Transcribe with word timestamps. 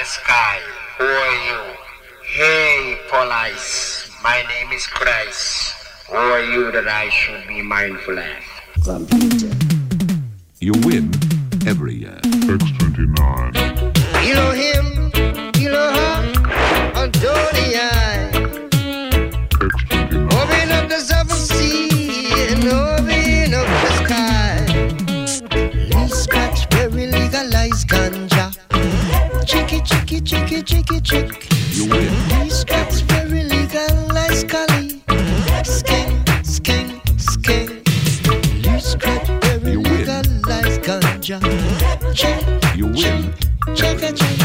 the 0.00 0.06
sky. 0.06 0.58
Who 0.96 1.04
are 1.04 1.36
you? 1.46 1.74
Hey, 2.24 2.98
police. 3.10 4.10
My 4.22 4.42
name 4.48 4.72
is 4.72 4.86
Christ. 4.86 5.74
Who 6.08 6.16
are 6.16 6.40
you 6.40 6.72
that 6.72 6.88
I 6.88 7.10
should 7.10 7.46
be 7.46 7.60
mindful 7.60 8.18
of? 8.18 8.26
Computer. 8.82 9.54
You 10.58 10.72
win 10.86 11.12
every 11.66 11.96
year. 11.96 12.18
X29. 12.22 13.69
chicky, 30.10 30.22
chicky, 30.22 30.62
chicky, 30.62 31.00
chick. 31.00 31.46
You 31.70 31.88
win. 31.88 32.12
These 32.42 32.64
guys 32.64 33.00
very 33.02 33.44
legal, 33.44 34.08
like 34.08 34.32
Scully. 34.32 35.02
Skank, 35.62 36.24
skank, 36.42 37.00
skank. 37.16 37.84
These 38.62 38.94
guys 38.96 39.28
very 39.40 39.76
legal, 39.76 40.22
like 40.48 40.82
ganja. 40.82 41.38
You 42.76 42.86
win. 42.86 44.39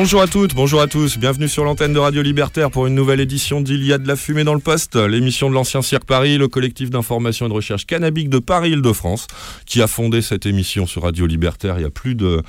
Bonjour 0.00 0.22
à 0.22 0.28
toutes, 0.28 0.54
bonjour 0.54 0.80
à 0.80 0.86
tous, 0.86 1.18
bienvenue 1.18 1.48
sur 1.48 1.64
l'antenne 1.64 1.92
de 1.92 1.98
Radio 1.98 2.22
Libertaire 2.22 2.70
pour 2.70 2.86
une 2.86 2.94
nouvelle 2.94 3.18
édition 3.18 3.60
d'Il 3.60 3.80
de 3.98 4.06
la 4.06 4.14
fumée 4.14 4.44
dans 4.44 4.54
le 4.54 4.60
poste, 4.60 4.94
l'émission 4.94 5.50
de 5.50 5.54
l'ancien 5.56 5.82
Cirque 5.82 6.04
Paris, 6.04 6.38
le 6.38 6.46
collectif 6.46 6.88
d'information 6.88 7.46
et 7.46 7.48
de 7.48 7.54
recherche 7.54 7.84
cannabique 7.84 8.30
de 8.30 8.38
Paris-Île-de-France, 8.38 9.26
qui 9.66 9.82
a 9.82 9.88
fondé 9.88 10.22
cette 10.22 10.46
émission 10.46 10.86
sur 10.86 11.02
Radio 11.02 11.26
Libertaire 11.26 11.80
il 11.80 11.82
y 11.82 11.84
a 11.84 11.90
plus 11.90 12.14
de, 12.14 12.44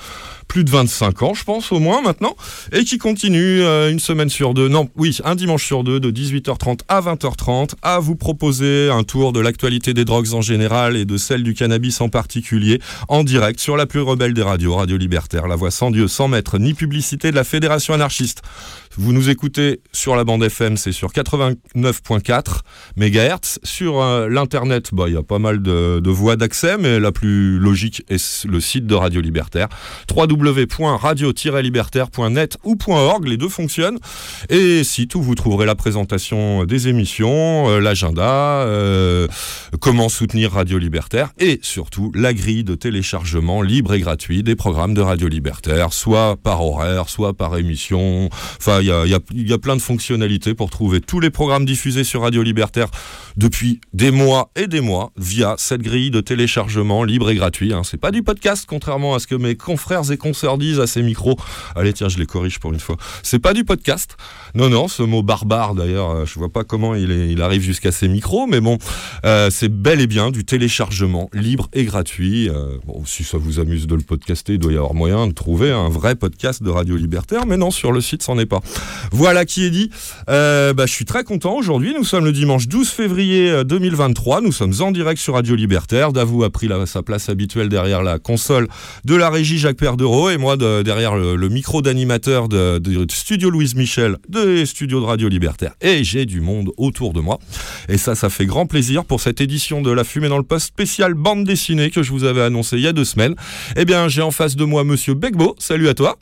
plus 0.47 0.63
de 0.63 0.69
25 0.69 1.23
ans, 1.23 1.33
je 1.33 1.43
pense 1.43 1.71
au 1.71 1.79
moins 1.79 2.03
maintenant, 2.03 2.35
et 2.71 2.83
qui 2.83 2.99
continue 2.99 3.61
euh, 3.61 3.89
une 3.89 3.99
semaine 3.99 4.29
sur 4.29 4.53
deux, 4.53 4.67
non, 4.67 4.89
oui, 4.95 5.17
un 5.25 5.33
dimanche 5.33 5.65
sur 5.65 5.83
deux, 5.83 5.99
de 5.99 6.11
18h30 6.11 6.81
à 6.87 7.01
20h30, 7.01 7.71
à 7.81 7.97
vous 7.97 8.15
proposer 8.15 8.91
un 8.91 9.03
tour 9.03 9.33
de 9.33 9.39
l'actualité 9.39 9.95
des 9.95 10.05
drogues 10.05 10.35
en 10.35 10.41
général 10.41 10.95
et 10.95 11.05
de 11.05 11.17
celle 11.17 11.41
du 11.41 11.55
cannabis 11.55 11.99
en 11.99 12.09
particulier, 12.09 12.79
en 13.07 13.23
direct 13.23 13.59
sur 13.59 13.75
la 13.75 13.87
plus 13.87 14.01
rebelle 14.01 14.35
des 14.35 14.43
radios, 14.43 14.75
Radio 14.75 14.97
Libertaire, 14.97 15.47
la 15.47 15.55
voix 15.55 15.71
sans 15.71 15.89
Dieu, 15.89 16.07
sans 16.07 16.27
maître, 16.27 16.59
ni 16.59 16.75
publicité 16.75 17.31
de 17.31 17.38
Fédération 17.43 17.93
anarchiste. 17.93 18.41
Vous 18.97 19.13
nous 19.13 19.29
écoutez 19.29 19.81
sur 19.91 20.15
la 20.15 20.23
bande 20.23 20.43
FM, 20.43 20.75
c'est 20.75 20.91
sur 20.91 21.11
89.4 21.11 22.61
MHz. 22.97 23.59
Sur 23.63 24.01
euh, 24.01 24.27
l'internet, 24.27 24.89
bah, 24.93 25.03
il 25.07 25.13
y 25.13 25.17
a 25.17 25.21
pas 25.21 25.37
mal 25.37 25.61
de, 25.61 26.09
voies 26.09 26.35
d'accès, 26.35 26.75
mais 26.77 26.99
la 26.99 27.11
plus 27.11 27.59
logique 27.59 28.03
est 28.09 28.45
le 28.45 28.59
site 28.59 28.87
de 28.87 28.95
Radio 28.95 29.21
Libertaire, 29.21 29.67
www.radio-libertaire.net 30.13 32.57
ou 32.63 32.75
.org, 32.87 33.27
les 33.27 33.37
deux 33.37 33.47
fonctionnent. 33.47 33.99
Et 34.49 34.83
site 34.83 35.13
où 35.13 35.21
vous 35.21 35.35
trouverez 35.35 35.67
la 35.67 35.75
présentation 35.75 36.65
des 36.65 36.87
émissions, 36.87 37.69
euh, 37.69 37.79
l'agenda, 37.79 38.63
euh, 38.63 39.27
comment 39.79 40.09
soutenir 40.09 40.53
Radio 40.53 40.79
Libertaire 40.79 41.29
et 41.37 41.59
surtout 41.61 42.11
la 42.15 42.33
grille 42.33 42.63
de 42.63 42.73
téléchargement 42.73 43.61
libre 43.61 43.93
et 43.93 43.99
gratuit 43.99 44.41
des 44.41 44.55
programmes 44.55 44.95
de 44.95 45.01
Radio 45.01 45.27
Libertaire, 45.27 45.93
soit 45.93 46.37
par 46.41 46.65
horaire, 46.65 47.07
soit 47.07 47.35
par 47.35 47.55
émission. 47.55 48.31
Il 48.81 48.87
y 48.87 48.91
a, 48.91 49.05
y 49.05 49.15
y 49.33 49.53
a 49.53 49.57
plein 49.57 49.75
de 49.75 49.81
fonctionnalités 49.81 50.53
pour 50.53 50.69
trouver 50.69 51.01
tous 51.01 51.19
les 51.19 51.29
programmes 51.29 51.65
diffusés 51.65 52.03
sur 52.03 52.21
Radio 52.21 52.43
Libertaire 52.43 52.87
depuis 53.37 53.81
des 53.93 54.11
mois 54.11 54.51
et 54.55 54.67
des 54.67 54.81
mois 54.81 55.11
via 55.17 55.55
cette 55.57 55.81
grille 55.81 56.11
de 56.11 56.21
téléchargement 56.21 57.03
libre 57.03 57.29
et 57.29 57.35
gratuit. 57.35 57.73
Hein. 57.73 57.81
C'est 57.83 57.97
pas 57.97 58.11
du 58.11 58.23
podcast, 58.23 58.65
contrairement 58.67 59.15
à 59.15 59.19
ce 59.19 59.27
que 59.27 59.35
mes 59.35 59.55
confrères 59.55 60.11
et 60.11 60.17
consoeurs 60.17 60.57
disent 60.57 60.79
à 60.79 60.87
ces 60.87 61.01
micros. 61.01 61.37
Allez, 61.75 61.93
tiens, 61.93 62.09
je 62.09 62.17
les 62.17 62.25
corrige 62.25 62.59
pour 62.59 62.73
une 62.73 62.79
fois. 62.79 62.97
C'est 63.23 63.39
pas 63.39 63.53
du 63.53 63.63
podcast. 63.63 64.17
Non, 64.55 64.69
non, 64.69 64.87
ce 64.87 65.03
mot 65.03 65.23
barbare 65.23 65.75
d'ailleurs, 65.75 66.11
euh, 66.11 66.25
je 66.25 66.37
vois 66.37 66.49
pas 66.49 66.63
comment 66.63 66.95
il, 66.95 67.11
il 67.11 67.41
arrive 67.41 67.61
jusqu'à 67.61 67.91
ces 67.91 68.07
micros, 68.07 68.47
mais 68.47 68.61
bon, 68.61 68.77
euh, 69.25 69.49
c'est 69.51 69.69
bel 69.69 70.01
et 70.01 70.07
bien 70.07 70.31
du 70.31 70.45
téléchargement 70.45 71.29
libre 71.33 71.69
et 71.73 71.83
gratuit. 71.83 72.49
Euh, 72.49 72.77
si 73.05 73.23
ça 73.23 73.37
vous 73.37 73.59
amuse 73.59 73.87
de 73.87 73.95
le 73.95 74.01
podcaster, 74.01 74.53
il 74.53 74.59
doit 74.59 74.71
y 74.71 74.77
avoir 74.77 74.93
moyen 74.93 75.27
de 75.27 75.33
trouver 75.33 75.71
un 75.71 75.89
vrai 75.89 76.15
podcast 76.15 76.63
de 76.63 76.69
Radio 76.69 76.95
Libertaire, 76.95 77.45
mais 77.45 77.57
non, 77.57 77.71
sur 77.71 77.91
le 77.91 78.01
site, 78.01 78.23
c'en 78.23 78.37
est 78.39 78.45
pas. 78.45 78.61
Voilà 79.11 79.45
qui 79.45 79.65
est 79.65 79.69
dit. 79.69 79.89
Euh, 80.29 80.73
bah, 80.73 80.85
je 80.85 80.91
suis 80.93 81.05
très 81.05 81.23
content 81.23 81.55
aujourd'hui. 81.55 81.93
Nous 81.95 82.03
sommes 82.03 82.25
le 82.25 82.31
dimanche 82.31 82.67
12 82.67 82.89
février 82.89 83.49
euh, 83.49 83.63
2023. 83.63 84.41
Nous 84.41 84.51
sommes 84.51 84.73
en 84.81 84.91
direct 84.91 85.19
sur 85.19 85.33
Radio 85.33 85.55
Libertaire. 85.55 86.13
Davou 86.13 86.43
a 86.43 86.49
pris 86.49 86.69
sa 86.85 87.01
place 87.01 87.29
habituelle 87.29 87.69
derrière 87.69 88.03
la 88.03 88.19
console 88.19 88.67
de 89.05 89.15
la 89.15 89.29
régie 89.29 89.57
Jacques 89.57 89.77
Perdereau 89.77 90.29
et 90.29 90.37
moi 90.37 90.57
de- 90.57 90.83
derrière 90.83 91.15
le, 91.15 91.49
micro 91.49 91.81
d'animateur 91.81 92.47
de, 92.47 92.79
Studio 93.11 93.49
Louise 93.49 93.75
Michel 93.75 94.17
des 94.27 94.65
studios 94.65 94.99
de 94.99 95.05
Radio 95.05 95.27
Libertaire. 95.27 95.73
Et 95.81 96.03
j'ai 96.03 96.25
du 96.25 96.41
monde 96.41 96.71
autour 96.77 97.13
de 97.13 97.19
moi. 97.19 97.39
Et 97.87 97.97
ça, 97.97 98.13
ça 98.13 98.29
fait 98.29 98.45
grand 98.45 98.67
plaisir 98.67 99.05
pour 99.05 99.19
cette 99.21 99.41
édition 99.41 99.81
de 99.81 99.91
La 99.91 100.03
Fumée 100.03 100.29
dans 100.29 100.37
le 100.37 100.43
Poste 100.43 100.67
spéciale 100.67 101.15
bande 101.15 101.43
dessinée 101.43 101.89
que 101.89 102.03
je 102.03 102.11
vous 102.11 102.23
avais 102.23 102.41
annoncé 102.41 102.77
il 102.77 102.83
y 102.83 102.87
a 102.87 102.93
deux 102.93 103.05
semaines. 103.05 103.35
Eh 103.75 103.85
bien, 103.85 104.07
j'ai 104.07 104.21
en 104.21 104.31
face 104.31 104.55
de 104.55 104.63
moi 104.65 104.83
Monsieur 104.83 105.15
Begbo. 105.15 105.55
Salut 105.57 105.89
à 105.89 105.93
toi. 105.95 106.17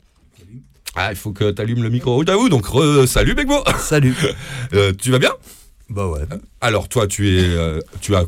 Ah, 1.00 1.12
il 1.12 1.16
faut 1.16 1.30
que 1.30 1.52
tu 1.52 1.62
allumes 1.62 1.84
le 1.84 1.90
micro 1.90 2.24
Davou. 2.24 2.48
Donc, 2.48 2.66
re- 2.66 3.06
salut 3.06 3.34
Begbo. 3.34 3.62
Salut. 3.78 4.16
Euh, 4.74 4.92
tu 4.92 5.10
vas 5.10 5.18
bien? 5.18 5.30
Bah 5.88 6.06
ouais. 6.08 6.20
Alors 6.60 6.88
toi, 6.88 7.06
tu 7.06 7.38
es, 7.38 7.42
euh, 7.42 7.80
tu 8.02 8.14
as, 8.14 8.24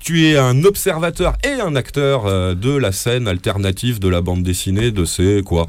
tu 0.00 0.26
es 0.26 0.36
un 0.36 0.64
observateur 0.64 1.34
et 1.44 1.60
un 1.60 1.76
acteur 1.76 2.26
euh, 2.26 2.54
de 2.54 2.74
la 2.74 2.90
scène 2.90 3.28
alternative 3.28 4.00
de 4.00 4.08
la 4.08 4.20
bande 4.20 4.42
dessinée 4.42 4.90
de 4.90 5.04
ces 5.04 5.42
quoi 5.44 5.66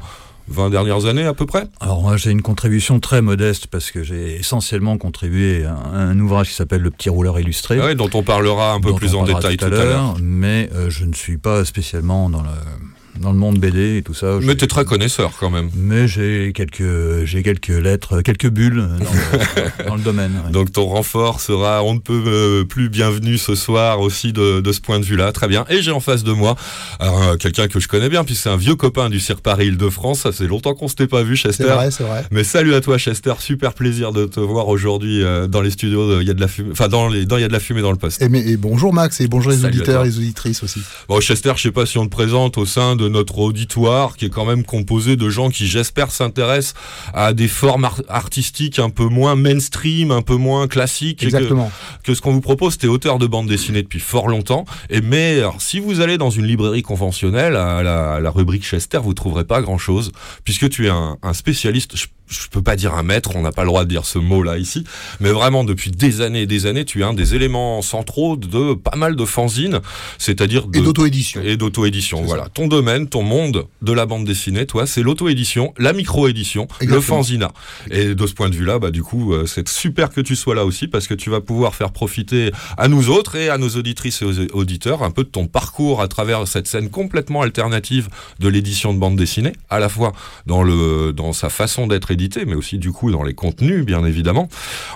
20 0.48 0.70
dernières 0.70 1.06
années 1.06 1.24
à 1.24 1.34
peu 1.34 1.46
près? 1.46 1.68
Alors 1.78 2.02
moi 2.02 2.16
j'ai 2.16 2.32
une 2.32 2.42
contribution 2.42 2.98
très 2.98 3.22
modeste 3.22 3.68
parce 3.68 3.92
que 3.92 4.02
j'ai 4.02 4.34
essentiellement 4.34 4.98
contribué 4.98 5.64
à 5.64 5.76
un, 5.76 6.18
ouvrage 6.18 6.48
qui 6.48 6.54
s'appelle 6.54 6.82
Le 6.82 6.90
Petit 6.90 7.08
Rouleur 7.08 7.38
Illustré. 7.38 7.78
Ouais, 7.78 7.94
dont 7.94 8.10
on 8.14 8.24
parlera 8.24 8.72
un 8.72 8.80
peu 8.80 8.94
plus 8.94 9.14
en 9.14 9.22
détail 9.22 9.58
tout 9.58 9.66
à 9.66 9.68
l'heure. 9.68 10.16
Mais 10.20 10.68
je 10.88 11.04
ne 11.04 11.12
suis 11.14 11.38
pas 11.38 11.64
spécialement 11.64 12.28
dans 12.28 12.42
le, 12.42 12.48
dans 13.20 13.32
le 13.32 13.38
monde 13.38 13.58
BD 13.58 13.98
et 13.98 14.02
tout 14.02 14.14
ça. 14.14 14.38
Mais 14.40 14.48
J'ai- 14.48 14.56
tu 14.56 14.64
es 14.64 14.68
très 14.68 14.84
connaisseur 14.84 15.32
quand 15.38 15.50
même. 15.50 15.70
Mais 15.76 16.06
j'ai 16.08 16.52
quelques, 16.54 17.24
j'ai 17.24 17.42
quelques 17.42 17.68
lettres, 17.68 18.20
quelques 18.22 18.48
bulles 18.48 18.88
dans 18.98 19.10
le, 19.12 19.84
dans 19.88 19.96
le 19.96 20.02
domaine. 20.02 20.32
ouais. 20.44 20.50
Donc 20.52 20.72
ton 20.72 20.86
renfort 20.86 21.40
sera 21.40 21.82
on 21.84 21.94
ne 21.94 21.98
peut 22.00 22.22
euh, 22.26 22.64
plus 22.64 22.88
bienvenu 22.88 23.38
ce 23.38 23.54
soir 23.54 24.00
aussi 24.00 24.32
de, 24.32 24.60
de 24.60 24.72
ce 24.72 24.80
point 24.80 24.98
de 25.00 25.04
vue-là. 25.04 25.32
Très 25.32 25.48
bien. 25.48 25.64
Et 25.68 25.82
j'ai 25.82 25.90
en 25.92 26.00
face 26.00 26.24
de 26.24 26.32
moi 26.32 26.56
euh, 27.00 27.36
quelqu'un 27.36 27.68
que 27.68 27.80
je 27.80 27.88
connais 27.88 28.08
bien, 28.08 28.24
puisque 28.24 28.42
c'est 28.44 28.50
un 28.50 28.56
vieux 28.56 28.76
copain 28.76 29.08
du 29.10 29.20
Cirque 29.20 29.40
Paris 29.40 29.66
Île-de-France. 29.68 30.20
Ça 30.20 30.32
fait 30.32 30.46
longtemps 30.46 30.74
qu'on 30.74 30.88
s'était 30.88 31.06
pas 31.06 31.22
vu, 31.22 31.36
C'est 31.36 31.48
Chester. 31.48 31.64
vrai, 31.64 31.90
c'est 31.90 32.04
vrai. 32.04 32.24
Mais 32.30 32.44
salut 32.44 32.74
à 32.74 32.80
toi 32.80 32.98
Chester, 32.98 33.34
super 33.38 33.72
plaisir 33.74 34.12
de 34.12 34.26
te 34.26 34.40
voir 34.40 34.68
aujourd'hui 34.68 35.22
euh, 35.22 35.46
dans 35.46 35.60
les 35.62 35.70
studios 35.70 36.20
Il 36.20 36.26
y 36.26 36.30
a 36.30 36.34
de 36.34 36.40
la 36.40 36.48
fumée, 36.48 36.70
enfin 36.72 36.88
dans 36.88 37.08
les 37.08 37.24
dans 37.26 37.36
Il 37.38 37.42
y 37.42 37.44
a 37.44 37.48
de 37.48 37.52
la 37.52 37.60
fumée 37.60 37.82
dans 37.82 37.92
le 37.92 37.96
poste. 37.98 38.20
Et, 38.22 38.28
mais, 38.28 38.46
et 38.46 38.56
bonjour 38.56 38.92
Max, 38.92 39.20
et 39.20 39.28
bonjour 39.28 39.50
les 39.52 39.58
Salut 39.58 39.76
auditeurs 39.78 40.04
les 40.04 40.16
auditrices 40.18 40.62
aussi. 40.62 40.80
Bon 41.08 41.20
Chester, 41.20 41.52
je 41.56 41.62
sais 41.62 41.70
pas 41.72 41.86
si 41.86 41.98
on 41.98 42.04
te 42.06 42.10
présente 42.10 42.58
au 42.58 42.66
sein 42.66 42.96
de 42.96 43.05
notre 43.08 43.38
auditoire 43.38 44.16
qui 44.16 44.26
est 44.26 44.30
quand 44.30 44.44
même 44.44 44.64
composé 44.64 45.16
de 45.16 45.28
gens 45.28 45.50
qui 45.50 45.66
j'espère 45.66 46.10
s'intéressent 46.10 46.74
à 47.14 47.32
des 47.32 47.48
formes 47.48 47.84
ar- 47.84 48.02
artistiques 48.08 48.78
un 48.78 48.90
peu 48.90 49.04
moins 49.04 49.34
mainstream, 49.36 50.10
un 50.10 50.22
peu 50.22 50.36
moins 50.36 50.68
classiques 50.68 51.20
que- 51.20 51.24
Exactement. 51.26 51.70
que 52.02 52.14
ce 52.14 52.20
qu'on 52.20 52.32
vous 52.32 52.40
propose, 52.40 52.78
t'es 52.78 52.86
auteur 52.86 53.18
de 53.18 53.26
bande 53.26 53.46
dessinée 53.48 53.82
depuis 53.82 54.00
fort 54.00 54.28
longtemps. 54.28 54.64
Et 54.90 55.00
mais 55.00 55.38
alors, 55.38 55.60
si 55.62 55.78
vous 55.80 56.00
allez 56.00 56.18
dans 56.18 56.30
une 56.30 56.46
librairie 56.46 56.82
conventionnelle, 56.82 57.56
à 57.56 57.82
la, 57.82 58.14
à 58.14 58.20
la 58.20 58.30
rubrique 58.30 58.64
Chester, 58.64 58.98
vous 59.02 59.14
trouverez 59.14 59.44
pas 59.44 59.60
grand 59.62 59.78
chose, 59.78 60.12
puisque 60.44 60.68
tu 60.70 60.86
es 60.86 60.90
un, 60.90 61.16
un 61.22 61.32
spécialiste. 61.34 61.96
Je, 61.96 62.06
je 62.28 62.48
peux 62.50 62.62
pas 62.62 62.74
dire 62.74 62.94
un 62.94 63.04
maître, 63.04 63.30
on 63.36 63.42
n'a 63.42 63.52
pas 63.52 63.62
le 63.62 63.68
droit 63.68 63.84
de 63.84 63.88
dire 63.88 64.04
ce 64.04 64.18
mot-là 64.18 64.58
ici, 64.58 64.82
mais 65.20 65.30
vraiment 65.30 65.62
depuis 65.62 65.92
des 65.92 66.22
années 66.22 66.42
et 66.42 66.46
des 66.46 66.66
années, 66.66 66.84
tu 66.84 67.02
es 67.02 67.04
un 67.04 67.14
des 67.14 67.36
éléments 67.36 67.82
centraux 67.82 68.36
de 68.36 68.74
pas 68.74 68.96
mal 68.96 69.14
de 69.14 69.24
fanzines, 69.24 69.80
c'est-à-dire 70.18 70.66
de 70.66 70.78
Et 70.78 70.82
d'auto-édition. 70.82 71.40
et 71.44 71.56
d'auto-édition. 71.56 72.22
Voilà, 72.22 72.48
ton 72.48 72.66
domaine, 72.66 72.95
ton 73.04 73.22
monde 73.22 73.66
de 73.82 73.92
la 73.92 74.06
bande 74.06 74.24
dessinée, 74.24 74.64
toi, 74.64 74.86
c'est 74.86 75.02
l'auto-édition, 75.02 75.74
la 75.78 75.92
micro-édition, 75.92 76.66
le 76.80 77.00
fanzina. 77.00 77.52
Et 77.90 78.14
de 78.14 78.26
ce 78.26 78.32
point 78.32 78.48
de 78.48 78.54
vue-là, 78.56 78.78
bah 78.78 78.90
du 78.90 79.02
coup, 79.02 79.34
euh, 79.34 79.44
c'est 79.46 79.68
super 79.68 80.10
que 80.10 80.22
tu 80.22 80.34
sois 80.36 80.54
là 80.54 80.64
aussi 80.64 80.88
parce 80.88 81.06
que 81.06 81.14
tu 81.14 81.28
vas 81.28 81.40
pouvoir 81.42 81.74
faire 81.74 81.92
profiter 81.92 82.50
à 82.78 82.88
nous 82.88 83.10
autres 83.10 83.36
et 83.36 83.50
à 83.50 83.58
nos 83.58 83.68
auditrices 83.68 84.22
et 84.22 84.24
aux 84.24 84.38
auditeurs 84.56 85.02
un 85.02 85.10
peu 85.10 85.24
de 85.24 85.28
ton 85.28 85.46
parcours 85.46 86.00
à 86.00 86.08
travers 86.08 86.48
cette 86.48 86.66
scène 86.66 86.88
complètement 86.88 87.42
alternative 87.42 88.08
de 88.38 88.48
l'édition 88.48 88.94
de 88.94 88.98
bande 88.98 89.16
dessinée, 89.16 89.52
à 89.68 89.78
la 89.78 89.88
fois 89.88 90.12
dans 90.46 90.62
le 90.62 91.12
dans 91.12 91.32
sa 91.32 91.48
façon 91.50 91.86
d'être 91.86 92.10
édité, 92.10 92.44
mais 92.46 92.54
aussi 92.54 92.78
du 92.78 92.92
coup 92.92 93.10
dans 93.10 93.22
les 93.22 93.34
contenus, 93.34 93.84
bien 93.84 94.04
évidemment. 94.04 94.48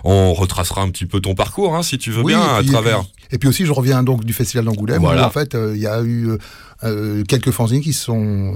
On 0.05 0.33
retracera 0.33 0.81
un 0.83 0.91
petit 0.91 1.07
peu 1.07 1.21
ton 1.21 1.35
parcours, 1.35 1.75
hein, 1.77 1.83
si 1.83 1.99
tu 1.99 2.11
veux 2.11 2.23
Oui, 2.23 2.33
bien, 2.33 2.41
à 2.43 2.61
puis- 2.61 2.71
travers. 2.71 3.03
Et 3.33 3.39
puis, 3.39 3.49
aussi, 3.49 3.65
je 3.67 3.73
reviens 3.73 4.03
donc 4.03 4.25
du 4.25 4.33
Festival 4.33 4.65
d'Angoulême, 4.65 5.01
Voilà. 5.01 5.23
où 5.23 5.27
en 5.27 5.31
fait, 5.31 5.55
euh, 5.55 5.73
il 5.75 5.81
y 5.81 5.87
a 5.87 6.01
eu 6.03 6.29
euh, 6.31 6.39
euh, 6.85 7.23
quelques 7.29 7.51
fanzines 7.51 7.81
qui 7.81 7.93
sont 7.93 8.55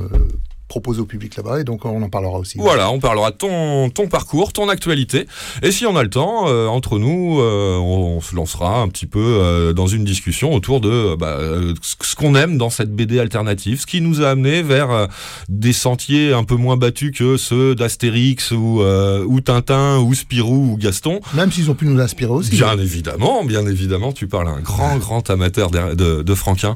proposées 0.75 1.01
au 1.01 1.07
public 1.07 1.37
là-bas, 1.37 1.61
et 1.61 1.65
donc 1.65 1.85
on 1.85 2.03
en 2.03 2.09
parlera 2.09 2.37
aussi. 2.37 2.59
Voilà, 2.59 2.91
on 2.91 2.99
parlera 2.99 3.31
de 3.31 3.37
ton, 3.37 3.91
ton 3.91 4.09
parcours, 4.09 4.53
ton 4.53 4.69
actualité. 4.69 5.29
Et 5.63 5.71
si 5.71 5.87
on 5.87 5.97
a 5.97 6.03
le 6.03 6.11
temps, 6.11 6.49
euh, 6.49 6.67
entre 6.67 6.99
nous, 6.99 7.39
euh, 7.39 7.77
on, 7.77 8.17
on 8.17 8.21
se 8.21 8.35
lancera 8.35 8.81
un 8.81 8.89
petit 8.89 9.07
peu 9.07 9.21
euh, 9.21 9.73
dans 9.73 9.87
une 9.87 10.03
discussion 10.03 10.53
autour 10.53 10.81
de 10.81 11.15
bah, 11.15 11.39
ce 11.81 12.17
qu'on 12.17 12.35
aime 12.35 12.59
dans 12.59 12.71
cette 12.71 12.91
BD 12.91 13.21
alternative, 13.21 13.83
ce 13.83 13.87
qui 13.87 14.01
nous 14.01 14.21
a 14.21 14.31
amené 14.31 14.63
vers 14.63 15.07
des 15.49 15.73
sentiers 15.73 16.33
un 16.33 16.43
peu 16.43 16.57
moins 16.57 16.77
battus 16.77 17.17
que 17.17 17.37
ceux 17.37 17.77
d'Astérix 17.77 18.51
ou, 18.51 18.83
ou 18.83 19.41
Tintin 19.41 19.99
ou 19.99 20.13
Spirou 20.13 20.73
ou 20.73 20.77
Gaston. 20.77 21.21
Même 21.35 21.53
s'ils 21.53 21.71
ont 21.71 21.75
pu 21.75 21.87
nous 21.87 22.01
inspirer 22.01 22.33
aussi. 22.33 22.51
Bien 22.51 22.77
évidemment, 22.81 23.45
bien 23.45 23.65
évidemment, 23.65 24.11
tu 24.11 24.27
parles 24.27 24.49
à 24.49 24.53
un 24.53 24.61
grand, 24.61 24.97
grand 24.97 25.31
amateur 25.31 25.71
de, 25.71 25.95
de, 25.95 26.23
de 26.23 26.35
Franquin. 26.35 26.75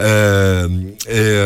Et 0.00 1.36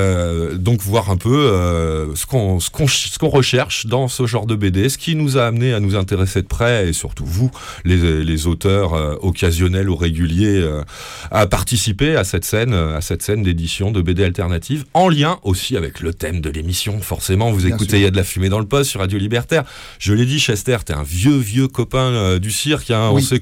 donc 0.57 0.81
voir 0.81 1.11
un 1.11 1.19
peu 1.19 1.90
euh, 1.91 2.07
ce 2.15 2.27
qu'on 2.27 2.61
ce 2.61 2.71
qu'on 2.71 2.87
ch- 2.87 3.11
ce 3.13 3.19
qu'on 3.19 3.29
recherche 3.29 3.87
dans 3.87 4.09
ce 4.09 4.27
genre 4.27 4.47
de 4.47 4.55
BD, 4.55 4.89
ce 4.89 4.99
qui 4.99 5.15
nous 5.17 5.37
a 5.39 5.45
amené 5.47 5.75
à 5.75 5.81
nous 5.81 5.97
intéresser 5.97 6.43
de 6.43 6.47
près, 6.47 6.89
et 6.89 6.93
surtout 6.93 7.25
vous, 7.27 7.51
les, 7.85 8.23
les 8.25 8.47
auteurs 8.47 8.95
euh, 8.95 9.17
occasionnels 9.21 9.91
ou 9.91 9.97
réguliers, 9.97 10.59
euh, 10.61 10.83
à 11.31 11.47
participer 11.47 12.17
à 12.17 12.25
cette 12.25 12.45
scène, 12.45 12.73
à 12.75 13.01
cette 13.01 13.23
scène 13.23 13.43
d'édition 13.43 13.91
de 13.91 14.01
BD 14.03 14.25
alternative, 14.25 14.85
en 14.95 15.09
lien 15.09 15.39
aussi 15.43 15.77
avec 15.77 16.01
le 16.01 16.15
thème 16.15 16.41
de 16.41 16.51
l'émission. 16.51 17.01
Forcément, 17.01 17.51
vous 17.51 17.59
Bien 17.67 17.75
écoutez. 17.75 17.97
Il 17.99 18.03
y 18.03 18.07
a 18.07 18.11
de 18.11 18.17
la 18.17 18.25
fumée 18.25 18.49
dans 18.49 18.61
le 18.61 18.67
poste 18.67 18.91
sur 18.91 19.01
Radio 19.01 19.19
Libertaire. 19.19 19.65
Je 19.99 20.13
l'ai 20.15 20.25
dit, 20.27 20.39
Chester, 20.39 20.79
t'es 20.85 20.95
un 20.95 21.03
vieux, 21.03 21.37
vieux 21.37 21.69
copain 21.69 22.39
du 22.39 22.51
cirque. 22.51 22.91
hein. 22.91 23.11
On 23.13 23.21
s'est 23.21 23.41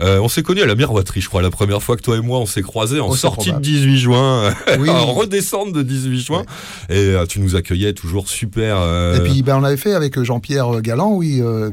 euh, 0.00 0.18
on 0.20 0.28
s'est 0.28 0.42
connus 0.42 0.62
à 0.62 0.66
la 0.66 0.74
miroiterie, 0.74 1.20
je 1.20 1.28
crois, 1.28 1.42
la 1.42 1.50
première 1.50 1.82
fois 1.82 1.96
que 1.96 2.02
toi 2.02 2.16
et 2.16 2.20
moi 2.20 2.38
on 2.38 2.46
s'est 2.46 2.62
croisés 2.62 3.00
en 3.00 3.08
Oh, 3.10 3.16
sortie 3.16 3.52
de 3.52 3.58
18 3.58 3.98
juin, 3.98 4.54
Oui. 4.78 4.88
en 4.90 5.12
redescente 5.12 5.72
de 5.72 5.82
18 5.82 6.20
juin. 6.20 6.44
Et 6.88 7.14
tu 7.26 7.40
nous 7.40 7.56
accueillais 7.56 7.92
toujours 7.92 8.28
super. 8.28 8.76
euh, 8.80 9.16
Et 9.16 9.20
puis 9.28 9.42
ben, 9.42 9.56
on 9.58 9.64
avait 9.64 9.76
fait 9.76 9.94
avec 9.94 10.20
Jean-Pierre 10.22 10.80
Galland, 10.82 11.12
oui, 11.14 11.40
euh, 11.40 11.70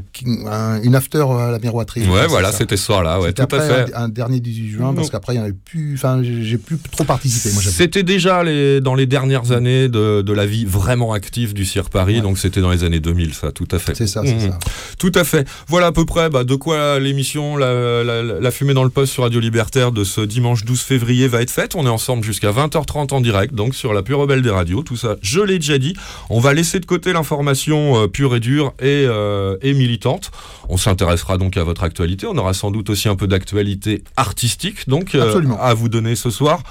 un- 0.48 0.82
une 0.82 0.96
after 0.96 1.26
à 1.40 1.52
la 1.52 1.60
miroiterie. 1.60 2.08
ouais, 2.08 2.28
voilà, 2.28 2.52
c'était 2.52 2.78
ce 2.78 2.86
soir-là, 2.86 3.20
ouais, 3.20 3.28
C'était 3.30 3.46
tout 3.48 3.56
à 3.56 3.60
fait. 3.62 3.94
Un, 3.96 4.04
un 4.06 4.10
dernier 4.10 4.40
18 4.40 4.70
juin, 4.70 4.86
Non. 4.88 4.94
parce 4.94 5.10
qu'après, 5.10 5.34
il 5.34 5.38
y 5.38 5.40
en 5.40 5.44
avait 5.44 5.54
plus. 5.54 5.94
Enfin, 5.96 6.22
j'ai 6.24 6.58
plus 6.58 6.78
trop 6.92 7.04
participé. 7.04 7.50
C'était 7.50 8.04
déjà 8.04 8.44
les, 8.44 8.82
dans 8.82 8.96
les 8.96 9.06
dernières 9.06 9.52
années 9.52 9.88
de, 9.90 10.22
de 10.22 10.34
la 10.34 10.46
vie 10.46 10.66
vraiment 10.66 11.14
active 11.14 11.54
du 11.54 11.66
Cirque 11.66 11.92
Paris, 11.92 12.16
Ouais. 12.16 12.22
donc 12.22 12.38
c'était 12.38 12.62
dans 12.62 12.72
les 12.72 12.84
années 12.84 13.00
2000, 13.00 13.34
ça, 13.34 13.52
tout 13.52 13.68
à 13.72 13.80
fait. 13.80 13.96
C'est 13.96 14.08
ça, 14.08 14.22
c'est 14.26 14.34
Mhm. 14.36 14.52
ça. 14.52 14.60
Tout 14.98 15.12
à 15.16 15.24
fait. 15.24 15.48
Voilà 15.68 15.88
à 15.88 15.92
peu 15.92 16.06
près 16.06 16.30
bah, 16.30 16.44
de 16.44 16.56
quoi 16.56 17.00
l'émission 17.00 17.58
la, 17.58 18.04
la, 18.04 18.22
la 18.24 18.52
fumée 18.52 18.74
dans 18.74 18.84
le 18.84 18.90
poste 18.90 19.14
sur 19.14 19.24
Radio 19.24 19.40
Libertaire 19.40 19.92
de 19.92 20.04
ce 20.04 20.22
dimanche 20.22 20.66
12 20.66 20.82
février 20.82 21.28
va 21.28 21.42
être 21.42 21.52
faite. 21.52 21.76
On 21.76 21.86
est 21.86 21.90
ensemble 21.90 22.24
jusqu'à 22.24 22.52
20h30 22.52 23.14
en 23.14 23.22
direct, 23.22 23.54
donc 23.54 23.76
sur 23.76 23.94
la 23.94 24.02
plus 24.04 24.14
rebelle 24.16 24.42
des 24.42 24.50
radios. 24.50 24.84
Tout 24.84 24.96
ça, 24.98 25.16
je 25.22 25.39
je 25.46 25.52
l'ai 25.54 25.60
déjà 25.60 25.78
dit. 25.78 25.96
On 26.30 26.40
va 26.40 26.54
laisser 26.54 26.80
de 26.80 26.86
côté 26.86 27.14
l'information 27.14 28.04
euh, 28.04 28.08
pure 28.08 28.36
et 28.36 28.40
dure 28.40 28.74
et, 28.80 29.06
euh, 29.08 29.58
et 29.62 29.74
militante. 29.74 30.32
On 30.70 30.78
s'intéressera 30.78 31.38
donc 31.38 31.58
à 31.58 31.64
votre 31.64 31.84
actualité. 31.84 32.28
On 32.28 32.38
aura 32.38 32.54
sans 32.54 32.72
doute 32.72 32.90
aussi 32.90 33.08
un 33.10 33.16
peu 33.16 33.28
d'actualité 33.28 34.04
artistique, 34.18 34.88
donc 34.90 35.16
euh, 35.16 35.34
à 35.62 35.74
vous 35.74 35.90
donner 35.90 36.16
ce 36.16 36.30
soir. 36.30 36.62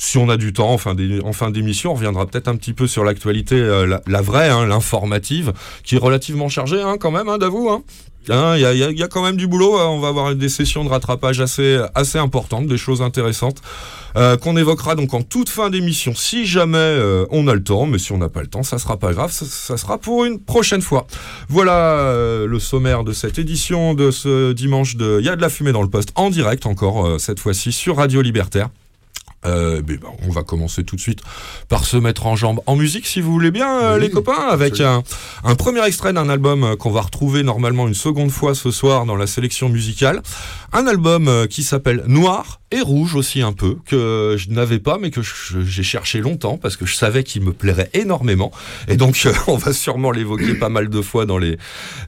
Si 0.00 0.16
on 0.16 0.28
a 0.28 0.36
du 0.36 0.52
temps 0.52 0.70
en 0.70 0.78
fin 0.78 1.50
d'émission, 1.50 1.90
on 1.90 1.94
reviendra 1.94 2.24
peut-être 2.26 2.46
un 2.46 2.54
petit 2.54 2.72
peu 2.72 2.86
sur 2.86 3.02
l'actualité, 3.02 3.56
euh, 3.56 3.84
la, 3.84 4.00
la 4.06 4.22
vraie, 4.22 4.48
hein, 4.48 4.64
l'informative, 4.64 5.52
qui 5.82 5.96
est 5.96 5.98
relativement 5.98 6.48
chargée 6.48 6.80
hein, 6.80 6.96
quand 7.00 7.10
même, 7.10 7.28
hein, 7.28 7.36
d'avoue. 7.38 7.68
hein. 7.70 7.82
Hein, 8.30 8.54
Il 8.56 8.60
y, 8.60 8.64
a, 8.66 8.74
il 8.74 8.78
y 8.78 8.84
a- 8.84 8.90
il 8.90 8.98
y 8.98 9.02
a 9.02 9.08
quand 9.08 9.22
même 9.22 9.36
du 9.36 9.48
boulot. 9.48 9.76
On 9.76 9.98
va 9.98 10.08
avoir 10.08 10.34
des 10.36 10.48
sessions 10.50 10.84
de 10.84 10.88
rattrapage 10.90 11.40
assez, 11.40 11.80
assez 11.96 12.18
importantes, 12.18 12.66
des 12.68 12.76
choses 12.78 13.02
intéressantes 13.02 13.60
euh, 14.16 14.36
qu'on 14.36 14.56
évoquera 14.56 14.94
donc 14.94 15.14
en 15.14 15.22
toute 15.22 15.48
fin 15.48 15.70
d'émission 15.70 16.14
si 16.14 16.46
jamais 16.46 16.78
euh, 16.78 17.26
on 17.30 17.48
a 17.48 17.54
le 17.54 17.62
temps. 17.62 17.86
Mais 17.86 17.98
si 17.98 18.12
on 18.12 18.18
n'a 18.18 18.28
pas 18.28 18.40
le 18.40 18.46
temps, 18.46 18.62
ça 18.62 18.78
sera 18.78 18.96
pas 18.96 19.12
grave. 19.12 19.32
Ça, 19.32 19.76
sera 19.76 19.98
pour 19.98 20.24
une 20.24 20.40
prochaine 20.40 20.82
fois. 20.82 21.06
Voilà 21.48 21.72
euh, 21.72 22.46
le 22.46 22.58
sommaire 22.58 23.04
de 23.04 23.12
cette 23.12 23.38
édition 23.38 23.94
de 23.94 24.10
ce 24.10 24.52
dimanche 24.52 24.96
de 24.96 25.18
Il 25.20 25.26
y 25.26 25.28
a 25.28 25.36
de 25.36 25.42
la 25.42 25.48
fumée 25.48 25.72
dans 25.72 25.82
le 25.82 25.90
poste 25.90 26.10
en 26.14 26.30
direct 26.30 26.66
encore 26.66 27.06
euh, 27.06 27.18
cette 27.18 27.40
fois-ci 27.40 27.72
sur 27.72 27.96
Radio 27.96 28.22
Libertaire. 28.22 28.68
Euh, 29.46 29.82
ben, 29.82 29.98
on 30.26 30.30
va 30.30 30.42
commencer 30.42 30.82
tout 30.82 30.96
de 30.96 31.00
suite 31.00 31.20
par 31.68 31.84
se 31.84 31.96
mettre 31.96 32.26
en 32.26 32.34
jambe 32.34 32.60
en 32.66 32.74
musique, 32.74 33.06
si 33.06 33.20
vous 33.20 33.32
voulez 33.32 33.52
bien, 33.52 33.70
euh, 33.82 33.94
Oui, 33.94 34.02
les 34.02 34.10
copains, 34.10 34.48
avec 34.48 34.80
un, 34.80 35.04
un 35.44 35.54
premier 35.54 35.84
extrait 35.86 36.12
d'un 36.12 36.28
album 36.28 36.64
euh, 36.64 36.76
qu'on 36.76 36.90
va 36.90 37.02
retrouver 37.02 37.44
normalement 37.44 37.86
une 37.86 37.94
seconde 37.94 38.30
fois 38.30 38.54
ce 38.54 38.72
soir 38.72 39.06
dans 39.06 39.16
la 39.16 39.28
sélection 39.28 39.68
musicale. 39.68 40.22
Un 40.72 40.86
album 40.86 41.46
qui 41.48 41.62
s'appelle 41.62 42.02
Noir 42.06 42.60
et 42.70 42.80
Rouge 42.80 43.14
aussi 43.14 43.40
un 43.40 43.52
peu, 43.52 43.76
que 43.86 44.36
je 44.36 44.50
n'avais 44.50 44.78
pas, 44.78 44.98
mais 44.98 45.10
que 45.10 45.22
j'ai 45.22 45.82
cherché 45.82 46.20
longtemps 46.20 46.58
parce 46.58 46.76
que 46.76 46.84
je 46.84 46.94
savais 46.94 47.24
qu'il 47.24 47.42
me 47.42 47.52
plairait 47.52 47.88
énormément. 47.94 48.52
Et 48.88 48.96
donc, 48.96 49.22
euh, 49.24 49.32
on 49.46 49.56
va 49.56 49.72
sûrement 49.72 50.10
l'évoquer 50.10 50.54
pas 50.54 50.68
mal 50.68 50.88
de 50.90 51.00
fois 51.00 51.24
dans 51.24 51.38
les, 51.38 51.56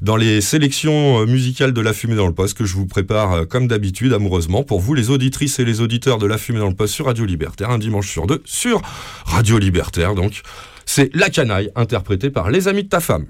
dans 0.02 0.16
les 0.16 0.40
sélections 0.40 1.24
musicales 1.26 1.72
de 1.72 1.80
La 1.80 1.94
Fumée 1.94 2.16
dans 2.16 2.26
le 2.26 2.34
Poste 2.34 2.58
que 2.58 2.66
je 2.66 2.74
vous 2.74 2.86
prépare 2.86 3.48
comme 3.48 3.68
d'habitude, 3.68 4.12
amoureusement, 4.12 4.62
pour 4.62 4.80
vous, 4.80 4.94
les 4.94 5.10
auditrices 5.10 5.58
et 5.58 5.64
les 5.64 5.80
auditeurs 5.80 6.18
de 6.18 6.26
La 6.26 6.36
Fumée 6.36 6.58
dans 6.58 6.68
le 6.68 6.74
Poste 6.74 6.94
sur 6.94 7.06
Radio 7.06 7.19
Libertaire, 7.26 7.70
un 7.70 7.78
dimanche 7.78 8.10
sur 8.10 8.26
deux, 8.26 8.42
sur 8.44 8.80
Radio 9.26 9.58
Libertaire. 9.58 10.14
Donc, 10.14 10.42
c'est 10.86 11.10
La 11.14 11.30
Canaille, 11.30 11.70
interprétée 11.76 12.30
par 12.30 12.50
Les 12.50 12.66
Amis 12.66 12.84
de 12.84 12.88
ta 12.88 13.00
femme. 13.00 13.26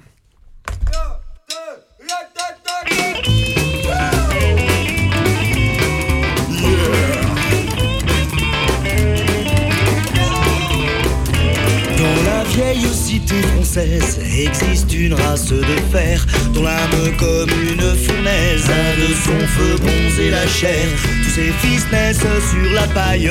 Dans 11.98 12.22
la 12.24 12.44
vieille 12.44 12.86
cité 12.94 13.42
française 13.42 14.18
existe 14.38 14.94
une 14.94 15.12
race 15.12 15.48
de 15.52 15.62
fer 15.92 16.24
dont 16.54 16.62
l'âme 16.62 17.16
comme 17.18 17.50
une 17.50 17.94
fournaise 17.94 18.64
a 18.70 18.96
de 18.96 19.14
son 19.14 19.46
feu 19.46 19.76
bronzé 19.76 20.30
la 20.30 20.46
chair. 20.46 20.88
Ses 21.34 21.52
fils 21.62 21.86
naissent 21.92 22.18
sur 22.18 22.72
la 22.74 22.88
paille. 22.88 23.30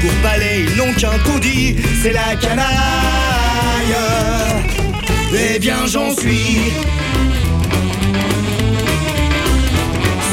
Pour 0.00 0.10
palais, 0.22 0.64
ils 0.66 0.76
n'ont 0.76 0.94
qu'un 0.94 1.18
taudis, 1.24 1.76
c'est 2.02 2.12
la 2.12 2.34
canaille. 2.36 2.66
Eh 5.34 5.58
bien, 5.58 5.86
j'en 5.86 6.10
suis. 6.16 6.72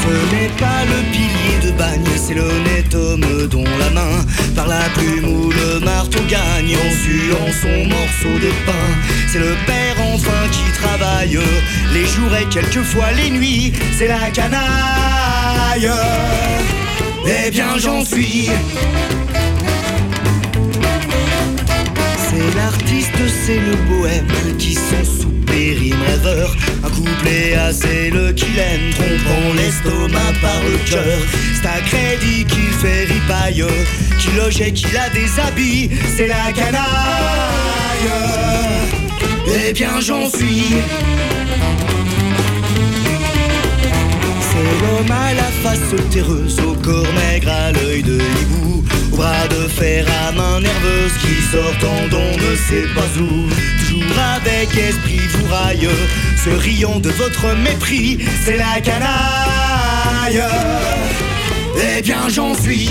Ce 0.02 0.34
n'est 0.34 0.52
pas 0.58 0.84
le 0.84 1.02
pilier 1.12 1.58
de 1.62 1.70
bagne, 1.76 2.04
c'est 2.16 2.34
l'honnête 2.34 2.94
homme 2.94 3.46
dont 3.48 3.64
la 3.78 3.90
main, 3.90 4.24
par 4.56 4.66
la 4.66 4.80
plume 4.94 5.24
ou 5.24 5.50
le 5.50 5.80
marteau 5.80 6.20
gagne, 6.28 6.76
en 6.76 6.90
suant 7.02 7.52
son 7.60 7.88
morceau 7.88 8.38
de 8.40 8.50
pain. 8.64 8.88
C'est 9.30 9.38
le 9.38 9.54
père 9.66 9.96
enfin 10.14 10.48
qui 10.50 10.64
travaille, 10.80 11.38
les 11.92 12.06
jours 12.06 12.34
et 12.40 12.46
quelquefois 12.46 13.12
les 13.12 13.30
nuits, 13.30 13.72
c'est 13.98 14.08
la 14.08 14.30
canaille. 14.30 15.90
Eh 17.26 17.50
bien 17.50 17.78
j'en 17.78 18.04
suis. 18.04 18.50
C'est 22.28 22.56
l'artiste, 22.56 23.10
c'est 23.44 23.60
le 23.60 23.76
bohème 23.88 24.56
qui 24.58 24.74
sont 24.74 25.04
sous 25.04 25.32
rêveur. 26.06 26.54
Un 26.84 26.88
couplet 26.88 27.54
assez 27.54 28.10
le 28.10 28.32
qu'il 28.32 28.58
aime, 28.58 28.90
trompant 28.90 29.54
l'estomac 29.56 30.32
par 30.40 30.62
le 30.62 30.78
cœur. 30.90 31.18
C'est 31.60 31.68
à 31.68 31.80
crédit 31.80 32.44
qu'il 32.44 32.70
fait 32.80 33.04
ripaille, 33.04 33.64
qu'il 34.18 34.36
loge 34.36 34.60
et 34.60 34.72
qu'il 34.72 34.96
a 34.96 35.08
des 35.10 35.40
habits. 35.40 35.90
C'est 36.16 36.28
la 36.28 36.52
canaille. 36.52 36.82
Eh 39.46 39.72
bien 39.72 40.00
j'en 40.00 40.28
suis. 40.28 40.76
À 45.10 45.34
la 45.34 45.42
face 45.42 45.94
terreuse, 46.10 46.58
au 46.60 46.74
corps 46.74 47.12
maigre, 47.14 47.50
à 47.50 47.72
l'œil 47.72 48.02
de 48.02 48.14
hibou, 48.14 48.84
au 49.12 49.16
bras 49.16 49.48
de 49.48 49.68
fer 49.68 50.06
à 50.26 50.32
main 50.32 50.60
nerveuse 50.60 51.12
qui 51.20 51.42
sortant 51.50 52.08
d'on 52.08 52.30
ne 52.36 52.56
sait 52.56 52.88
pas 52.94 53.20
où. 53.20 53.48
Toujours 53.88 54.18
avec 54.36 54.76
esprit 54.76 55.20
vous 55.32 55.46
raille, 55.52 55.88
se 56.42 56.50
riant 56.50 57.00
de 57.00 57.10
votre 57.10 57.54
mépris, 57.56 58.18
c'est 58.44 58.56
la 58.56 58.80
canaille. 58.80 60.42
Eh 61.76 62.00
bien 62.02 62.28
j'en 62.28 62.54
suis. 62.54 62.88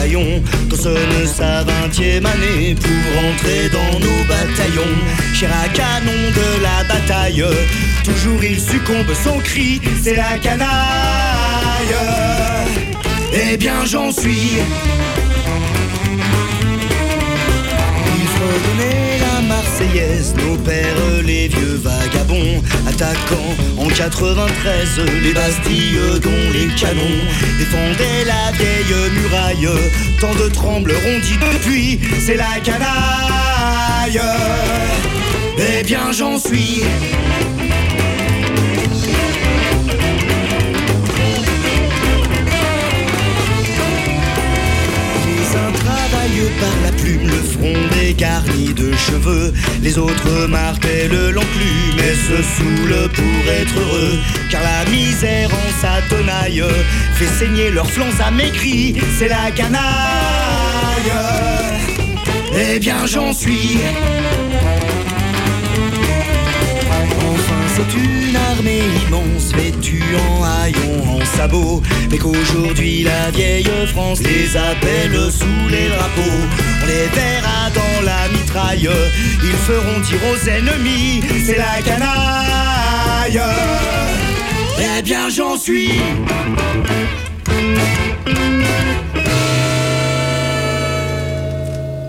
Haillons 0.00 0.42
Quand 0.70 0.76
sonne 0.76 1.26
sa 1.26 1.64
vingtième 1.64 2.26
année 2.26 2.74
pour 2.74 3.24
entrer 3.24 3.68
dans 3.70 3.98
nos 3.98 4.24
bataillons. 4.28 4.96
Cher 5.34 5.50
à 5.64 5.68
canon 5.68 6.30
de 6.34 6.62
la 6.62 6.84
bataille 6.84 7.44
Toujours 8.04 8.42
il 8.42 8.60
succombe 8.60 9.12
son 9.24 9.38
cri, 9.38 9.80
c'est 10.02 10.16
la 10.16 10.38
canaille. 10.38 10.68
Eh 13.32 13.56
bien 13.56 13.84
j'en 13.84 14.10
suis 14.10 14.58
Nos 20.36 20.56
pères 20.58 21.22
les 21.24 21.48
vieux 21.48 21.80
vagabonds, 21.82 22.62
attaquant 22.86 23.56
en 23.78 23.88
93 23.88 25.00
les 25.22 25.32
Bastilles 25.32 26.20
dont 26.22 26.50
les 26.52 26.68
canons 26.74 27.20
défendaient 27.58 28.24
la 28.24 28.52
vieille 28.52 29.10
muraille. 29.20 29.68
Tant 30.20 30.34
de 30.34 30.48
trembleront 30.50 31.18
dit 31.22 31.38
depuis, 31.38 31.98
c'est 32.20 32.36
la 32.36 32.60
canaille. 32.62 34.20
Eh 35.58 35.82
bien 35.82 36.12
j'en 36.12 36.38
suis. 36.38 36.82
Par 46.60 46.74
la 46.84 46.92
plume, 46.92 47.26
le 47.26 47.42
front 47.42 47.88
dégarni 47.94 48.72
de 48.74 48.92
cheveux. 48.92 49.52
Les 49.82 49.98
autres 49.98 50.46
marquaient 50.48 51.08
le 51.08 51.30
l'enclume 51.30 51.98
et 51.98 52.14
se 52.14 52.42
saoulent 52.42 53.08
pour 53.10 53.52
être 53.52 53.78
heureux. 53.78 54.18
Car 54.50 54.62
la 54.62 54.90
misère 54.90 55.50
en 55.52 55.80
sa 55.80 56.00
tenaille 56.08 56.62
fait 57.14 57.26
saigner 57.26 57.70
leurs 57.70 57.90
flancs 57.90 58.20
amaigris. 58.26 58.96
C'est 59.18 59.28
la 59.28 59.50
canaille. 59.50 59.82
Eh 62.54 62.78
bien 62.78 63.06
j'en 63.06 63.32
suis. 63.32 63.78
Une 67.94 68.36
armée 68.36 68.82
immense 69.06 69.52
vêtue 69.54 70.02
en 70.30 70.44
haillons, 70.44 71.16
en 71.16 71.24
sabots. 71.36 71.82
Mais 72.10 72.18
qu'aujourd'hui 72.18 73.02
la 73.02 73.30
vieille 73.30 73.68
France 73.92 74.20
les 74.20 74.56
appelle 74.56 75.30
sous 75.30 75.68
les 75.70 75.88
drapeaux. 75.88 76.40
On 76.82 76.86
les 76.86 77.06
verra 77.14 77.70
dans 77.74 78.04
la 78.04 78.28
mitraille. 78.28 78.88
Ils 79.42 79.58
feront 79.66 80.00
dire 80.00 80.20
aux 80.30 80.48
ennemis 80.48 81.22
C'est 81.44 81.58
la 81.58 81.82
canaille. 81.82 83.40
Eh 84.80 85.02
bien 85.02 85.28
j'en 85.28 85.56
suis 85.56 85.92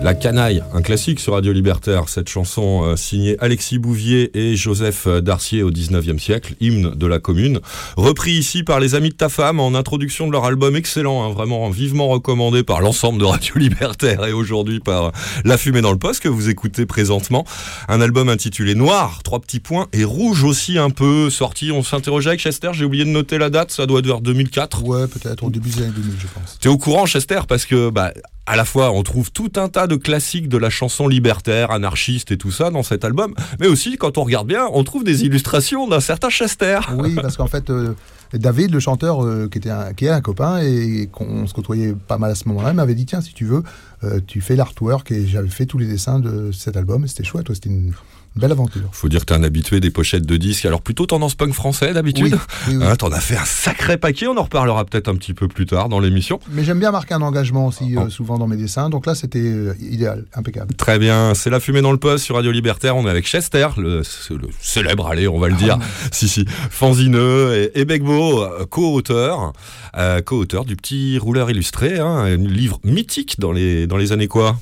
La 0.02 0.14
canaille, 0.14 0.62
un 0.72 0.80
classique 0.80 1.20
sur 1.20 1.34
Radio 1.34 1.52
Libertaire. 1.52 2.08
Cette 2.08 2.30
chanson 2.30 2.84
euh, 2.84 2.96
signée 2.96 3.36
Alexis 3.38 3.78
Bouvier 3.78 4.30
et 4.32 4.56
Joseph 4.56 5.06
euh, 5.06 5.20
Darcier 5.20 5.62
au 5.62 5.70
19e 5.70 6.18
siècle, 6.18 6.54
hymne 6.58 6.94
de 6.94 7.06
la 7.06 7.18
commune. 7.18 7.60
Repris 7.98 8.30
ici 8.30 8.62
par 8.62 8.80
les 8.80 8.94
amis 8.94 9.10
de 9.10 9.14
ta 9.14 9.28
femme 9.28 9.60
en 9.60 9.74
introduction 9.74 10.26
de 10.26 10.32
leur 10.32 10.46
album 10.46 10.74
excellent, 10.74 11.22
hein, 11.22 11.32
vraiment 11.34 11.68
vivement 11.68 12.08
recommandé 12.08 12.62
par 12.62 12.80
l'ensemble 12.80 13.18
de 13.18 13.26
Radio 13.26 13.56
Libertaire 13.56 14.24
et 14.24 14.32
aujourd'hui 14.32 14.80
par 14.80 15.12
La 15.44 15.58
Fumée 15.58 15.82
dans 15.82 15.92
le 15.92 15.98
Poste 15.98 16.22
que 16.22 16.30
vous 16.30 16.48
écoutez 16.48 16.86
présentement. 16.86 17.44
Un 17.88 18.00
album 18.00 18.30
intitulé 18.30 18.74
Noir, 18.74 19.22
trois 19.22 19.40
petits 19.40 19.60
points, 19.60 19.86
et 19.92 20.04
Rouge 20.04 20.44
aussi 20.44 20.78
un 20.78 20.88
peu, 20.88 21.28
sorti, 21.28 21.72
on 21.72 21.82
s'interrogeait 21.82 22.30
avec 22.30 22.40
Chester, 22.40 22.70
j'ai 22.72 22.86
oublié 22.86 23.04
de 23.04 23.10
noter 23.10 23.36
la 23.36 23.50
date, 23.50 23.70
ça 23.70 23.84
doit 23.84 23.98
être 23.98 24.06
vers 24.06 24.22
2004. 24.22 24.82
Ouais, 24.82 25.06
peut-être 25.08 25.44
au 25.44 25.50
début 25.50 25.68
des 25.68 25.82
années 25.82 25.92
2000, 25.94 26.14
je 26.18 26.26
pense. 26.26 26.58
T'es 26.58 26.70
au 26.70 26.78
courant, 26.78 27.04
Chester, 27.04 27.40
parce 27.46 27.66
que 27.66 27.90
bah, 27.90 28.14
à 28.50 28.56
la 28.56 28.64
fois 28.64 28.90
on 28.90 29.04
trouve 29.04 29.30
tout 29.30 29.52
un 29.54 29.68
tas 29.68 29.86
de 29.86 29.94
classiques 29.94 30.48
de 30.48 30.58
la 30.58 30.70
chanson 30.70 31.06
libertaire, 31.06 31.70
anarchiste 31.70 32.32
et 32.32 32.36
tout 32.36 32.50
ça 32.50 32.70
dans 32.70 32.82
cet 32.82 33.04
album, 33.04 33.32
mais 33.60 33.68
aussi 33.68 33.96
quand 33.96 34.18
on 34.18 34.24
regarde 34.24 34.48
bien, 34.48 34.66
on 34.72 34.82
trouve 34.82 35.04
des 35.04 35.24
illustrations 35.24 35.86
d'un 35.86 36.00
certain 36.00 36.30
Chester. 36.30 36.80
Oui, 36.98 37.14
parce 37.14 37.36
qu'en 37.36 37.46
fait, 37.46 37.70
euh, 37.70 37.94
David, 38.32 38.72
le 38.72 38.80
chanteur, 38.80 39.24
euh, 39.24 39.48
qui, 39.48 39.58
était 39.58 39.70
un, 39.70 39.92
qui 39.92 40.06
est 40.06 40.10
un 40.10 40.20
copain 40.20 40.58
et 40.58 41.08
qu'on 41.12 41.46
se 41.46 41.54
côtoyait 41.54 41.94
pas 41.94 42.18
mal 42.18 42.32
à 42.32 42.34
ce 42.34 42.48
moment-là, 42.48 42.72
m'avait 42.72 42.96
dit 42.96 43.06
tiens, 43.06 43.20
si 43.20 43.34
tu 43.34 43.44
veux, 43.44 43.62
euh, 44.02 44.18
tu 44.26 44.40
fais 44.40 44.56
l'artwork 44.56 45.12
et 45.12 45.28
j'avais 45.28 45.48
fait 45.48 45.66
tous 45.66 45.78
les 45.78 45.86
dessins 45.86 46.18
de 46.18 46.50
cet 46.50 46.76
album 46.76 47.06
c'était 47.06 47.22
chouette, 47.22 47.54
c'était 47.54 47.70
une 47.70 47.92
belle 48.36 48.52
aventure. 48.52 48.88
Faut 48.92 49.08
dire 49.08 49.20
que 49.20 49.26
t'es 49.26 49.34
un 49.34 49.42
habitué 49.42 49.80
des 49.80 49.90
pochettes 49.90 50.26
de 50.26 50.36
disques, 50.36 50.64
alors 50.64 50.82
plutôt 50.82 51.06
tendance 51.06 51.34
punk 51.34 51.52
français 51.52 51.92
d'habitude. 51.92 52.34
Oui, 52.34 52.40
oui, 52.68 52.76
oui. 52.76 52.84
Hein, 52.84 52.96
T'en 52.96 53.10
as 53.12 53.20
fait 53.20 53.36
un 53.36 53.44
sacré 53.44 53.96
paquet, 53.98 54.26
on 54.28 54.36
en 54.36 54.44
reparlera 54.44 54.84
peut-être 54.84 55.08
un 55.08 55.16
petit 55.16 55.34
peu 55.34 55.48
plus 55.48 55.66
tard 55.66 55.88
dans 55.88 56.00
l'émission. 56.00 56.38
Mais 56.50 56.64
j'aime 56.64 56.78
bien 56.78 56.90
marquer 56.92 57.14
un 57.14 57.22
engagement 57.22 57.66
aussi, 57.66 57.94
Oh. 57.96 58.02
euh, 58.02 58.08
souvent 58.10 58.38
dans 58.38 58.46
mes 58.46 58.56
dessins, 58.56 58.88
donc 58.90 59.06
là 59.06 59.14
c'était 59.14 59.38
euh, 59.40 59.74
idéal, 59.80 60.24
impeccable. 60.34 60.74
Très 60.74 60.98
bien, 60.98 61.34
c'est 61.34 61.50
la 61.50 61.60
fumée 61.60 61.82
dans 61.82 61.92
le 61.92 61.98
poste 61.98 62.24
sur 62.24 62.36
Radio 62.36 62.50
Libertaire. 62.52 62.96
On 62.96 63.06
est 63.06 63.10
avec 63.10 63.26
Chester, 63.26 63.68
le, 63.76 64.02
le 64.30 64.48
célèbre, 64.60 65.06
allez, 65.08 65.26
on 65.28 65.38
va 65.38 65.48
le 65.48 65.56
dire, 65.56 65.78
si 66.12 66.28
si, 66.28 66.44
Fanzineux 66.70 67.54
et, 67.74 67.80
et 67.80 67.84
Begbo, 67.84 68.42
euh, 68.42 68.64
co-auteur, 68.66 69.52
euh, 69.96 70.20
co-auteur 70.22 70.64
du 70.64 70.76
petit 70.76 71.18
rouleur 71.18 71.50
illustré, 71.50 71.98
hein, 71.98 72.06
un 72.06 72.36
livre 72.36 72.80
mythique 72.84 73.38
dans 73.38 73.52
les 73.52 73.86
dans 73.86 73.96
les 73.96 74.12
années 74.12 74.28
quoi? 74.28 74.58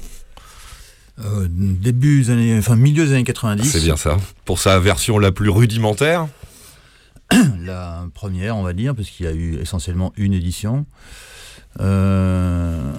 Euh, 1.25 1.49
début 1.51 2.23
des 2.23 2.31
années, 2.31 2.59
enfin 2.59 2.77
milieu 2.77 3.05
des 3.05 3.13
années 3.13 3.25
90. 3.25 3.69
C'est 3.69 3.81
bien 3.81 3.97
ça. 3.97 4.19
Pour 4.45 4.61
sa 4.61 4.79
version 4.79 5.19
la 5.19 5.33
plus 5.33 5.51
rudimentaire. 5.51 6.29
La 7.61 8.07
première, 8.15 8.57
on 8.57 8.63
va 8.63 8.73
dire, 8.73 8.95
parce 8.95 9.11
qu'il 9.11 9.27
y 9.27 9.29
a 9.29 9.33
eu 9.33 9.57
essentiellement 9.57 10.13
une 10.17 10.33
édition. 10.33 10.87
Euh, 11.81 12.93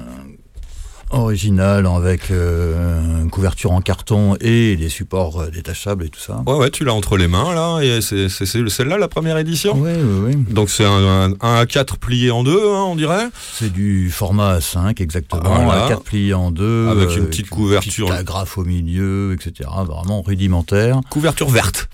originale 1.11 1.85
avec 1.87 2.31
euh, 2.31 3.21
une 3.21 3.29
couverture 3.29 3.71
en 3.71 3.81
carton 3.81 4.35
et 4.41 4.75
des 4.75 4.89
supports 4.89 5.41
euh, 5.41 5.49
détachables 5.49 6.05
et 6.05 6.09
tout 6.09 6.19
ça. 6.19 6.43
Ouais 6.45 6.53
ouais, 6.55 6.69
tu 6.69 6.83
l'as 6.85 6.93
entre 6.93 7.17
les 7.17 7.27
mains 7.27 7.53
là, 7.53 7.79
et 7.81 8.01
c'est 8.01 8.29
celle-là 8.29 8.97
la 8.97 9.07
première 9.07 9.37
édition. 9.37 9.73
Oui, 9.77 9.91
oui, 9.95 10.33
oui. 10.35 10.35
Donc 10.53 10.69
c'est 10.69 10.85
un, 10.85 11.29
un, 11.31 11.33
un 11.41 11.63
A4 11.63 11.97
plié 11.97 12.31
en 12.31 12.43
deux, 12.43 12.59
hein, 12.73 12.83
on 12.87 12.95
dirait. 12.95 13.27
C'est 13.53 13.71
du 13.71 14.09
format 14.11 14.59
A5 14.59 15.01
exactement, 15.01 15.41
Ah, 15.45 15.63
voilà. 15.63 15.85
à 15.85 15.89
4 15.89 16.03
pliés 16.03 16.33
en 16.33 16.51
deux, 16.51 16.87
Avec 16.89 17.15
une 17.17 17.25
petite 17.27 17.49
couverture. 17.49 18.07
petite 18.07 18.19
agrafe 18.19 18.57
au 18.57 18.63
milieu, 18.65 19.33
etc. 19.33 19.69
Vraiment 19.85 20.21
rudimentaire. 20.21 21.01
Couverture 21.09 21.49
verte. 21.49 21.89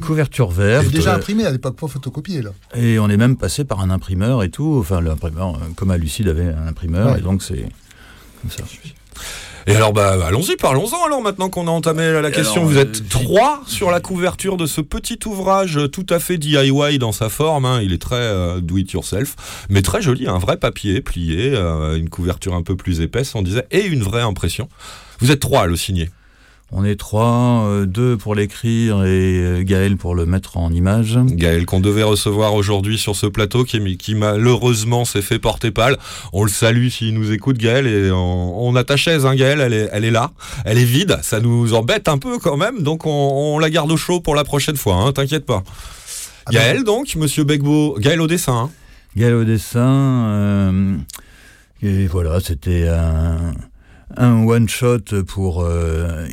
Couverture 0.00 0.50
Et 0.52 0.54
verte. 0.54 0.88
déjà 0.90 1.12
euh, 1.12 1.16
imprimé 1.16 1.44
à 1.44 1.50
l'époque, 1.50 1.76
pas 1.76 1.86
photocopié 1.88 2.40
là. 2.42 2.50
Et 2.74 2.98
on 2.98 3.08
est 3.10 3.16
même 3.18 3.36
passé 3.36 3.64
par 3.64 3.80
un 3.80 3.90
imprimeur 3.90 4.42
et 4.42 4.48
tout. 4.50 4.76
Enfin, 4.80 5.00
l'imprimeur, 5.02 5.56
euh, 5.56 5.58
comme 5.76 5.90
à 5.90 5.98
Lucide 5.98 6.28
avait 6.28 6.46
un 6.46 6.66
imprimeur, 6.68 7.12
Ouais. 7.12 7.18
et 7.18 7.22
donc 7.22 7.42
c'est 7.42 7.66
comme 8.42 8.50
ça. 8.50 8.62
Et 9.66 9.76
alors, 9.76 9.92
bah, 9.92 10.16
allons-y, 10.26 10.56
parlons-en 10.56 11.04
alors 11.04 11.20
maintenant 11.20 11.50
qu'on 11.50 11.68
a 11.68 11.70
entamé 11.70 12.10
la, 12.10 12.22
la 12.22 12.30
question. 12.30 12.62
alors, 12.62 12.72
Vous 12.72 12.78
euh, 12.78 12.82
êtes 12.82 13.08
trois 13.10 13.62
sur 13.66 13.90
la 13.90 14.00
couverture 14.00 14.56
de 14.56 14.64
ce 14.66 14.80
petit 14.80 15.18
ouvrage 15.26 15.78
tout 15.92 16.06
à 16.08 16.18
fait 16.18 16.38
DIY 16.38 16.98
dans 16.98 17.12
sa 17.12 17.28
forme. 17.28 17.66
hein. 17.66 17.80
Il 17.82 17.92
est 17.92 18.00
très 18.00 18.16
euh, 18.16 18.60
do 18.60 18.78
it 18.78 18.90
yourself, 18.92 19.36
mais 19.68 19.82
très 19.82 20.00
joli, 20.00 20.26
un 20.26 20.38
vrai 20.38 20.56
papier 20.56 21.02
plié, 21.02 21.52
euh, 21.54 21.96
une 21.98 22.08
couverture 22.08 22.54
un 22.54 22.62
peu 22.62 22.74
plus 22.74 23.02
épaisse, 23.02 23.34
on 23.34 23.42
disait, 23.42 23.66
et 23.70 23.84
une 23.84 24.02
vraie 24.02 24.22
impression. 24.22 24.68
Vous 25.20 25.30
êtes 25.30 25.40
trois 25.40 25.62
à 25.62 25.66
le 25.66 25.76
signer. 25.76 26.08
On 26.72 26.84
est 26.84 26.94
trois, 26.94 27.64
euh, 27.66 27.84
deux 27.84 28.16
pour 28.16 28.36
l'écrire 28.36 29.02
et 29.04 29.38
euh, 29.42 29.62
Gaël 29.64 29.96
pour 29.96 30.14
le 30.14 30.24
mettre 30.24 30.56
en 30.56 30.72
image. 30.72 31.18
Gaël 31.26 31.66
qu'on 31.66 31.80
devait 31.80 32.04
recevoir 32.04 32.54
aujourd'hui 32.54 32.96
sur 32.96 33.16
ce 33.16 33.26
plateau, 33.26 33.64
qui, 33.64 33.96
qui 33.96 34.14
malheureusement 34.14 35.04
s'est 35.04 35.20
fait 35.22 35.40
porter 35.40 35.72
pâle. 35.72 35.98
On 36.32 36.44
le 36.44 36.48
salue 36.50 36.86
s'il 36.88 37.14
nous 37.14 37.32
écoute, 37.32 37.58
Gaël, 37.58 37.88
et 37.88 38.12
on, 38.12 38.68
on 38.68 38.76
a 38.76 38.84
ta 38.84 38.96
chaise, 38.96 39.26
hein, 39.26 39.34
Gaël, 39.34 39.60
elle 39.60 39.72
est, 39.72 39.88
elle 39.92 40.04
est 40.04 40.12
là, 40.12 40.30
elle 40.64 40.78
est 40.78 40.84
vide, 40.84 41.18
ça 41.22 41.40
nous 41.40 41.74
embête 41.74 42.06
un 42.08 42.18
peu 42.18 42.38
quand 42.38 42.56
même, 42.56 42.82
donc 42.84 43.04
on, 43.04 43.54
on 43.54 43.58
la 43.58 43.68
garde 43.68 43.90
au 43.90 43.96
chaud 43.96 44.20
pour 44.20 44.36
la 44.36 44.44
prochaine 44.44 44.76
fois, 44.76 44.94
hein, 44.94 45.12
t'inquiète 45.12 45.46
pas. 45.46 45.64
Ah 46.46 46.50
Gaël 46.52 46.84
donc, 46.84 47.16
Monsieur 47.16 47.42
Begbo, 47.42 47.96
Gaël 47.98 48.20
au 48.20 48.28
dessin. 48.28 48.54
hein. 48.56 48.70
Gaël 49.16 49.34
au 49.34 49.44
dessin. 49.44 49.88
euh, 49.88 50.96
et 51.82 52.06
voilà, 52.06 52.38
c'était 52.40 52.86
un, 52.88 53.52
un 54.16 54.44
one 54.44 54.68
shot 54.68 55.22
pour 55.26 55.62
euh, 55.62 56.26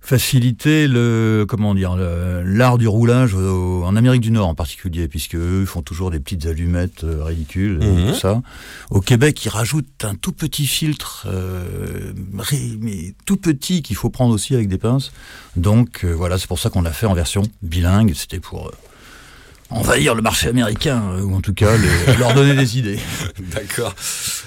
faciliter 0.00 0.86
le 0.86 1.46
comment 1.48 1.74
dire 1.74 1.96
l'art 1.96 2.76
du 2.76 2.86
roulage 2.86 3.34
au- 3.34 3.84
en 3.84 3.96
Amérique 3.96 4.20
du 4.20 4.30
Nord 4.30 4.48
en 4.48 4.54
particulier, 4.54 5.08
puisque 5.08 5.34
eux 5.34 5.64
font 5.64 5.80
toujours 5.80 6.10
des 6.10 6.20
petites 6.20 6.44
allumettes 6.46 7.04
euh, 7.04 7.24
ridicules 7.24 7.82
et 7.82 7.86
Mhm. 7.86 8.12
tout 8.12 8.18
ça. 8.18 8.42
Au 8.90 9.00
Québec, 9.00 9.42
ils 9.44 9.48
rajoutent 9.48 10.04
un 10.04 10.14
tout 10.14 10.32
petit 10.32 10.66
filtre, 10.66 11.26
euh, 11.26 12.12
mais 12.80 13.14
tout 13.24 13.38
petit 13.38 13.82
qu'il 13.82 13.96
faut 13.96 14.10
prendre 14.10 14.34
aussi 14.34 14.54
avec 14.54 14.68
des 14.68 14.78
pinces. 14.78 15.10
Donc 15.56 16.04
euh, 16.04 16.12
voilà, 16.12 16.36
c'est 16.38 16.48
pour 16.48 16.58
ça 16.58 16.68
qu'on 16.68 16.82
l'a 16.82 16.92
fait 16.92 17.06
en 17.06 17.14
version 17.14 17.42
bilingue. 17.62 18.12
C'était 18.14 18.40
pour 18.40 18.66
euh, 18.68 18.72
envahir 19.70 20.14
le 20.14 20.22
marché 20.22 20.48
américain, 20.48 21.02
euh, 21.12 21.22
ou 21.22 21.34
en 21.34 21.40
tout 21.40 21.54
cas 21.54 21.76
les- 21.76 22.16
leur 22.16 22.34
donner 22.34 22.54
des 22.54 22.78
idées. 22.78 22.98
D'accord. 23.54 23.94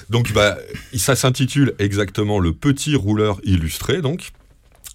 Donc 0.10 0.32
bah, 0.34 0.58
ça 0.96 1.16
s'intitule 1.16 1.74
exactement 1.80 2.40
le 2.40 2.54
petit 2.54 2.96
rouleur 2.96 3.40
illustré, 3.44 4.02
donc. 4.02 4.30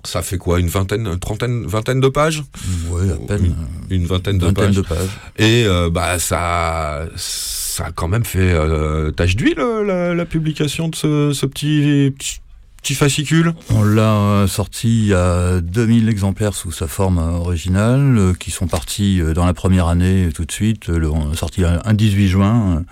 Ça 0.04 0.20
fait 0.22 0.37
quoi 0.37 0.58
Une 0.58 0.66
vingtaine, 0.66 1.06
une 1.06 1.18
trentaine, 1.20 1.64
vingtaine 1.64 2.00
de 2.00 2.08
pages 2.08 2.42
Oui, 2.88 3.08
à 3.08 3.14
peine. 3.24 3.44
Une- 3.90 3.96
Une 4.00 4.04
vingtaine 4.06 4.37
de 4.38 4.46
vingtaine 4.46 4.66
pages. 4.66 4.74
de 4.74 4.80
pages. 4.82 5.08
Et 5.38 5.64
euh, 5.64 5.90
bah 5.90 6.18
ça, 6.18 7.06
ça 7.14 7.85
a 7.87 7.92
quand 7.92 8.08
même 8.08 8.24
fait 8.24 8.52
euh, 8.52 9.12
tache 9.12 9.37
d'huile 9.37 9.61
euh, 9.61 9.85
la, 9.85 10.12
la 10.14 10.24
publication 10.24 10.88
de 10.88 10.96
ce, 10.96 11.32
ce 11.32 11.46
petit, 11.46 12.12
petit 12.18 12.40
petit 12.83 12.95
fascicule. 12.95 13.55
On 13.71 13.85
l'a 13.85 14.14
euh, 14.16 14.47
sorti 14.49 15.12
à 15.14 15.61
2000 15.61 16.09
exemplaires 16.09 16.55
sous 16.55 16.73
sa 16.73 16.88
forme 16.88 17.18
euh, 17.18 17.38
originale, 17.38 18.18
euh, 18.18 18.33
qui 18.35 18.51
sont 18.51 18.66
partis 18.66 19.21
dans 19.35 19.47
la 19.47 19.55
première 19.55 19.87
année 19.87 20.31
tout 20.35 20.45
de 20.45 20.53
suite. 20.53 20.88
On 20.88 21.29
l'a 21.29 21.37
sorti 21.37 21.64
un 21.64 21.81
un 21.85 21.95
18 21.95 22.29
juin. 22.29 22.83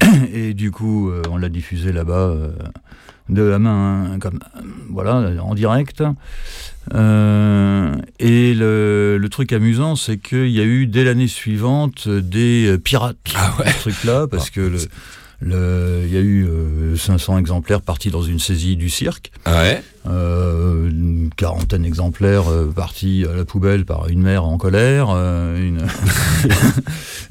et 0.32 0.54
du 0.54 0.70
coup, 0.70 1.10
on 1.30 1.36
l'a 1.36 1.48
diffusé 1.48 1.90
là-bas 1.92 2.34
de 3.28 3.42
la 3.42 3.58
main, 3.58 4.12
hein, 4.12 4.18
comme 4.20 4.38
voilà, 4.90 5.30
en 5.42 5.54
direct. 5.54 6.02
Euh, 6.94 7.94
et 8.18 8.54
le, 8.54 9.16
le 9.18 9.28
truc 9.28 9.52
amusant, 9.52 9.96
c'est 9.96 10.18
qu'il 10.18 10.48
y 10.50 10.60
a 10.60 10.64
eu 10.64 10.86
dès 10.86 11.02
l'année 11.04 11.28
suivante 11.28 12.08
des 12.08 12.76
pirates. 12.82 13.16
Ah 13.36 13.54
ouais. 13.58 13.70
Ce 13.72 13.80
truc-là, 13.80 14.26
parce 14.28 14.48
Ah, 14.48 14.54
que 14.54 14.60
le, 14.60 14.78
c'est- 14.78 14.90
le- 15.40 16.02
il 16.06 16.12
y 16.12 16.16
a 16.16 16.20
eu 16.20 16.46
euh, 16.46 16.96
500 16.96 17.38
exemplaires 17.38 17.80
partis 17.80 18.10
dans 18.10 18.22
une 18.22 18.38
saisie 18.38 18.76
du 18.76 18.90
cirque. 18.90 19.30
Ouais? 19.46 19.82
Euh, 20.06 20.88
une 20.88 21.30
quarantaine 21.36 21.82
d'exemplaires 21.82 22.50
euh, 22.50 22.66
partis 22.74 23.26
à 23.30 23.36
la 23.36 23.44
poubelle 23.44 23.84
par 23.84 24.08
une 24.08 24.22
mère 24.22 24.44
en 24.44 24.56
colère, 24.58 25.08
euh, 25.10 25.58
une, 25.58 25.86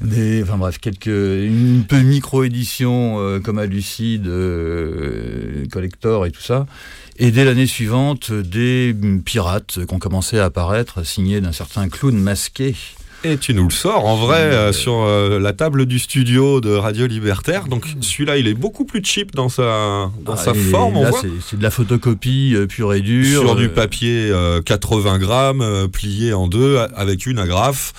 des, 0.00 0.42
enfin 0.42 0.56
bref, 0.56 0.78
quelques, 0.78 1.06
une 1.06 1.84
peu 1.88 2.00
micro-édition 2.00 3.16
euh, 3.18 3.40
comme 3.40 3.58
à 3.58 3.66
Lucide, 3.66 4.26
euh, 4.28 5.66
Collector 5.70 6.26
et 6.26 6.30
tout 6.30 6.42
ça. 6.42 6.66
Et 7.18 7.30
dès 7.30 7.44
l'année 7.44 7.66
suivante, 7.66 8.32
des 8.32 8.94
pirates 9.24 9.84
qui 9.86 9.94
ont 9.94 9.98
commencé 9.98 10.38
à 10.38 10.46
apparaître, 10.46 11.04
signés 11.04 11.40
d'un 11.40 11.52
certain 11.52 11.88
clown 11.88 12.16
masqué. 12.16 12.74
Et 13.22 13.36
tu 13.36 13.52
nous 13.52 13.64
le 13.64 13.70
sors 13.70 14.06
en 14.06 14.16
vrai 14.16 14.40
euh, 14.40 14.72
sur 14.72 15.02
euh, 15.02 15.38
la 15.38 15.52
table 15.52 15.84
du 15.84 15.98
studio 15.98 16.62
de 16.62 16.70
Radio 16.70 17.06
Libertaire. 17.06 17.66
Donc 17.66 17.86
celui-là, 18.00 18.38
il 18.38 18.48
est 18.48 18.54
beaucoup 18.54 18.86
plus 18.86 19.04
cheap 19.04 19.34
dans 19.34 19.50
sa 19.50 20.10
dans 20.24 20.32
Ah, 20.32 20.36
sa 20.36 20.54
forme. 20.54 20.96
On 20.96 21.02
là, 21.02 21.10
voit. 21.10 21.20
c'est- 21.50 21.56
de 21.56 21.62
la 21.62 21.70
photocopie 21.70 22.52
euh, 22.54 22.66
pure 22.66 22.94
et 22.94 23.00
dure. 23.02 23.40
sur 23.42 23.56
du 23.56 23.68
papier 23.68 24.30
euh, 24.30 24.62
80 24.62 25.18
grammes 25.18 25.60
euh, 25.60 25.86
plié 25.86 26.32
en 26.32 26.48
deux 26.48 26.78
a- 26.78 26.84
avec 26.96 27.26
une 27.26 27.38
agrafe 27.38 27.92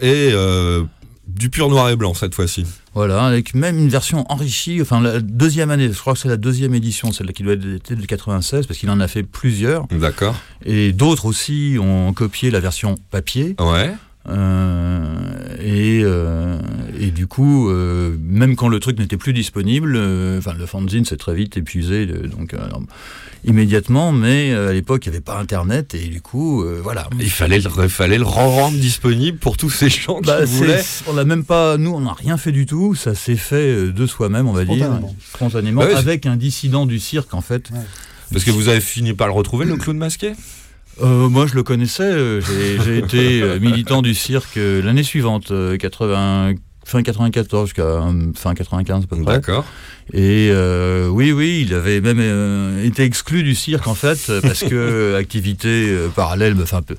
et 0.00 0.30
euh, 0.32 0.84
du 1.26 1.50
pur 1.50 1.68
noir 1.70 1.90
et 1.90 1.96
blanc 1.96 2.14
cette 2.14 2.36
fois-ci. 2.36 2.64
Voilà, 2.94 3.24
avec 3.24 3.54
même 3.54 3.78
une 3.78 3.88
version 3.88 4.24
enrichie, 4.30 4.80
enfin 4.80 5.00
la 5.00 5.18
deuxième 5.20 5.70
année, 5.70 5.88
je 5.92 5.98
crois 5.98 6.12
que 6.14 6.18
c'est 6.20 6.28
la 6.28 6.36
deuxième 6.36 6.74
édition, 6.74 7.10
celle 7.12 7.32
qui 7.32 7.42
doit 7.42 7.52
être 7.54 7.60
de 7.94 8.06
96, 8.06 8.66
parce 8.66 8.78
qu'il 8.78 8.90
en 8.90 8.98
a 9.00 9.08
fait 9.08 9.22
plusieurs. 9.24 9.86
D'accord. 9.88 10.34
Et 10.64 10.92
d'autres 10.92 11.26
aussi 11.26 11.76
ont 11.80 12.12
copié 12.12 12.50
la 12.50 12.60
version 12.60 12.94
papier. 13.10 13.54
Ouais. 13.60 13.92
Euh, 14.28 15.56
et, 15.60 16.00
euh, 16.02 16.58
et 16.98 17.10
du 17.10 17.26
coup, 17.26 17.68
euh, 17.70 18.16
même 18.22 18.56
quand 18.56 18.68
le 18.68 18.78
truc 18.80 18.98
n'était 18.98 19.16
plus 19.16 19.32
disponible, 19.32 19.94
euh, 19.96 20.38
enfin 20.38 20.52
le 20.58 20.66
fanzine 20.66 21.04
s'est 21.04 21.16
très 21.16 21.34
vite 21.34 21.56
épuisé, 21.56 22.06
donc 22.06 22.54
euh, 22.54 22.64
alors, 22.64 22.82
immédiatement. 23.44 24.12
Mais 24.12 24.50
euh, 24.52 24.70
à 24.70 24.72
l'époque, 24.72 25.06
il 25.06 25.10
n'y 25.10 25.16
avait 25.16 25.24
pas 25.24 25.38
Internet 25.38 25.94
et 25.94 26.06
du 26.08 26.20
coup, 26.20 26.62
euh, 26.62 26.80
voilà. 26.82 27.08
Il 27.20 27.30
fallait 27.30 27.58
le, 27.58 27.70
il 27.82 27.88
fallait 27.88 28.18
le 28.18 28.24
rendre 28.24 28.76
disponible 28.76 29.38
pour 29.38 29.56
tous 29.56 29.70
ces 29.70 29.88
gens 29.88 30.20
Bah, 30.20 30.40
qui 30.44 30.52
voulaient. 30.52 30.82
on 31.06 31.14
l'a 31.14 31.24
même 31.24 31.44
pas, 31.44 31.76
nous, 31.78 31.90
on 31.92 32.00
n'a 32.00 32.12
rien 32.12 32.36
fait 32.36 32.52
du 32.52 32.66
tout. 32.66 32.94
Ça 32.94 33.14
s'est 33.14 33.36
fait 33.36 33.90
de 33.92 34.06
soi-même, 34.06 34.46
on 34.48 34.52
va 34.52 34.64
dire, 34.64 34.90
Spontanément. 35.34 35.82
c'est- 35.82 35.94
avec 35.96 36.26
un 36.26 36.36
dissident 36.36 36.86
du 36.86 36.98
cirque 36.98 37.34
en 37.34 37.40
fait. 37.40 37.70
Parce 38.30 38.44
que 38.44 38.50
vous 38.50 38.68
avez 38.68 38.80
fini 38.80 39.14
par 39.14 39.26
le 39.28 39.32
retrouver, 39.32 39.64
le 39.64 39.76
clown 39.76 39.96
masqué? 39.96 40.32
Euh, 41.02 41.28
moi, 41.28 41.46
je 41.46 41.54
le 41.54 41.62
connaissais. 41.62 42.02
euh, 42.02 42.40
J'ai 42.84 42.98
été 42.98 43.42
euh, 43.42 43.58
militant 43.60 44.02
du 44.02 44.14
cirque 44.14 44.56
euh, 44.56 44.82
l'année 44.82 45.02
suivante, 45.04 45.50
euh, 45.50 45.76
80, 45.76 46.54
fin 46.84 47.02
94 47.02 47.66
jusqu'à 47.68 47.82
euh, 47.82 48.12
fin 48.34 48.54
95 48.54 49.04
à 49.04 49.06
peu 49.06 49.22
près. 49.22 49.34
D'accord. 49.34 49.64
Et 50.12 50.48
euh, 50.50 51.06
oui, 51.08 51.32
oui, 51.32 51.64
il 51.66 51.74
avait 51.74 52.00
même 52.00 52.18
euh, 52.18 52.82
été 52.82 53.02
exclu 53.04 53.42
du 53.42 53.54
cirque 53.54 53.86
en 53.86 53.94
fait 53.94 54.18
euh, 54.30 54.40
parce 54.40 54.60
que 54.60 54.74
euh, 54.74 55.18
activité 55.18 55.68
euh, 55.90 56.08
parallèle, 56.08 56.56
enfin 56.62 56.80
peu- 56.80 56.96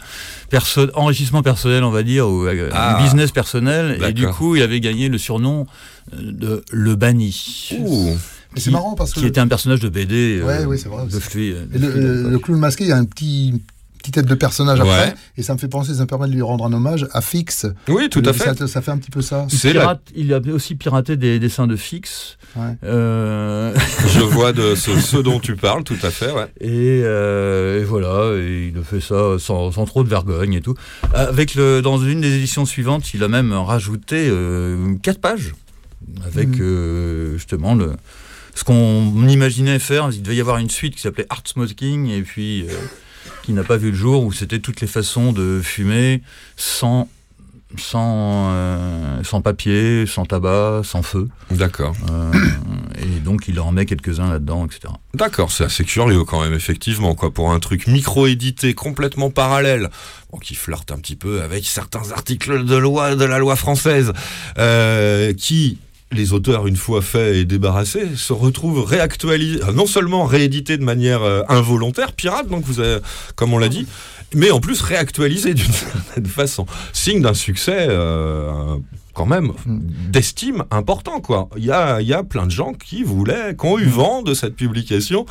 perso 0.50 0.88
enrichissement 0.94 1.42
personnel, 1.42 1.84
on 1.84 1.90
va 1.90 2.04
dire, 2.04 2.28
ou 2.30 2.46
euh, 2.46 2.70
Ah. 2.72 3.00
business 3.02 3.32
personnel. 3.32 4.00
Et 4.08 4.14
du 4.14 4.28
coup, 4.28 4.56
il 4.56 4.62
avait 4.62 4.80
gagné 4.80 5.10
le 5.10 5.18
surnom 5.18 5.66
euh, 6.14 6.18
de 6.22 6.64
le 6.72 6.96
banni. 6.96 7.70
Ouh. 7.80 8.16
C'est 8.56 8.72
marrant 8.72 8.96
parce 8.96 9.14
que 9.14 9.20
Qui 9.20 9.26
était 9.28 9.40
un 9.42 9.48
personnage 9.48 9.80
de 9.80 9.90
BD. 9.90 10.40
euh, 10.42 10.46
Ouais, 10.46 10.66
ouais, 10.66 10.78
c'est 10.78 10.90
vrai 10.90 11.04
De 11.06 11.78
de 11.78 12.30
le 12.30 12.40
clown 12.40 12.60
masqué, 12.60 12.84
il 12.86 12.90
y 12.90 12.94
a 12.94 12.98
un 12.98 13.06
petit 13.06 13.62
petite 14.12 14.16
tête 14.16 14.26
de 14.26 14.36
personnage 14.36 14.80
après, 14.80 15.14
et 15.38 15.44
ça 15.44 15.54
me 15.54 15.60
fait 15.60 15.68
penser, 15.68 15.94
ça 15.94 16.02
me 16.02 16.08
permet 16.08 16.28
de 16.28 16.34
lui 16.34 16.42
rendre 16.42 16.66
un 16.66 16.74
hommage 16.74 17.08
à 17.12 17.22
Fix. 17.22 17.68
Oui, 17.88 18.10
tout 18.10 18.22
à 18.26 18.34
fait. 18.34 18.56
Ça, 18.56 18.68
ça 18.68 18.82
fait 18.82 18.92
un 18.92 18.98
petit 18.98 19.12
peu 19.12 19.22
ça. 19.22 19.46
C'est 19.50 19.74
la... 19.74 19.82
Pirate- 19.82 20.12
Il 20.16 20.34
avait 20.34 20.52
aussi 20.52 20.76
piraté 20.76 21.18
des 21.18 21.40
dessins 21.40 21.68
de 21.68 21.76
Fix. 21.76 22.38
Ouais. 22.56 22.74
Euh, 22.84 23.74
Je 24.08 24.20
vois 24.22 24.52
de 24.54 24.76
ce, 24.76 25.00
ce 25.00 25.18
dont 25.18 25.40
tu 25.40 25.56
parles, 25.56 25.84
tout 25.84 25.98
à 26.04 26.10
fait. 26.10 26.32
Ouais. 26.32 26.48
et, 26.62 27.02
euh, 27.04 27.82
et 27.82 27.84
voilà, 27.84 28.36
et 28.42 28.72
il 28.74 28.80
a 28.80 28.84
fait 28.84 29.02
ça 29.02 29.38
sans, 29.40 29.72
sans 29.72 29.86
trop 29.86 30.04
de 30.04 30.10
vergogne 30.10 30.54
et 30.54 30.62
tout. 30.62 30.74
Avec 31.14 31.56
le, 31.56 31.82
dans 31.82 31.98
une 32.00 32.22
des 32.22 32.36
éditions 32.36 32.66
suivantes, 32.66 33.14
il 33.14 33.24
a 33.24 33.28
même 33.28 33.54
rajouté 33.54 34.28
euh, 34.30 34.96
quatre 35.02 35.20
pages 35.22 35.54
avec 36.26 36.60
euh, 36.60 37.34
justement 37.34 37.76
le, 37.76 37.92
ce 38.56 38.64
qu'on 38.64 39.28
imaginait 39.28 39.80
faire. 39.80 40.10
Il 40.12 40.22
devait 40.22 40.36
y 40.36 40.42
avoir 40.42 40.58
une 40.58 40.70
suite 40.70 40.96
qui 40.96 41.02
s'appelait 41.02 41.28
Art 41.30 41.44
Smoking 41.46 42.10
et 42.10 42.22
puis 42.22 42.64
euh, 42.68 42.74
qui 43.44 43.54
n'a 43.54 43.64
pas 43.64 43.78
vu 43.78 43.92
le 43.92 43.98
jour 43.98 44.24
où 44.24 44.32
c'était 44.32 44.60
toutes 44.60 44.82
les 44.82 44.88
façons 44.88 45.32
de 45.32 45.62
fumer 45.64 46.22
sans 46.56 47.08
sans, 47.78 48.50
euh, 48.52 49.24
sans 49.24 49.42
papier, 49.42 50.06
sans 50.08 50.26
tabac, 50.26 50.82
sans 50.84 51.04
feu. 51.04 51.28
D'accord. 51.52 51.96
Euh, 52.10 52.32
et 52.98 53.20
donc 53.20 53.48
il 53.48 53.60
en 53.60 53.72
met 53.72 53.86
quelques-uns 53.86 54.30
là-dedans, 54.30 54.66
etc. 54.66 54.94
D'accord, 55.14 55.52
c'est 55.52 55.66
assez 55.66 55.84
curieux 55.84 56.24
quand 56.24 56.42
même, 56.42 56.54
effectivement, 56.54 57.14
quoi, 57.14 57.32
pour 57.32 57.52
un 57.52 57.60
truc 57.60 57.88
micro-édité 57.88 58.74
complètement 58.74 59.30
parallèle, 59.30 59.90
bon, 60.32 60.40
qui 60.40 60.56
flirte 60.56 60.92
un 60.92 60.98
petit 60.98 61.16
peu 61.16 61.42
avec 61.42 61.66
certains 61.66 62.12
articles 62.12 62.66
de 62.66 62.76
loi 62.76 63.16
de 63.16 63.26
la 63.26 63.38
loi 63.38 63.56
française, 63.56 64.14
euh, 64.58 65.34
qui 65.34 65.78
les 66.12 66.34
auteurs, 66.34 66.68
une 66.68 66.76
fois 66.76 67.02
faits 67.02 67.36
et 67.36 67.46
débarrassés, 67.46 68.16
se 68.16 68.34
retrouvent 68.34 68.84
réactualisés, 68.84 69.60
non 69.74 69.86
seulement 69.86 70.26
réédités 70.26 70.78
de 70.78 70.84
manière 70.84 71.22
euh, 71.22 71.42
involontaire, 71.50 72.14
pirate, 72.14 72.48
donc 72.48 72.64
vous 72.66 72.80
avez, 72.80 72.98
comme 73.36 73.54
on 73.54 73.60
l'a 73.60 73.70
dit, 73.70 73.86
mais 74.34 74.52
en 74.52 74.60
plus 74.60 74.82
réactualisés 74.82 75.54
d'une 75.54 75.72
certaine 75.72 76.26
façon. 76.26 76.66
Signe 76.94 77.22
d'un 77.22 77.34
succès, 77.34 77.88
euh, 77.90 78.78
quand 79.14 79.26
même, 79.26 79.52
d'estime 79.66 80.64
important, 80.72 81.20
quoi. 81.20 81.50
Il 81.58 81.66
y 81.66 81.72
a, 81.72 82.02
il 82.02 82.08
y 82.08 82.14
a 82.14 82.24
plein 82.24 82.46
de 82.46 82.52
gens 82.52 82.74
qui 82.74 83.04
voulaient, 83.04 83.56
qui 83.60 83.66
ont 83.66 83.78
eu 83.78 83.86
vent 83.86 84.22
de 84.24 84.34
cette 84.34 84.56
publication, 84.56 85.26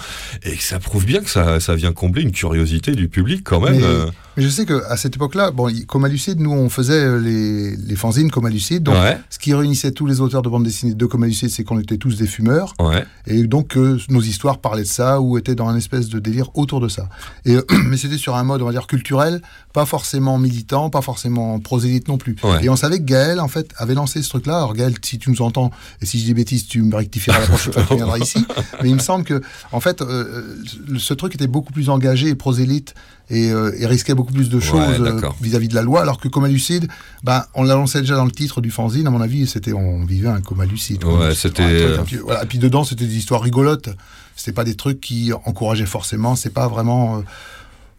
et 0.44 0.54
que 0.54 0.62
ça 0.62 0.78
prouve 0.78 1.06
bien 1.06 1.20
que 1.20 1.30
ça, 1.30 1.58
ça 1.58 1.74
vient 1.74 1.92
combler 1.92 2.22
une 2.22 2.32
curiosité 2.32 2.92
du 2.92 3.08
public, 3.08 3.42
quand 3.44 3.60
même. 3.60 3.78
Mais, 3.78 3.84
euh. 3.84 4.06
Mais 4.38 4.44
je 4.44 4.48
sais 4.50 4.64
qu'à 4.64 4.96
cette 4.96 5.16
époque-là, 5.16 5.50
bon, 5.50 5.68
Coma 5.88 6.06
Lucide, 6.06 6.38
nous, 6.38 6.52
on 6.52 6.68
faisait 6.70 6.92
euh, 6.94 7.18
les, 7.18 7.74
les 7.74 7.96
fanzines 7.96 8.30
Coma 8.30 8.50
Lucide. 8.50 8.84
Donc, 8.84 8.94
Ouais, 8.94 9.18
ce 9.30 9.38
qui 9.40 9.52
réunissait 9.52 9.90
tous 9.90 10.06
les 10.06 10.20
auteurs 10.20 10.42
de 10.42 10.48
bande 10.48 10.62
dessinée 10.62 10.94
de 10.94 11.06
Coma 11.06 11.26
Lucide, 11.26 11.50
c'est 11.50 11.64
qu'on 11.64 11.80
était 11.80 11.96
tous 11.96 12.16
des 12.16 12.28
fumeurs. 12.28 12.72
ouais. 12.78 13.04
Et 13.26 13.42
donc, 13.42 13.76
euh, 13.76 13.98
nos 14.08 14.20
histoires 14.20 14.58
parlaient 14.58 14.84
de 14.84 14.86
ça 14.86 15.20
ou 15.20 15.38
étaient 15.38 15.56
dans 15.56 15.68
un 15.68 15.76
espèce 15.76 16.08
de 16.08 16.20
délire 16.20 16.50
autour 16.54 16.80
de 16.80 16.88
ça. 16.88 17.08
Et, 17.44 17.56
euh, 17.56 17.62
mais 17.88 17.96
c'était 17.96 18.16
sur 18.16 18.36
un 18.36 18.44
mode, 18.44 18.62
on 18.62 18.66
va 18.66 18.70
dire, 18.70 18.86
culturel, 18.86 19.42
pas 19.72 19.84
forcément 19.86 20.38
militant, 20.38 20.88
pas 20.88 21.02
forcément 21.02 21.58
prosélyte 21.58 22.06
non 22.06 22.16
plus. 22.16 22.36
Ouais. 22.44 22.64
Et 22.64 22.68
on 22.68 22.76
savait 22.76 22.98
que 22.98 23.04
Gaël, 23.04 23.40
en 23.40 23.48
fait, 23.48 23.72
avait 23.76 23.94
lancé 23.94 24.22
ce 24.22 24.28
truc-là. 24.28 24.58
Alors, 24.58 24.74
Gaël, 24.74 24.94
si 25.02 25.18
tu 25.18 25.30
nous 25.30 25.42
entends, 25.42 25.72
et 26.00 26.06
si 26.06 26.20
je 26.20 26.24
dis 26.26 26.34
bêtises, 26.34 26.68
tu 26.68 26.80
me 26.82 26.94
rectifieras 26.94 27.40
la 27.40 27.46
prochaine 27.46 27.72
fois 27.74 27.82
que 27.82 27.88
tu 27.88 27.96
viendras 27.96 28.18
ici. 28.18 28.46
Mais 28.84 28.88
il 28.88 28.94
me 28.94 29.00
semble 29.00 29.24
que, 29.24 29.40
en 29.72 29.80
fait, 29.80 30.00
euh, 30.00 30.56
ce 30.96 31.12
truc 31.14 31.34
était 31.34 31.48
beaucoup 31.48 31.72
plus 31.72 31.90
engagé 31.90 32.28
et 32.28 32.34
prosélyte 32.36 32.94
et, 33.30 33.50
euh, 33.50 33.72
et 33.78 33.86
risquait 33.86 34.14
beaucoup 34.14 34.32
plus 34.32 34.48
de 34.48 34.60
choses 34.60 35.00
euh, 35.00 35.20
vis-à-vis 35.40 35.68
de 35.68 35.74
la 35.74 35.82
loi, 35.82 36.00
alors 36.02 36.18
que 36.18 36.28
Coma 36.28 36.48
Lucide, 36.48 36.88
bah, 37.22 37.48
on 37.54 37.62
l'annonçait 37.64 38.00
déjà 38.00 38.16
dans 38.16 38.24
le 38.24 38.30
titre 38.32 38.60
du 38.60 38.70
fanzine, 38.70 39.06
à 39.06 39.10
mon 39.10 39.20
avis, 39.20 39.46
c'était 39.46 39.72
on 39.72 40.04
vivait 40.04 40.28
un 40.28 40.40
coma 40.40 40.64
lucide. 40.64 41.04
Ouais, 41.04 41.34
c'était, 41.34 41.62
euh, 41.62 41.98
voilà. 42.24 42.44
Et 42.44 42.46
puis 42.46 42.58
dedans, 42.58 42.84
c'était 42.84 43.06
des 43.06 43.16
histoires 43.16 43.42
rigolotes. 43.42 43.90
C'était 44.36 44.52
pas 44.52 44.64
des 44.64 44.76
trucs 44.76 45.00
qui 45.00 45.32
encourageaient 45.44 45.84
forcément. 45.86 46.36
C'est 46.36 46.50
pas 46.54 46.68
vraiment. 46.68 47.18
euh, 47.18 47.20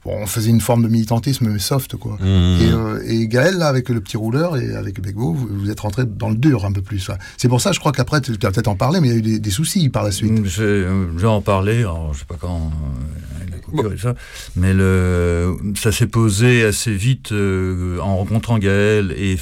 bon, 0.04 0.16
on 0.22 0.28
faisait 0.28 0.50
une 0.50 0.62
forme 0.62 0.84
de 0.84 0.88
militantisme, 0.88 1.50
mais 1.50 1.60
soft, 1.60 1.96
quoi. 1.96 2.18
Mmh. 2.20 2.26
Et, 2.26 2.72
euh, 2.72 3.04
et 3.06 3.28
Gaël, 3.28 3.58
là, 3.58 3.68
avec 3.68 3.90
le 3.90 4.02
petit 4.02 4.18
rouleur 4.18 4.58
et 4.58 4.76
avec 4.76 5.02
Begbo, 5.02 5.34
vous, 5.34 5.48
vous 5.48 5.70
êtes 5.70 5.80
rentré 5.80 6.06
dans 6.06 6.30
le 6.30 6.36
dur 6.36 6.66
un 6.66 6.72
peu 6.72 6.82
plus. 6.82 7.10
C'est 7.38 7.48
pour 7.48 7.62
ça, 7.62 7.72
je 7.72 7.80
crois 7.80 7.92
qu'après, 7.92 8.22
tu 8.22 8.32
vas 8.32 8.52
peut-être 8.52 8.68
en 8.68 8.76
parler, 8.76 9.00
mais 9.02 9.08
il 9.10 9.12
y 9.12 9.16
a 9.16 9.20
eu 9.20 9.22
des, 9.22 9.40
des 9.40 9.50
soucis 9.50 9.90
par 9.90 10.04
la 10.04 10.12
suite. 10.12 10.46
J'ai 10.46 10.64
euh, 10.64 11.18
j'ai 11.18 11.28
en 11.28 11.42
parlé, 11.42 11.80
alors, 11.80 12.14
je 12.14 12.20
sais 12.20 12.26
pas 12.26 12.38
quand, 12.40 12.72
euh, 12.72 13.42
avec 13.42 13.52
la 13.52 13.58
coupure 13.60 13.94
et 13.94 13.98
ça, 13.98 14.16
mais 14.56 14.74
le, 14.74 15.56
ça 15.76 15.92
s'est 15.92 16.08
posé 16.08 16.64
assez 16.64 16.94
vite 16.94 17.32
euh, 17.32 18.00
en 18.00 18.18
rencontrant 18.18 18.58
Gaël 18.58 19.14
et 19.18 19.38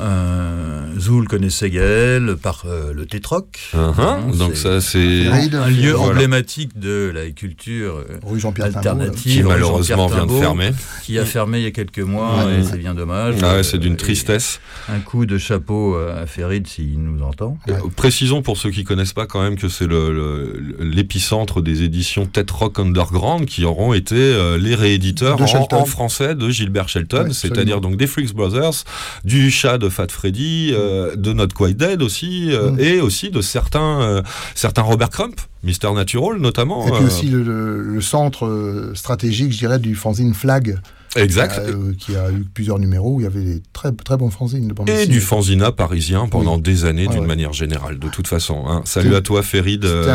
euh, 0.00 0.80
Zoul 0.98 1.28
connaissait 1.28 1.70
Gaël 1.70 2.36
par 2.40 2.64
euh, 2.66 2.92
le 2.92 3.06
Tétroc. 3.06 3.70
Uh-huh. 3.74 4.36
Donc 4.36 4.56
ça, 4.56 4.80
c'est... 4.80 5.26
Un 5.28 5.68
lieu 5.70 5.92
Voilà. 5.92 6.12
emblématique 6.14 6.78
de 6.78 7.10
la 7.14 7.30
culture 7.30 7.96
euh, 8.10 8.18
Rue 8.24 8.40
alternative. 8.60 9.20
qui 9.32 9.42
rue 9.42 9.48
malheureusement 9.48 10.06
vient 10.08 10.26
de 10.26 10.32
fermer. 10.32 10.70
Qui 11.02 11.18
a 11.18 11.24
fermé 11.24 11.58
il 11.58 11.64
y 11.64 11.66
a 11.66 11.70
quelques 11.70 11.98
mois, 12.00 12.44
Ouais. 12.46 12.60
et 12.60 12.64
c'est 12.64 12.78
bien 12.78 12.94
dommage. 12.94 13.36
Ah 13.42 13.56
ouais, 13.56 13.62
c'est 13.62 13.78
d'une 13.78 13.94
Euh, 13.94 13.96
tristesse. 13.96 14.60
Un 14.88 15.00
coup 15.00 15.26
de 15.26 15.38
chapeau 15.38 15.96
à 15.96 16.26
Ferid 16.26 16.66
s'il 16.66 17.00
nous 17.02 17.22
entend. 17.22 17.56
Ouais. 17.68 17.74
Euh, 17.74 17.88
Précisons 17.94 18.42
pour 18.42 18.56
ceux 18.56 18.70
qui 18.70 18.84
connaissent 18.84 19.12
pas 19.12 19.26
quand 19.26 19.42
même 19.42 19.56
que 19.56 19.68
c'est 19.68 19.86
le- 19.86 20.12
le- 20.12 20.76
l'épicentre 20.80 21.60
des 21.62 21.82
éditions 21.82 22.26
Tête 22.26 22.50
Rock 22.50 22.78
Underground 22.78 23.46
qui 23.46 23.64
auront 23.64 23.92
été 23.94 24.14
euh, 24.16 24.58
les 24.58 24.74
rééditeurs 24.74 25.40
en, 25.40 25.68
en 25.76 25.84
français 25.84 26.34
de 26.34 26.48
Gilbert 26.50 26.88
Shelton, 26.88 27.24
Ouais, 27.26 27.32
c'est-à-dire 27.32 27.80
donc 27.80 27.96
des 27.96 28.06
Freaks 28.06 28.34
Brothers, 28.34 28.84
du 29.24 29.50
chat 29.50 29.78
de 29.84 29.88
Fat 29.90 30.08
Freddy, 30.10 30.70
euh, 30.72 31.14
de 31.16 31.32
Not 31.32 31.48
Quite 31.48 31.76
Dead 31.76 32.02
aussi, 32.02 32.48
euh, 32.50 32.70
Mm. 32.72 32.80
et 32.80 33.00
aussi 33.00 33.30
de 33.30 33.40
certains, 33.40 34.00
euh, 34.02 34.22
certains 34.54 34.82
Robert 34.82 35.10
Crump, 35.10 35.40
Mister 35.62 35.90
Natural 35.92 36.38
notamment. 36.38 36.86
Et 36.86 36.90
puis 36.92 37.04
aussi 37.04 37.26
le, 37.26 37.42
le- 37.42 37.82
le 37.82 38.00
centre 38.00 38.92
stratégique, 38.94 39.52
je 39.52 39.58
dirais, 39.58 39.78
du 39.78 39.94
fanzine 39.94 40.34
Flag, 40.34 40.78
exact. 41.16 41.60
qui 41.98 42.16
a 42.16 42.30
eu 42.30 42.44
plusieurs 42.52 42.78
numéros 42.78 43.14
où 43.16 43.20
il 43.20 43.24
y 43.24 43.26
avait 43.26 43.44
des 43.44 43.62
très, 43.72 43.92
très 43.92 44.16
bons 44.16 44.30
fanzines 44.30 44.68
de 44.68 44.90
Et 44.90 45.06
du 45.06 45.20
fanzina 45.20 45.70
parisien 45.72 46.26
pendant 46.28 46.56
Oui. 46.56 46.62
des 46.62 46.84
années, 46.84 47.06
d'une 47.06 47.20
ouais. 47.20 47.26
manière 47.26 47.52
générale, 47.52 47.98
de 47.98 48.08
toute 48.08 48.26
façon. 48.26 48.64
hein. 48.66 48.82
Salut 48.84 49.14
à 49.14 49.20
toi, 49.20 49.42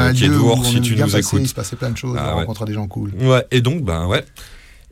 un 0.10 0.14
qui 0.14 0.26
est 0.26 0.30
dehors, 0.30 0.66
si 0.66 0.82
tu 0.82 0.96
nous 0.96 1.16
écoutes. 1.16 1.42
Il 1.42 1.48
se 1.48 1.54
passait 1.54 1.76
plein 1.76 1.90
de 1.92 1.98
choses, 1.98 2.16
Ah 2.20 2.26
on 2.26 2.28
ouais. 2.30 2.40
rencontrait 2.42 2.66
des 2.66 2.74
gens 2.74 2.88
cool. 2.88 3.12
Ouais, 3.22 3.46
et 3.52 3.62
donc, 3.62 3.84
ben 3.84 4.06
ouais. 4.08 4.24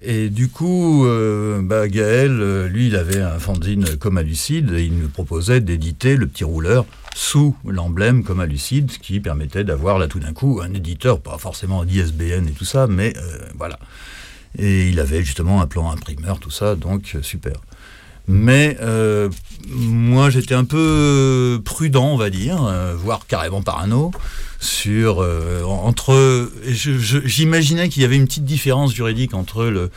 Et 0.01 0.29
du 0.29 0.47
coup, 0.47 1.07
euh, 1.07 1.61
bah, 1.63 1.87
Gaël, 1.87 2.37
euh, 2.39 2.67
lui, 2.67 2.87
il 2.87 2.95
avait 2.95 3.21
un 3.21 3.39
fanzine 3.39 3.97
Coma 3.97 4.21
Lucide 4.21 4.71
et 4.73 4.83
il 4.83 4.95
nous 4.95 5.09
proposait 5.09 5.59
d'éditer 5.59 6.15
le 6.15 6.27
petit 6.27 6.43
rouleur 6.43 6.85
sous 7.15 7.55
l'emblème 7.65 8.23
Coma 8.23 8.45
Lucide, 8.45 8.91
ce 8.91 8.99
qui 8.99 9.19
permettait 9.19 9.63
d'avoir 9.63 9.97
là 9.97 10.07
tout 10.07 10.19
d'un 10.19 10.33
coup 10.33 10.61
un 10.61 10.71
éditeur, 10.71 11.19
pas 11.19 11.39
forcément 11.39 11.83
d'ISBN 11.83 12.47
et 12.47 12.51
tout 12.51 12.65
ça, 12.65 12.85
mais 12.85 13.15
euh, 13.17 13.39
voilà. 13.57 13.79
Et 14.59 14.89
il 14.89 14.99
avait 14.99 15.23
justement 15.23 15.61
un 15.61 15.67
plan 15.67 15.89
imprimeur, 15.89 16.39
tout 16.39 16.51
ça, 16.51 16.75
donc 16.75 17.17
super. 17.21 17.55
Mais 18.27 18.77
moi, 19.69 20.29
j'étais 20.29 20.53
un 20.53 20.65
peu 20.65 21.61
prudent, 21.63 22.07
on 22.07 22.17
va 22.17 22.29
dire, 22.29 22.57
voire 22.97 23.25
carrément 23.25 23.61
parano, 23.61 24.11
sur 24.59 25.21
euh, 25.21 25.63
entre. 25.63 26.49
J'imaginais 26.65 27.89
qu'il 27.89 28.01
y 28.01 28.05
avait 28.05 28.15
une 28.15 28.25
petite 28.25 28.45
différence 28.45 28.93
juridique 28.93 29.33
entre 29.33 29.65
le 29.65 29.89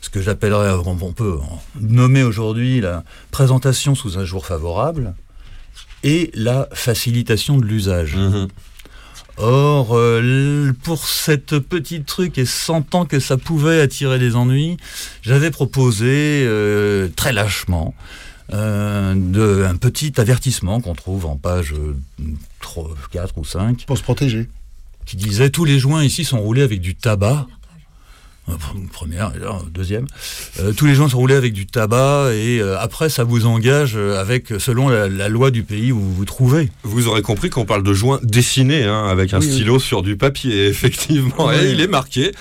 ce 0.00 0.10
que 0.10 0.20
j'appellerais, 0.20 0.72
on, 0.84 1.12
peut 1.12 1.38
nommer 1.80 2.24
aujourd'hui 2.24 2.80
la 2.80 3.04
présentation 3.30 3.94
sous 3.94 4.18
un 4.18 4.24
jour 4.24 4.44
favorable 4.44 5.14
et 6.02 6.30
la 6.34 6.68
facilitation 6.72 7.56
de 7.56 7.64
l'usage. 7.64 8.16
Mhm. 8.16 8.48
Or, 9.38 9.96
euh, 9.96 10.72
pour 10.82 11.06
cette 11.06 11.58
petite 11.58 12.04
truc 12.04 12.36
et 12.36 12.44
sentant 12.44 13.06
que 13.06 13.18
ça 13.20 13.36
pouvait 13.38 13.80
attirer 13.80 14.18
des 14.18 14.36
ennuis, 14.36 14.76
j'avais 15.22 15.50
proposé 15.50 16.44
euh, 16.46 17.08
très 17.16 17.32
lâchement 17.32 17.94
euh, 18.54 19.14
de, 19.16 19.64
un 19.64 19.76
petit 19.76 20.12
avertissement 20.20 20.80
qu'on 20.80 20.94
trouve 20.94 21.26
en 21.26 21.36
page 21.36 21.72
euh, 21.72 21.94
3, 22.60 22.90
4 23.10 23.38
ou 23.38 23.44
5 23.44 23.84
Pour 23.86 23.98
se 23.98 24.02
protéger. 24.02 24.48
qui 25.06 25.16
disait 25.16 25.50
tous 25.50 25.64
les 25.64 25.78
joints 25.78 26.04
ici 26.04 26.24
sont 26.24 26.40
roulés 26.40 26.62
avec 26.62 26.80
du 26.80 26.94
tabac. 26.94 27.46
Euh, 28.48 28.52
Première, 28.92 29.32
deuxième. 29.72 30.06
Euh, 30.58 30.72
tous 30.72 30.84
les 30.86 30.94
joints 30.94 31.08
sont 31.08 31.18
roulés 31.18 31.36
avec 31.36 31.52
du 31.52 31.66
tabac 31.66 32.30
et 32.34 32.58
euh, 32.60 32.76
après 32.80 33.08
ça 33.08 33.22
vous 33.22 33.46
engage 33.46 33.92
euh, 33.94 34.20
avec 34.20 34.48
selon 34.58 34.88
la, 34.88 35.08
la 35.08 35.28
loi 35.28 35.52
du 35.52 35.62
pays 35.62 35.92
où 35.92 36.00
vous 36.00 36.12
vous 36.12 36.24
trouvez. 36.24 36.68
Vous 36.82 37.06
aurez 37.06 37.22
compris 37.22 37.50
qu'on 37.50 37.64
parle 37.64 37.84
de 37.84 37.92
joints 37.94 38.18
dessinés 38.24 38.82
hein, 38.82 39.06
avec 39.08 39.32
un 39.32 39.38
Oui, 39.38 39.46
oui. 39.46 39.52
stylo 39.52 39.78
sur 39.78 40.02
du 40.02 40.16
papier, 40.16 40.66
effectivement. 40.68 41.46
Oui. 41.46 41.54
Et 41.62 41.70
il 41.70 41.80
est 41.80 41.86
marqué. 41.86 42.32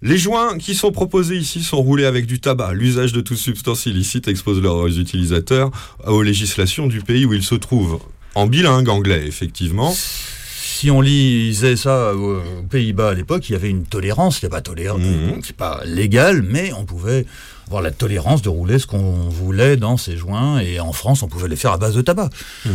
Les 0.00 0.16
joints 0.16 0.58
qui 0.58 0.74
sont 0.76 0.92
proposés 0.92 1.36
ici 1.36 1.62
sont 1.62 1.82
roulés 1.82 2.04
avec 2.04 2.26
du 2.26 2.38
tabac. 2.40 2.72
L'usage 2.72 3.12
de 3.12 3.20
toute 3.20 3.36
substance 3.38 3.86
illicite 3.86 4.28
expose 4.28 4.62
leurs 4.62 4.86
utilisateurs 4.98 5.70
aux 6.06 6.22
législations 6.22 6.86
du 6.86 7.00
pays 7.00 7.24
où 7.26 7.34
ils 7.34 7.42
se 7.42 7.56
trouvent. 7.56 7.98
En 8.36 8.46
bilingue 8.46 8.88
anglais, 8.88 9.24
effectivement. 9.26 9.92
Si 9.92 10.92
on 10.92 11.00
lisait 11.00 11.74
ça 11.74 12.14
aux 12.14 12.40
Pays-Bas 12.70 13.08
à 13.10 13.14
l'époque, 13.14 13.48
il 13.48 13.52
y 13.52 13.56
avait 13.56 13.70
une 13.70 13.84
tolérance, 13.84 14.40
il 14.40 14.44
n'y 14.44 14.46
a 14.46 14.50
pas 14.50 14.60
tolérance, 14.60 15.00
Mhm. 15.00 15.40
c'est 15.42 15.56
pas 15.56 15.82
légal, 15.84 16.42
mais 16.42 16.72
on 16.72 16.84
pouvait 16.84 17.26
avoir 17.66 17.82
la 17.82 17.90
tolérance 17.90 18.42
de 18.42 18.48
rouler 18.48 18.78
ce 18.78 18.86
qu'on 18.86 19.28
voulait 19.28 19.76
dans 19.76 19.96
ces 19.96 20.16
joints, 20.16 20.60
et 20.60 20.78
en 20.78 20.92
France, 20.92 21.24
on 21.24 21.28
pouvait 21.28 21.48
les 21.48 21.56
faire 21.56 21.72
à 21.72 21.78
base 21.78 21.96
de 21.96 22.02
tabac. 22.02 22.30
Mhm. 22.64 22.72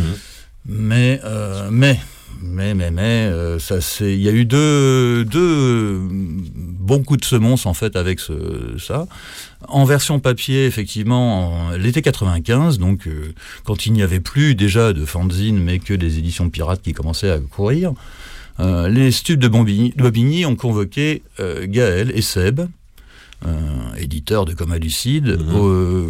Mais, 0.66 1.20
euh, 1.24 1.68
mais, 1.72 1.98
mais, 2.42 2.74
mais, 2.74 2.90
mais, 2.90 3.28
euh, 3.30 3.58
ça 3.58 3.80
c'est, 3.80 4.12
il 4.14 4.20
y 4.20 4.28
a 4.28 4.32
eu 4.32 4.44
deux, 4.44 5.24
deux 5.24 6.00
bons 6.10 7.02
coups 7.02 7.20
de 7.20 7.24
semonce 7.24 7.66
en 7.66 7.74
fait 7.74 7.96
avec 7.96 8.20
ce, 8.20 8.76
ça. 8.78 9.06
En 9.68 9.84
version 9.84 10.20
papier, 10.20 10.66
effectivement, 10.66 11.68
en 11.68 11.70
l'été 11.72 12.02
95, 12.02 12.78
donc 12.78 13.06
euh, 13.06 13.32
quand 13.64 13.86
il 13.86 13.92
n'y 13.94 14.02
avait 14.02 14.20
plus 14.20 14.54
déjà 14.54 14.92
de 14.92 15.04
fanzine, 15.04 15.58
mais 15.58 15.78
que 15.78 15.94
des 15.94 16.18
éditions 16.18 16.50
pirates 16.50 16.82
qui 16.82 16.92
commençaient 16.92 17.30
à 17.30 17.38
courir, 17.38 17.92
euh, 18.60 18.88
les 18.88 19.10
studios 19.10 19.36
de 19.40 19.48
Bobigny, 19.48 19.92
de 19.96 20.02
Bobigny 20.02 20.44
ont 20.46 20.56
convoqué 20.56 21.22
euh, 21.40 21.66
Gaël 21.66 22.12
et 22.14 22.22
Seb, 22.22 22.60
euh, 23.46 23.50
éditeurs 23.98 24.44
de 24.44 24.52
Coma 24.52 24.78
Lucide, 24.78 25.38
Mhm. 25.38 25.54
euh, 25.56 26.08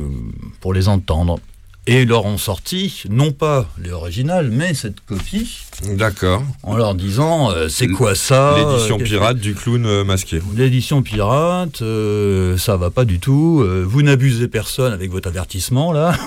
pour 0.61 0.75
les 0.75 0.89
entendre. 0.89 1.39
Et 1.87 2.03
ils 2.03 2.09
leur 2.09 2.25
ont 2.25 2.39
sorti, 2.39 3.03
non 3.11 3.31
pas 3.33 3.69
les 3.79 3.91
originales, 3.91 4.49
mais 4.51 4.73
cette 4.73 5.01
copie, 5.01 5.59
D'accord. 5.83 6.43
en 6.63 6.77
leur 6.77 6.95
disant 6.95 7.51
euh, 7.51 7.69
c'est 7.69 7.89
quoi 7.89 8.15
ça 8.15 8.57
L'édition 8.57 8.95
euh, 8.95 8.99
qu'est-ce 9.01 9.11
pirate 9.11 9.37
du 9.37 9.55
clown 9.55 9.85
euh, 9.85 10.03
masqué. 10.03 10.41
L'édition 10.57 11.03
pirate, 11.03 11.83
euh, 11.83 12.57
ça 12.57 12.79
va 12.79 12.89
pas 12.89 13.05
du 13.05 13.21
tout. 13.21 13.63
vous 13.85 14.03
n'abusez 14.03 14.49
personne 14.49 14.95
avec 14.95 15.11
votre 15.11 15.29
avertissement 15.29 15.93
là. 15.93 16.15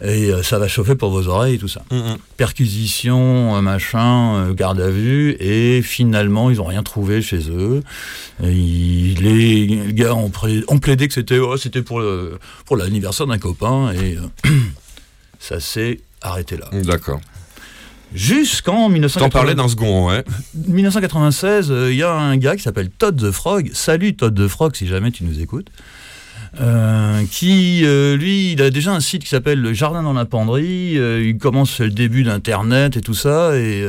Et 0.00 0.30
euh, 0.32 0.44
ça 0.44 0.60
va 0.60 0.68
chauffer 0.68 0.94
pour 0.94 1.10
vos 1.10 1.26
oreilles 1.26 1.54
et 1.56 1.58
tout 1.58 1.66
ça. 1.68 1.82
Mhm. 1.90 2.18
Perquisition, 2.36 3.56
euh, 3.56 3.60
machin, 3.60 4.36
euh, 4.36 4.54
garde 4.54 4.80
à 4.80 4.90
vue, 4.90 5.36
et 5.40 5.82
finalement 5.82 6.50
ils 6.50 6.60
ont 6.60 6.64
rien 6.66 6.84
trouvé 6.84 7.20
chez 7.20 7.50
eux. 7.50 7.82
Et 8.42 9.14
les 9.20 9.92
gars 9.92 10.14
ont, 10.14 10.30
plaidé 10.30 11.08
que 11.08 11.14
c'était 11.14 11.38
oh, 11.40 11.56
c'était 11.56 11.82
pour 11.82 11.98
le- 12.00 12.38
pour 12.64 12.76
l'anniversaire 12.76 13.26
d'un 13.26 13.38
copain 13.38 13.90
et 13.92 14.16
euh, 14.16 14.50
ça 15.40 15.58
s'est 15.58 16.00
arrêté 16.22 16.56
là. 16.56 16.68
D'accord. 16.84 17.20
Jusqu'en 18.14 18.84
T'en 18.84 18.88
1980 18.88 19.28
parlais 19.30 19.54
d'un 19.54 19.68
second, 19.68 20.08
ouais. 20.08 20.24
1996, 20.54 21.70
euh, 21.70 21.90
il 21.92 21.96
y 21.98 22.02
a 22.02 22.12
un 22.12 22.36
gars 22.38 22.56
qui 22.56 22.62
s'appelle 22.62 22.88
Todd 22.90 23.20
the 23.20 23.30
Frog. 23.30 23.70
Salut 23.74 24.14
Todd 24.14 24.34
the 24.34 24.48
Frog, 24.48 24.74
si 24.76 24.86
jamais 24.86 25.10
tu 25.10 25.24
nous 25.24 25.40
écoutes. 25.40 25.68
Euh, 26.60 27.24
qui, 27.30 27.84
euh, 27.84 28.16
lui, 28.16 28.52
il 28.52 28.62
a 28.62 28.70
déjà 28.70 28.92
un 28.92 29.00
site 29.00 29.22
qui 29.22 29.28
s'appelle 29.28 29.60
Le 29.60 29.72
Jardin 29.72 30.02
dans 30.02 30.12
la 30.12 30.24
Penderie. 30.24 30.98
euh, 30.98 31.22
il 31.22 31.38
commence 31.38 31.80
le 31.80 31.90
début 31.90 32.22
d'Internet 32.22 32.96
et 32.96 33.00
tout 33.00 33.14
ça. 33.14 33.56
Et, 33.56 33.84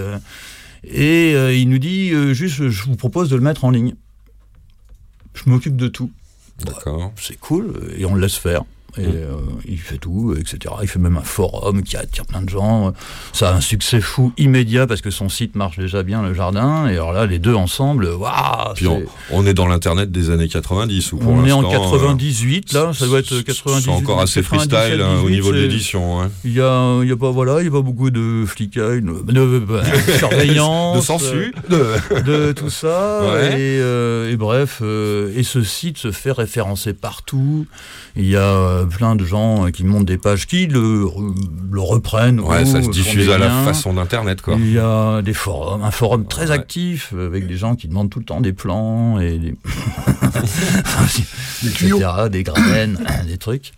et 0.84 1.60
il 1.60 1.70
nous 1.70 1.80
dit 1.80 2.12
juste, 2.34 2.70
je 2.70 2.84
vous 2.84 2.96
propose 2.96 3.30
de 3.30 3.36
le 3.36 3.42
mettre 3.42 3.66
en 3.66 3.72
ligne. 3.72 3.96
Je 5.34 5.50
m'occupe 5.50 5.76
de 5.76 5.88
tout. 5.88 6.12
D'accord. 6.66 7.14
C'est 7.16 7.40
cool. 7.40 7.74
Et 7.98 8.06
on 8.06 8.16
le 8.16 8.22
laisse 8.22 8.36
faire. 8.36 8.64
Et 8.98 9.06
euh, 9.06 9.36
il 9.68 9.78
fait 9.78 9.98
tout, 9.98 10.36
etc. 10.38 10.74
Il 10.82 10.88
fait 10.88 11.00
même 11.00 11.18
un 11.18 11.22
forum 11.24 11.84
qui 11.84 11.96
attire 11.96 12.26
plein 12.26 12.42
de 12.42 12.50
gens. 12.50 12.94
Ça 13.34 13.50
a 13.52 13.54
un 13.54 13.62
succès 13.62 14.02
fou 14.02 14.34
immédiat 14.38 14.88
parce 14.88 15.02
que 15.02 15.12
son 15.12 15.30
site 15.30 15.56
marche 15.56 15.78
déjà 15.78 16.04
bien, 16.04 16.22
le 16.24 16.34
jardin. 16.34 16.88
Et 16.88 16.94
alors 16.94 17.14
là, 17.14 17.26
les 17.26 17.40
deux 17.40 17.54
ensemble, 17.56 18.08
waouh 18.08 18.74
Puis 18.76 18.88
on, 19.32 19.46
est 19.46 19.54
dans 19.54 19.68
l'internet 19.68 20.12
des 20.12 20.30
années 20.32 20.48
90 20.48 21.14
ou 21.14 21.18
pour 21.18 21.32
On 21.32 21.46
est 21.46 21.52
en 21.52 21.62
l'instant, 21.62 21.84
98, 21.92 22.74
là, 22.74 22.92
ça 22.94 23.06
doit 23.06 23.20
être 23.20 23.32
euh, 23.34 23.42
98. 23.44 23.84
C'est 23.84 23.90
encore 23.92 24.20
assez 24.22 24.42
97, 24.42 24.70
freestyle 24.74 25.02
hein, 25.02 25.20
au 25.24 25.28
18, 25.28 25.32
niveau 25.36 25.52
de 25.52 25.58
l'édition. 25.58 26.22
hein. 26.22 26.32
Il 26.44 26.54
y 26.54 26.62
a, 26.62 27.00
il 27.04 27.10
y 27.10 27.12
a 27.12 27.18
pas, 27.18 27.32
voilà, 27.32 27.62
il 27.62 27.66
y 27.66 27.68
a 27.68 27.72
pas 27.72 27.82
beaucoup 27.82 28.10
de 28.10 28.44
flicailles, 28.48 29.02
de, 29.02 29.32
de- 29.32 29.60
de 29.60 30.14
surveillance, 30.18 30.98
De 30.98 31.02
sensu. 31.02 31.54
de- 31.70 32.22
de 32.22 32.52
tout 32.54 32.70
ça. 32.70 33.22
Ouais. 33.34 33.48
Et, 33.54 33.80
euh, 33.82 34.32
et 34.32 34.36
bref, 34.38 34.80
euh, 34.82 35.32
et 35.36 35.44
ce 35.44 35.62
site 35.64 35.98
se 35.98 36.12
fait 36.12 36.32
référencer 36.32 36.94
partout. 36.94 37.66
Il 38.16 38.28
y 38.28 38.36
a 38.36 38.79
euh, 38.80 38.86
plein 38.86 39.16
de 39.16 39.26
gens 39.26 39.70
qui 39.72 39.84
montent 39.84 40.06
des 40.06 40.18
pages 40.18 40.48
qui 40.48 40.68
le, 40.68 41.06
le 41.72 41.82
reprennent. 41.82 42.40
Ouais, 42.40 42.64
ou 42.64 42.66
ça 42.66 42.82
se 42.82 42.90
diffuse 42.90 43.30
à 43.30 43.38
la 43.38 43.74
faire 43.74 43.94
d'internet 43.94 44.42
quoi. 44.42 44.56
Il 44.58 44.72
y 44.72 44.80
a 44.80 45.22
des 45.22 45.34
forums, 45.34 45.84
un 45.84 45.92
forum 45.92 46.26
très 46.26 46.50
Ouais. 46.50 46.56
actif 46.56 47.12
euh, 47.14 47.28
avec 47.28 47.48
des 47.48 47.58
gens 47.58 47.76
qui 47.76 47.88
demandent 47.88 48.10
tout 48.10 48.20
le 48.20 48.26
temps 48.26 48.42
des 48.42 48.54
plans 48.54 49.20
et 49.20 49.38
des, 49.38 49.56
etc., 51.66 51.90
des 52.32 52.44
graines, 52.44 52.98
des 53.28 53.38
trucs. 53.38 53.72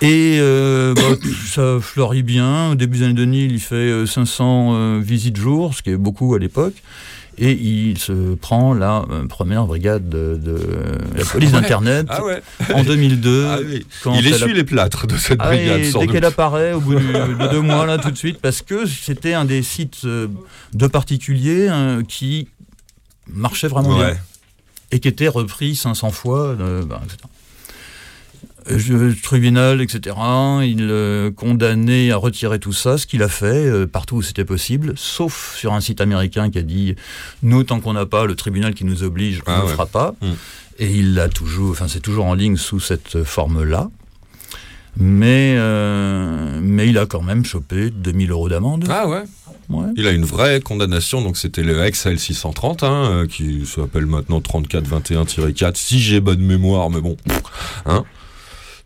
Et 0.00 0.38
euh, 0.40 0.94
bah, 0.94 1.02
ça 1.46 1.78
fleurit 1.80 2.24
bien. 2.24 2.72
Au 2.72 2.74
début 2.74 2.98
des 2.98 3.04
années 3.04 3.14
2000, 3.14 3.52
il 3.52 3.60
fait 3.60 3.74
euh, 3.76 4.06
500 4.06 4.70
euh, 4.74 5.00
visites 5.00 5.36
jour, 5.36 5.74
ce 5.74 5.82
qui 5.82 5.90
est 5.90 5.96
beaucoup 5.96 6.34
à 6.34 6.38
l'époque. 6.38 6.74
Et 7.44 7.52
il 7.52 7.98
se 7.98 8.34
prend 8.36 8.72
la 8.72 9.04
euh, 9.10 9.26
première 9.26 9.64
brigade 9.66 10.08
de, 10.08 10.36
de 10.40 10.56
la 11.16 11.24
police 11.24 11.50
Ouais. 11.52 11.60
d'Internet 11.60 12.06
Ah 12.08 12.24
ouais. 12.24 12.40
en 12.72 12.84
2002. 12.84 13.46
Ah 13.48 13.58
oui. 13.66 13.84
quand 14.04 14.14
Il 14.14 14.26
essuie 14.28 14.52
a- 14.52 14.54
les 14.54 14.62
plâtres 14.64 15.08
de 15.08 15.16
cette 15.16 15.40
ah, 15.42 15.48
brigade 15.48 15.84
sans 15.86 16.00
dès 16.00 16.06
qu'elle 16.06 16.24
apparaît 16.24 16.72
au 16.72 16.80
bout 16.80 16.94
de 16.94 17.50
deux 17.50 17.60
mois 17.60 17.84
là 17.84 17.98
tout 17.98 18.12
de 18.12 18.16
suite 18.16 18.38
parce 18.40 18.62
que 18.62 18.86
c'était 18.86 19.34
un 19.34 19.44
des 19.44 19.62
sites 19.64 20.02
euh, 20.04 20.28
de 20.72 20.86
particuliers 20.86 21.66
hein, 21.68 22.02
qui 22.06 22.46
marchait 23.26 23.68
vraiment 23.68 23.96
bien 23.98 24.16
et 24.92 25.00
qui 25.00 25.08
était 25.08 25.26
repris 25.28 25.74
500 25.74 26.10
fois 26.10 26.48
euh, 26.60 26.84
ben, 26.84 27.00
etc. 27.04 27.18
Euh, 28.70 29.12
tribunal 29.22 29.80
etc 29.80 30.14
il 30.62 30.82
euh, 30.82 31.30
condamné 31.32 32.12
à 32.12 32.16
retirer 32.16 32.58
tout 32.60 32.72
ça 32.72 32.96
ce 32.96 33.06
qu'il 33.06 33.22
a 33.22 33.28
fait 33.28 33.66
euh, 33.66 33.86
partout 33.86 34.16
où 34.16 34.22
c'était 34.22 34.44
possible 34.44 34.92
sauf 34.96 35.56
sur 35.56 35.72
un 35.72 35.80
site 35.80 36.00
américain 36.00 36.48
qui 36.50 36.58
a 36.58 36.62
dit 36.62 36.94
nous 37.42 37.64
tant 37.64 37.80
qu'on 37.80 37.94
n'a 37.94 38.06
pas 38.06 38.24
le 38.24 38.36
tribunal 38.36 38.74
qui 38.74 38.84
nous 38.84 39.02
oblige 39.02 39.40
on 39.46 39.50
Ah 39.50 39.56
ne 39.56 39.62
ouais. 39.62 39.66
le 39.68 39.72
fera 39.72 39.86
pas 39.86 40.14
Mm. 40.20 40.26
et 40.78 40.90
il 40.92 41.14
l'a 41.14 41.28
toujours 41.28 41.70
enfin 41.72 41.88
c'est 41.88 42.00
toujours 42.00 42.26
en 42.26 42.34
ligne 42.34 42.56
sous 42.56 42.78
cette 42.80 43.24
forme 43.24 43.64
là 43.64 43.90
mais, 44.96 45.54
euh, 45.56 46.60
mais 46.62 46.86
il 46.88 46.98
a 46.98 47.06
quand 47.06 47.22
même 47.22 47.46
chopé 47.46 47.88
2000 47.90 48.30
euros 48.30 48.50
d'amende. 48.50 48.84
Ah 48.90 49.08
ouais. 49.08 49.22
Ouais. 49.70 49.86
Il 49.96 50.06
a 50.06 50.10
une 50.10 50.26
vraie 50.26 50.60
condamnation, 50.60 51.22
donc 51.22 51.38
c'était 51.38 51.62
le 51.62 51.88
XL 51.88 52.18
630, 52.18 52.82
hein, 52.82 53.08
euh, 53.10 53.26
qui 53.26 53.64
s'appelle 53.64 54.04
maintenant 54.04 54.40
3421-4, 54.40 55.76
si 55.76 55.98
j'ai 55.98 56.20
bonne 56.20 56.40
mémoire, 56.42 56.90
mais 56.90 57.00
bon. 57.00 57.16
Hein 57.86 58.04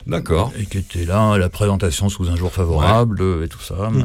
D'accord. 0.06 0.52
Et 0.58 0.66
qui 0.66 0.78
était 0.78 1.04
là 1.04 1.36
la 1.38 1.48
présentation 1.48 2.08
sous 2.08 2.28
un 2.30 2.36
jour 2.36 2.52
favorable 2.52 3.20
et 3.44 3.48
tout 3.48 3.60
ça. 3.60 3.90
Mais 3.92 4.04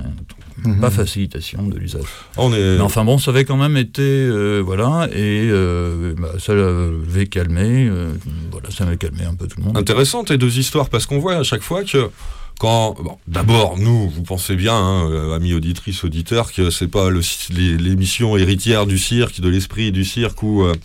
Mhm. 0.64 0.80
Pas 0.80 0.92
facilitation 0.92 1.64
de 1.64 1.78
l'usage. 1.78 2.04
On 2.38 2.54
est. 2.54 2.76
Mais 2.76 2.82
enfin 2.82 3.04
bon, 3.04 3.18
ça 3.18 3.32
avait 3.32 3.46
quand 3.46 3.58
même 3.58 3.78
été. 3.78 4.02
euh, 4.04 4.60
voilà. 4.64 5.08
Et 5.12 5.48
euh, 5.50 6.14
bah, 6.20 6.34
ça 6.38 6.54
l'avait 6.54 7.26
calmé. 7.26 7.88
euh, 7.90 8.12
voilà, 8.52 8.70
ça 8.70 8.84
avait 8.84 8.98
calmé 8.98 9.24
un 9.24 9.34
peu 9.34 9.48
tout 9.48 9.60
le 9.60 9.66
monde. 9.66 9.78
Intéressant 9.78 10.24
tes 10.24 10.38
deux 10.38 10.60
histoires 10.60 10.90
parce 10.90 11.08
qu'on 11.08 11.18
voit 11.18 11.36
à 11.38 11.44
chaque 11.44 11.64
fois 11.64 11.84
que 11.84 12.12
quand 12.60 12.96
bon, 13.02 13.18
d'abord 13.28 13.78
nous 13.78 14.10
vous 14.10 14.22
pensez 14.22 14.56
bien 14.56 14.76
hein, 14.76 15.10
euh, 15.10 15.36
amis 15.36 15.54
auditrices 15.54 16.04
auditeurs 16.04 16.52
que 16.52 16.70
c'est 16.70 16.88
pas 16.88 17.10
l'émission 17.50 18.38
héritière 18.38 18.86
du 18.86 19.00
cirque 19.00 19.42
de 19.42 19.50
l'esprit 19.50 19.92
du 19.92 20.06
cirque 20.06 20.44
ou 20.44 20.64
euh, 20.64 20.76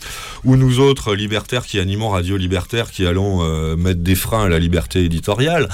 ou 0.44 0.56
nous 0.56 0.80
autres 0.80 1.14
libertaires 1.14 1.66
qui 1.66 1.78
animons 1.78 2.08
Radio 2.08 2.36
Libertaire 2.38 2.90
qui 2.90 3.06
allons 3.06 3.42
euh, 3.42 3.76
mettre 3.76 4.00
des 4.00 4.14
freins 4.14 4.44
à 4.44 4.48
la 4.48 4.58
liberté 4.58 5.04
éditoriale 5.04 5.68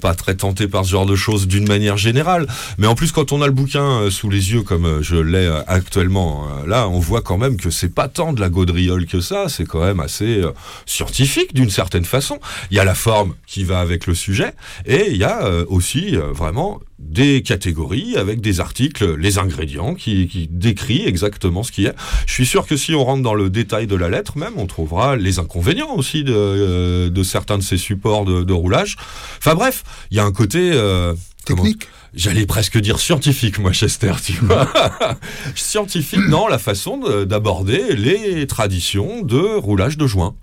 pas 0.00 0.14
très 0.14 0.34
tentés 0.34 0.68
par 0.68 0.84
ce 0.84 0.90
genre 0.90 1.06
de 1.06 1.16
choses 1.16 1.46
d'une 1.46 1.66
manière 1.66 1.96
générale. 1.96 2.46
Mais 2.76 2.86
en 2.86 2.94
plus 2.94 3.10
quand 3.10 3.32
on 3.32 3.40
a 3.40 3.46
le 3.46 3.52
bouquin 3.52 4.10
sous 4.10 4.28
les 4.28 4.52
yeux 4.52 4.62
comme 4.62 5.02
je 5.02 5.16
l'ai 5.16 5.50
actuellement 5.66 6.46
là 6.66 6.88
on 6.88 6.98
voit 6.98 7.22
quand 7.22 7.38
même 7.38 7.56
que 7.56 7.70
c'est 7.70 7.88
pas 7.94 8.08
tant 8.08 8.32
de 8.32 8.40
la 8.40 8.50
gaudriole 8.50 9.06
que 9.06 9.20
ça 9.20 9.48
c'est 9.48 9.64
quand 9.64 9.80
même 9.80 10.00
assez 10.00 10.42
scientifique 10.84 11.54
d'une 11.54 11.70
certaine 11.70 12.04
façon. 12.04 12.38
Il 12.70 12.76
y 12.76 12.80
a 12.80 12.84
la 12.84 12.94
forme 12.94 13.34
qui 13.46 13.64
va 13.64 13.80
avec 13.80 14.06
le 14.06 14.14
sujet 14.14 14.52
et 14.84 15.21
y 15.22 15.24
y 15.24 15.28
a 15.30 15.44
euh, 15.44 15.64
aussi 15.68 16.16
euh, 16.16 16.32
vraiment 16.32 16.80
des 16.98 17.42
catégories 17.42 18.16
avec 18.16 18.40
des 18.40 18.58
articles, 18.60 19.14
les 19.16 19.38
ingrédients 19.38 19.94
qui, 19.94 20.26
qui 20.26 20.48
décrit 20.50 21.02
exactement 21.06 21.62
ce 21.62 21.70
qu'il 21.72 21.84
y 21.84 21.88
a. 21.88 21.94
Je 22.26 22.32
suis 22.32 22.46
sûr 22.46 22.66
que 22.66 22.76
si 22.76 22.94
on 22.94 23.04
rentre 23.04 23.22
dans 23.22 23.34
le 23.34 23.48
détail 23.50 23.86
de 23.86 23.94
la 23.96 24.08
lettre 24.08 24.36
même, 24.38 24.54
on 24.56 24.66
trouvera 24.66 25.14
les 25.16 25.38
inconvénients 25.38 25.94
aussi 25.94 26.24
de, 26.24 26.32
euh, 26.34 27.08
de 27.10 27.22
certains 27.22 27.58
de 27.58 27.62
ces 27.62 27.76
supports 27.76 28.24
de, 28.24 28.42
de 28.42 28.52
roulage. 28.52 28.96
Enfin 29.38 29.54
bref, 29.54 29.84
il 30.10 30.16
y 30.16 30.20
a 30.20 30.24
un 30.24 30.32
côté... 30.32 30.70
euh, 30.72 31.14
comment- 31.46 31.62
Technique. 31.62 31.88
J'allais 32.14 32.44
presque 32.44 32.76
dire 32.78 32.98
scientifique, 32.98 33.58
moi, 33.58 33.72
Chester, 33.72 34.12
tu 34.22 34.34
vois. 34.42 34.70
scientifique 35.54 36.28
dans 36.30 36.46
la 36.48 36.58
façon 36.58 36.98
de- 36.98 37.24
d'aborder 37.24 37.94
les 37.96 38.46
traditions 38.46 39.22
de 39.22 39.38
roulage 39.56 39.96
de 39.96 40.06
joint. 40.06 40.34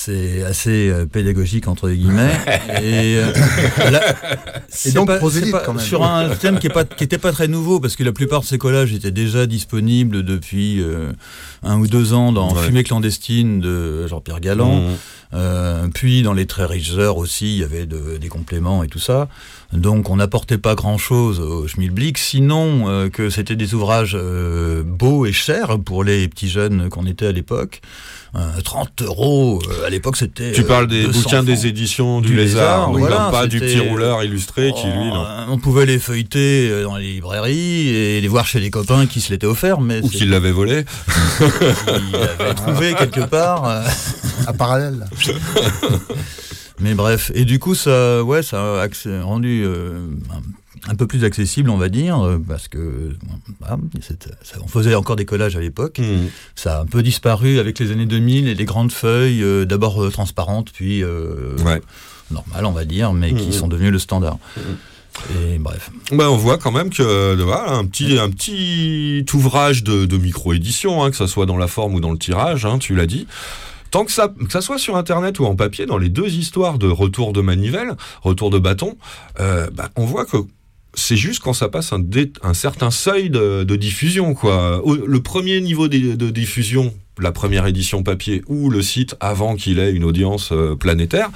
C'est 0.00 0.44
assez 0.44 0.90
euh, 0.90 1.06
pédagogique 1.06 1.66
entre 1.66 1.90
guillemets. 1.90 2.30
et, 2.82 3.16
euh, 3.18 3.32
là, 3.90 4.00
donc 4.94 5.08
pas- 5.08 5.18
prosélyte, 5.18 5.50
pas- 5.50 5.62
quand 5.64 5.74
même. 5.74 5.84
Sur 5.84 6.04
un 6.04 6.28
thème 6.36 6.60
qui 6.60 6.68
est 6.68 6.72
pas 6.72 6.84
qui 6.84 7.02
était 7.02 7.18
pas 7.18 7.32
très 7.32 7.48
nouveau 7.48 7.80
parce 7.80 7.96
que 7.96 8.04
la 8.04 8.12
plupart 8.12 8.42
de 8.42 8.46
ces 8.46 8.58
collages 8.58 8.92
étaient 8.92 9.10
déjà 9.10 9.46
disponibles 9.46 10.22
depuis 10.22 10.80
euh, 10.80 11.10
un 11.64 11.78
ou 11.80 11.88
deux 11.88 12.12
ans 12.12 12.30
dans 12.30 12.54
Ouais. 12.54 12.62
Fumée 12.62 12.84
clandestine 12.84 13.60
de 13.60 14.06
Jean-Pierre 14.06 14.38
Galland. 14.40 14.82
Mmh. 14.82 14.94
Euh, 15.34 15.88
puis 15.92 16.22
dans 16.22 16.32
les 16.32 16.46
très 16.46 16.64
riches 16.64 16.94
heures 16.96 17.16
aussi, 17.18 17.54
il 17.56 17.58
y 17.58 17.64
avait 17.64 17.84
de- 17.86 18.18
des 18.18 18.28
compléments 18.28 18.84
et 18.84 18.88
tout 18.88 19.00
ça. 19.00 19.28
Donc 19.72 20.08
on 20.08 20.16
n'apportait 20.16 20.56
pas 20.56 20.74
grand-chose 20.74 21.40
au 21.40 21.68
Schmilblick, 21.68 22.16
sinon 22.16 22.88
euh, 22.88 23.10
que 23.10 23.28
c'était 23.28 23.54
des 23.56 23.74
ouvrages 23.74 24.16
euh, 24.18 24.82
beaux 24.82 25.26
et 25.26 25.32
chers 25.32 25.78
pour 25.78 26.04
les 26.04 26.26
petits 26.26 26.48
jeunes 26.48 26.88
qu'on 26.88 27.04
était 27.06 27.26
à 27.26 27.32
l'époque. 27.32 27.82
Euh, 28.34 28.60
30 28.64 29.02
euros, 29.02 29.60
euh, 29.70 29.86
à 29.86 29.90
l'époque 29.90 30.16
c'était... 30.16 30.52
Tu 30.52 30.62
parles 30.62 30.86
des 30.86 31.04
200 31.04 31.18
bouquins 31.18 31.28
francs. 31.36 31.44
des 31.46 31.66
éditions 31.66 32.20
du, 32.20 32.28
Du 32.28 32.36
Lézard, 32.36 32.62
Lézard, 32.62 32.86
donc 32.88 32.98
voilà, 32.98 33.24
non, 33.26 33.30
pas 33.30 33.46
du 33.46 33.58
petit 33.60 33.78
rouleur 33.80 34.22
illustré 34.22 34.72
qui, 34.72 34.86
lui, 34.86 34.92
Oh, 35.10 35.14
non. 35.14 35.24
euh, 35.24 35.44
On 35.48 35.58
pouvait 35.58 35.86
les 35.86 35.98
feuilleter 35.98 36.82
dans 36.82 36.96
les 36.96 37.12
librairies 37.12 37.88
et 37.88 38.20
les 38.20 38.28
voir 38.28 38.46
chez 38.46 38.60
les 38.60 38.70
copains 38.70 39.06
qui 39.06 39.20
se 39.22 39.30
l'étaient 39.30 39.46
offert, 39.46 39.80
mais 39.80 40.00
Ou 40.02 40.08
qu'il 40.08 40.28
l'avait 40.30 40.52
volé. 40.52 40.84
ils 41.40 42.12
l'avaient 42.12 42.54
trouvé 42.54 42.94
quelque 42.94 43.20
part. 43.26 43.64
euh. 43.66 43.82
À 44.46 44.52
parallèle. 44.54 45.06
Mais 46.80 46.94
bref, 46.94 47.30
et 47.34 47.44
du 47.44 47.58
coup, 47.58 47.74
ça, 47.74 48.22
ouais, 48.22 48.42
ça 48.42 48.82
a 48.82 49.22
rendu 49.22 49.62
euh, 49.64 50.06
un, 50.88 50.94
peu 50.94 51.06
plus 51.06 51.24
accessible, 51.24 51.70
on 51.70 51.76
va 51.76 51.88
dire, 51.88 52.20
euh, 52.24 52.38
parce 52.38 52.68
que 52.68 53.16
ça- 54.00 54.58
on 54.62 54.68
faisait 54.68 54.94
encore 54.94 55.16
des 55.16 55.24
collages 55.24 55.56
à 55.56 55.60
l'époque. 55.60 55.98
Mmh. 55.98 56.28
Ça 56.54 56.78
a 56.78 56.82
un 56.82 56.86
peu 56.86 57.02
disparu 57.02 57.58
avec 57.58 57.78
les 57.78 57.90
années 57.90 58.06
2000 58.06 58.48
et 58.48 58.54
les 58.54 58.64
grandes 58.64 58.92
feuilles, 58.92 59.42
euh, 59.42 59.64
d'abord 59.64 60.02
euh, 60.02 60.10
transparentes, 60.10 60.70
puis 60.72 61.02
Ouais. 61.04 61.80
normales, 62.30 62.64
on 62.66 62.72
va 62.72 62.84
dire, 62.84 63.12
mais 63.12 63.32
qui 63.34 63.46
Mhm. 63.46 63.52
sont 63.52 63.68
devenues 63.68 63.90
le 63.90 63.98
standard. 63.98 64.38
Et 65.52 65.58
bref. 65.58 65.90
Bah, 66.12 66.30
on 66.30 66.36
voit 66.36 66.58
quand 66.58 66.70
même 66.70 66.90
que 66.90 67.34
voilà, 67.42 67.72
un 67.72 67.84
petit 67.86 68.18
un 68.20 68.30
petit 68.30 69.24
ouvrage 69.34 69.82
de, 69.82 70.04
de 70.06 70.16
micro-édition, 70.16 71.02
hein, 71.02 71.10
que 71.10 71.16
ça 71.16 71.26
soit 71.26 71.46
dans 71.46 71.56
la 71.56 71.66
forme 71.66 71.94
ou 71.94 72.00
dans 72.00 72.12
le 72.12 72.18
tirage, 72.18 72.64
hein, 72.66 72.78
tu 72.78 72.94
l'as 72.94 73.06
dit. 73.06 73.26
Tant 73.90 74.04
que 74.04 74.12
ça, 74.12 74.28
que 74.28 74.52
ça 74.52 74.60
soit 74.60 74.78
sur 74.78 74.96
internet 74.96 75.38
ou 75.38 75.46
en 75.46 75.56
papier, 75.56 75.86
dans 75.86 75.98
les 75.98 76.08
deux 76.08 76.28
histoires 76.34 76.78
de 76.78 76.88
retour 76.88 77.32
de 77.32 77.40
manivelle, 77.40 77.96
retour 78.22 78.50
de 78.50 78.58
bâton, 78.58 78.96
euh, 79.40 79.68
bah, 79.72 79.90
on 79.96 80.04
voit 80.04 80.26
que 80.26 80.36
c'est 80.94 81.16
juste 81.16 81.42
quand 81.42 81.52
ça 81.52 81.68
passe 81.68 81.92
un, 81.92 82.54
certain 82.54 82.90
seuil 82.90 83.30
de, 83.30 83.76
diffusion. 83.76 84.34
Quoi. 84.34 84.82
Le 84.84 85.22
premier 85.22 85.60
niveau 85.60 85.88
de, 85.88 86.30
diffusion, 86.30 86.92
la 87.18 87.32
première 87.32 87.66
édition 87.66 88.02
papier 88.02 88.42
ou 88.46 88.70
le 88.70 88.82
site 88.82 89.14
avant 89.20 89.56
qu'il 89.56 89.78
ait 89.78 89.92
une 89.92 90.04
audience 90.04 90.50
euh, 90.52 90.74
planétaire, 90.74 91.30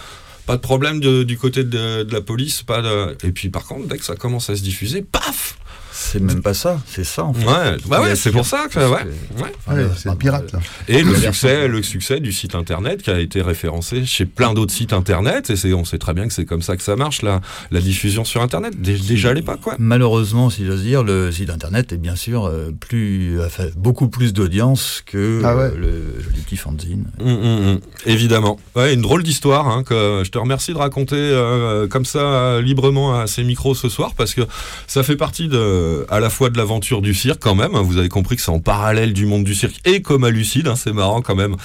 pas 0.47 0.57
de 0.57 0.61
problème 0.63 1.01
du 1.01 1.39
côté 1.39 1.65
de, 1.65 2.07
la 2.11 2.21
police. 2.21 2.63
Pas. 2.63 2.83
Et 3.23 3.31
puis 3.31 3.49
par 3.49 3.67
contre, 3.67 3.87
dès 3.87 3.99
que 3.99 4.05
ça 4.05 4.17
commence 4.17 4.51
à 4.51 4.57
se 4.57 4.63
diffuser, 4.63 5.03
paf 5.03 5.57
C'est 6.03 6.21
même 6.21 6.43
pas 6.43 6.53
ça, 6.55 6.81
c'est 6.87 7.05
ça 7.05 7.25
en 7.25 7.33
fait. 7.33 7.47
Ouais, 7.47 7.77
bah 7.87 8.01
ouais, 8.03 8.17
c'est 8.17 8.33
pour 8.33 8.45
ça 8.45 8.67
que... 8.71 8.79
Ouais, 8.79 9.05
que- 9.37 9.43
ouais. 9.43 9.83
Ouais, 9.85 9.87
c'est 9.97 10.09
le 10.11 10.17
pirate, 10.17 10.53
là. 10.53 10.59
Et 10.89 11.03
le 11.03 11.15
succès, 11.27 11.69
le 11.69 11.83
succès 11.83 12.19
du 12.21 12.33
site 12.33 12.55
internet 12.55 13.03
qui 13.03 13.11
a 13.11 13.21
été 13.21 13.41
référencé 13.41 14.05
chez 14.05 14.27
plein 14.27 14.53
d'autres 14.53 14.73
sites 14.73 14.93
internet, 14.93 15.51
et 15.65 15.75
on 15.75 15.85
sait 15.85 15.99
très 15.99 16.13
bien 16.15 16.27
que 16.27 16.33
c'est 16.35 16.45
comme 16.45 16.63
ça 16.63 16.77
que 16.77 16.83
ça 16.83 16.97
marche, 16.97 17.23
la, 17.23 17.41
la 17.71 17.81
diffusion 17.81 18.25
sur 18.25 18.43
internet, 18.43 18.81
dé- 18.81 18.99
déjà 18.99 19.31
à 19.31 19.35
l'époque, 19.35 19.61
quoi. 19.61 19.77
Malheureusement, 19.79 20.51
si 20.51 20.67
j'ose 20.67 20.83
dire, 20.83 21.03
le 21.05 21.31
site 21.31 21.51
internet 21.51 21.93
est 21.93 21.97
bien 21.99 22.17
sûr 22.17 22.47
euh, 22.47 22.71
plus, 22.79 23.39
beaucoup 23.77 24.09
plus 24.09 24.33
d'audience 24.33 25.03
que 25.07 25.41
Ah 25.45 25.57
ouais. 25.57 25.63
euh, 25.65 25.77
le 26.17 26.23
joli 26.23 26.41
petit 26.43 26.57
fanzine. 26.57 27.05
Hum, 27.21 27.29
hum, 27.29 27.67
hum. 27.69 27.81
Évidemment. 28.07 28.59
Ouais, 28.75 28.93
une 28.95 29.03
drôle 29.03 29.23
d'histoire 29.23 29.69
hein, 29.69 29.85
que 29.85 30.23
je 30.25 30.31
te 30.31 30.39
remercie 30.39 30.73
de 30.73 30.79
raconter 30.79 31.17
euh, 31.17 31.87
comme 31.87 32.05
ça 32.05 32.61
librement 32.61 33.19
à 33.19 33.27
ces 33.27 33.45
micros 33.45 33.75
ce 33.75 33.89
soir 33.89 34.13
parce 34.17 34.35
que 34.35 34.43
ça 34.87 35.03
fait 35.03 35.17
partie 35.17 35.49
de, 35.49 35.92
à 36.09 36.21
la 36.21 36.31
fois 36.31 36.51
de 36.51 36.57
l'aventure 36.59 37.03
du 37.03 37.15
cirque 37.15 37.41
quand 37.41 37.55
même. 37.55 37.75
hein. 37.75 37.83
Vous 37.83 37.99
avez 37.99 38.09
compris 38.09 38.37
que 38.37 38.43
c'est 38.43 38.51
en 38.51 38.61
parallèle 38.61 39.13
du 39.13 39.27
monde 39.27 39.45
du 39.45 39.55
cirque 39.55 39.77
et 39.85 40.03
comme 40.03 40.25
à 40.25 40.31
Lucide. 40.31 40.69
hein, 40.69 40.75
c'est 40.77 40.93
marrant 40.93 41.23
quand 41.23 41.35
même. 41.35 41.57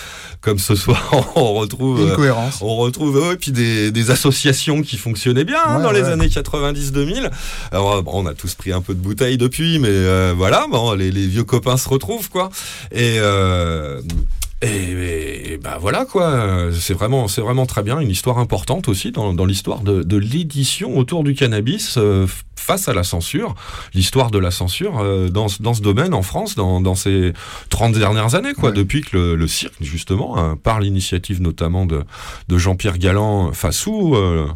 Comme 0.42 0.60
ce 0.60 0.76
soir, 0.76 1.02
on 1.36 1.54
retrouve. 1.54 2.02
Une 2.02 2.10
euh, 2.12 2.16
cohérence. 2.16 2.60
On 2.62 2.76
retrouve 2.78 3.18
ouais, 3.18 3.36
puis 3.38 3.52
des, 3.52 3.92
des 3.92 4.12
associations 4.12 4.82
qui 4.82 4.98
fonctionnaient 4.98 5.44
bien 5.44 5.60
hein, 5.66 5.78
Ouais, 5.78 5.84
dans 5.84 5.92
les 5.92 6.04
années 6.04 6.28
90-2000. 6.28 7.30
Alors 7.72 8.04
bon, 8.04 8.12
on 8.14 8.26
a 8.28 8.34
tous 8.34 8.54
pris 8.56 8.72
un 8.72 8.82
peu 8.82 8.94
de 8.94 9.00
bouteille 9.00 9.38
depuis, 9.38 9.80
mais 9.80 9.90
euh, 9.90 10.34
voilà, 10.36 10.66
bon, 10.70 10.94
les, 10.94 11.12
les 11.12 11.28
vieux 11.28 11.44
copains 11.44 11.78
se 11.78 11.90
retrouvent 11.90 12.30
quoi. 12.30 12.50
Et 12.92 13.16
euh, 13.20 14.02
et, 14.62 15.54
et 15.54 15.58
bah 15.58 15.78
voilà 15.80 16.06
quoi, 16.06 16.70
c'est 16.74 16.94
vraiment, 16.94 17.28
c'est 17.28 17.42
vraiment 17.42 17.66
très 17.68 17.84
bien, 17.84 18.00
une 18.00 18.10
histoire 18.10 18.40
importante 18.40 18.88
aussi 18.88 19.12
dans, 19.12 19.34
dans 19.34 19.46
l'histoire 19.46 19.82
de, 19.82 20.02
de 20.04 20.18
l'édition 20.18 20.98
autour 20.98 21.24
du 21.24 21.36
cannabis 21.36 21.96
euh, 21.98 22.26
face 22.56 22.88
à 22.88 22.94
la 22.94 23.04
censure, 23.04 23.54
l'histoire 23.94 24.32
de 24.32 24.40
la 24.40 24.50
censure 24.52 25.00
euh, 25.00 25.30
dans, 25.30 25.48
ce- 25.48 25.62
dans 25.62 25.74
ce 25.76 25.82
domaine 25.82 26.14
en 26.14 26.24
France 26.24 26.56
dans, 26.56 26.82
dans 26.82 26.96
ces 26.96 27.34
30 27.70 27.94
dernières 27.94 28.34
années 28.36 28.54
quoi, 28.54 28.70
Ouais. 28.70 28.76
depuis 28.76 29.02
que 29.02 29.16
le, 29.16 29.36
le 29.36 29.48
cirque 29.48 29.76
justement, 29.82 30.38
hein, 30.38 30.58
par 30.62 30.80
l'initiative 30.80 31.40
notamment 31.42 31.86
de, 31.86 32.04
de 32.48 32.58
Jean-Pierre 32.58 32.98
Galland 32.98 33.52
Fassou, 33.54 34.16
euh, 34.16 34.48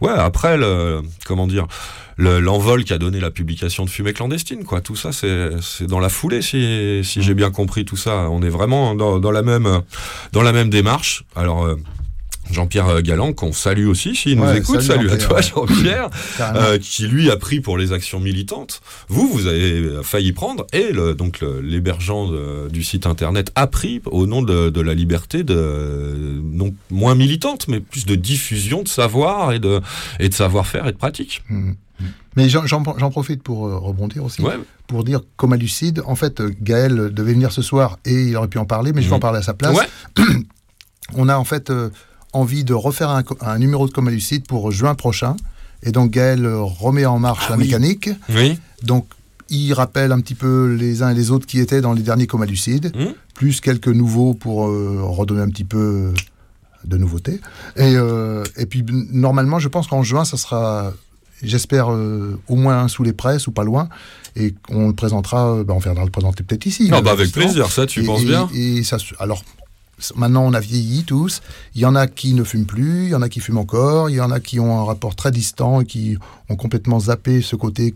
ouais 0.00 0.12
après 0.12 0.56
le, 0.56 1.02
comment 1.26 1.46
dire, 1.46 1.66
le- 2.16 2.40
l'envol 2.40 2.84
qu'a 2.84 2.98
donné 2.98 3.20
la 3.20 3.30
publication 3.30 3.84
de 3.84 3.90
Fumée 3.90 4.12
clandestine, 4.12 4.64
quoi. 4.64 4.80
Tout 4.80 4.96
ça, 4.96 5.12
c'est 5.12 5.50
c'est 5.60 5.86
dans 5.86 6.00
la 6.00 6.08
foulée, 6.08 6.42
si, 6.42 7.00
si 7.04 7.22
j'ai 7.22 7.34
bien 7.34 7.50
compris 7.50 7.84
tout 7.84 7.96
ça. 7.96 8.28
On 8.30 8.42
est 8.42 8.48
vraiment 8.48 8.94
dans, 8.94 9.18
dans 9.18 9.30
la 9.32 9.42
même 9.42 9.66
euh, 9.66 9.78
dans 10.32 10.42
la 10.42 10.52
même 10.52 10.70
démarche. 10.70 11.24
Alors. 11.34 11.66
Euh, 12.50 12.54
Jean-Pierre 12.54 13.02
Galland, 13.02 13.32
qu'on 13.32 13.52
salue 13.52 13.86
aussi, 13.86 14.14
s'il 14.14 14.36
nous 14.38 14.44
Ouais, 14.44 14.58
écoute. 14.58 14.80
salut, 14.80 15.08
Salut, 15.08 15.10
à 15.10 15.16
toi, 15.26 15.40
Jean-Pierre, 15.40 16.10
euh, 16.40 16.78
qui 16.78 17.06
lui 17.06 17.30
a 17.30 17.36
pris 17.36 17.60
pour 17.60 17.78
les 17.78 17.92
actions 17.92 18.20
militantes. 18.20 18.80
Vous, 19.08 19.28
vous 19.28 19.46
avez 19.46 20.00
failli 20.02 20.32
prendre, 20.32 20.66
et 20.72 20.92
le, 20.92 21.14
donc 21.14 21.44
l'hébergeant 21.62 22.30
du 22.68 22.82
site 22.84 23.06
internet 23.06 23.52
a 23.54 23.66
pris 23.66 24.00
au 24.06 24.26
nom 24.26 24.42
de, 24.42 24.70
de 24.70 24.80
la 24.80 24.94
liberté 24.94 25.44
de 25.44 26.40
non 26.42 26.74
moins 26.90 27.14
militante, 27.14 27.68
mais 27.68 27.80
plus 27.80 28.06
de 28.06 28.14
diffusion 28.14 28.82
de 28.82 28.88
savoir 28.88 29.52
et 29.52 29.58
de 29.58 29.80
et 30.20 30.28
de 30.28 30.34
savoir-faire 30.34 30.86
et 30.86 30.92
de 30.92 30.96
pratique. 30.96 31.42
Mhm. 31.48 31.76
Mais 32.36 32.50
j'en- 32.50 32.82
profite 33.10 33.42
pour 33.42 33.66
euh, 33.66 33.78
rebondir 33.78 34.22
aussi, 34.22 34.42
Ouais. 34.42 34.58
pour 34.86 35.02
dire 35.04 35.20
comme 35.36 35.54
à 35.54 35.56
Lucide, 35.56 36.02
en 36.06 36.14
fait, 36.16 36.40
euh, 36.40 36.50
Gaël 36.60 37.10
devait 37.12 37.32
venir 37.32 37.50
ce 37.52 37.62
soir 37.62 37.98
et 38.04 38.12
il 38.12 38.36
aurait 38.36 38.48
pu 38.48 38.58
en 38.58 38.66
parler, 38.66 38.92
mais 38.92 39.00
je 39.00 39.06
vais 39.06 39.12
Mhm. 39.12 39.16
en 39.16 39.20
parler 39.20 39.38
à 39.38 39.42
sa 39.42 39.54
place. 39.54 39.74
Ouais. 39.74 39.86
On 41.14 41.28
a 41.28 41.36
en 41.38 41.44
fait 41.44 41.70
euh, 41.70 41.88
envie 42.36 42.64
de 42.64 42.74
refaire 42.74 43.10
un, 43.40 43.58
numéro 43.58 43.86
de 43.88 43.92
Comme 43.92 44.08
à 44.08 44.10
Lucide 44.10 44.46
pour 44.46 44.70
juin 44.72 44.94
prochain. 44.94 45.36
Et 45.82 45.92
donc 45.92 46.10
Gaël 46.10 46.46
remet 46.46 47.06
en 47.06 47.18
marche 47.18 47.44
Ah 47.48 47.50
la 47.52 47.56
oui. 47.56 47.64
mécanique. 47.64 48.10
Oui. 48.30 48.58
Donc 48.82 49.06
il 49.48 49.72
rappelle 49.74 50.10
un 50.12 50.20
petit 50.20 50.34
peu 50.34 50.74
les 50.74 51.02
uns 51.02 51.10
et 51.10 51.14
les 51.14 51.30
autres 51.30 51.46
qui 51.46 51.60
étaient 51.60 51.80
dans 51.80 51.92
les 51.92 52.02
derniers 52.02 52.26
Coma 52.26 52.46
Lucides, 52.46 52.92
Mhm. 52.96 53.14
plus 53.34 53.60
quelques 53.60 53.88
nouveaux 53.88 54.34
pour 54.34 54.66
euh, 54.68 55.00
redonner 55.02 55.42
un 55.42 55.48
petit 55.48 55.64
peu 55.64 56.12
de 56.84 56.96
nouveautés. 56.96 57.40
Et, 57.76 57.94
euh, 57.94 58.42
et 58.56 58.66
puis 58.66 58.84
normalement, 59.12 59.58
je 59.58 59.68
pense 59.68 59.86
qu'en 59.86 60.02
juin, 60.02 60.24
ça 60.24 60.36
sera, 60.36 60.92
j'espère, 61.42 61.92
euh, 61.92 62.38
au 62.48 62.56
moins 62.56 62.88
sous 62.88 63.02
les 63.04 63.12
presses 63.12 63.46
ou 63.46 63.52
pas 63.52 63.64
loin, 63.64 63.88
et 64.34 64.52
qu'on 64.66 64.88
le 64.88 64.94
présentera, 64.94 65.62
bah, 65.64 65.74
on 65.76 65.78
viendra 65.78 66.04
le 66.04 66.10
présenter 66.10 66.42
peut-être 66.42 66.66
ici. 66.66 66.88
Ah 66.92 67.00
bah 67.00 67.12
avec 67.12 67.30
plaisir, 67.32 67.70
ça 67.70 67.86
tu 67.86 68.02
Et- 68.02 68.06
penses 68.06 68.22
et- 68.22 68.26
bien 68.26 68.48
Et 68.54 68.82
ça, 68.82 68.96
alors, 69.20 69.44
maintenant 70.14 70.44
on 70.44 70.52
a 70.52 70.60
vieilli 70.60 71.04
tous. 71.04 71.40
Il 71.74 71.80
y 71.80 71.86
en 71.86 71.94
a 71.94 72.06
qui 72.06 72.34
ne 72.34 72.44
fument 72.44 72.66
plus, 72.66 73.04
il 73.04 73.10
y 73.10 73.14
en 73.14 73.22
a 73.22 73.28
qui 73.28 73.40
fument 73.40 73.58
encore, 73.58 74.10
il 74.10 74.16
y 74.16 74.20
en 74.20 74.30
a 74.30 74.40
qui 74.40 74.60
ont 74.60 74.80
un 74.80 74.84
rapport 74.84 75.14
très 75.14 75.30
distant 75.30 75.80
et 75.80 75.86
qui 75.86 76.16
ont 76.48 76.56
complètement 76.56 77.00
zappé 77.00 77.42
ce 77.42 77.56
côté 77.56 77.94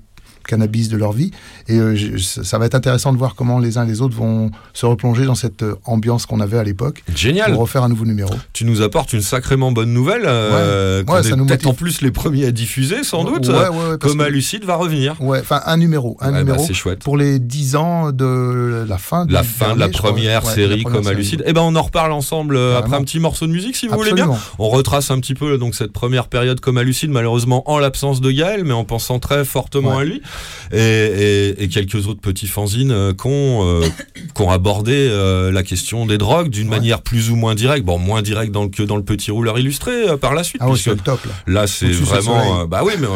cannabis 0.51 0.89
de 0.89 0.97
leur 0.97 1.13
vie. 1.13 1.31
Et 1.69 1.77
euh, 1.79 1.95
je- 1.97 2.17
ça 2.19 2.59
va 2.59 2.67
être 2.67 2.75
intéressant 2.75 3.13
de 3.13 3.19
voir 3.19 3.35
comment 3.35 3.59
les 3.59 3.79
uns 3.79 3.85
et 3.85 3.89
les 3.89 4.01
autres 4.03 4.17
vont 4.17 4.51
se 4.75 4.85
replonger 4.87 5.25
dans 5.25 5.35
cette 5.35 5.63
euh, 5.63 5.77
ambiance 5.85 6.27
qu'on 6.27 6.41
avait 6.41 6.59
à 6.59 6.65
l'époque 6.65 7.03
Génial. 7.15 7.53
pour 7.53 7.61
refaire 7.63 7.83
un 7.85 7.89
nouveau 7.89 8.05
numéro. 8.05 8.35
Tu 8.53 8.65
nous 8.65 8.83
apportes 8.83 9.13
une 9.13 9.23
sacrément 9.23 9.73
bonne 9.73 9.93
nouvelle. 9.93 10.23
euh, 10.27 11.03
Ouais. 11.05 11.15
Ouais, 11.15 11.23
peut-être 11.23 11.67
en 11.67 11.75
plus 11.75 12.01
les 12.03 12.11
premiers 12.11 12.47
à 12.47 12.51
diffuser, 12.53 13.05
sans 13.05 13.25
doute. 13.25 13.47
Ouais, 13.49 13.55
ouais, 13.55 13.69
ouais, 13.69 13.99
parce 13.99 14.13
Coma 14.13 14.27
que- 14.27 14.31
Lucide 14.31 14.65
va 14.65 14.75
revenir. 14.77 15.15
Ouais, 15.21 15.41
enfin 15.41 15.61
un 15.67 15.77
numéro, 15.77 16.17
un 16.21 16.27
Ouais, 16.27 16.33
bah, 16.33 16.39
numéro 16.41 16.65
c'est 16.67 16.75
chouette. 16.75 16.99
pour 17.01 17.17
les 17.17 17.39
10 17.39 17.77
ans 17.77 18.11
de 18.13 18.85
la 18.89 18.99
fin 18.99 19.27
de 19.27 19.33
La 19.33 19.43
fin 19.43 19.75
de 19.75 19.81
la 19.81 19.89
première 19.89 20.45
série 20.47 20.83
Coma. 20.83 21.13
Lucide. 21.13 21.43
Eh 21.47 21.53
ben, 21.53 21.63
on 21.63 21.75
en 21.77 21.83
reparle 21.83 22.13
ensemble 22.13 22.57
euh, 22.57 22.79
après 22.79 22.97
un 22.97 23.03
petit 23.03 23.21
morceau 23.21 23.47
de 23.47 23.53
musique, 23.53 23.77
si 23.77 23.87
vous 23.89 23.95
voulez 23.97 24.13
bien. 24.13 24.31
On 24.59 24.69
retrace 24.69 25.11
un 25.11 25.21
petit 25.21 25.35
peu 25.35 25.59
donc 25.59 25.75
cette 25.75 25.93
première 25.93 26.27
période 26.29 26.61
Coma 26.61 26.83
Lucide, 26.83 27.11
malheureusement 27.11 27.69
en 27.71 27.79
l'absence 27.79 28.21
de 28.21 28.31
Gaël, 28.31 28.65
mais 28.65 28.73
en 28.73 28.85
pensant 28.85 29.19
très 29.19 29.45
fortement 29.45 29.99
à 29.99 30.05
lui. 30.05 30.23
Et, 30.73 30.79
et- 30.79 31.63
et 31.65 31.69
quelques 31.69 32.07
autres 32.07 32.21
petits 32.21 32.47
fanzines 32.47 32.93
euh, 32.93 33.13
qui 33.13 33.27
ont, 33.27 33.67
euh, 33.67 33.89
ont 34.39 34.51
abordé 34.51 34.93
euh, 34.95 35.51
la 35.51 35.63
question 35.63 36.07
des 36.07 36.17
drogues 36.19 36.49
d'une 36.49 36.69
Ouais. 36.69 36.77
manière 36.77 37.03
plus 37.03 37.31
ou 37.31 37.37
moins 37.37 37.55
directe. 37.55 37.85
Bon, 37.85 37.99
moins 37.99 38.23
directe 38.23 38.53
dans 38.53 38.63
le, 38.65 38.69
que 38.69 38.83
dans 38.83 38.97
le 38.97 39.03
petit 39.03 39.31
rouleur 39.31 39.59
illustré 39.59 40.17
par 40.21 40.35
la 40.35 40.45
suite. 40.45 40.63
Ah 40.65 40.69
c'est 40.77 40.91
le 40.91 40.97
top 40.97 41.25
là. 41.25 41.33
Là, 41.63 41.67
c'est 41.67 41.91
vraiment. 41.91 42.67
bah 42.67 42.83
oui, 42.85 42.93
mais 43.01 43.07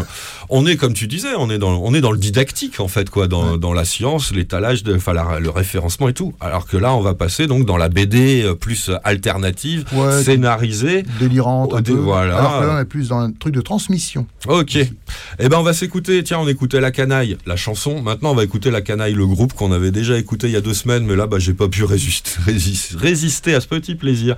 on 0.57 0.67
est 0.67 0.77
comme 0.77 0.95
tu 0.95 1.09
disais, 1.09 1.35
on 1.37 1.51
est 1.51 1.59
dans, 1.59 1.73
on 1.83 1.93
est 1.95 2.01
dans 2.01 2.13
le 2.13 2.19
didactique 2.19 2.79
en 2.79 2.87
fait, 2.87 3.11
quoi, 3.11 3.27
dans, 3.27 3.57
dans 3.57 3.73
la 3.73 3.85
science, 3.85 4.33
l'étalage, 4.33 4.83
enfin 4.95 5.13
le 5.41 5.51
référencement 5.51 6.09
et 6.09 6.13
tout. 6.15 6.33
Alors 6.41 6.67
que 6.67 6.77
là, 6.77 6.95
on 6.95 7.01
va 7.01 7.15
passer 7.15 7.47
donc 7.49 7.67
dans 7.67 7.77
la 7.77 7.89
BD 7.89 8.43
euh, 8.45 8.55
plus 8.55 8.91
alternative, 9.03 9.85
Ouais, 9.93 10.23
scénarisée. 10.23 11.03
délirante 11.19 11.75
un 11.75 11.83
peu. 11.83 11.93
voilà. 11.95 12.37
Alors 12.39 12.61
que 12.61 12.67
là, 12.67 12.75
on 12.77 12.81
est 12.81 12.85
plus 12.85 13.09
dans 13.09 13.19
un 13.19 13.33
truc 13.33 13.53
de 13.55 13.61
transmission. 13.61 14.27
Ok. 14.47 14.77
Eh 14.77 15.49
ben, 15.49 15.59
on 15.59 15.63
va 15.63 15.73
s'écouter. 15.73 16.23
Tiens, 16.23 16.39
on 16.39 16.47
écoutait 16.49 16.81
la 16.81 16.91
canaille, 16.93 17.37
la 17.47 17.57
chanson. 17.57 18.01
Maintenant, 18.01 18.31
on 18.31 18.35
va 18.35 18.45
écouter 18.45 18.71
la 18.71 18.81
canaille, 18.81 19.15
le 19.15 19.27
groupe 19.27 19.55
qu'on 19.55 19.73
avait 19.73 19.91
déjà 19.91 20.17
écouté 20.19 20.47
il 20.47 20.53
y 20.53 20.57
a 20.57 20.61
deux 20.61 20.75
semaines, 20.75 21.05
mais 21.05 21.17
là, 21.17 21.27
bah, 21.27 21.39
j'ai 21.41 21.55
pas 21.55 21.69
pu 21.69 21.83
résister, 21.85 22.31
résister, 22.97 23.55
à 23.55 23.61
ce 23.61 23.67
petit 23.67 23.95
plaisir 23.97 24.37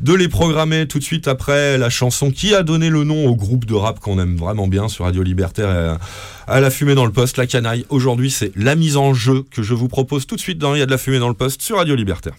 de 0.00 0.14
les 0.14 0.28
programmer 0.28 0.86
tout 0.86 0.98
de 0.98 1.04
suite 1.04 1.26
après 1.28 1.76
la 1.78 1.90
chanson 1.90 2.30
qui 2.30 2.54
a 2.54 2.62
donné 2.62 2.88
le 2.90 3.04
nom 3.04 3.26
au 3.26 3.34
groupe 3.34 3.64
de 3.64 3.74
rap 3.74 3.98
qu'on 4.00 4.18
aime 4.20 4.36
vraiment 4.36 4.68
bien 4.68 4.88
sur 4.88 5.04
Radio 5.06 5.22
Libertaire 5.22 5.55
à, 5.58 5.98
à 6.46 6.60
la 6.60 6.70
fumée 6.70 6.94
dans 6.94 7.06
le 7.06 7.12
poste, 7.12 7.36
la 7.38 7.46
canaille. 7.46 7.84
Aujourd'hui, 7.88 8.30
c'est 8.30 8.52
la 8.56 8.74
mise 8.74 8.96
en 8.96 9.14
jeu 9.14 9.44
que 9.50 9.62
je 9.62 9.74
vous 9.74 9.88
propose 9.88 10.26
tout 10.26 10.36
de 10.36 10.40
suite 10.40 10.58
dans 10.58 10.74
Il 10.74 10.78
y 10.78 10.82
a 10.82 10.86
de 10.86 10.90
la 10.90 10.98
fumée 10.98 11.18
dans 11.18 11.28
le 11.28 11.34
poste 11.34 11.62
sur 11.62 11.76
Radio 11.76 11.94
Libertaire. 11.94 12.34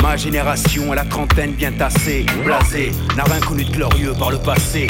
Ma 0.00 0.16
génération 0.16 0.92
à 0.92 0.94
la 0.94 1.04
trentaine 1.04 1.52
bien 1.52 1.72
tassée, 1.72 2.24
blasée, 2.44 2.92
n'a 3.16 3.24
rien 3.24 3.40
connu 3.40 3.64
de 3.64 3.70
glorieux 3.70 4.12
par 4.18 4.30
le 4.30 4.38
passé. 4.38 4.86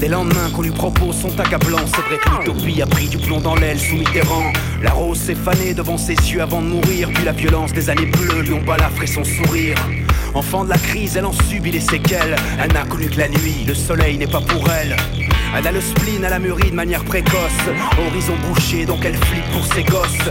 Les 0.00 0.08
lendemains 0.08 0.48
qu'on 0.54 0.62
lui 0.62 0.70
propose 0.70 1.16
sont 1.16 1.40
accablants, 1.40 1.86
c'est 1.86 2.00
vrai 2.02 2.18
que 2.18 2.82
a 2.82 2.86
pris 2.86 3.08
du 3.08 3.18
plomb 3.18 3.40
dans 3.40 3.56
l'aile 3.56 3.78
sous 3.80 3.96
Mitterrand. 3.96 4.52
La 4.80 4.92
rose 4.92 5.18
s'est 5.18 5.34
fanée 5.34 5.74
devant 5.74 5.98
ses 5.98 6.14
yeux 6.14 6.40
avant 6.40 6.62
de 6.62 6.68
mourir, 6.68 7.08
puis 7.12 7.24
la 7.24 7.32
violence 7.32 7.72
des 7.72 7.90
années 7.90 8.06
bleues 8.06 8.42
lui 8.42 8.52
ont 8.52 8.62
balafré 8.62 9.08
son 9.08 9.24
sourire. 9.24 9.76
Enfant 10.34 10.64
de 10.64 10.70
la 10.70 10.78
crise, 10.78 11.16
elle 11.16 11.26
en 11.26 11.32
subit 11.32 11.72
les 11.72 11.80
séquelles. 11.80 12.36
Elle 12.62 12.72
n'a 12.72 12.84
connu 12.84 13.08
que 13.08 13.18
la 13.18 13.28
nuit, 13.28 13.64
le 13.66 13.74
soleil 13.74 14.18
n'est 14.18 14.28
pas 14.28 14.40
pour 14.40 14.70
elle. 14.70 14.96
Elle 15.56 15.66
a 15.66 15.72
le 15.72 15.80
spleen 15.80 16.24
à 16.24 16.30
la 16.30 16.38
mûrie 16.38 16.70
de 16.70 16.76
manière 16.76 17.04
précoce. 17.04 17.34
Horizon 17.98 18.34
bouché, 18.46 18.84
donc 18.84 19.04
elle 19.04 19.16
flippe 19.16 19.50
pour 19.52 19.64
ses 19.72 19.82
gosses. 19.82 20.30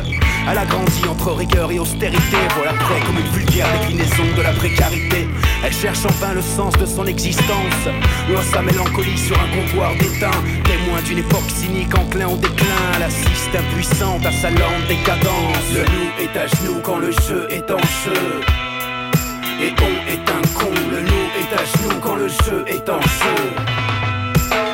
Elle 0.50 0.58
a 0.58 0.66
grandi 0.66 1.08
entre 1.10 1.34
rigueur 1.34 1.72
et 1.72 1.80
austérité. 1.80 2.38
Voilà 2.56 2.74
près 2.74 3.00
comme 3.06 3.18
une 3.18 3.32
vulgaire 3.32 3.68
déclinaison 3.80 4.24
de 4.38 4.42
la 4.42 4.52
précarité. 4.54 5.28
Elle 5.64 5.74
cherche 5.74 6.06
enfin 6.06 6.34
le 6.34 6.42
sens 6.42 6.74
de 6.78 6.86
son 6.86 7.06
existence. 7.06 7.84
Loin 8.30 8.42
sa 8.42 8.62
mélancolie 8.62 9.18
sur 9.18 9.38
un 9.38 9.48
comptoir 9.50 9.94
d'étain. 9.96 10.32
Témoin 10.64 11.02
d'une 11.06 11.18
époque 11.20 11.50
cynique 11.50 11.98
enclin 11.98 12.28
au 12.28 12.38
déclin. 12.38 12.66
Elle 12.96 13.04
assiste 13.04 13.56
impuissante 13.56 14.26
à 14.26 14.32
sa 14.32 14.50
lente 14.50 14.88
décadence. 14.88 15.74
Le 15.74 15.82
loup 15.82 16.12
est 16.22 16.38
à 16.38 16.48
genoux 16.48 16.80
quand 16.84 16.98
le 16.98 17.12
jeu 17.12 17.48
est 17.50 17.70
en 17.72 17.80
jeu. 17.80 18.42
Et 19.60 19.74
on 19.82 20.12
est 20.12 20.30
un 20.30 20.60
con, 20.60 20.72
le 20.92 21.02
loup 21.02 21.28
est 21.40 21.54
à 21.54 21.66
genoux 21.66 22.00
quand 22.02 22.16
le 22.16 22.28
jeu 22.28 22.64
est 22.68 22.88
en 22.88 23.02
jeu. 23.02 23.87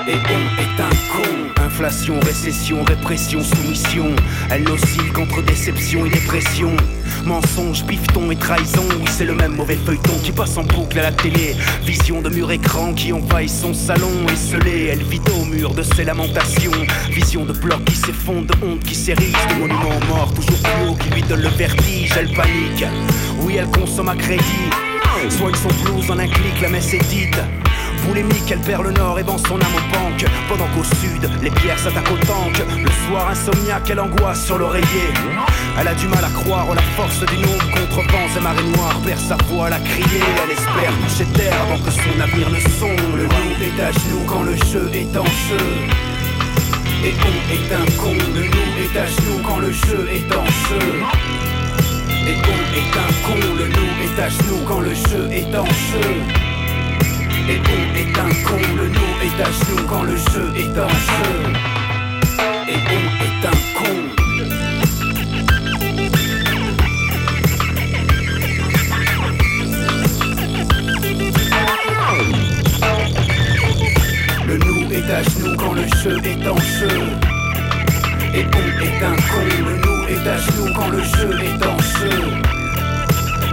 Et 0.06 0.16
on 0.16 0.62
est 0.62 0.82
un 0.82 0.89
con. 0.89 1.64
Inflation, 1.66 2.20
récession, 2.20 2.84
répression, 2.84 3.41
soumission. 3.41 4.08
Elle 4.51 4.70
oscille 4.70 5.14
contre 5.14 5.41
déception 5.43 6.06
et 6.06 6.10
dépression. 6.10 6.76
Mensonge, 7.26 7.86
bifton 7.86 8.30
et 8.32 8.36
trahison. 8.36 8.84
Oui, 8.99 9.06
c'est 9.10 9.24
le 9.24 9.34
même 9.34 9.56
mauvais 9.56 9.78
feuilleton 9.78 10.18
qui 10.22 10.34
passe 10.34 10.58
en 10.58 10.64
boucle 10.64 10.99
à 10.99 11.04
la 11.04 11.12
télé. 11.14 11.56
Vision 11.86 12.22
de 12.22 12.30
mur 12.30 12.51
écran 12.51 12.93
qui 12.93 13.14
envahit 13.14 13.49
son 13.49 13.74
salon. 13.74 14.12
Esselée, 14.34 14.89
elle 14.91 15.04
vit 15.04 15.22
au 15.39 15.45
mur 15.45 15.74
de 15.74 15.84
ses 15.84 16.04
lamentations. 16.04 16.72
Vision 17.10 17.45
de 17.45 17.54
blocs 17.54 17.86
qui 17.86 17.95
s'effondrent, 17.95 18.47
de 18.47 18.66
honte 18.66 18.84
qui 18.84 18.95
s'érige. 18.95 19.32
De 19.49 19.62
monuments 19.62 19.99
morts 20.10 20.34
toujours 20.34 20.60
plus 20.60 20.89
haut 20.89 20.95
qui 20.95 21.10
lui 21.12 21.22
donne 21.22 21.43
le 21.43 21.49
vertige. 21.49 22.12
Elle 22.18 22.34
panique. 22.34 22.86
Oui, 23.39 23.56
elle 23.58 23.68
consomme 23.68 24.10
à 24.10 24.16
crédit. 24.16 24.70
Soigne 25.30 25.56
son 25.56 25.70
blues 25.84 26.12
en 26.12 26.20
un 26.20 26.28
clic, 26.28 26.60
la 26.62 26.68
messe 26.68 26.93
est 26.93 27.08
dite. 27.08 27.39
Boulémique, 28.08 28.51
elle 28.51 28.60
perd 28.60 28.84
le 28.84 28.91
nord 28.91 29.20
et 29.20 29.24
vend 29.24 29.38
son 29.38 29.56
âme 29.56 29.76
aux 29.76 29.93
banques. 29.93 30.26
Pendant 30.49 30.68
qu'au 30.68 30.84
sud, 30.84 31.30
les 31.41 31.49
pierres 31.51 31.80
s'attaquent 31.80 32.12
au 32.12 32.18
tank. 32.18 32.62
Le 32.78 32.91
soir, 33.08 33.30
insomniaque, 33.30 33.89
elle 33.89 33.99
angoisse 33.99 34.45
sur 34.45 34.58
l'oreiller. 34.58 35.10
Elle 35.80 35.88
a 35.88 35.95
du 35.95 36.08
mal 36.08 36.24
à 36.24 36.30
croire 36.30 36.70
en 36.70 36.74
la 36.74 36.82
force 36.95 37.20
du 37.26 37.38
nombre 37.38 37.72
contre 37.72 38.01
vents 38.12 38.38
et 38.38 38.39
marées 38.41 38.64
noires. 38.76 38.99
Perd 39.06 39.20
sa 39.20 39.38
voix 39.47 39.68
à 39.68 39.70
la 39.72 39.80
crier. 39.80 40.22
Elle 40.43 40.51
espère 40.51 40.93
toucher 41.04 41.26
terre 41.34 41.62
avant 41.62 41.80
que 41.80 41.91
son 41.91 42.18
navire 42.18 42.49
ne 42.49 42.60
sonde. 42.60 43.16
Le 43.16 43.24
loup 43.24 43.56
est 43.62 43.82
à 43.82 43.91
genoux 43.91 44.26
quand 44.28 44.43
le 44.43 44.56
jeu 44.56 44.89
est 44.93 45.18
en 45.18 45.26
jeu. 45.26 45.68
Et 47.06 47.14
on 47.20 47.54
est 47.54 47.74
un 47.74 47.86
con. 48.01 48.16
Le 48.36 48.41
loup 48.41 48.74
est 48.84 48.97
à 48.97 49.06
genoux 49.06 49.41
quand 49.43 49.60
le 49.60 49.72
jeu 49.72 50.10
est 50.12 50.36
en 50.36 50.45
jeu. 50.45 51.04
Et 52.26 52.36
on 52.38 52.78
est 52.78 52.97
un 52.97 53.28
con, 53.28 53.36
le 53.58 53.66
loup 53.66 53.93
est 54.01 54.22
à 54.22 54.30
genoux 54.30 54.62
quand 54.66 54.80
le 54.80 54.93
jeu 54.93 55.30
est 55.30 55.54
en 55.54 55.66
jeu. 55.66 56.53
Et 57.46 57.60
on 57.60 57.96
est 57.96 58.18
un 58.18 58.34
con, 58.46 58.62
le 58.78 58.88
loup 58.88 59.16
est 59.22 59.41
à 59.41 59.52
genoux 59.52 59.86
quand 59.89 60.04
le 60.04 60.16
jeu 60.16 60.52
est 60.56 60.80
en 60.80 60.88
jeu. 60.88 61.34
Et 62.70 62.80
on 62.88 63.04
est 63.26 63.46
un 63.46 63.58
con. 63.78 63.96
Le 74.48 74.56
loup 74.58 74.91
est 74.91 75.12
à 75.12 75.24
genoux 75.24 75.56
quand 75.58 75.74
le 75.74 75.86
jeu 76.02 76.18
est 76.24 76.48
en 76.48 76.58
jeu. 76.58 76.98
Et 78.34 78.46
on 78.46 78.68
est 78.82 79.04
un 79.04 79.16
con, 79.16 79.46
le 79.60 79.76
loup 79.82 80.04
est 80.08 80.28
à 80.28 80.38
genoux 80.38 80.74
quand 80.74 80.89
le 80.89 81.04
jeu 81.04 81.30
est 81.44 81.66
en 81.66 81.78
jeu. 81.80 82.16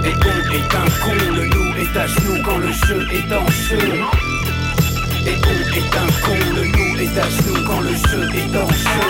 Et 0.05 0.15
on 0.15 0.39
est 0.55 0.75
un 0.75 0.89
con, 1.03 1.17
le 1.35 1.45
loup 1.47 1.70
est 1.81 1.97
à 1.97 2.07
genoux 2.07 2.43
quand 2.45 2.59
le 2.59 2.73
jeu 2.73 3.07
est 3.11 3.33
en 3.33 3.47
jeu. 3.49 3.79
Et 5.27 5.37
on 5.51 5.59
est 5.79 5.97
un 5.97 6.11
con, 6.25 6.39
le 6.55 6.65
loup 6.65 6.99
est 7.01 7.19
à 7.19 7.29
genoux 7.29 7.65
quand 7.67 7.81
le 7.81 7.95
jeu 7.95 8.23
est 8.35 8.57
en 8.57 8.69
jeu. 8.69 9.03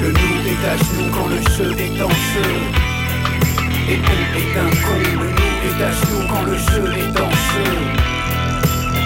Le 0.00 0.08
loup 0.08 0.38
est 0.46 0.64
à 0.66 0.76
genoux 0.76 1.10
quand 1.12 1.28
le 1.28 1.40
jeu 1.54 1.70
est 1.78 2.02
en 2.02 2.08
jeu. 2.08 2.50
Et 3.88 3.98
on 4.12 4.20
est 4.38 4.58
un 4.58 4.70
con, 4.84 4.98
le 5.20 5.26
loup 5.36 5.56
est 5.68 5.82
à 5.82 5.90
genoux 5.90 6.26
quand 6.28 6.42
le 6.42 6.56
jeu 6.56 6.84
est 7.02 7.20
en 7.20 7.30
jeu. 7.30 7.70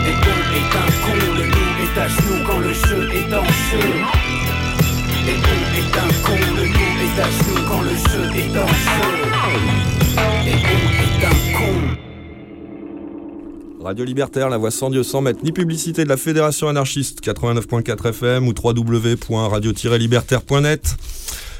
Et 0.06 0.14
on 0.32 0.40
est 0.58 0.72
un 0.82 0.90
con, 1.02 1.16
le 1.36 1.44
loup 1.44 1.72
est 1.84 2.00
à 2.00 2.08
genoux 2.08 2.42
quand 2.46 2.58
le 2.58 2.72
jeu 2.72 3.10
est 3.12 3.34
en 3.34 3.44
jeu. 3.44 4.33
Radio 13.84 14.04
Libertaire, 14.04 14.48
la 14.48 14.58
voix 14.58 14.70
sans 14.70 14.90
Dieu 14.90 15.02
sans 15.02 15.20
maître, 15.20 15.40
ni 15.42 15.50
publicité 15.52 16.04
de 16.04 16.08
la 16.08 16.16
Fédération 16.16 16.68
anarchiste 16.68 17.20
89.4 17.22 18.08
FM 18.08 18.48
ou 18.48 18.52
www.radio-libertaire.net. 18.52 20.96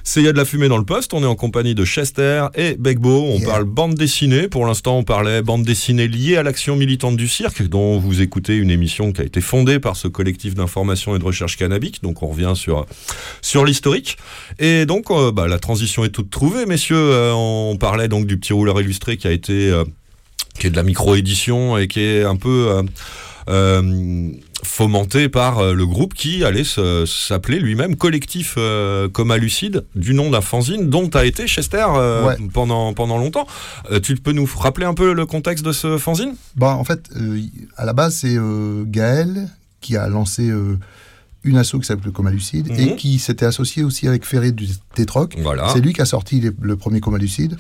C'est 0.07 0.21
Il 0.21 0.27
y 0.27 0.29
a 0.29 0.33
de 0.33 0.37
la 0.37 0.45
fumée 0.45 0.69
dans 0.69 0.77
le 0.77 0.85
poste, 0.85 1.15
on 1.15 1.23
est 1.23 1.27
en 1.27 1.35
compagnie 1.35 1.75
de 1.75 1.85
Chester 1.85 2.47
et 2.55 2.77
Begbo, 2.79 3.25
on 3.25 3.39
Yeah. 3.39 3.49
parle 3.49 3.65
bande 3.65 3.95
dessinée, 3.95 4.49
pour 4.49 4.67
l'instant 4.67 4.99
on 4.99 5.03
parlait 5.03 5.41
bande 5.41 5.65
dessinée 5.65 6.07
liée 6.09 6.37
à 6.37 6.43
l'action 6.43 6.77
militante 6.77 7.17
du 7.17 7.27
cirque, 7.27 7.63
dont 7.69 7.99
vous 7.99 8.21
écoutez 8.21 8.55
une 8.57 8.71
émission 8.71 9.13
qui 9.13 9.23
a 9.23 9.25
été 9.25 9.41
fondée 9.41 9.81
par 9.81 9.97
ce 9.97 10.07
collectif 10.07 10.55
d'information 10.55 11.17
et 11.17 11.19
de 11.19 11.25
recherche 11.25 11.57
cannabique, 11.57 12.03
donc 12.03 12.23
on 12.23 12.29
revient 12.29 12.53
sur, 12.55 12.85
sur 13.41 13.65
l'historique. 13.65 14.19
Et 14.59 14.85
donc 14.85 15.11
euh, 15.11 15.33
bah, 15.33 15.49
la 15.49 15.59
transition 15.59 16.05
est 16.05 16.11
toute 16.11 16.31
trouvée, 16.31 16.67
messieurs, 16.67 16.97
Euh, 16.97 17.33
on 17.33 17.77
parlait 17.79 18.09
donc 18.09 18.27
du 18.27 18.39
petit 18.39 18.53
rouleur 18.53 18.79
illustré 18.81 19.17
qui 19.17 19.27
a 19.27 19.33
été... 19.33 19.71
euh, 19.71 19.85
qui 20.59 20.69
est 20.69 20.71
de 20.71 20.77
la 20.77 20.85
micro-édition 20.85 21.77
et 21.79 21.89
qui 21.89 21.99
est 22.01 22.23
un 22.23 22.37
peu 22.37 22.69
euh, 22.71 22.83
fomenté 24.63 25.29
par 25.29 25.59
euh, 25.59 25.75
le 25.75 25.87
groupe 25.87 26.15
qui 26.15 26.45
allait 26.45 26.65
s'appeler 26.65 27.59
lui-même 27.59 27.97
Collectif 27.97 28.55
euh, 28.57 29.09
Coma 29.09 29.37
Lucide, 29.37 29.85
du 29.95 30.15
nom 30.15 30.31
d'un 30.31 30.41
fanzine 30.41 30.89
dont 30.89 31.09
a 31.11 31.25
été 31.25 31.47
Chester 31.47 31.85
euh, 31.97 32.27
Ouais. 32.27 32.37
pendant, 32.53 32.93
pendant 32.95 33.19
longtemps. 33.19 33.47
Euh, 33.91 34.01
tu 34.01 34.17
peux 34.17 34.33
nous 34.33 34.49
rappeler 34.57 34.87
un 34.87 34.95
peu 34.95 35.13
le 35.13 35.27
contexte 35.27 35.65
de 35.65 35.73
ce 35.73 35.99
fanzine? 35.99 36.35
Bah, 36.57 36.75
en 36.77 36.85
fait, 36.85 37.09
euh, 37.17 37.41
à 37.77 37.85
la 37.85 37.93
base, 37.93 38.15
c'est 38.17 38.37
euh, 38.37 38.85
Gaël 38.87 39.49
qui 39.81 39.97
a 39.97 40.09
lancé 40.09 40.49
euh, 40.49 40.79
une 41.43 41.59
asso 41.59 41.73
qui 41.79 41.85
s'appelle 41.85 42.07
le 42.07 42.13
Coma 42.13 42.31
Lucide 42.31 42.71
Mhm. 42.71 42.79
et 42.81 42.97
qui 42.97 43.19
s'était 43.19 43.45
associé 43.45 43.85
aussi 43.85 44.09
avec 44.09 44.25
Ferré 44.25 44.51
du 44.53 44.67
Tétroc. 44.95 45.37
Voilà. 45.43 45.69
C'est 45.75 45.81
lui 45.81 45.93
qui 45.93 46.01
a 46.01 46.07
sorti 46.07 46.41
les- 46.41 46.51
le 46.61 46.77
premier 46.77 47.01
Coma 47.01 47.19
Lucide. 47.19 47.59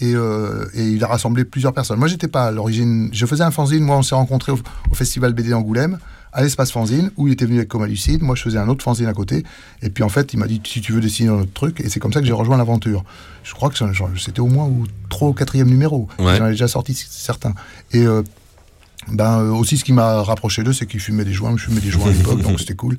Et, 0.00 0.14
euh, 0.14 0.66
et 0.74 0.88
il 0.88 1.02
a 1.04 1.06
rassemblé 1.06 1.44
plusieurs 1.44 1.72
personnes. 1.72 1.98
Moi, 1.98 2.08
j'étais 2.08 2.28
pas 2.28 2.46
à 2.46 2.50
l'origine. 2.50 3.08
Je 3.12 3.26
faisais 3.26 3.44
un 3.44 3.50
fanzine. 3.50 3.82
Moi, 3.82 3.96
on 3.96 4.02
s'est 4.02 4.14
rencontrés 4.14 4.52
au, 4.52 4.58
au 4.90 4.94
festival 4.94 5.32
BD 5.32 5.50
d'Angoulême, 5.50 5.98
à 6.32 6.42
l'espace 6.42 6.72
fanzine, 6.72 7.10
où 7.16 7.28
il 7.28 7.32
était 7.32 7.44
venu 7.44 7.58
avec 7.58 7.68
Coma 7.68 7.86
Lucide. 7.86 8.22
Moi, 8.22 8.34
je 8.34 8.42
faisais 8.42 8.58
un 8.58 8.68
autre 8.68 8.82
fanzine 8.82 9.06
à 9.06 9.12
côté. 9.12 9.44
Et 9.82 9.90
puis, 9.90 10.02
en 10.02 10.08
fait, 10.08 10.32
il 10.34 10.38
m'a 10.38 10.46
dit 10.46 10.60
si 10.64 10.80
tu 10.80 10.92
veux 10.92 11.00
dessiner 11.00 11.30
un 11.30 11.40
autre 11.40 11.52
truc. 11.52 11.80
Et 11.80 11.88
c'est 11.88 12.00
comme 12.00 12.12
ça 12.12 12.20
que 12.20 12.26
j'ai 12.26 12.32
rejoint 12.32 12.56
l'aventure. 12.56 13.04
Je 13.44 13.54
crois 13.54 13.70
que 13.70 13.76
c'était 14.18 14.40
au 14.40 14.46
moins 14.46 14.66
au 14.66 14.84
trois 15.08 15.28
ou 15.28 15.32
quatrième 15.32 15.68
numéro. 15.68 16.08
Ouais. 16.18 16.36
J'en 16.38 16.46
ai 16.46 16.50
déjà 16.50 16.68
sorti 16.68 16.94
certains. 16.94 17.54
Et 17.92 18.04
euh, 18.04 18.22
ben, 19.10 19.40
euh, 19.40 19.50
aussi, 19.52 19.76
ce 19.76 19.84
qui 19.84 19.92
m'a 19.92 20.22
rapproché 20.22 20.62
d'eux, 20.62 20.72
c'est 20.72 20.86
qu'ils 20.86 21.00
fumaient 21.00 21.24
des 21.24 21.32
joints. 21.32 21.54
Je 21.56 21.64
fumais 21.64 21.80
des 21.80 21.90
joints 21.90 22.08
à 22.08 22.12
l'époque, 22.16 22.42
donc 22.42 22.58
c'était 22.60 22.74
cool. 22.74 22.96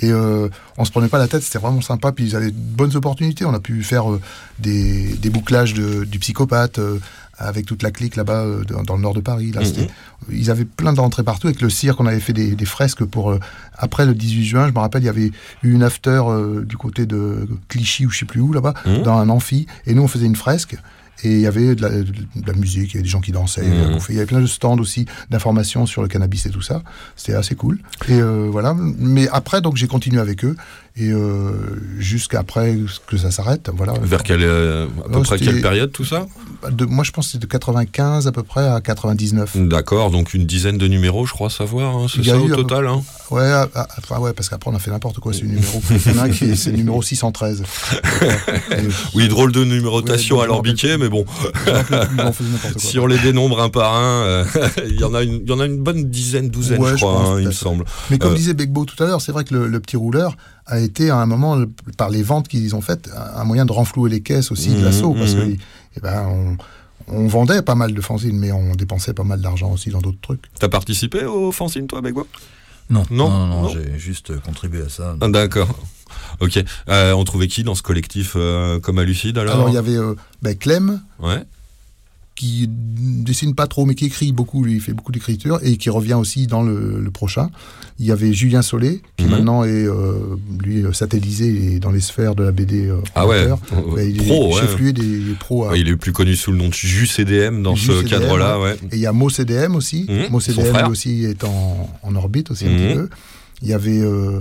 Et 0.00 0.10
euh, 0.10 0.48
on 0.78 0.84
se 0.84 0.90
prenait 0.90 1.08
pas 1.08 1.18
la 1.18 1.28
tête, 1.28 1.42
c'était 1.42 1.58
vraiment 1.58 1.80
sympa. 1.80 2.12
Puis 2.12 2.24
ils 2.24 2.36
avaient 2.36 2.50
de 2.50 2.56
bonnes 2.56 2.96
opportunités. 2.96 3.44
On 3.44 3.54
a 3.54 3.60
pu 3.60 3.82
faire 3.82 4.10
euh, 4.12 4.20
des, 4.58 5.14
des 5.16 5.30
bouclages 5.30 5.74
de, 5.74 6.04
du 6.04 6.18
psychopathe 6.18 6.78
euh, 6.78 6.98
avec 7.38 7.66
toute 7.66 7.82
la 7.82 7.90
clique 7.90 8.14
là-bas 8.16 8.46
dans, 8.86 8.94
le 8.96 9.02
nord 9.02 9.14
de 9.14 9.20
Paris. 9.20 9.50
Là, 9.52 9.60
Mhm. 9.60 9.66
c'était- 9.66 9.88
Ils 10.30 10.50
avaient 10.50 10.64
plein 10.64 10.92
d'entrées 10.92 11.24
partout. 11.24 11.48
Avec 11.48 11.60
le 11.60 11.68
cirque, 11.70 12.00
on 12.00 12.06
avait 12.06 12.20
fait 12.20 12.32
des, 12.32 12.54
des 12.54 12.64
fresques 12.64 13.04
pour. 13.04 13.36
après 13.76 14.06
le 14.06 14.14
18 14.14 14.44
juin, 14.44 14.68
je 14.68 14.72
me 14.72 14.78
rappelle, 14.78 15.02
il 15.02 15.06
y 15.06 15.08
avait 15.08 15.32
eu 15.62 15.72
une 15.72 15.82
after 15.82 16.22
du 16.64 16.76
côté 16.76 17.06
de 17.06 17.46
Clichy 17.68 18.06
ou 18.06 18.10
je 18.10 18.20
sais 18.20 18.24
plus 18.24 18.40
où 18.40 18.52
là-bas, 18.52 18.74
Mhm. 18.86 19.02
dans 19.02 19.18
un 19.18 19.28
amphi. 19.28 19.66
Et 19.86 19.94
nous, 19.94 20.02
on 20.02 20.08
faisait 20.08 20.26
une 20.26 20.36
fresque. 20.36 20.76
Et 21.22 21.30
il 21.30 21.40
y 21.40 21.46
avait 21.46 21.74
de 21.74 21.82
la, 21.82 21.90
de 21.90 22.04
la 22.46 22.52
musique, 22.54 22.90
il 22.92 22.94
y 22.94 22.96
avait 22.98 23.04
des 23.04 23.08
gens 23.08 23.20
qui 23.20 23.32
dansaient, 23.32 23.62
il 23.64 23.72
y 23.72 23.76
avait 23.76 23.86
Mhm. 23.86 23.92
bouffer. 23.94 24.12
il 24.12 24.16
y 24.16 24.18
avait 24.18 24.26
plein 24.26 24.40
de 24.40 24.46
stands 24.46 24.78
aussi 24.78 25.06
d'informations 25.30 25.86
sur 25.86 26.02
le 26.02 26.08
cannabis 26.08 26.44
et 26.46 26.50
tout 26.50 26.60
ça. 26.62 26.82
C'était 27.16 27.34
assez 27.34 27.54
cool. 27.54 27.78
Et 28.08 28.14
euh, 28.20 28.48
voilà. 28.50 28.74
Mais 28.76 29.28
après, 29.28 29.60
donc 29.62 29.76
j'ai 29.76 29.86
continué 29.86 30.20
avec 30.20 30.44
eux 30.44 30.56
et 30.96 31.10
euh, 31.10 31.52
jusqu'après 31.98 32.78
que 33.08 33.16
ça 33.16 33.32
s'arrête. 33.32 33.68
Voilà. 33.74 33.94
Vers 34.00 34.22
quelle, 34.22 34.42
euh, 34.44 34.86
à 35.04 35.08
peu 35.08 35.18
Oh, 35.18 35.22
près 35.22 35.38
quelle 35.38 35.60
période 35.60 35.90
tout 35.90 36.04
ça? 36.04 36.26
De, 36.70 36.84
moi, 36.84 37.02
je 37.02 37.10
pense 37.10 37.26
que 37.26 37.32
c'est 37.32 37.38
de 37.38 37.46
95 37.46 38.28
à 38.28 38.32
peu 38.32 38.44
près 38.44 38.64
à 38.68 38.80
99. 38.80 39.56
D'accord, 39.56 40.10
donc 40.12 40.34
une 40.34 40.46
dizaine 40.46 40.78
de 40.78 40.86
numéros, 40.86 41.26
je 41.26 41.32
crois 41.32 41.50
savoir, 41.50 41.96
hein, 41.96 42.06
c'est 42.08 42.22
ça 42.24 42.38
au 42.38 42.44
à 42.44 42.48
peu- 42.48 42.54
total 42.54 42.86
hein? 42.86 43.02
Ouais, 43.30 43.42
ah, 43.42 43.66
ah, 43.74 43.88
enfin, 43.98 44.20
ouais, 44.20 44.32
parce 44.34 44.48
qu'après 44.48 44.70
on 44.70 44.74
a 44.74 44.78
fait 44.78 44.90
n'importe 44.92 45.18
quoi, 45.18 45.32
numéro. 45.32 45.82
C'est 46.54 46.70
le 46.70 46.76
numéro 46.76 47.02
613. 47.02 47.62
Et, 48.70 48.76
Oui, 49.14 49.26
drôle 49.28 49.50
de 49.50 49.64
numérotation 49.64 50.36
Ouais, 50.36 50.42
à 50.42 50.44
je 50.44 50.48
l'orbiquet, 50.50 50.96
mais 50.98 51.08
bon, 51.08 51.24
je 51.66 52.78
si 52.78 52.98
on 52.98 53.06
les 53.06 53.18
dénombre 53.18 53.60
un 53.60 53.68
par 53.68 53.94
un, 53.96 54.22
euh, 54.24 54.44
il 54.88 55.00
y 55.00 55.04
en 55.04 55.14
a 55.14 55.22
une, 55.22 55.40
il 55.44 55.48
y 55.48 55.52
en 55.52 55.58
a 55.60 55.66
une 55.66 55.78
bonne 55.82 56.04
dizaine, 56.08 56.50
douzaine, 56.50 56.80
Ouais, 56.80 56.90
je 56.92 56.96
je 56.96 57.00
crois, 57.04 57.14
pense, 57.14 57.28
hein, 57.30 57.40
il 57.40 57.46
me 57.46 57.52
semble. 57.52 57.84
Mais 58.10 58.18
comme 58.18 58.32
Euh, 58.32 58.36
disait 58.36 58.54
Begbo 58.54 58.84
tout 58.84 59.02
à 59.02 59.06
l'heure, 59.06 59.20
c'est 59.20 59.32
vrai 59.32 59.44
que 59.44 59.54
le, 59.54 59.66
le 59.66 59.80
petit 59.80 59.96
rouleur 59.96 60.36
a 60.66 60.78
été 60.80 61.10
à 61.10 61.16
un 61.16 61.26
moment, 61.26 61.62
par 61.96 62.10
les 62.10 62.22
ventes 62.22 62.48
qu'ils 62.48 62.74
ont 62.74 62.80
faites, 62.80 63.10
un 63.36 63.44
moyen 63.44 63.64
de 63.66 63.72
renflouer 63.72 64.10
les 64.10 64.20
caisses 64.22 64.50
aussi 64.50 64.70
Mhm, 64.70 64.80
de 64.80 64.84
l'assaut. 64.84 65.14
Parce 65.14 65.34
mhm. 65.34 65.56
que 65.56 65.62
eh 65.96 66.00
ben, 66.00 66.26
on, 66.26 66.56
on 67.08 67.26
vendait 67.26 67.62
pas 67.62 67.74
mal 67.74 67.92
de 67.92 68.00
fanzines, 68.00 68.38
mais 68.38 68.50
on 68.52 68.74
dépensait 68.74 69.12
pas 69.12 69.24
mal 69.24 69.40
d'argent 69.40 69.70
aussi 69.72 69.90
dans 69.90 70.00
d'autres 70.00 70.20
trucs. 70.22 70.44
T'as 70.58 70.68
participé 70.68 71.24
au 71.24 71.52
fanzine, 71.52 71.86
toi, 71.86 72.00
Begwa 72.00 72.26
Non, 72.90 73.04
Non, 73.10 73.28
non, 73.30 73.46
non, 73.46 73.62
non. 73.62 73.68
j'ai 73.68 73.98
juste 73.98 74.38
contribué 74.40 74.82
à 74.82 74.88
ça. 74.88 75.16
Ah, 75.20 75.28
D'accord. 75.28 75.68
Ok. 76.40 76.62
Euh, 76.88 77.12
on 77.12 77.24
trouvait 77.24 77.48
qui 77.48 77.62
dans 77.64 77.74
ce 77.74 77.82
collectif 77.82 78.32
euh, 78.36 78.80
comme 78.80 78.98
à 78.98 79.04
Lucide 79.04 79.36
alors, 79.38 79.54
Alors 79.54 79.68
il 79.68 79.74
y 79.74 79.78
avait 79.78 79.96
euh, 79.96 80.14
ben, 80.42 80.56
Clem, 80.56 81.00
Ouais. 81.20 81.42
Qui 82.34 82.68
dessine 82.68 83.54
pas 83.54 83.66
trop, 83.68 83.86
mais 83.86 83.94
qui 83.94 84.06
écrit 84.06 84.32
beaucoup, 84.32 84.64
lui, 84.64 84.74
il 84.74 84.80
fait 84.80 84.92
beaucoup 84.92 85.12
d'écriture, 85.12 85.60
et 85.62 85.76
qui 85.76 85.88
revient 85.88 86.14
aussi 86.14 86.46
dans 86.48 86.62
le, 86.62 86.98
le 87.00 87.10
prochain. 87.12 87.48
Il 88.00 88.06
y 88.06 88.10
avait 88.10 88.32
Julien 88.32 88.60
Solé, 88.60 89.02
qui 89.16 89.24
Mhm. 89.26 89.30
maintenant 89.30 89.62
est, 89.62 89.70
euh, 89.86 90.36
lui, 90.62 90.82
euh, 90.84 90.92
satellisé 90.92 91.78
dans 91.78 91.92
les 91.92 92.00
sphères 92.00 92.34
de 92.34 92.42
la 92.42 92.50
BD. 92.50 92.88
euh, 92.88 92.96
Ah 93.14 93.26
ouais. 93.28 93.46
Ben, 93.94 94.08
il 94.10 94.20
est 94.20 94.26
Pro, 94.26 94.52
ouais. 94.54 94.60
chef-lieu 94.62 94.92
des 94.92 95.20
pros. 95.38 95.68
Ouais, 95.68 95.80
il 95.80 95.88
est 95.88 95.96
plus 95.96 96.12
connu 96.12 96.34
sous 96.34 96.50
le 96.50 96.58
nom 96.58 96.68
de 96.68 96.74
Jus 96.74 97.06
CDM 97.06 97.62
dans 97.62 97.76
Jus 97.76 97.92
ce 97.92 98.02
cadre-là, 98.02 98.58
ouais. 98.58 98.74
Et 98.90 98.96
il 98.96 98.98
y 99.00 99.06
a 99.06 99.12
Mo 99.12 99.30
CDM 99.30 99.76
aussi. 99.76 100.06
Mhm, 100.08 100.30
Mo 100.30 100.40
son 100.40 100.52
CDM 100.52 100.70
frère. 100.72 100.84
lui 100.86 100.90
aussi 100.92 101.24
est 101.24 101.44
en, 101.44 101.88
en 102.02 102.14
orbite 102.16 102.50
aussi 102.50 102.66
un 102.66 102.70
Mhm. 102.70 102.76
petit 102.78 102.94
peu. 102.94 103.08
Il 103.62 103.68
y 103.68 103.72
avait 103.74 104.00
euh, 104.00 104.40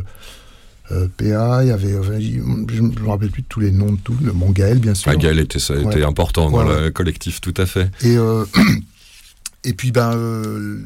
euh, 0.92 1.08
PA, 1.18 1.64
il 1.64 1.70
y 1.70 1.72
avait. 1.72 1.94
euh, 1.94 2.20
je 2.20 2.82
ne 2.82 2.88
me 3.00 3.08
rappelle 3.10 3.30
plus 3.32 3.42
de 3.44 3.48
tous 3.48 3.60
les 3.60 3.72
noms 3.72 3.94
de 3.94 3.98
tout. 4.04 4.16
Le 4.22 4.34
Mon 4.34 4.50
Gaël, 4.52 4.80
bien 4.80 4.94
sûr. 4.94 5.12
Ah, 5.12 5.16
Gaël 5.16 5.40
était, 5.40 5.60
ça 5.60 5.76
était 5.76 5.86
Ouais. 5.86 6.04
important 6.04 6.50
dans 6.52 6.64
le 6.64 6.92
collectif, 6.92 7.40
tout 7.42 7.54
à 7.58 7.66
fait. 7.66 7.90
Et, 8.04 8.18
euh, 8.18 8.44
et 9.64 9.74
puis, 9.74 9.92
ben, 9.94 10.12
euh, 10.14 10.80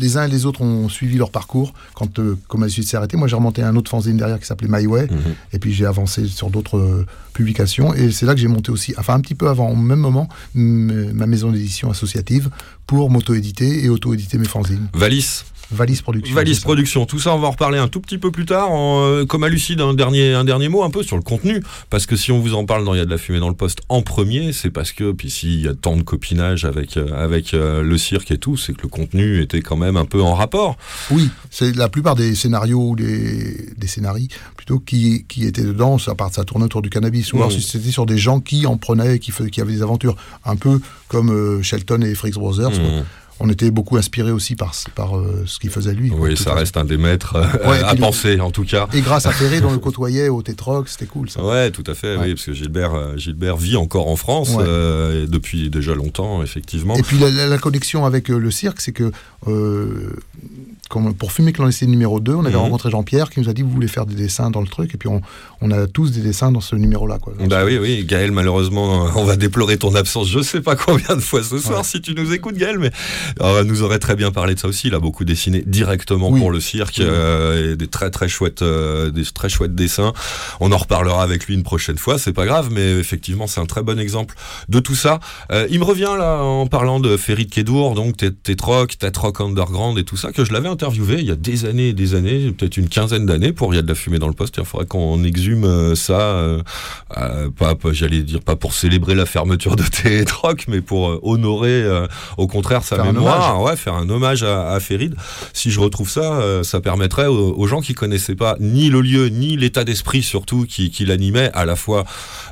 les 0.00 0.16
uns 0.16 0.24
et 0.24 0.28
les 0.28 0.46
autres 0.46 0.62
ont 0.62 0.88
suivi 0.88 1.16
leur 1.16 1.30
parcours. 1.30 1.74
Quand 1.94 2.18
Comme 2.48 2.68
Suite 2.68 2.88
s'est 2.88 2.96
arrêté, 2.96 3.16
moi 3.16 3.28
j'ai 3.28 3.36
remonté 3.36 3.62
un 3.62 3.76
autre 3.76 3.90
fanzine 3.90 4.16
derrière 4.16 4.40
qui 4.40 4.46
s'appelait 4.46 4.68
My 4.68 4.84
Way. 4.86 5.06
Mhm. 5.10 5.18
Et 5.52 5.58
puis 5.60 5.72
j'ai 5.72 5.86
avancé 5.86 6.26
sur 6.26 6.50
d'autres 6.50 7.04
publications. 7.32 7.94
Et 7.94 8.10
c'est 8.10 8.26
là 8.26 8.34
que 8.34 8.40
j'ai 8.40 8.48
monté 8.48 8.72
aussi, 8.72 8.94
enfin 8.98 9.14
un 9.14 9.20
petit 9.20 9.36
peu 9.36 9.48
avant, 9.48 9.70
au 9.70 9.76
même 9.76 10.00
moment, 10.00 10.28
ma 10.54 11.26
maison 11.26 11.52
d'édition 11.52 11.88
associative 11.90 12.50
pour 12.86 13.10
m'auto-éditer 13.10 13.84
et 13.84 13.88
auto-éditer 13.88 14.38
mes 14.38 14.46
fanzines. 14.48 14.88
Valis, 14.94 15.44
Valise 15.70 16.00
Production. 16.02 16.34
Valise. 16.34 16.60
Production, 16.60 17.06
tout 17.06 17.18
ça 17.18 17.34
on 17.34 17.38
va 17.38 17.48
en 17.48 17.50
reparler 17.50 17.78
un 17.78 17.88
tout 17.88 18.00
petit 18.00 18.18
peu 18.18 18.30
plus 18.30 18.46
tard. 18.46 18.70
En, 18.70 19.02
euh, 19.04 19.24
comme 19.24 19.42
à 19.44 19.48
Lucide, 19.48 19.80
un 19.80 19.94
dernier, 19.94 20.32
un 20.32 20.44
dernier 20.44 20.68
mot 20.68 20.82
un 20.84 20.90
peu 20.90 21.02
sur 21.02 21.16
le 21.16 21.22
contenu. 21.22 21.62
Parce 21.90 22.06
que 22.06 22.16
si 22.16 22.30
on 22.32 22.38
vous 22.40 22.54
en 22.54 22.64
parle 22.64 22.84
dans 22.84 22.94
Il 22.94 22.98
y 22.98 23.00
a 23.00 23.04
de 23.04 23.10
la 23.10 23.18
fumée 23.18 23.40
dans 23.40 23.48
le 23.48 23.54
poste 23.54 23.80
en 23.88 24.02
premier, 24.02 24.52
c'est 24.52 24.70
parce 24.70 24.92
que, 24.92 25.12
puis 25.12 25.28
s'il 25.30 25.60
y 25.60 25.68
a 25.68 25.74
tant 25.74 25.96
de 25.96 26.02
copinage 26.02 26.64
avec, 26.64 26.96
euh, 26.96 27.12
avec 27.22 27.52
euh, 27.54 27.82
le 27.82 27.98
cirque 27.98 28.30
et 28.30 28.38
tout, 28.38 28.56
c'est 28.56 28.72
que 28.74 28.82
le 28.82 28.88
contenu 28.88 29.40
était 29.42 29.60
quand 29.60 29.76
même 29.76 29.96
un 29.96 30.04
peu 30.06 30.22
en 30.22 30.34
rapport. 30.34 30.76
Oui, 31.10 31.28
c'est 31.50 31.74
la 31.76 31.88
plupart 31.88 32.14
des 32.14 32.34
scénarios 32.34 32.90
ou 32.90 32.96
des, 32.96 33.68
des 33.76 33.86
scénarii 33.86 34.28
plutôt 34.56 34.78
qui, 34.78 35.24
qui 35.28 35.46
étaient 35.46 35.62
dedans, 35.64 35.98
ça, 35.98 36.14
part, 36.14 36.32
ça 36.32 36.44
tournait 36.44 36.64
autour 36.66 36.82
du 36.82 36.90
cannabis. 36.90 37.32
Ou 37.32 37.36
alors 37.38 37.50
Mhm. 37.50 37.60
c'était 37.60 37.90
sur 37.90 38.06
des 38.06 38.18
gens 38.18 38.40
qui 38.40 38.66
en 38.66 38.76
prenaient, 38.76 39.18
qui, 39.18 39.32
avaient 39.60 39.72
des 39.72 39.82
aventures. 39.82 40.16
Un 40.44 40.56
peu 40.56 40.80
comme 41.08 41.30
euh, 41.30 41.62
Shelton 41.62 42.00
et 42.02 42.14
Fricks 42.14 42.34
Brothers. 42.34 42.70
quoi. 42.70 43.02
On 43.38 43.50
était 43.50 43.70
beaucoup 43.70 43.96
inspiré 43.98 44.30
aussi 44.32 44.56
par, 44.56 44.72
par 44.94 45.18
euh, 45.18 45.44
ce 45.46 45.58
qu'il 45.58 45.68
faisait 45.70 45.92
lui. 45.92 46.10
Oui, 46.10 46.36
ça 46.38 46.54
reste 46.54 46.76
un 46.78 46.84
des 46.84 46.96
maîtres 46.96 47.36
euh, 47.36 47.68
Ouais, 47.70 47.82
à 47.82 47.92
le- 47.92 48.00
penser 48.00 48.40
en 48.40 48.50
tout 48.50 48.64
cas. 48.64 48.88
Et 48.94 49.02
grâce 49.02 49.26
à 49.26 49.30
Ferré, 49.32 49.60
dont 49.60 49.72
le 49.72 49.78
côtoyait 49.88 50.28
au 50.30 50.40
Tétroc, 50.42 50.88
c'était 50.88 51.04
cool 51.06 51.28
ça. 51.28 51.44
Ouais, 51.44 51.70
tout 51.70 51.84
à 51.86 51.94
fait, 51.94 52.16
Ouais. 52.16 52.22
oui, 52.28 52.34
parce 52.34 52.46
que 52.46 52.52
Gilbert, 52.54 52.94
euh, 52.94 53.16
Gilbert 53.18 53.56
vit 53.58 53.76
encore 53.76 54.08
en 54.08 54.16
France 54.16 54.50
Ouais. 54.54 54.64
euh, 54.66 55.26
depuis 55.26 55.68
déjà 55.68 55.94
longtemps, 55.94 56.42
effectivement. 56.42 56.96
Et 56.96 57.02
puis 57.02 57.18
la, 57.18 57.30
la- 57.30 57.46
la 57.46 57.58
connexion 57.58 58.06
avec 58.06 58.28
le 58.28 58.50
cirque, 58.50 58.80
c'est 58.80 58.92
que 58.92 59.10
euh, 59.48 60.10
comme 60.88 61.14
pour 61.14 61.32
Fumer 61.32 61.52
Clandestine 61.52 61.90
numéro 61.90 62.20
2, 62.20 62.32
on 62.34 62.44
avait 62.44 62.54
Mhm. 62.54 62.60
rencontré 62.60 62.90
Jean-Pierre 62.90 63.28
qui 63.30 63.40
nous 63.40 63.48
a 63.48 63.52
dit 63.52 63.62
vous 63.62 63.70
voulez 63.70 63.88
faire 63.88 64.06
des 64.06 64.14
dessins 64.14 64.50
dans 64.50 64.60
le 64.60 64.68
truc, 64.68 64.94
et 64.94 64.98
puis 64.98 65.08
on, 65.08 65.20
on 65.60 65.70
a 65.72 65.86
tous 65.88 66.12
des 66.12 66.20
dessins 66.20 66.52
dans 66.52 66.60
ce 66.60 66.76
numéro-là. 66.76 67.18
quoi. 67.18 67.34
Bah 67.48 67.64
oui, 67.64 67.76
oui, 67.80 68.04
Gaël, 68.04 68.30
malheureusement, 68.30 69.08
on 69.16 69.24
va 69.24 69.36
déplorer 69.36 69.78
ton 69.78 69.94
absence. 69.96 70.28
Je 70.30 70.40
sais 70.42 70.60
pas 70.60 70.76
combien 70.76 71.16
de 71.16 71.20
fois 71.20 71.42
ce 71.42 71.58
soir 71.58 71.84
si 71.84 72.00
tu 72.00 72.14
nous 72.14 72.32
écoutes, 72.32 72.56
Gaël, 72.56 72.78
mais 72.78 72.92
euh, 73.40 73.64
nous 73.64 73.82
aurait 73.82 73.98
très 73.98 74.16
bien 74.16 74.30
parlé 74.30 74.54
de 74.54 74.60
ça 74.60 74.68
aussi. 74.68 74.88
Il 74.88 74.94
a 74.94 74.98
beaucoup 75.00 75.24
dessiné 75.24 75.62
directement 75.66 76.30
Oui. 76.30 76.40
pour 76.40 76.50
le 76.50 76.60
cirque 76.60 77.00
euh, 77.00 77.72
et 77.72 77.76
des 77.76 77.86
très 77.88 78.10
très 78.10 78.28
chouettes, 78.28 78.62
euh, 78.62 79.10
des 79.10 79.24
très 79.24 79.48
chouettes 79.48 79.74
dessins. 79.74 80.12
On 80.60 80.72
en 80.72 80.76
reparlera 80.78 81.22
avec 81.22 81.46
lui 81.46 81.54
une 81.54 81.62
prochaine 81.62 81.98
fois, 81.98 82.18
c'est 82.18 82.32
pas 82.32 82.46
grave, 82.46 82.68
mais 82.70 82.92
effectivement, 82.98 83.46
c'est 83.46 83.60
un 83.60 83.66
très 83.66 83.82
bon 83.82 83.98
exemple 83.98 84.34
de 84.68 84.80
tout 84.80 84.94
ça. 84.94 85.20
Euh, 85.52 85.66
il 85.70 85.78
me 85.78 85.84
revient 85.84 86.14
là 86.18 86.38
en 86.42 86.66
parlant 86.66 87.00
de 87.00 87.16
Ferry 87.16 87.46
de 87.46 87.50
Kédour, 87.50 87.94
donc 87.94 88.16
Tetrock, 88.42 88.98
Tetrock 88.98 89.40
Underground 89.40 89.98
et 89.98 90.04
tout 90.04 90.16
ça, 90.16 90.32
que 90.32 90.44
je 90.44 90.52
l'avais 90.52 90.68
interviewé 90.68 91.16
il 91.20 91.26
y 91.26 91.30
a 91.30 91.36
des 91.36 91.64
années 91.64 91.88
et 91.88 91.92
des 91.92 92.14
années, 92.14 92.50
peut-être 92.52 92.76
une 92.76 92.88
quinzaine 92.88 93.26
d'années, 93.26 93.52
pour 93.52 93.72
Il 93.72 93.76
y 93.76 93.78
a 93.78 93.82
de 93.82 93.88
la 93.88 93.94
fumée 93.94 94.18
dans 94.18 94.28
le 94.28 94.32
poste. 94.34 94.56
Il 94.58 94.64
faudrait 94.64 94.86
qu'on 94.86 95.22
exhume 95.24 95.64
euh, 95.64 95.94
ça, 95.94 96.20
euh, 96.20 96.62
euh, 97.16 97.50
pas, 97.50 97.74
pas- 97.74 97.92
j'allais 97.92 98.22
dire 98.22 98.40
pas 98.40 98.56
pour 98.56 98.72
célébrer 98.74 99.14
la 99.14 99.26
fermeture 99.26 99.76
de 99.76 99.82
Tetrock, 100.02 100.64
mais 100.68 100.80
pour 100.80 101.18
honorer, 101.26 101.82
euh, 101.82 102.06
au 102.36 102.46
contraire, 102.46 102.82
sa 102.84 102.96
Faire 102.96 103.04
mémoire. 103.06 103.15
Mémoire, 103.20 103.62
ouais, 103.62 103.76
faire 103.76 103.94
un 103.94 104.08
hommage 104.08 104.42
à, 104.42 104.72
à. 104.72 104.80
Si 105.52 105.70
je 105.70 105.80
retrouve 105.80 106.08
ça, 106.08 106.34
euh, 106.34 106.62
ça 106.62 106.80
permettrait 106.80 107.26
aux, 107.26 107.54
aux 107.56 107.66
gens 107.66 107.80
qui 107.80 107.92
connaissaient 107.94 108.36
pas 108.36 108.56
ni 108.60 108.88
le 108.88 109.00
lieu, 109.00 109.26
ni 109.28 109.56
l'état 109.56 109.84
d'esprit 109.84 110.22
surtout 110.22 110.64
qui, 110.68 110.90
qui 110.90 111.04
l'animait, 111.04 111.50
à 111.54 111.64
la 111.64 111.74
fois 111.76 112.04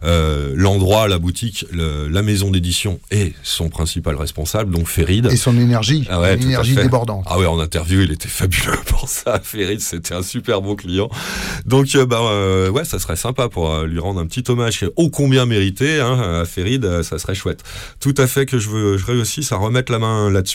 euh, 0.04 0.52
l'endroit, 0.56 1.06
la 1.08 1.18
boutique, 1.18 1.64
le- 1.70 2.08
la 2.08 2.22
maison 2.22 2.50
d'édition 2.50 2.98
et 3.10 3.32
son 3.42 3.68
principal 3.68 4.16
responsable, 4.16 4.72
donc 4.74 4.86
Férid. 4.88 5.26
Et 5.26 5.36
son 5.36 5.56
énergie, 5.58 6.06
Ah 6.10 6.20
ouais, 6.20 6.34
une 6.34 6.42
énergie 6.42 6.74
débordante. 6.74 7.24
Ah 7.28 7.38
ouais, 7.38 7.46
en 7.46 7.58
interview, 7.60 8.00
il 8.02 8.10
était 8.12 8.28
fabuleux 8.28 8.78
pour 8.86 9.08
ça. 9.08 9.40
Férid, 9.42 9.80
c'était 9.80 10.14
un 10.14 10.22
super 10.22 10.60
bon 10.60 10.74
client. 10.74 11.08
Donc, 11.66 11.94
euh, 11.94 12.06
bah, 12.06 12.20
euh, 12.22 12.68
ouais, 12.70 12.84
ça 12.84 12.98
serait 12.98 13.16
sympa 13.16 13.48
pour 13.48 13.70
euh, 13.72 13.86
lui 13.86 13.98
rendre 14.00 14.20
un 14.20 14.26
petit 14.26 14.44
hommage 14.50 14.84
ô 14.96 15.08
combien 15.10 15.46
mérité 15.46 16.00
hein, 16.00 16.40
à 16.42 16.44
Férid, 16.44 16.84
euh, 16.84 17.02
ça 17.02 17.18
serait 17.18 17.34
chouette. 17.34 17.62
Tout 18.00 18.14
à 18.18 18.26
fait 18.26 18.46
que 18.46 18.58
je 18.58 18.68
veux, 18.70 18.96
je 18.98 19.06
réussisse 19.06 19.52
à 19.52 19.56
remettre 19.56 19.92
la 19.92 19.98
main 19.98 20.30
là-dessus. 20.30 20.53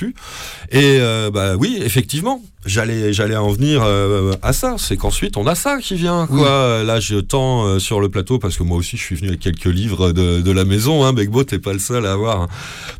Et 0.71 0.97
euh, 0.99 1.29
bah 1.31 1.55
oui, 1.57 1.79
effectivement, 1.83 2.41
j'allais, 2.65 3.13
j'allais 3.13 3.35
en 3.35 3.49
venir 3.49 3.81
euh, 3.83 4.33
à 4.41 4.53
ça. 4.53 4.75
C'est 4.77 4.97
qu'ensuite, 4.97 5.37
on 5.37 5.47
a 5.47 5.55
ça 5.55 5.77
qui 5.81 5.95
vient. 5.95 6.27
Quoi. 6.27 6.83
Là, 6.83 6.99
je 6.99 7.15
tends 7.17 7.65
euh, 7.65 7.79
sur 7.79 7.99
le 8.01 8.09
plateau 8.09 8.39
parce 8.39 8.57
que 8.57 8.63
moi 8.63 8.77
aussi, 8.77 8.97
je 8.97 9.01
suis 9.03 9.15
venu 9.15 9.29
avec 9.29 9.39
quelques 9.39 9.65
livres 9.65 10.11
de, 10.11 10.41
de 10.41 10.51
la 10.51 10.65
maison. 10.65 11.03
Hein. 11.05 11.13
Begbo, 11.13 11.43
t'es 11.43 11.59
pas 11.59 11.73
le 11.73 11.79
seul 11.79 12.05
à 12.05 12.11
avoir 12.13 12.41
hein, 12.41 12.47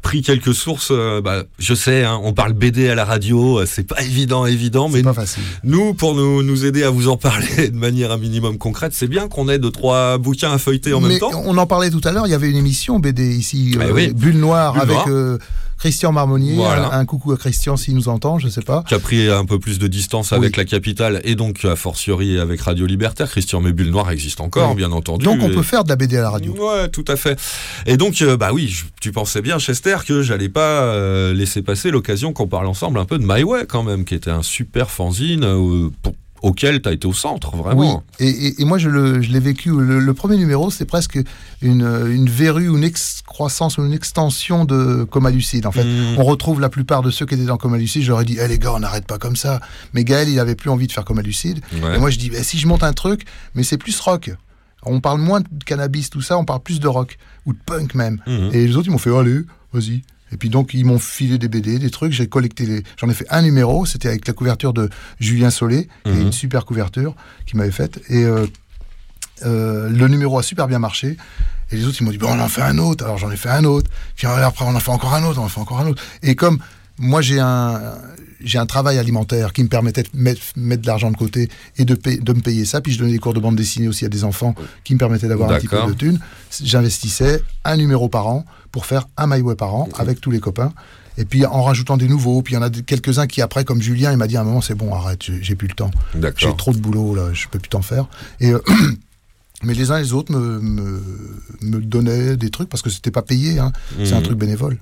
pris 0.02 0.22
quelques 0.22 0.54
sources. 0.54 0.92
bah, 1.24 1.44
je 1.60 1.74
sais, 1.74 2.04
hein, 2.04 2.20
on 2.24 2.34
parle 2.34 2.54
BD 2.54 2.90
à 2.90 2.96
la 2.96 3.06
radio, 3.06 3.66
c'est 3.66 3.88
pas 3.88 4.02
évident, 4.02 4.46
évident, 4.46 4.90
mais 4.90 5.02
pas 5.04 5.14
facile. 5.14 5.44
nous, 5.64 5.94
pour 5.94 6.16
nous, 6.16 6.44
nous 6.44 6.66
aider 6.66 6.84
à 6.84 6.90
vous 6.90 7.08
en 7.10 7.18
parler 7.18 7.70
de 7.70 7.76
manière 7.78 8.12
un 8.12 8.18
minimum 8.18 8.58
concrète, 8.58 8.94
c'est 8.94 9.08
bien 9.08 9.28
qu'on 9.28 9.50
ait 9.50 9.60
deux, 9.60 9.72
trois 9.72 10.18
bouquins 10.18 10.52
à 10.54 10.58
feuilleter 10.58 10.94
en 10.94 11.02
Mais 11.02 11.10
même 11.10 11.20
temps. 11.20 11.32
on 11.46 11.58
en 11.58 11.68
parlait 11.68 11.90
tout 11.90 12.02
à 12.04 12.12
l'heure, 12.12 12.28
il 12.28 12.32
y 12.32 12.34
avait 12.34 12.50
une 12.50 12.58
émission 12.58 13.00
BD 13.00 13.36
ici, 13.36 13.76
Eh 13.76 13.84
euh, 13.84 13.92
oui. 13.94 14.14
Bulle 14.14 14.38
Noire, 14.40 14.74
Bulle 14.74 14.82
avec 14.82 14.96
Noire. 14.96 15.08
euh, 15.10 15.38
Christian 15.80 16.12
Marmonnier. 16.12 16.56
Voilà. 16.56 16.94
Un, 16.94 17.00
un 17.00 17.06
coucou 17.06 17.32
à 17.32 17.38
Christian 17.38 17.78
s'il 17.78 17.96
nous 17.96 18.10
entend, 18.10 18.38
je 18.38 18.50
sais 18.50 18.62
pas. 18.62 18.84
qui 18.88 18.94
a 18.94 19.00
pris 19.00 19.30
un 19.30 19.46
peu 19.46 19.60
plus 19.60 19.80
de 19.80 19.88
distance 19.88 20.34
avec 20.34 20.52
Oui. 20.52 20.58
la 20.58 20.66
capitale 20.66 21.22
et 21.24 21.36
donc 21.36 21.64
a 21.66 21.76
fortiori 21.76 22.38
avec 22.40 22.62
Radio 22.62 22.86
Libertaire. 22.86 23.30
Christian 23.30 23.62
Mébule 23.62 23.90
Noir 23.90 24.12
existe 24.12 24.42
encore, 24.42 24.72
Oui. 24.72 24.76
bien 24.76 24.92
entendu. 24.92 25.24
Donc 25.26 25.40
on 25.42 25.50
Et- 25.50 25.54
peut 25.56 25.64
faire 25.64 25.84
de 25.84 25.90
la 25.90 25.96
BD 25.96 26.18
à 26.18 26.22
la 26.22 26.30
radio. 26.30 26.54
Ouais, 26.54 26.90
tout 26.90 27.06
à 27.08 27.16
fait. 27.16 27.40
Et 27.86 27.98
donc, 27.98 28.22
euh, 28.22 28.36
bah 28.38 28.52
oui, 28.54 28.68
je- 28.68 28.86
tu 29.02 29.12
pensais 29.12 29.42
bien, 29.42 29.58
Chester, 29.60 29.98
que 30.06 30.22
j'allais 30.22 30.50
pas 30.50 30.82
euh, 30.84 31.34
laisser 31.34 31.62
passer 31.62 31.92
l'occasion 31.92 32.34
qu'on 32.34 32.48
parle 32.48 32.68
ensemble 32.68 33.00
un 33.00 33.06
peu 33.06 33.18
de 33.18 33.24
My 33.26 33.44
Way 33.44 33.66
quand 33.68 33.84
même, 33.84 34.04
qui 34.06 34.16
était 34.16 34.32
un 34.32 34.44
super 34.44 34.92
fanzine 34.92 35.44
euh, 35.44 35.90
pour- 36.02 36.14
auquel 36.42 36.82
tu 36.82 36.90
as 36.90 36.92
été 36.94 37.08
au 37.08 37.14
centre, 37.14 37.52
Oui, 37.56 37.62
vraiment. 37.64 38.04
et, 38.20 38.28
et- 38.30 38.62
et 38.62 38.66
moi 38.66 38.78
je 38.78 38.90
le- 38.90 39.22
je 39.22 39.32
l'ai 39.32 39.40
vécu. 39.40 39.70
Le, 39.72 40.00
le 40.00 40.14
premier 40.14 40.38
numéro, 40.38 40.70
c'est 40.72 40.86
presque 40.86 41.20
une, 41.62 41.82
une 42.10 42.30
verrue, 42.30 42.68
une 42.68 42.84
excroissance 42.84 43.78
une 43.78 43.94
extension 43.94 44.66
de 44.66 45.04
Coma 45.04 45.30
Lucide. 45.32 45.66
En 45.66 45.72
fait, 45.72 45.84
Mm. 45.84 46.18
on 46.18 46.24
retrouve 46.24 46.60
la 46.62 46.70
plupart 46.70 47.02
de 47.02 47.12
ceux 47.12 47.26
qui 47.26 47.36
étaient 47.36 47.46
dans 47.46 47.58
Coma 47.58 47.78
Lucide. 47.78 48.04
Je 48.04 48.10
leur 48.10 48.22
ai 48.22 48.26
dit, 48.26 48.38
Eh, 48.42 48.48
les 48.48 48.60
gars, 48.60 48.74
on 48.74 48.80
n'arrête 48.80 49.06
pas 49.06 49.18
comme 49.18 49.36
ça. 49.36 49.60
Mais 49.94 50.04
Gaël, 50.04 50.30
il 50.30 50.40
avait 50.40 50.56
plus 50.56 50.70
envie 50.70 50.88
de 50.88 50.92
faire 50.92 51.06
Coma 51.06 51.22
Lucide. 51.22 51.60
Ouais. 51.84 51.96
Et 51.96 52.00
moi, 52.00 52.10
je 52.10 52.18
dis, 52.18 52.32
Eh, 52.34 52.44
si 52.44 52.58
je 52.58 52.68
monte 52.68 52.84
un 52.84 52.94
truc, 52.94 53.26
mais 53.56 53.64
c'est 53.64 53.78
plus 53.78 54.00
rock. 54.00 54.32
On 54.84 55.02
parle 55.02 55.20
moins 55.20 55.42
de 55.42 55.48
cannabis, 55.66 56.10
tout 56.10 56.22
ça, 56.22 56.38
on 56.38 56.46
parle 56.46 56.62
plus 56.62 56.80
de 56.80 56.88
rock 56.88 57.18
ou 57.46 57.52
de 57.54 57.60
punk 57.66 57.96
même. 57.96 58.22
Mhm. 58.28 58.50
Et 58.54 58.66
les 58.68 58.76
autres, 58.78 58.88
ils 58.88 58.92
m'ont 58.92 58.98
fait, 58.98 59.14
allez, 59.16 59.42
vas-y. 59.74 60.04
Et 60.32 60.38
puis 60.38 60.50
donc, 60.50 60.74
ils 60.74 60.86
m'ont 60.86 61.00
filé 61.00 61.38
des 61.38 61.48
BD, 61.48 61.80
des 61.80 61.90
trucs. 61.90 62.12
J'ai 62.12 62.28
collecté 62.28 62.66
les. 62.66 62.84
J'en 62.98 63.10
ai 63.10 63.14
fait 63.14 63.26
un 63.30 63.42
numéro. 63.42 63.86
C'était 63.86 64.10
avec 64.10 64.28
la 64.28 64.34
couverture 64.34 64.74
de 64.74 64.90
Julien 65.20 65.50
Solé, 65.50 65.88
est 66.06 66.10
Mhm. 66.10 66.22
une 66.22 66.32
super 66.32 66.66
couverture 66.66 67.16
qu'il 67.46 67.58
m'avait 67.58 67.72
faite. 67.72 68.00
Et 68.10 68.24
euh, 68.24 68.46
euh, 69.46 69.90
le 69.90 70.08
numéro 70.08 70.38
a 70.38 70.44
super 70.44 70.68
bien 70.68 70.80
marché. 70.80 71.18
Et 71.72 71.76
les 71.78 71.86
autres, 71.86 71.98
ils 72.00 72.04
m'ont 72.04 72.12
dit, 72.12 72.18
bon, 72.18 72.30
on 72.32 72.40
en 72.40 72.48
fait 72.48 72.62
un 72.62 72.78
autre. 72.78 73.04
Alors 73.06 73.18
j'en 73.18 73.32
ai 73.32 73.38
fait 73.38 73.50
un 73.50 73.64
autre. 73.64 73.90
Puis 74.16 74.28
après, 74.28 74.66
on 74.66 74.76
en 74.76 74.80
fait 74.80 74.92
encore 74.92 75.14
un 75.14 75.24
autre. 75.24 75.40
On 75.40 75.46
en 75.46 75.50
fait 75.50 75.62
encore 75.62 75.80
un 75.80 75.88
autre. 75.88 76.02
Et 76.24 76.36
comme 76.36 76.60
moi, 76.98 77.22
j'ai 77.22 77.40
un. 77.40 77.80
J'ai 78.42 78.58
un 78.58 78.66
travail 78.66 78.98
alimentaire 78.98 79.54
qui 79.54 79.64
me 79.64 79.70
permettait 79.70 80.04
de 80.04 80.10
mettre, 80.14 80.42
mettre 80.56 80.82
de 80.82 80.88
l'argent 80.88 81.12
de 81.12 81.18
côté 81.18 81.50
et 81.78 81.86
de, 81.86 81.94
me 81.94 82.42
payer 82.42 82.66
ça. 82.66 82.82
Puis 82.82 82.94
je 82.94 83.00
donnais 83.00 83.12
des 83.12 83.20
cours 83.20 83.34
de 83.34 83.40
bande 83.40 83.56
dessinée 83.56 83.88
aussi 83.88 84.06
à 84.06 84.10
des 84.10 84.24
enfants 84.24 84.56
qui 84.84 84.94
me 84.94 85.00
permettaient 85.00 85.28
d'avoir 85.28 85.52
un 85.52 85.58
petit 85.58 85.68
peu 85.68 85.86
de 85.86 85.94
thunes. 85.94 86.20
J'investissais 86.64 87.42
un 87.66 87.78
numéro 87.78 88.10
par 88.10 88.28
an 88.28 88.46
pour 88.72 88.86
faire 88.86 89.08
un 89.18 89.28
My 89.28 89.42
Way 89.42 89.56
par 89.56 89.76
an 89.76 89.90
avec 89.98 90.22
tous 90.22 90.32
les 90.32 90.40
copains. 90.40 90.74
Et 91.18 91.26
puis 91.26 91.46
en 91.46 91.64
rajoutant 91.64 91.98
des 91.98 92.08
nouveaux. 92.08 92.42
Puis 92.42 92.54
il 92.54 92.58
y 92.58 92.60
en 92.60 92.64
a 92.64 92.70
quelques-uns 92.70 93.28
qui 93.28 93.42
après, 93.42 93.66
comme 93.66 93.82
Julien, 93.82 94.12
il 94.12 94.18
m'a 94.18 94.28
dit 94.28 94.38
à 94.38 94.42
un 94.42 94.46
moment, 94.46 94.62
c'est 94.62 94.76
bon, 94.76 94.94
arrête, 94.94 95.22
j'ai 95.42 95.56
plus 95.56 95.68
le 95.68 95.76
temps. 95.76 95.92
J'ai 96.38 96.56
trop 96.56 96.72
de 96.72 96.80
boulot 96.80 97.14
là, 97.16 97.34
je 97.34 97.48
peux 97.48 97.60
plus 97.60 97.70
t'en 97.70 97.82
faire. 97.82 98.08
Et 98.40 98.52
euh, 98.52 98.60
mais 99.64 99.74
les 99.74 99.92
uns 99.92 99.98
et 99.98 100.04
les 100.04 100.14
autres 100.14 100.32
me, 100.32 100.60
me, 100.60 101.02
me 101.62 101.80
donnaient 101.82 102.38
des 102.38 102.50
trucs 102.50 102.70
parce 102.70 102.82
que 102.82 102.90
c'était 102.90 103.12
pas 103.12 103.22
payé. 103.22 103.60
Hein. 103.60 103.72
C'est 104.04 104.14
un 104.14 104.18
Mhm. 104.18 104.24
truc 104.24 104.38
bénévole. 104.38 104.78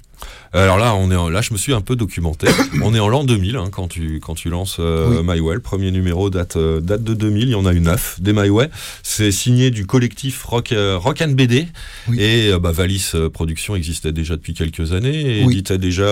Alors 0.51 0.77
là, 0.79 0.95
on 0.95 1.11
est 1.11 1.15
en- 1.15 1.29
là, 1.29 1.41
je 1.41 1.53
me 1.53 1.57
suis 1.59 1.73
un 1.73 1.81
peu 1.81 1.95
documenté. 1.95 2.47
on 2.83 2.95
est 2.95 2.99
en 2.99 3.07
l'an 3.07 3.23
2000 3.23 3.55
hein, 3.57 3.69
quand 3.71 3.87
tu 3.87 4.19
quand 4.19 4.33
tu 4.33 4.49
lances 4.49 4.77
euh, 4.79 5.19
Oui. 5.21 5.25
My 5.35 5.39
Way. 5.39 5.55
Le 5.55 5.61
premier 5.61 5.91
numéro 5.91 6.29
date 6.31 6.55
euh, 6.55 6.79
date 6.81 7.03
de 7.03 7.13
2000. 7.13 7.43
Il 7.49 7.51
y 7.51 7.55
en 7.55 7.65
a 7.67 7.73
eu 7.73 7.79
neuf 7.81 8.19
des 8.19 8.33
My 8.33 8.49
Way. 8.49 8.69
C'est 9.03 9.31
signé 9.31 9.69
du 9.69 9.85
collectif 9.85 10.43
Rock 10.43 10.71
euh, 10.71 10.97
Rock 10.97 11.21
and 11.21 11.31
BD 11.33 11.67
Oui. 12.07 12.19
et 12.19 12.51
euh, 12.51 12.57
bah, 12.59 12.71
Valis 12.71 13.11
euh, 13.13 13.29
Productions 13.29 13.75
existait 13.75 14.11
déjà 14.11 14.35
depuis 14.37 14.53
quelques 14.55 14.91
années 14.93 15.39
et 15.41 15.45
Oui. 15.45 15.53
éditait 15.53 15.77
déjà 15.77 16.07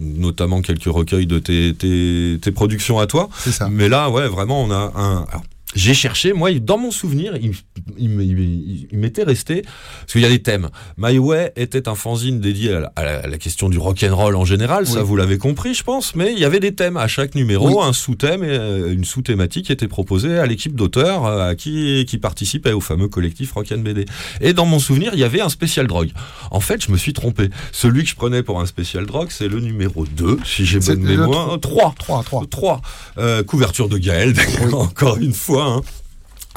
notamment 0.00 0.62
quelques 0.62 0.84
recueils 0.84 1.26
de 1.26 1.38
tes, 1.38 1.74
tes, 1.74 2.38
tes 2.40 2.52
productions 2.52 2.98
à 2.98 3.06
toi. 3.06 3.28
C'est 3.38 3.52
ça. 3.52 3.68
Mais 3.70 3.88
là, 3.90 4.08
ouais, 4.10 4.28
vraiment, 4.28 4.62
on 4.62 4.70
a 4.70 4.92
un. 4.96 5.26
alors, 5.28 5.42
j'ai 5.74 5.94
cherché, 5.94 6.32
moi, 6.32 6.52
dans 6.54 6.78
mon 6.78 6.90
souvenir, 6.90 7.34
il, 7.36 7.50
il, 7.98 8.10
m- 8.10 8.20
il- 8.22 8.38
il- 8.38 8.88
il 8.92 8.98
m'était 8.98 9.24
resté, 9.24 9.62
parce 10.00 10.12
qu'il 10.12 10.20
y 10.22 10.24
a 10.24 10.28
des 10.28 10.40
thèmes. 10.40 10.68
My 10.96 11.18
Way 11.18 11.52
était 11.56 11.88
un 11.88 11.94
fanzine 11.94 12.40
dédié 12.40 12.72
à 12.72 12.80
la, 12.80 12.92
à 12.96 13.04
la- 13.04 13.18
à 13.18 13.26
la 13.26 13.36
question 13.38 13.68
du 13.68 13.76
rock'n'roll 13.78 14.36
en 14.36 14.44
général, 14.44 14.86
ça 14.86 15.02
vous 15.02 15.16
l'avez 15.16 15.38
compris, 15.38 15.74
je 15.74 15.82
pense, 15.82 16.14
mais 16.14 16.32
il 16.32 16.38
y 16.38 16.44
avait 16.44 16.60
des 16.60 16.74
thèmes 16.74 16.96
à 16.96 17.08
chaque 17.08 17.34
numéro, 17.34 17.68
Oui. 17.68 17.74
un 17.88 17.92
sous-thème 17.92 18.44
et 18.44 18.48
euh, 18.56 18.92
une 18.92 19.04
sous-thématique 19.04 19.70
était 19.70 19.88
proposée 19.88 20.38
à 20.38 20.46
l'équipe 20.46 20.74
d'auteurs 20.76 21.26
euh, 21.26 21.54
qui, 21.54 22.04
qui 22.08 22.18
participait 22.18 22.72
au 22.72 22.80
fameux 22.80 23.08
collectif 23.08 23.52
Rock 23.52 23.72
and 23.72 23.78
BD. 23.78 24.04
Et 24.40 24.52
dans 24.52 24.66
mon 24.66 24.78
souvenir, 24.78 25.10
il 25.14 25.18
y 25.20 25.24
avait 25.24 25.40
un 25.40 25.48
spécial 25.48 25.86
drogue. 25.88 26.10
En 26.52 26.60
fait, 26.60 26.84
je 26.86 26.92
me 26.92 26.96
suis 26.96 27.12
trompé. 27.12 27.50
Celui 27.72 28.04
que 28.04 28.08
je 28.10 28.14
prenais 28.14 28.42
pour 28.42 28.60
un 28.60 28.66
spécial 28.66 29.04
drogue, 29.04 29.28
c'est 29.30 29.48
le 29.48 29.60
numéro 29.60 30.06
2, 30.06 30.38
si 30.44 30.64
j'ai 30.64 30.78
bonne 30.78 31.00
mémoire. 31.02 31.58
3. 31.60 31.94
3 31.98 32.22
3 32.22 32.44
3. 32.48 32.80
Euh, 33.18 33.42
couverture 33.42 33.88
de 33.88 33.98
Gaël, 33.98 34.32
encore 34.72 35.16
une 35.18 35.34
fois. 35.34 35.55
Hein. 35.64 35.80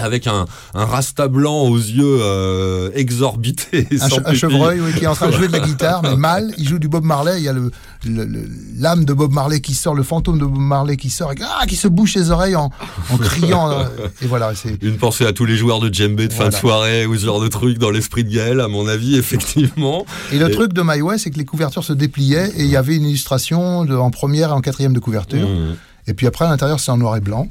Avec 0.01 0.27
un, 0.27 0.45
un 0.75 0.85
rasta 0.85 1.27
blanc 1.27 1.63
aux 1.63 1.75
yeux 1.75 2.19
euh, 2.21 2.89
exorbités. 2.95 3.85
Un, 3.99 4.07
sans 4.07 4.33
chevreuil 4.33 4.79
oui, 4.79 4.93
qui 4.97 5.03
est 5.03 5.07
en 5.07 5.13
train 5.13 5.27
de 5.27 5.33
jouer 5.33 5.49
de 5.49 5.51
la 5.51 5.59
guitare, 5.67 6.01
mais 6.03 6.15
mal. 6.15 6.53
Il 6.57 6.65
joue 6.69 6.79
du 6.79 6.87
Bob 6.87 7.03
Marley. 7.03 7.39
Il 7.39 7.43
y 7.43 7.49
a 7.49 7.51
le 7.51 7.69
le- 8.05 8.23
le- 8.23 8.47
l'âme 8.77 9.03
de 9.03 9.11
Bob 9.11 9.33
Marley 9.33 9.59
qui 9.59 9.73
sort, 9.73 9.93
le 9.95 10.03
fantôme 10.03 10.39
de 10.39 10.45
Bob 10.45 10.57
Marley 10.57 10.95
qui 10.95 11.09
sort, 11.09 11.33
et, 11.33 11.35
ah, 11.41 11.65
qui 11.67 11.75
se 11.75 11.89
bouche 11.89 12.15
les 12.15 12.31
oreilles 12.31 12.55
en, 12.55 12.71
en 13.09 13.17
criant. 13.17 13.71
euh, 13.71 13.83
et 14.21 14.25
voilà, 14.27 14.55
c'est 14.55 14.81
Une 14.81 14.95
pensée 14.95 15.25
à 15.25 15.33
tous 15.33 15.43
les 15.43 15.57
joueurs 15.57 15.81
de 15.81 15.93
djembé 15.93 16.29
de 16.29 16.33
fin 16.33 16.47
de 16.47 16.53
soirée 16.55 17.05
ou 17.05 17.17
ce 17.17 17.25
genre 17.25 17.41
de 17.41 17.49
truc 17.49 17.77
dans 17.77 17.91
l'esprit 17.91 18.23
de 18.23 18.33
Gaël, 18.33 18.61
à 18.61 18.69
mon 18.69 18.87
avis, 18.87 19.17
effectivement. 19.17 20.05
Et 20.31 20.39
le 20.39 20.47
Et- 20.47 20.51
truc 20.53 20.71
de 20.71 20.81
My 20.81 21.01
Way, 21.01 21.17
c'est 21.17 21.29
que 21.29 21.37
les 21.39 21.43
couvertures 21.45 21.83
se 21.83 21.91
dépliaient 21.91 22.53
et 22.55 22.63
il 22.63 22.69
y 22.69 22.77
avait 22.77 22.95
une 22.95 23.03
illustration 23.05 23.83
de- 23.83 23.97
en 23.97 24.11
première 24.11 24.51
et 24.51 24.53
en 24.53 24.61
quatrième 24.61 24.93
de 24.93 24.99
couverture. 25.01 25.45
Mmh. 25.45 25.75
Et 26.07 26.13
puis 26.13 26.25
après, 26.25 26.45
à 26.45 26.47
l'intérieur, 26.49 26.79
c'est 26.79 26.91
en 26.91 26.97
noir 26.97 27.17
et 27.17 27.21
blanc. 27.21 27.49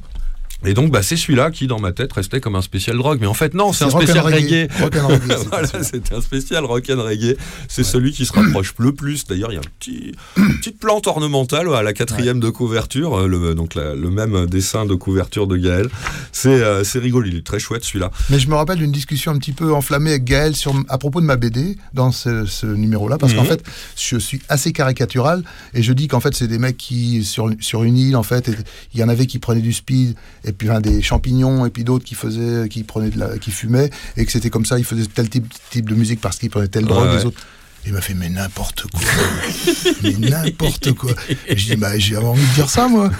Et 0.65 0.75
donc, 0.75 0.91
bah, 0.91 1.03
c'est 1.05 1.17
celui-là 1.17 1.51
qui, 1.53 1.69
dans 1.69 1.79
ma 1.79 1.93
tête, 1.93 2.13
restait 2.13 2.41
comme 2.41 2.57
un 2.57 2.63
spécial 2.63 2.97
drogue. 2.99 3.19
Mais 3.21 3.29
en 3.29 3.35
fait, 3.35 3.55
non, 3.55 3.73
c'est 3.73 3.85
un 3.85 3.91
spécial 3.91 4.25
reggae. 4.25 4.69
Voilà, 5.51 5.69
c'était 5.85 6.15
un 6.15 6.21
spécial 6.21 6.65
rock 6.65 6.91
and 6.91 7.01
reggae. 7.03 7.37
C'est 7.69 7.85
celui 7.85 8.13
qui 8.13 8.27
se 8.27 8.33
rapproche 8.33 8.75
le 8.79 8.93
plus. 8.93 9.25
D'ailleurs, 9.27 9.53
il 9.53 9.55
y 9.55 9.59
a 9.59 9.61
un 9.61 9.71
petit, 9.79 10.13
une 10.37 10.55
petite 10.59 10.79
plante 10.81 11.07
ornementale 11.07 11.73
à 11.75 11.83
la 11.83 11.93
quatrième 11.93 12.41
de 12.41 12.51
couverture, 12.51 13.21
euh, 13.21 13.27
le, 13.29 13.55
donc 13.55 13.75
la- 13.77 13.95
le 13.95 14.11
même 14.11 14.47
dessin 14.47 14.85
de 14.85 14.95
couverture 14.95 15.47
de 15.47 15.57
Gaël. 15.57 15.89
C'est 16.33 16.49
euh, 16.61 16.83
rigolo, 16.97 17.27
il 17.29 17.37
est 17.37 17.47
très 17.47 17.61
chouette 17.61 17.85
celui-là. 17.85 18.11
Mais 18.31 18.39
je 18.41 18.49
me 18.49 18.55
rappelle 18.57 18.79
d'une 18.79 18.93
discussion 18.93 19.31
un 19.33 19.39
petit 19.39 19.53
peu 19.53 19.73
enflammée 19.73 20.11
avec 20.11 20.25
Gaël 20.25 20.57
sur, 20.57 20.75
à 20.89 20.99
propos 20.99 21.21
de 21.21 21.27
ma 21.27 21.37
BD 21.37 21.77
dans 21.95 22.11
ce, 22.11 22.47
ce 22.47 22.67
numéro-là, 22.67 23.17
parce 23.19 23.33
qu'en 23.33 23.43
Mhm. 23.43 23.49
fait, 23.49 23.63
je 23.97 24.17
suis 24.19 24.41
assez 24.49 24.73
caricatural 24.73 25.45
et 25.75 25.83
je 25.83 25.93
dis 25.93 26.09
qu'en 26.09 26.21
fait, 26.21 26.35
c'est 26.35 26.49
des 26.49 26.59
mecs 26.59 26.77
qui, 26.77 27.25
sur, 27.25 27.49
sur 27.61 27.85
une 27.85 27.97
île, 27.97 28.17
en 28.17 28.23
fait, 28.25 28.51
il 28.95 29.01
y 29.01 29.05
en 29.05 29.09
avait 29.09 29.27
qui 29.27 29.39
prenaient 29.39 29.61
du 29.61 29.73
speed 29.73 30.17
et 30.45 30.47
puis 30.53 30.70
enfin, 30.70 30.80
des 30.80 31.03
champignons 31.03 31.66
et 31.66 31.70
puis 31.70 31.84
d'autres 31.84 32.05
qui 32.05 32.14
faisaient, 32.14 32.68
qui 32.68 32.84
prenaient 32.84 33.11
de 33.11 33.18
la, 33.18 33.38
qui 33.38 33.51
fumaient 33.51 33.90
et 34.16 34.24
que 34.24 34.32
c'était 34.32 34.51
comme 34.51 34.64
ça, 34.64 34.78
ils 34.78 34.84
faisaient 34.84 35.07
tel 35.07 35.28
type, 35.28 35.46
type 35.70 35.88
de 35.88 35.94
musique 35.94 36.20
parce 36.20 36.38
qu'ils 36.38 36.51
prenaient 36.51 36.68
telle 36.68 36.86
drogue, 36.86 37.16
les 37.16 37.24
autres. 37.24 37.40
Il 37.87 37.95
m'a 37.95 38.01
fait, 38.03 38.12
mais 38.14 38.29
n'importe 38.29 38.83
quoi. 38.91 39.01
mais 40.03 40.12
n'importe 40.29 40.93
quoi. 40.93 41.12
Et 41.47 41.57
je 41.57 41.70
dis, 41.70 41.76
bah, 41.76 41.99
j'ai 41.99 42.18
envie 42.18 42.43
de 42.47 42.55
dire 42.55 42.68
ça, 42.68 42.87
moi. 42.87 43.11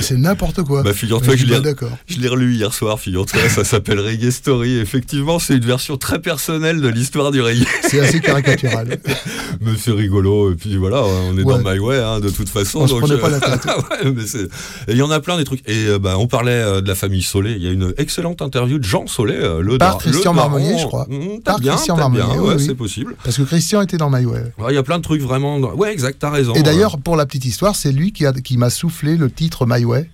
C'est 0.00 0.16
n'importe 0.16 0.62
quoi. 0.62 0.82
Bah, 0.82 0.94
figure-toi 0.94 1.34
Et 1.34 1.36
que 1.36 1.42
je 1.42 1.46
l'ai- 1.52 1.60
d'accord. 1.60 1.90
Je 2.06 2.18
l'ai 2.18 2.28
relu 2.28 2.54
hier 2.54 2.72
soir, 2.72 2.98
figure-toi, 2.98 3.48
ça 3.50 3.64
s'appelle 3.64 4.00
Reggae 4.00 4.30
Story. 4.30 4.78
Effectivement, 4.78 5.38
c'est 5.38 5.54
une 5.56 5.66
version 5.66 5.98
très 5.98 6.20
personnelle 6.20 6.80
de 6.80 6.88
l'histoire 6.88 7.32
du 7.32 7.42
reggae. 7.42 7.66
C'est 7.88 8.00
assez 8.00 8.20
caricatural. 8.20 8.98
Mais 9.60 9.72
c'est 9.78 9.92
rigolo, 9.92 10.52
et 10.52 10.54
puis 10.56 10.76
voilà, 10.76 11.02
on 11.02 11.36
est 11.36 11.42
Ouais. 11.42 11.62
dans 11.62 11.70
My 11.72 11.78
Way, 11.78 11.98
hein, 12.00 12.20
de 12.20 12.30
toute 12.30 12.48
façon. 12.48 12.80
On 12.80 12.86
se 12.86 12.92
donc, 12.92 13.02
prenait 13.02 13.18
pas 13.20 13.28
la 13.28 13.40
tête. 13.40 13.64
ouais, 14.04 14.10
mais 14.12 14.26
c'est- 14.26 14.44
et 14.88 14.92
il 14.92 14.96
y 14.96 15.02
en 15.02 15.10
a 15.10 15.20
plein 15.20 15.36
des 15.36 15.44
trucs. 15.44 15.60
Et 15.68 15.86
euh, 15.86 15.98
bah, 15.98 16.16
on 16.18 16.26
parlait 16.28 16.52
euh, 16.52 16.80
de 16.80 16.88
la 16.88 16.94
famille 16.94 17.22
Solé. 17.22 17.52
Il 17.52 17.62
y 17.62 17.68
a 17.68 17.70
une 17.72 17.92
excellente 17.98 18.40
interview 18.42 18.78
de 18.78 18.84
Jean 18.84 19.06
Solé, 19.06 19.34
euh, 19.34 19.60
le 19.60 19.76
Par 19.78 19.98
Christian 19.98 20.32
le. 20.32 20.36
Marmonnier, 20.36 20.78
je 20.78 20.86
crois. 20.86 21.06
T'as 21.44 21.52
Par 21.52 21.60
bien, 21.60 21.72
Christian 21.74 21.96
Marmonnier, 21.96 22.38
ouais, 22.38 22.54
oui. 22.56 22.64
c'est 22.64 22.74
possible. 22.74 23.14
Parce 23.24 23.36
que 23.36 23.42
Christian 23.42 23.71
Christian 23.72 23.82
était 23.82 23.96
dans 23.96 24.10
My 24.10 24.26
Way. 24.26 24.52
Ouais, 24.58 24.72
Il 24.72 24.74
y 24.74 24.78
a 24.78 24.82
plein 24.82 24.98
de 24.98 25.02
trucs 25.02 25.22
vraiment. 25.22 25.58
Ouais, 25.58 25.92
exact, 25.92 26.18
t'as 26.18 26.28
raison. 26.30 26.52
Et 26.54 26.62
d'ailleurs, 26.62 26.98
pour 26.98 27.16
la 27.16 27.24
petite 27.24 27.46
histoire, 27.46 27.74
c'est 27.74 27.90
lui 27.92 28.12
qui, 28.12 28.26
a- 28.26 28.32
qui 28.34 28.58
m'a 28.58 28.68
soufflé 28.68 29.16
le 29.16 29.30
titre 29.30 29.64
My 29.66 29.82
Way. 29.84 30.10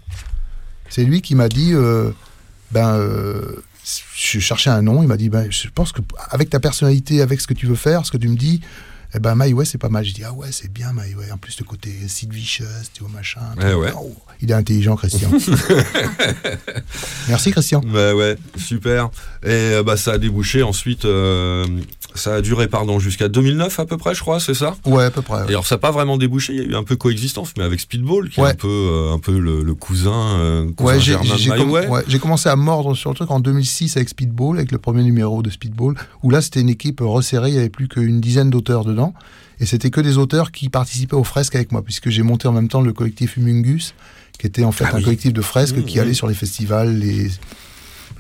C'est 0.89 1.03
lui 1.05 1.23
qui 1.23 1.35
m'a 1.35 1.49
dit, 1.49 1.73
euh, 1.75 2.11
ben, 2.71 2.95
euh, 2.95 3.57
je 4.15 4.39
cherchais 4.39 4.71
un 4.71 4.83
nom. 4.83 5.03
Il 5.03 5.09
m'a 5.09 5.17
dit, 5.17 5.29
ben, 5.29 5.51
je 5.51 5.69
pense 5.75 5.91
que 5.93 6.01
avec 6.31 6.51
ta 6.51 6.61
personnalité, 6.61 7.21
avec 7.21 7.41
ce 7.41 7.47
que 7.49 7.55
tu 7.55 7.67
veux 7.67 7.75
faire, 7.75 8.07
ce 8.07 8.13
que 8.13 8.17
tu 8.17 8.29
me 8.29 8.37
dis, 8.37 8.61
eh 9.15 9.19
ben, 9.19 9.35
My 9.37 9.53
Way, 9.53 9.65
c'est 9.65 9.79
pas 9.79 9.89
mal. 9.89 10.05
Je 10.05 10.13
dis, 10.13 10.25
ah 10.25 10.33
ouais, 10.33 10.49
c'est 10.51 10.73
bien 10.73 10.93
My 10.93 11.15
Way. 11.15 11.33
En 11.33 11.39
plus, 11.39 11.59
le 11.59 11.65
côté 11.65 11.91
Sid 12.09 12.33
Vicious, 12.33 12.65
tu 12.93 13.03
vois, 13.03 13.11
machin. 13.13 13.41
Ouais. 13.57 13.91
Oh, 13.97 14.15
il 14.41 14.51
est 14.51 14.55
intelligent, 14.55 14.97
Christian. 14.97 15.31
Merci, 17.29 17.51
Christian. 17.53 17.81
Bah 17.87 18.15
ouais, 18.15 18.37
super. 18.57 19.11
Et 19.43 19.49
euh, 19.51 19.83
bah 19.83 19.97
ça 19.97 20.13
a 20.13 20.19
débouché 20.19 20.63
ensuite. 20.63 21.05
euh, 21.05 21.67
ça 22.15 22.37
a 22.37 22.41
duré, 22.41 22.69
pardon, 22.69 22.99
jusqu'à 22.99 23.29
2009 23.29 23.79
à 23.81 23.87
peu 23.87 23.97
près, 23.97 24.15
je 24.15 24.21
crois, 24.21 24.41
c'est 24.41 24.55
ça? 24.55 24.77
Ouais, 24.87 25.05
à 25.05 25.11
peu 25.11 25.23
près. 25.23 25.45
Et 25.45 25.51
alors 25.51 25.67
ça 25.67 25.77
n'a 25.77 25.79
pas 25.79 25.91
vraiment 25.91 26.17
débouché, 26.17 26.53
il 26.55 26.59
y 26.59 26.63
a 26.63 26.65
eu 26.69 26.75
un 26.75 26.83
peu 26.83 26.97
coexistence, 26.97 27.53
mais 27.57 27.65
avec 27.65 27.81
Speedball, 27.81 28.29
qui 28.29 28.41
est 28.41 28.45
un 28.45 28.55
peu, 28.55 28.67
euh, 28.69 29.13
un 29.13 29.19
peu 29.19 29.39
le, 29.39 29.63
le 29.63 29.75
cousin, 29.75 30.11
euh, 30.39 30.73
cousin 30.73 30.85
Ouais, 30.85 31.01
j'ai 31.01 31.15
ouais, 31.17 32.19
commencé 32.19 32.49
à 32.49 32.57
mordre 32.57 32.95
sur 32.95 33.11
le 33.11 33.17
truc 33.17 33.31
en 33.31 33.41
2006 33.41 33.97
avec 33.97 34.09
Speedball, 34.09 34.57
avec 34.57 34.73
le 34.73 34.79
premier 34.79 35.03
numéro 35.05 35.43
de 35.43 35.51
Speedball, 35.51 35.95
où 36.23 36.31
là 36.31 36.41
c'était 36.41 36.61
une 36.61 36.71
équipe 36.71 37.01
resserrée, 37.03 37.51
il 37.51 37.55
n'y 37.55 37.59
avait 37.61 37.69
plus 37.69 37.89
qu'une 37.89 38.21
dizaine 38.21 38.51
d'auteurs 38.51 38.85
dedans, 38.85 38.98
et 39.61 39.67
c'était 39.67 39.91
que 39.91 40.01
des 40.01 40.19
auteurs 40.19 40.53
qui 40.53 40.69
participaient 40.69 41.17
aux 41.17 41.25
fresques 41.25 41.55
avec 41.57 41.73
moi, 41.73 41.83
puisque 41.83 42.09
j'ai 42.11 42.23
monté 42.23 42.47
en 42.49 42.53
même 42.53 42.69
temps 42.69 42.81
le 42.81 42.93
collectif 42.93 43.37
Humungus, 43.37 43.95
qui 44.39 44.47
était 44.47 44.65
en 44.65 44.73
fait 44.73 44.85
Ah 44.87 44.95
un 44.95 44.99
oui. 44.99 45.05
collectif 45.05 45.33
de 45.33 45.43
fresques 45.43 45.77
Mmh, 45.79 45.85
qui 45.85 45.99
mmh. 45.99 46.01
allait 46.01 46.15
sur 46.15 46.27
les 46.29 46.35
festivals, 46.35 46.97
les, 46.99 47.29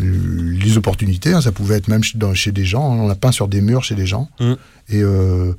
les 0.01 0.77
opportunités, 0.77 1.33
hein, 1.33 1.41
ça 1.41 1.53
pouvait 1.53 1.77
être 1.77 1.89
même 1.89 2.03
chez, 2.05 2.19
dans- 2.19 2.35
chez 2.35 2.53
des 2.53 2.65
gens, 2.65 2.93
hein, 2.93 2.99
on 3.01 3.09
a 3.11 3.15
peint 3.15 3.33
sur 3.33 3.49
des 3.49 3.61
murs 3.61 3.85
chez 3.85 3.95
des 3.95 4.07
gens, 4.07 4.29
Mmh. 4.41 4.53
et, 4.91 5.03
euh, 5.03 5.53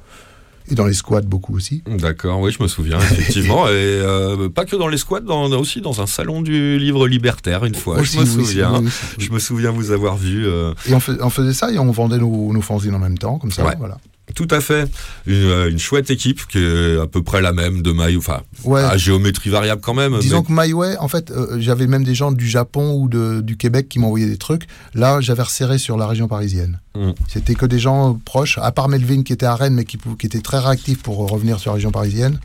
et 0.71 0.75
dans 0.75 0.85
les 0.85 0.93
squats 0.93 1.21
beaucoup 1.21 1.55
aussi. 1.55 1.81
D'accord, 1.87 2.39
oui, 2.41 2.51
je 2.55 2.61
me 2.61 2.67
souviens, 2.67 2.99
effectivement. 2.99 3.67
et 3.69 3.71
euh, 3.71 4.49
pas 4.49 4.65
que 4.65 4.75
dans 4.75 4.87
les 4.87 4.97
squats, 4.97 5.19
dans, 5.19 5.49
aussi 5.53 5.81
dans 5.81 5.99
un 6.01 6.05
salon 6.07 6.41
du 6.41 6.77
livre 6.77 7.07
libertaire, 7.07 7.65
une 7.65 7.73
fois. 7.75 7.97
Aussi, 7.99 8.17
je 8.17 8.21
me 8.21 8.25
oui, 8.41 8.45
souviens. 8.45 8.73
oui, 8.73 8.79
oui, 8.85 8.91
oui. 9.17 9.25
Je 9.25 9.31
me 9.31 9.39
souviens 9.39 9.71
vous 9.71 9.91
avoir 9.91 10.15
vu. 10.15 10.45
euh, 10.45 10.73
Et 10.87 10.93
on, 10.93 10.99
fais- 10.99 11.21
on 11.21 11.29
faisait 11.31 11.53
ça 11.53 11.71
et 11.71 11.79
on 11.79 11.89
vendait 11.91 12.19
nos, 12.19 12.53
nos 12.53 12.61
fanzines 12.61 12.93
en 12.93 12.99
même 12.99 13.17
temps, 13.17 13.39
comme 13.39 13.51
ça, 13.51 13.65
Ouais. 13.65 13.75
voilà. 13.79 13.97
Tout 14.35 14.47
à 14.51 14.61
fait. 14.61 14.89
Une, 15.25 15.33
euh, 15.33 15.69
une 15.69 15.79
chouette 15.79 16.09
équipe 16.11 16.45
qui 16.47 16.59
est 16.59 16.99
à 16.99 17.07
peu 17.07 17.23
près 17.23 17.41
la 17.41 17.53
même 17.53 17.81
de 17.81 17.91
My, 17.91 18.15
enfin, 18.17 18.41
Ouais. 18.63 18.81
à 18.81 18.97
géométrie 18.97 19.49
variable 19.49 19.81
quand 19.81 19.93
même. 19.93 20.17
Disons 20.19 20.45
mais- 20.49 20.69
que 20.69 20.99
en 20.99 21.07
fait, 21.07 21.31
euh, 21.31 21.57
j'avais 21.59 21.87
même 21.87 22.03
des 22.03 22.15
gens 22.15 22.31
du 22.31 22.47
Japon 22.47 22.93
ou 22.93 23.07
de, 23.09 23.41
du 23.41 23.57
Québec 23.57 23.89
qui 23.89 23.99
m'envoyaient 23.99 24.27
des 24.29 24.37
trucs. 24.37 24.67
Là, 24.93 25.21
j'avais 25.21 25.43
resserré 25.43 25.77
sur 25.77 25.97
la 25.97 26.07
région 26.07 26.27
parisienne. 26.27 26.79
Mm. 26.95 27.11
C'était 27.27 27.55
que 27.55 27.65
des 27.65 27.79
gens 27.79 28.11
euh, 28.11 28.17
proches, 28.23 28.57
à 28.61 28.71
part 28.71 28.89
Melvin 28.89 29.23
qui 29.23 29.33
était 29.33 29.45
à 29.45 29.55
Rennes, 29.55 29.73
mais 29.73 29.85
qui, 29.85 29.97
était 30.23 30.41
très 30.41 30.59
réactif 30.59 31.01
pour 31.01 31.23
euh, 31.23 31.27
revenir 31.27 31.59
sur 31.59 31.71
la 31.71 31.75
région 31.75 31.91
parisienne. 31.91 32.39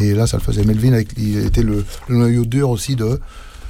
Et 0.00 0.14
là, 0.14 0.26
ça 0.26 0.36
le 0.36 0.42
faisait. 0.42 0.64
Melvin, 0.64 0.92
avec, 0.92 1.08
il 1.16 1.38
était 1.38 1.62
le, 1.62 1.84
le 2.08 2.16
noyau 2.16 2.44
dur 2.44 2.68
aussi 2.70 2.94
de 2.94 3.20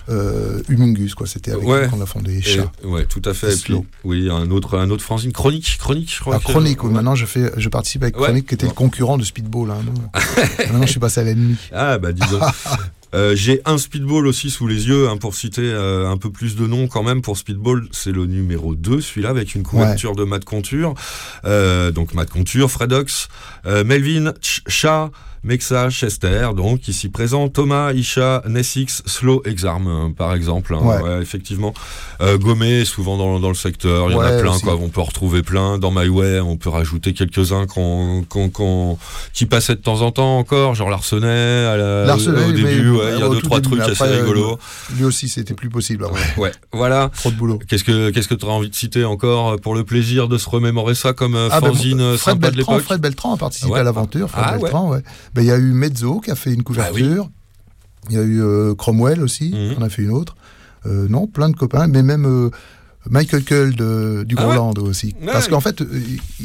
euh, 0.08 0.60
Humungus, 0.68 1.14
quoi. 1.14 1.26
C'était 1.26 1.52
avec 1.52 1.66
Ouais. 1.66 1.88
qu'on 1.90 2.00
a 2.00 2.06
fondé 2.06 2.38
Et- 2.38 2.42
Chat. 2.42 2.70
ouais, 2.84 3.04
tout 3.06 3.22
à 3.24 3.34
fait. 3.34 3.52
Et 3.52 3.56
puis, 3.56 3.74
oui, 4.04 4.28
un 4.30 4.50
autre, 4.50 4.78
un 4.78 4.90
autre 4.90 5.04
fanzine 5.04 5.32
chronique, 5.32 5.76
chronique, 5.78 6.12
je 6.14 6.20
crois. 6.20 6.36
Ah, 6.36 6.38
que- 6.38 6.44
Chronique, 6.44 6.82
oui. 6.84 6.92
maintenant 6.92 7.14
je, 7.14 7.26
fais, 7.26 7.50
je 7.56 7.68
participe 7.68 8.02
avec. 8.02 8.14
Chronique, 8.16 8.48
qui 8.48 8.54
était 8.54 8.66
le 8.66 8.72
concurrent 8.72 9.18
de 9.18 9.24
Speedball. 9.24 9.70
hein, 9.70 9.78
maintenant, 10.58 10.86
je 10.86 10.90
suis 10.90 11.00
passé 11.00 11.20
à 11.20 11.24
l'ennemi. 11.24 11.56
Ah 11.72 11.98
bah 11.98 12.12
dis 12.12 12.22
donc. 12.30 12.42
Euh, 13.14 13.34
J'ai 13.34 13.62
un 13.64 13.78
speedball 13.78 14.26
aussi 14.26 14.50
sous 14.50 14.66
les 14.66 14.86
yeux, 14.86 15.08
hein, 15.08 15.16
pour 15.16 15.34
citer 15.34 15.62
euh, 15.62 16.10
un 16.10 16.18
peu 16.18 16.30
plus 16.30 16.56
de 16.56 16.66
noms 16.66 16.88
quand 16.88 17.02
même 17.02 17.22
pour 17.22 17.38
speedball. 17.38 17.88
C'est 17.90 18.12
le 18.12 18.26
numéro 18.26 18.74
2, 18.74 19.00
celui-là, 19.00 19.30
avec 19.30 19.54
une 19.54 19.62
couverture 19.62 20.14
de 20.14 20.24
Matt 20.24 20.44
Conture. 20.44 20.92
Euh, 21.46 21.90
donc 21.90 22.12
Matt 22.12 22.28
Conture, 22.28 22.70
Fredox, 22.70 23.28
Melvin, 23.64 24.34
Ch- 24.42 24.62
Chat, 24.66 25.10
Mexa, 25.44 25.90
Chester, 25.90 26.48
donc 26.56 26.88
ici 26.88 27.08
présent, 27.08 27.48
Thomas, 27.48 27.92
Isha, 27.92 28.42
Nessix, 28.48 29.02
Slow 29.06 29.42
Exarm, 29.44 29.86
hein, 29.86 30.12
par 30.16 30.34
exemple. 30.34 30.74
hein. 30.74 30.80
Ouais. 30.82 31.00
Ouais, 31.02 31.22
effectivement. 31.22 31.72
Euh, 32.20 32.36
Gomé, 32.38 32.84
souvent 32.84 33.16
dans, 33.16 33.38
dans 33.40 33.48
le 33.48 33.54
secteur, 33.54 34.10
il 34.10 34.14
y 34.14 34.16
en 34.16 34.20
a 34.20 34.32
plein, 34.40 34.50
aussi. 34.52 34.62
quoi. 34.62 34.76
On 34.80 34.88
peut 34.88 35.00
en 35.00 35.04
retrouver 35.04 35.42
plein. 35.42 35.78
Dans 35.78 35.90
My 35.92 36.08
Way, 36.08 36.40
on 36.40 36.56
peut 36.56 36.68
rajouter 36.70 37.12
quelques-uns 37.12 37.66
qu'on, 37.66 38.24
qu'on, 38.28 38.48
qu'on- 38.50 38.98
qui 39.32 39.46
passaient 39.46 39.76
de 39.76 39.80
temps 39.80 40.00
en 40.02 40.10
temps 40.10 40.38
encore, 40.38 40.74
genre 40.74 40.90
Larsenet, 40.90 41.26
à 41.66 41.76
la- 41.76 42.04
Larsenet, 42.04 42.44
au 42.44 42.52
début, 42.52 42.90
ouais, 42.90 43.14
il 43.14 43.20
y 43.20 43.22
a 43.22 43.28
deux, 43.28 43.40
trois 43.40 43.60
début, 43.60 43.76
trucs 43.76 43.80
assez 43.90 44.02
après, 44.02 44.14
euh, 44.16 44.20
rigolos. 44.22 44.58
Lui 44.96 45.04
aussi, 45.04 45.28
c'était 45.28 45.54
plus 45.54 45.68
possible. 45.70 46.06
Ouais, 46.36 46.52
voilà. 46.72 47.10
Trop 47.16 47.30
de 47.30 47.36
boulot. 47.36 47.58
Qu'est-ce 47.68 47.82
que 47.84 48.10
qu'est-ce 48.10 48.28
que 48.28 48.34
tu 48.34 48.44
as 48.44 48.48
envie 48.48 48.68
de 48.70 48.74
citer 48.74 49.04
encore 49.04 49.50
euh, 49.52 49.56
pour 49.56 49.74
le 49.74 49.82
plaisir 49.84 50.28
de 50.28 50.38
se 50.38 50.48
remémorer 50.48 50.94
ça 50.94 51.12
comme 51.12 51.34
euh, 51.34 51.48
Ah, 51.50 51.60
ben, 51.60 51.68
fanzine 51.68 52.00
euh, 52.00 52.16
Fred 52.16 52.36
de 52.36 52.40
Beltran, 52.40 52.72
l'époque? 52.74 52.84
Fred 52.84 53.00
Beltran 53.00 53.34
a 53.34 53.36
participé 53.36 53.74
à 53.74 53.82
l'aventure. 53.82 54.28
Fred 54.30 54.44
Ah. 54.46 54.56
Beltran, 54.58 54.90
ouais. 54.90 55.02
Ben, 55.34 55.42
Il 55.42 55.48
y 55.48 55.50
a 55.52 55.56
eu 55.58 55.72
Mezzo 55.72 56.20
qui 56.20 56.30
a 56.30 56.34
fait 56.34 56.52
une 56.52 56.62
couverture. 56.62 57.30
Il 58.10 58.16
y 58.16 58.18
a 58.18 58.22
eu 58.22 58.40
euh, 58.42 58.74
Cromwell 58.74 59.22
aussi, 59.22 59.50
Mhm. 59.54 59.74
on 59.78 59.82
a 59.82 59.88
fait 59.88 60.02
une 60.02 60.10
autre. 60.10 60.36
Euh, 60.86 61.06
non, 61.08 61.26
plein 61.26 61.48
de 61.50 61.56
copains, 61.56 61.86
mais 61.88 62.02
même 62.02 62.24
euh, 62.24 62.50
Michael 63.10 63.42
Cull 63.44 63.74
de, 63.76 64.24
du 64.26 64.34
Ah 64.38 64.46
ouais 64.48 64.54
Groenland 64.54 64.78
aussi. 64.78 65.14
Ouais. 65.20 65.32
Parce 65.32 65.48
qu'en 65.48 65.60
fait, 65.60 65.82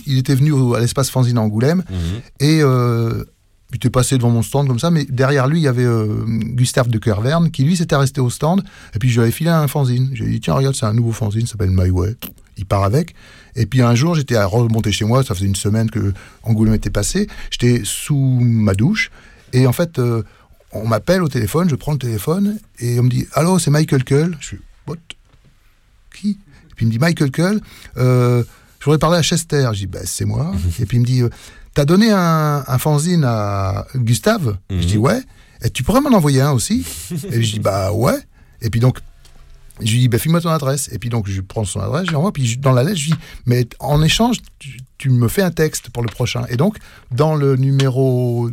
il- 0.08 0.18
était 0.18 0.36
venu 0.36 0.54
à 0.76 0.80
l'espace 0.80 1.10
Fanzine 1.10 1.38
à 1.38 1.42
Angoulême 1.42 1.84
Mhm. 1.90 2.22
et 2.40 2.58
il 2.60 3.76
était 3.78 3.90
passé 3.90 4.18
devant 4.18 4.30
mon 4.30 4.42
stand 4.44 4.68
comme 4.68 4.80
ça, 4.80 4.92
mais 4.92 5.06
derrière 5.06 5.48
lui, 5.48 5.60
il 5.60 5.64
y 5.64 5.68
avait 5.68 5.86
euh, 5.86 6.08
Gustave 6.28 6.90
de 6.90 6.98
Kerverne 7.00 7.50
qui 7.52 7.64
lui 7.64 7.76
s'était 7.78 7.96
resté 7.96 8.22
au 8.22 8.30
stand. 8.30 8.64
Et 8.96 9.00
puis 9.00 9.10
je 9.10 9.16
lui 9.16 9.22
avais 9.24 9.32
filé 9.32 9.50
un 9.50 9.68
fanzine. 9.68 10.10
J'ai 10.14 10.26
dit, 10.28 10.40
tiens, 10.40 10.54
regarde, 10.56 10.76
c'est 10.76 10.86
un 10.86 10.94
nouveau 10.94 11.12
fanzine, 11.12 11.46
ça 11.46 11.54
s'appelle 11.54 11.72
My 11.72 11.90
Way. 11.90 12.16
Il 12.58 12.66
part 12.66 12.84
avec. 12.84 13.16
Et 13.56 13.66
puis 13.66 13.82
un 13.82 13.96
jour, 13.96 14.16
j'étais 14.16 14.36
à 14.36 14.46
remonter 14.46 14.92
chez 14.92 15.06
moi, 15.06 15.24
ça 15.24 15.36
faisait 15.36 15.46
une 15.46 15.56
semaine 15.56 15.90
que 15.90 16.14
Angoulême 16.44 16.74
était 16.74 16.90
passé. 16.90 17.28
J'étais 17.52 17.82
sous 17.84 18.40
ma 18.42 18.74
douche. 18.74 19.12
Et 19.54 19.68
en 19.68 19.74
fait, 19.74 20.00
euh, 20.00 20.24
on 20.72 20.88
m'appelle 20.88 21.22
au 21.22 21.28
téléphone, 21.30 21.70
je 21.70 21.76
prends 21.76 21.94
le 21.94 22.00
téléphone 22.00 22.58
et 22.80 23.00
on 23.00 23.04
me 23.04 23.10
dit 23.10 23.28
Allô, 23.34 23.60
c'est 23.60 23.72
Michael 23.72 24.04
Cull. 24.04 24.36
Je 24.40 24.46
suis 24.46 24.60
What? 24.88 24.98
Qui? 26.16 26.32
Et 26.32 26.76
puis 26.76 26.86
il 26.86 26.88
me 26.88 26.92
dit 26.92 27.00
Michael 27.00 27.32
Cull, 27.32 27.62
euh, 27.98 28.44
je 28.80 28.86
voudrais 28.86 29.00
parler 29.00 29.18
à 29.18 29.24
Chester. 29.24 29.70
Je 29.74 29.80
dis 29.80 29.88
bah, 29.88 30.00
C'est 30.06 30.26
moi. 30.26 30.52
et 30.80 30.86
puis 30.86 30.98
il 30.98 31.02
me 31.02 31.06
dit 31.06 31.22
euh, 31.22 31.30
T'as 31.74 31.86
donné 31.86 32.12
un, 32.12 32.64
un 32.68 32.78
fanzine 32.78 33.24
à 33.26 33.86
Gustave? 33.96 34.58
Je 34.70 34.86
dis 34.86 34.98
Ouais. 34.98 35.22
Et 35.64 35.70
tu 35.70 35.84
pourrais 35.84 36.02
m'en 36.02 36.12
envoyer 36.12 36.42
un 36.42 36.52
aussi? 36.52 36.86
Et 37.32 37.42
je 37.44 37.54
dis 37.54 37.60
Bah 37.60 37.92
ouais. 37.94 38.18
Et 38.62 38.70
puis 38.70 38.80
donc, 38.80 39.00
je 39.82 39.92
lui 39.92 40.00
dis, 40.02 40.08
bah, 40.08 40.18
file-moi 40.20 40.40
ton 40.42 40.50
adresse. 40.50 40.90
Et 40.92 41.00
puis 41.00 41.10
donc, 41.10 41.28
je 41.28 41.42
prends 41.42 41.64
son 41.66 41.80
adresse, 41.80 42.06
je 42.06 42.10
lui 42.12 42.16
envoie. 42.16 42.32
Puis 42.32 42.46
je- 42.46 42.60
dans 42.60 42.72
la 42.74 42.84
lettre, 42.84 42.98
je 42.98 43.06
lui 43.06 43.12
dis, 43.14 43.18
mais 43.46 43.68
en 43.80 44.02
échange, 44.04 44.38
tu, 44.60 44.78
tu 44.98 45.10
me 45.10 45.28
fais 45.28 45.42
un 45.42 45.52
texte 45.52 45.90
pour 45.90 46.04
le 46.04 46.10
prochain. 46.10 46.46
Et 46.50 46.58
donc, 46.58 46.78
dans 47.12 47.36
le 47.36 47.56
numéro 47.56 48.50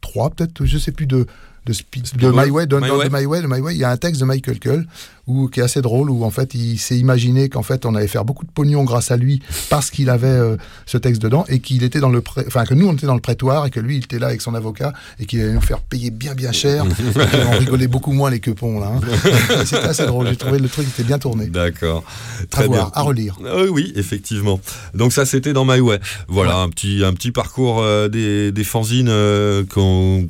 3, 0.00 0.30
peut-être, 0.30 0.64
je 0.64 0.78
sais 0.78 0.92
plus, 0.92 1.06
de, 1.06 1.26
de, 1.66 1.72
Speed- 1.72 2.02
de 2.02 2.06
Speedball. 2.08 2.44
My 2.44 2.50
Way, 2.50 2.66
de, 2.66 2.76
My 2.78 2.90
Way. 2.90 3.08
de 3.08 3.16
My 3.16 3.24
Way, 3.26 3.42
de 3.42 3.46
My 3.46 3.60
Way, 3.60 3.74
il 3.74 3.78
y 3.78 3.84
a 3.84 3.90
un 3.90 3.96
texte 3.96 4.20
de 4.20 4.26
Michael 4.26 4.58
Cull 4.58 4.86
où, 5.26 5.48
qui 5.48 5.60
est 5.60 5.62
assez 5.62 5.80
drôle, 5.82 6.10
où 6.10 6.24
en 6.24 6.30
fait, 6.30 6.54
il 6.54 6.78
s'est 6.78 6.96
imaginé 6.98 7.48
qu'en 7.48 7.62
fait, 7.62 7.86
on 7.86 7.94
allait 7.94 8.08
faire 8.08 8.24
beaucoup 8.24 8.44
de 8.44 8.50
pognon 8.50 8.84
grâce 8.84 9.10
à 9.10 9.16
lui 9.16 9.40
parce 9.70 9.90
qu'il 9.90 10.10
avait 10.10 10.26
euh, 10.26 10.56
ce 10.86 10.98
texte 10.98 11.22
dedans 11.22 11.44
et 11.48 11.60
qu'il 11.60 11.82
était 11.82 12.00
dans 12.00 12.08
le 12.10 12.20
pré- 12.20 12.44
enfin, 12.46 12.64
que 12.64 12.74
nous, 12.74 12.86
on 12.88 12.92
était 12.92 13.06
dans 13.06 13.14
le 13.14 13.20
prétoire 13.20 13.66
et 13.66 13.70
que 13.70 13.80
lui, 13.80 13.96
il 13.96 14.04
était 14.04 14.18
là 14.18 14.26
avec 14.28 14.40
son 14.40 14.54
avocat 14.54 14.92
et 15.18 15.26
qu'il 15.26 15.40
allait 15.40 15.52
nous 15.52 15.60
faire 15.60 15.80
payer 15.80 16.10
bien, 16.10 16.34
bien 16.34 16.52
cher. 16.52 16.84
Et 17.34 17.46
on 17.46 17.58
rigolait 17.58 17.86
beaucoup 17.86 18.12
moins 18.12 18.30
les 18.30 18.40
quepons, 18.40 18.80
là. 18.80 18.92
hein. 18.96 19.64
C'était 19.64 19.78
assez 19.78 20.06
drôle. 20.06 20.28
J'ai 20.28 20.36
trouvé 20.36 20.58
le 20.58 20.68
truc 20.68 20.86
était 20.88 21.02
bien 21.04 21.18
tourné. 21.18 21.46
D'accord. 21.46 22.04
À 22.42 22.46
Très 22.46 22.66
voir, 22.66 22.86
bien. 22.86 22.92
à 22.94 23.02
relire. 23.02 23.38
Euh, 23.44 23.68
oui, 23.68 23.92
effectivement. 23.96 24.60
Donc 24.94 25.12
ça, 25.12 25.24
c'était 25.26 25.52
dans 25.52 25.64
My 25.64 25.80
Way. 25.80 26.00
Voilà, 26.28 26.58
un 26.58 26.68
petit 26.68 27.02
un 27.04 27.12
petit 27.14 27.30
parcours 27.32 27.80
euh, 27.82 28.08
des, 28.08 28.52
des 28.52 28.64
fanzines 28.64 29.08
euh, 29.08 29.62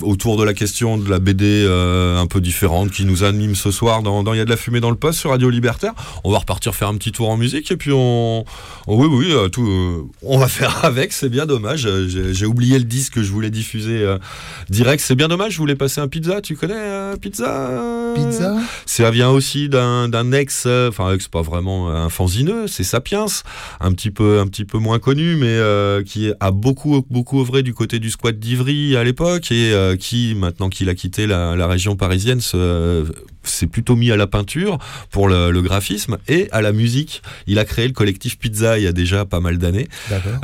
autour 0.03 0.37
de 0.37 0.45
la 0.45 0.55
question 0.55 0.99
de 0.99 1.09
la 1.11 1.19
BD 1.19 1.67
un 1.69 2.27
peu 2.27 2.41
différente 2.41 2.91
qui 2.91 3.05
nous 3.05 3.25
anime 3.25 3.55
ce 3.55 3.71
soir 3.71 4.03
dans 4.03 4.23
dans 4.23 4.35
Il 4.35 4.39
y 4.39 4.41
a 4.41 4.45
de 4.45 4.51
la 4.51 4.57
fumée 4.57 4.81
dans 4.85 4.91
le 4.91 4.97
poste 4.97 5.19
sur 5.19 5.31
Radio 5.31 5.49
Libertaire. 5.49 5.95
On 6.25 6.31
va 6.31 6.37
repartir 6.39 6.75
faire 6.75 6.89
un 6.89 6.97
petit 6.99 7.11
tour 7.11 7.31
en 7.31 7.39
musique 7.39 7.71
et 7.71 7.77
puis 7.79 7.91
on, 7.93 8.45
oui 8.87 9.07
oui 9.11 9.29
euh, 9.33 9.49
tout 9.49 9.67
euh, 9.67 10.03
on 10.23 10.37
va 10.37 10.47
faire 10.47 10.85
avec. 10.85 11.15
C'est 11.15 11.31
bien 11.31 11.47
dommage. 11.47 11.87
Euh, 11.87 12.07
J'ai 12.35 12.45
oublié 12.45 12.79
le 12.79 12.85
disque 12.85 13.15
que 13.15 13.23
je 13.23 13.33
voulais 13.33 13.49
diffuser 13.51 14.05
direct. 14.69 15.03
C'est 15.03 15.15
bien 15.15 15.29
dommage. 15.29 15.53
Je 15.55 15.59
voulais 15.59 15.75
passer 15.75 16.03
un 16.03 16.09
pizza. 16.09 16.43
Tu 16.43 16.55
connais 16.55 17.17
pizza? 17.21 17.83
Pizza? 18.15 18.57
Ça 18.85 19.11
vient 19.11 19.31
aussi 19.31 19.69
d'un 19.71 20.33
ex, 20.33 20.67
enfin 20.67 21.15
ex 21.15 21.29
pas 21.29 21.41
vraiment 21.43 21.91
un 21.91 22.11
fanzineux, 22.11 22.67
c'est 22.67 22.85
Sapiens, 22.85 23.25
un 23.81 23.93
petit 23.93 24.11
peu 24.11 24.39
un 24.41 24.47
petit 24.47 24.65
peu 24.67 24.79
moins 24.79 24.99
connu, 24.99 25.37
mais 25.37 25.47
euh, 25.49 26.03
qui 26.03 26.31
a 26.41 26.51
beaucoup 26.51 27.05
beaucoup 27.11 27.41
œuvré 27.41 27.63
du 27.63 27.73
côté 27.73 27.99
du 27.99 28.11
squat 28.11 28.39
d'Ivry 28.39 28.97
à 28.97 29.03
l'époque 29.05 29.51
et 29.51 29.73
euh, 29.73 29.97
qui 29.97 30.35
maintenant 30.37 30.69
qu'il 30.69 30.89
a 30.91 30.95
quitté 30.95 31.27
la, 31.27 31.57
la 31.57 31.67
région 31.67 31.97
parisienne 31.97 32.41
se- 32.41 33.05
s'est 33.43 33.67
plutôt 33.67 33.97
mis 33.97 34.11
à 34.11 34.17
la 34.17 34.27
peinture 34.27 34.74
pour 35.11 35.29
le, 35.29 35.51
le 35.51 35.63
graphisme 35.63 36.19
et 36.29 36.49
à 36.53 36.61
la 36.63 36.73
musique. 36.73 37.23
Il 37.47 37.59
a 37.59 37.65
créé 37.65 37.87
le 37.87 37.93
collectif 37.93 38.39
Pizza 38.39 38.79
il 38.79 38.85
y 38.85 38.87
a 38.87 38.93
déjà 38.93 39.25
pas 39.25 39.41
mal 39.41 39.59
d'années. 39.59 39.89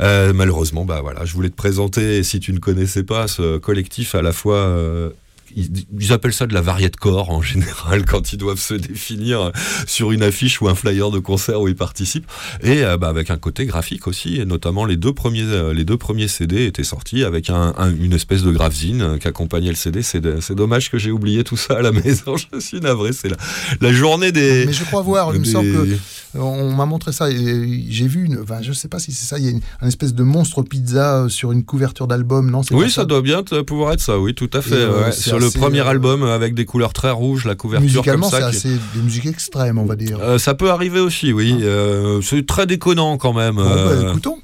Euh, 0.01 0.33
malheureusement, 0.33 0.85
bah 0.85 0.99
voilà, 1.01 1.25
je 1.25 1.33
voulais 1.33 1.49
te 1.49 1.55
présenter, 1.55 2.23
si 2.23 2.39
tu 2.39 2.53
ne 2.53 2.59
connaissais 2.59 3.03
pas 3.03 3.27
ce 3.27 3.57
collectif 3.57 4.15
à 4.15 4.21
la 4.21 4.31
fois 4.31 4.57
euh, 4.57 5.09
ils, 5.55 5.69
ils 5.99 6.13
appellent 6.13 6.33
ça 6.33 6.47
de 6.47 6.53
la 6.53 6.61
variété 6.61 6.97
corps 6.99 7.29
en 7.29 7.41
général 7.41 8.05
quand 8.07 8.33
ils 8.33 8.37
doivent 8.37 8.59
se 8.59 8.73
définir 8.73 9.51
sur 9.87 10.11
une 10.11 10.23
affiche 10.23 10.61
ou 10.61 10.67
un 10.69 10.75
flyer 10.75 11.11
de 11.11 11.19
concert 11.19 11.61
où 11.61 11.67
ils 11.67 11.75
participent. 11.75 12.27
Et 12.63 12.83
euh, 12.83 12.97
bah, 12.97 13.09
avec 13.09 13.29
un 13.29 13.37
côté 13.37 13.65
graphique 13.65 14.07
aussi, 14.07 14.37
et 14.39 14.45
notamment 14.45 14.85
les 14.85 14.97
deux 14.97 15.13
premiers, 15.13 15.43
euh, 15.43 15.73
les 15.73 15.85
deux 15.85 15.97
premiers 15.97 16.27
CD 16.27 16.65
étaient 16.65 16.83
sortis 16.83 17.23
avec 17.23 17.49
un, 17.49 17.73
un- 17.77 17.95
une 17.95 18.13
espèce 18.13 18.43
de 18.43 18.51
gravzine 18.51 19.01
euh, 19.01 19.17
qui 19.17 19.27
accompagnait 19.27 19.69
le 19.69 19.75
CD. 19.75 20.01
C'est 20.01 20.21
de- 20.21 20.39
dommage 20.53 20.91
que 20.91 20.97
j'ai 20.97 21.11
oublié 21.11 21.43
tout 21.43 21.57
ça 21.57 21.75
à 21.77 21.81
la 21.81 21.91
maison. 22.03 22.35
Je 22.37 22.59
suis 22.59 22.79
navré. 22.79 23.13
C'est 23.13 23.29
la, 23.29 23.37
la 23.79 23.91
journée 23.93 24.31
des. 24.31 24.65
Mais 24.65 24.73
je 24.73 24.83
crois 24.83 25.01
voir, 25.01 25.33
il 25.33 25.39
me 25.39 25.45
des- 25.45 25.51
semble 25.51 25.71
que 25.71 25.97
on 26.33 26.73
m'a 26.73 26.85
montré 26.85 27.11
ça. 27.11 27.29
J'ai 27.29 28.07
vu, 28.07 28.23
une, 28.25 28.39
enfin, 28.41 28.61
je 28.61 28.71
sais 28.71 28.87
pas 28.87 28.99
si 28.99 29.11
c'est 29.11 29.25
ça. 29.25 29.37
Il 29.37 29.45
y 29.45 29.47
a 29.47 29.51
une, 29.51 29.59
un 29.81 29.87
espèce 29.87 30.13
de 30.13 30.23
monstre 30.23 30.61
pizza 30.63 31.25
sur 31.27 31.51
une 31.51 31.63
couverture 31.65 32.07
d'album, 32.07 32.49
non 32.49 32.61
Oui, 32.71 32.85
pas 32.85 32.89
ça 32.89 33.05
doit 33.05 33.21
bien 33.21 33.43
pouvoir 33.43 33.93
être 33.93 33.99
ça, 34.01 34.17
oui, 34.17 34.33
tout 34.33 34.49
à 34.53 34.61
fait. 34.61 34.75
Euh, 34.75 35.05
ouais. 35.05 35.11
Sur 35.11 35.39
le 35.41 35.49
premier 35.51 35.79
euh, 35.81 35.87
album 35.87 36.23
avec 36.23 36.53
des 36.53 36.65
couleurs 36.65 36.93
très 36.93 37.11
rouges, 37.11 37.45
la 37.45 37.55
couverture 37.55 37.85
Musicalement, 37.85 38.29
comme 38.29 38.39
c'est 38.39 38.45
ça. 38.45 38.51
qui- 38.51 38.57
assez 38.57 38.79
des 38.95 39.01
musiques 39.01 39.25
extrêmes, 39.25 39.77
on 39.77 39.85
va 39.85 39.95
dire. 39.95 40.17
Euh, 40.21 40.37
ça 40.37 40.53
peut 40.53 40.69
arriver 40.71 40.99
aussi, 40.99 41.33
oui. 41.33 41.57
Euh, 41.61 42.21
c'est 42.21 42.45
très 42.45 42.65
déconnant 42.67 43.17
quand 43.17 43.33
même. 43.33 43.55
Bon, 43.55 43.63
bah, 43.63 44.09
écoutons. 44.09 44.37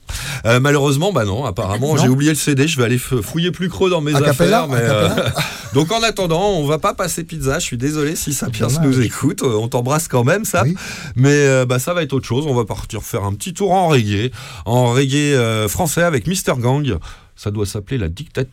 euh, 0.46 0.60
malheureusement, 0.60 1.12
bah 1.14 1.26
non. 1.26 1.46
Apparemment, 1.46 1.98
j'ai 1.98 2.08
oublié 2.10 2.32
le 2.32 2.38
CD. 2.38 2.68
Je 2.68 2.78
vais 2.78 2.84
aller 2.86 2.98
fouiller 2.98 3.52
plus 3.52 3.70
creux 3.70 3.90
dans 3.90 4.02
mes 4.02 4.16
affaires. 4.16 4.68
Mais, 4.68 4.84
donc 5.74 5.92
en 5.92 6.02
attendant, 6.04 6.50
on 6.52 6.66
va 6.66 6.78
pas 6.80 6.94
passer 6.94 7.24
pizza. 7.24 7.60
Je 7.60 7.64
suis 7.66 7.78
désolé 7.78 8.16
si 8.16 8.34
Sapiens 8.34 8.68
nous 8.84 9.00
écoute. 9.02 9.44
On 9.44 9.68
t'embrasse 9.68 10.08
quand 10.08 10.24
même, 10.24 10.46
ça. 10.46 10.64
Oui. 10.64 10.76
Mais 11.16 11.66
bah, 11.66 11.80
ça 11.80 11.94
va 11.94 12.04
être 12.04 12.14
autre 12.14 12.26
chose. 12.28 12.46
On 12.48 12.56
va 12.56 12.66
partir 12.66 13.04
faire 13.04 13.24
un 13.24 13.34
petit 13.34 13.54
tour 13.54 13.72
en 13.72 13.88
reggae, 13.88 14.32
en 14.66 14.92
reggae 14.92 15.68
français 15.68 16.04
avec 16.04 16.28
Mister 16.28 16.54
Gang. 16.58 16.98
Ça 17.38 17.52
doit 17.52 17.68
s'appeler 17.68 18.00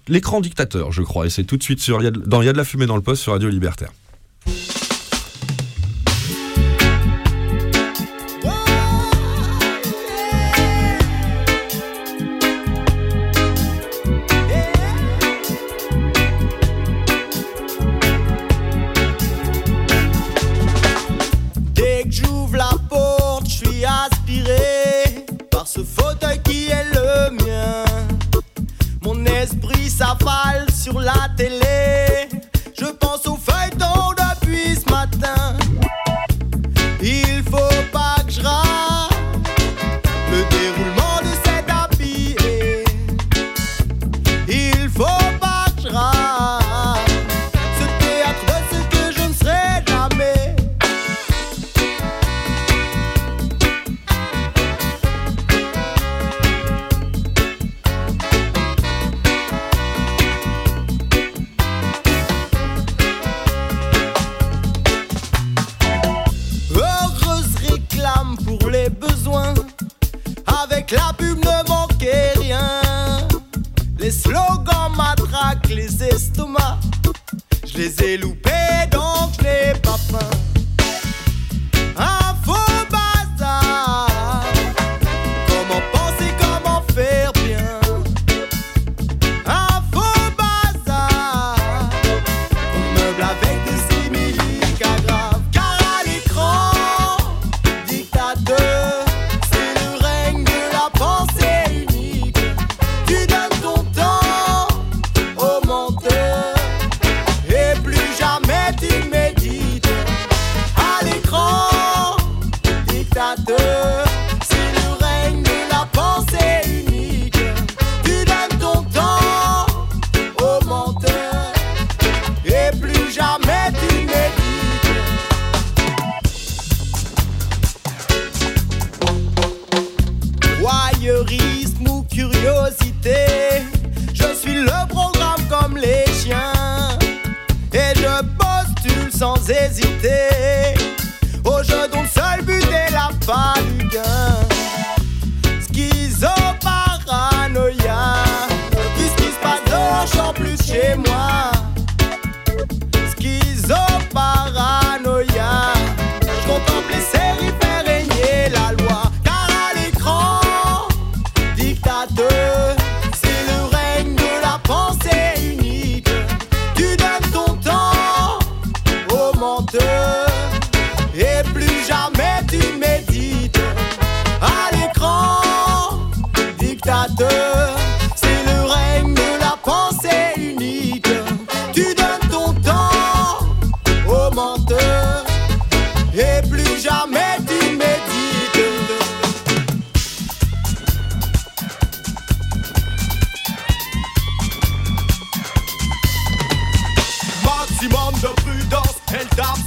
l'écran 0.09 0.41
dictateur, 0.41 0.93
je 0.93 1.03
crois. 1.03 1.26
Et 1.26 1.30
c'est 1.30 1.45
tout 1.45 1.57
de 1.57 1.62
suite 1.62 1.80
sur, 1.80 1.99
dans 2.12 2.43
Il 2.43 2.47
y 2.47 2.49
a 2.49 2.53
de 2.53 2.59
la 2.59 2.64
fumée 2.64 2.87
dans 2.87 2.97
le 2.97 3.03
poste 3.03 3.22
sur 3.22 3.32
Radio 3.32 3.49
Libertaire. 3.49 3.91
Sur 30.85 31.01
la 31.01 31.30
télé. 31.35 31.94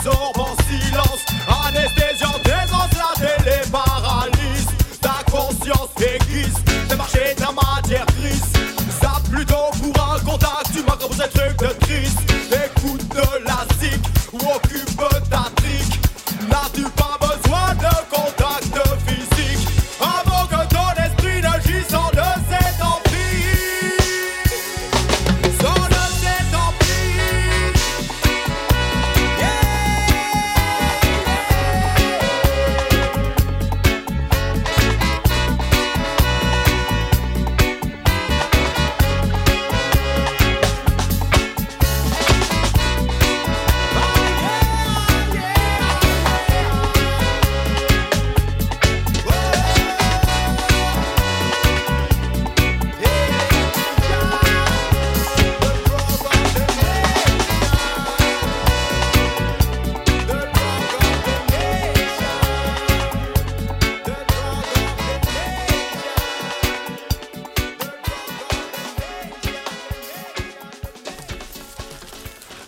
Elle 0.09 0.46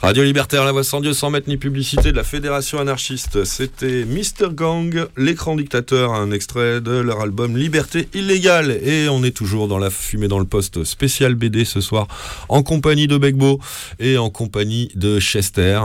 Radio 0.10 0.24
Libertaire, 0.24 0.66
la 0.66 0.72
voix 0.72 0.84
sans 0.84 1.02
Dieu, 1.02 1.14
sans 1.14 1.30
mettre 1.30 1.48
ni 1.48 1.58
publicité 1.58 2.12
de 2.12 2.16
la 2.16 2.24
Fédération 2.24 2.80
anarchiste. 2.80 3.44
C'était 3.44 4.06
Mr. 4.06 4.52
Gang, 4.52 5.06
l'écran 5.18 5.56
dictateur, 5.56 6.14
un 6.14 6.32
extrait 6.32 6.82
de 6.82 6.94
leur 6.94 7.22
album 7.22 7.56
Liberté 7.56 8.10
illégale. 8.16 8.72
Et 8.72 9.08
on 9.08 9.24
est 9.24 9.38
toujours 9.38 9.68
dans 9.68 9.78
la 9.78 9.92
fumée 9.92 10.28
dans 10.28 10.40
le 10.40 10.46
poste 10.46 10.84
spécial 10.84 11.36
BD 11.36 11.64
ce 11.64 11.80
soir, 11.80 12.08
en 12.48 12.64
compagnie 12.64 13.06
de 13.06 13.20
Begbo 13.20 13.60
et 14.00 14.18
en 14.18 14.32
compagnie 14.32 14.90
de 14.96 15.20
Chester. 15.20 15.80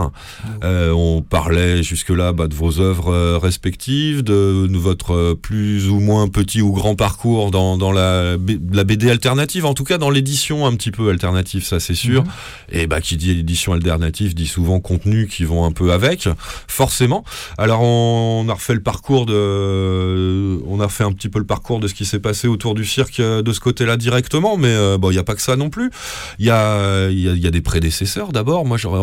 Euh, 0.63 0.89
on 0.89 1.21
parlait 1.21 1.83
jusque-là 1.83 2.33
bah, 2.33 2.47
de 2.47 2.55
vos 2.55 2.79
œuvres 2.79 3.13
euh, 3.13 3.37
respectives, 3.37 4.23
de, 4.23 4.67
votre 4.75 5.13
euh, 5.13 5.35
plus 5.39 5.87
ou 5.87 5.99
moins 5.99 6.29
petit 6.29 6.63
ou 6.63 6.71
grand 6.71 6.95
parcours 6.95 7.51
dans, 7.51 7.77
dans 7.77 7.91
la, 7.91 8.37
BD 8.37 9.11
alternative, 9.11 9.67
en 9.67 9.75
tout 9.75 9.83
cas 9.83 9.99
dans 9.99 10.09
l'édition 10.09 10.65
un 10.65 10.75
petit 10.75 10.89
peu 10.89 11.11
alternative, 11.11 11.63
ça 11.63 11.79
c'est 11.79 11.93
sûr. 11.93 12.23
Et 12.71 12.87
bah 12.87 13.01
qui 13.01 13.17
dit 13.17 13.29
édition 13.29 13.73
alternative 13.73 14.14
dit 14.23 14.47
souvent 14.47 14.79
contenu 14.79 15.27
qui 15.27 15.43
vont 15.43 15.65
un 15.65 15.71
peu 15.71 15.91
avec, 15.91 16.27
forcément. 16.67 17.23
Alors 17.57 17.81
on 17.81 18.45
a 18.49 18.53
refait 18.53 18.73
le 18.73 18.81
parcours 18.81 19.25
de, 19.25 20.59
on 20.67 20.79
a 20.79 20.87
fait 20.89 21.03
un 21.03 21.11
petit 21.11 21.29
peu 21.29 21.39
le 21.39 21.45
parcours 21.45 21.79
de 21.79 21.87
ce 21.87 21.93
qui 21.93 22.05
s'est 22.05 22.19
passé 22.19 22.47
autour 22.47 22.73
du 22.75 22.85
cirque 22.85 23.19
euh, 23.19 23.41
de 23.41 23.51
ce 23.53 23.59
côté-là 23.59 23.97
directement, 23.97 24.57
mais 24.57 24.69
euh, 24.69 24.97
bon 24.97 25.11
il 25.11 25.15
y 25.15 25.19
a 25.19 25.23
pas 25.23 25.35
que 25.35 25.41
ça 25.41 25.55
non 25.55 25.69
plus. 25.69 25.91
Il 26.39 26.45
y 26.45 26.49
a, 26.49 27.09
il 27.09 27.19
y 27.19 27.29
a, 27.29 27.33
y 27.33 27.47
a 27.47 27.51
des 27.51 27.61
prédécesseurs 27.61 28.31
d'abord. 28.31 28.65
Moi 28.65 28.77
j'aurais 28.77 29.01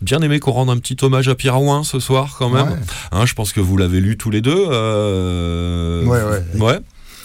bien 0.00 0.20
aimé 0.22 0.40
qu'on 0.40 0.52
rende 0.52 0.70
un 0.70 0.78
petit 0.78 0.96
hommage 1.02 1.28
à 1.28 1.34
Pierre 1.34 1.60
Ouin 1.60 1.84
ce 1.84 2.00
soir 2.00 2.36
quand 2.38 2.50
même. 2.50 2.68
Ouais. 2.68 2.76
Hein, 3.12 3.26
je 3.26 3.34
pense 3.34 3.52
que 3.52 3.60
vous 3.60 3.76
l'avez 3.76 4.00
lu 4.00 4.16
tous 4.16 4.30
les 4.30 4.40
deux. 4.40 4.66
euh, 4.70 6.04
Ouais, 6.04 6.22
ouais. 6.22 6.60
Ouais. 6.62 6.78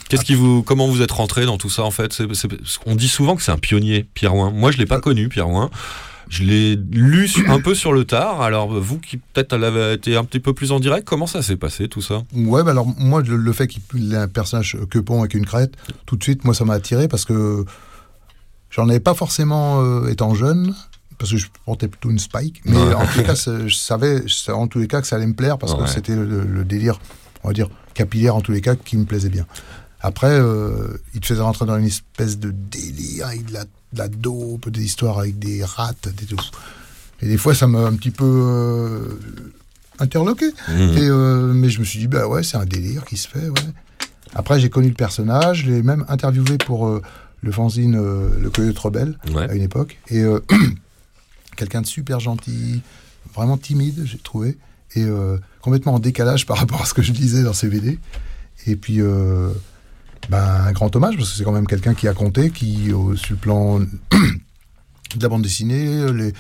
Qu'est-ce 0.09 0.25
qui 0.25 0.35
vous, 0.35 0.61
comment 0.61 0.87
vous 0.87 1.01
êtes 1.01 1.11
rentré 1.13 1.45
dans 1.45 1.57
tout 1.57 1.69
ça 1.69 1.83
en 1.83 1.91
fait? 1.91 2.21
On 2.85 2.95
dit 2.95 3.07
souvent 3.07 3.37
que 3.37 3.41
c'est 3.41 3.51
un 3.53 3.57
pionnier, 3.57 4.05
Pierre 4.13 4.35
Ouin. 4.35 4.51
Moi, 4.51 4.71
je 4.71 4.77
l'ai 4.77 4.85
pas 4.85 4.99
connu, 4.99 5.29
Pierre 5.29 5.47
Ouin. 5.47 5.69
Je 6.31 6.43
l'ai 6.43 6.77
lu 6.77 7.29
un 7.49 7.59
peu 7.59 7.75
sur 7.75 7.91
le 7.91 8.05
tard. 8.05 8.41
Alors 8.41 8.79
vous 8.79 8.99
qui 8.99 9.17
peut-être 9.17 9.53
l'avez 9.57 9.91
été 9.93 10.15
un 10.15 10.23
petit 10.23 10.39
peu 10.39 10.53
plus 10.53 10.71
en 10.71 10.79
direct, 10.79 11.05
comment 11.05 11.27
ça 11.27 11.41
s'est 11.41 11.57
passé 11.57 11.89
tout 11.89 12.01
ça? 12.01 12.23
Ouais, 12.33 12.63
bah 12.63 12.71
alors 12.71 12.87
moi, 12.97 13.21
le, 13.21 13.35
le 13.35 13.51
fait 13.51 13.67
qu'il 13.67 14.13
ait 14.13 14.17
un 14.17 14.29
personnage 14.29 14.77
quepon 14.89 15.19
avec 15.19 15.33
une 15.33 15.45
crête, 15.45 15.73
tout 16.05 16.15
de 16.15 16.23
suite, 16.23 16.45
moi, 16.45 16.53
ça 16.53 16.63
m'a 16.63 16.75
attiré 16.75 17.09
parce 17.09 17.25
que 17.25 17.65
j'en 18.69 18.87
avais 18.87 19.01
pas 19.01 19.13
forcément 19.13 19.81
euh, 19.83 20.07
étant 20.07 20.33
jeune, 20.33 20.73
parce 21.17 21.31
que 21.31 21.37
je 21.37 21.47
portais 21.65 21.89
plutôt 21.89 22.09
une 22.09 22.19
spike. 22.19 22.61
Mais 22.63 22.77
Ouais. 22.77 22.93
en 22.93 23.05
tous 23.05 23.17
les 23.17 23.23
cas, 23.25 23.35
je 23.67 23.75
savais 23.75 24.23
je 24.25 24.33
savais 24.33 24.57
en 24.57 24.67
tous 24.67 24.79
les 24.79 24.87
cas 24.87 25.01
que 25.01 25.07
ça 25.07 25.17
allait 25.17 25.27
me 25.27 25.35
plaire 25.35 25.57
parce 25.57 25.73
Ouais. 25.73 25.81
que 25.83 25.89
c'était 25.89 26.15
le, 26.15 26.45
le 26.45 26.63
délire, 26.63 26.97
on 27.43 27.49
va 27.49 27.53
dire, 27.53 27.67
capillaire 27.93 28.37
en 28.37 28.41
tous 28.41 28.53
les 28.53 28.61
cas, 28.61 28.77
qui 28.77 28.95
me 28.95 29.03
plaisait 29.03 29.27
bien. 29.29 29.45
Après, 29.99 30.31
euh, 30.31 30.97
il 31.13 31.19
te 31.19 31.25
faisait 31.27 31.41
rentrer 31.41 31.65
dans 31.65 31.77
une 31.77 31.85
espèce 31.87 32.39
de 32.39 32.51
délire 32.51 33.27
avec 33.27 33.45
de 33.47 33.53
la, 33.53 33.65
de 33.93 33.97
la 33.99 34.07
dope, 34.07 34.69
des 34.69 34.83
histoires 34.83 35.19
avec 35.19 35.37
des 35.39 35.63
rats, 35.63 35.93
des 36.17 36.25
tout. 36.25 36.37
Et 37.21 37.27
des 37.27 37.37
fois, 37.37 37.53
ça 37.53 37.67
m'a 37.67 37.79
un 37.79 37.93
petit 37.93 38.11
peu 38.11 38.25
euh, 38.25 39.19
interloqué. 39.99 40.47
Et, 40.47 40.51
euh, 41.01 41.53
mais 41.53 41.69
je 41.69 41.79
me 41.79 41.85
suis 41.85 41.99
dit, 41.99 42.07
bah 42.07 42.27
ouais, 42.27 42.43
c'est 42.43 42.57
un 42.57 42.65
délire 42.65 43.05
qui 43.05 43.17
se 43.17 43.27
fait, 43.27 43.47
ouais. 43.49 43.53
Après, 44.33 44.59
j'ai 44.59 44.69
connu 44.69 44.87
le 44.87 44.93
personnage, 44.93 45.63
je 45.65 45.71
l'ai 45.71 45.83
même 45.83 46.05
interviewé 46.07 46.57
pour 46.57 46.87
euh, 46.87 47.01
le 47.41 47.51
fanzine 47.51 47.95
Le 47.97 48.49
Coyote 48.49 48.79
Rebelle 48.79 49.17
Ouais. 49.33 49.49
à 49.49 49.53
une 49.53 49.61
époque. 49.61 49.99
Et 50.09 50.23
quelqu'un 51.57 51.81
de 51.81 51.87
super 51.87 52.19
gentil, 52.19 52.81
vraiment 53.35 53.57
timide, 53.57 54.01
j'ai 54.05 54.17
trouvé, 54.17 54.57
et 54.95 55.05
complètement 55.61 55.95
en 55.95 55.99
décalage 55.99 56.45
par 56.45 56.57
rapport 56.57 56.81
à 56.81 56.85
ce 56.85 56.93
que 56.93 57.01
je 57.01 57.11
disais 57.11 57.43
dans 57.43 57.53
ses 57.53 57.67
BD. 57.67 57.99
Et 58.67 58.75
puis, 58.75 58.99
ben, 60.29 60.65
un 60.67 60.71
grand 60.71 60.95
hommage, 60.95 61.17
parce 61.17 61.31
que 61.31 61.37
c'est 61.37 61.43
quand 61.43 61.51
même 61.51 61.67
quelqu'un 61.67 61.93
qui 61.93 62.07
a 62.07 62.13
compté, 62.13 62.49
qui, 62.51 62.91
au, 62.93 63.15
sur 63.15 63.31
le 63.31 63.37
plan 63.37 63.79
de 65.15 65.21
la 65.21 65.29
bande 65.29 65.41
dessinée, 65.41 66.11
les, 66.13 66.33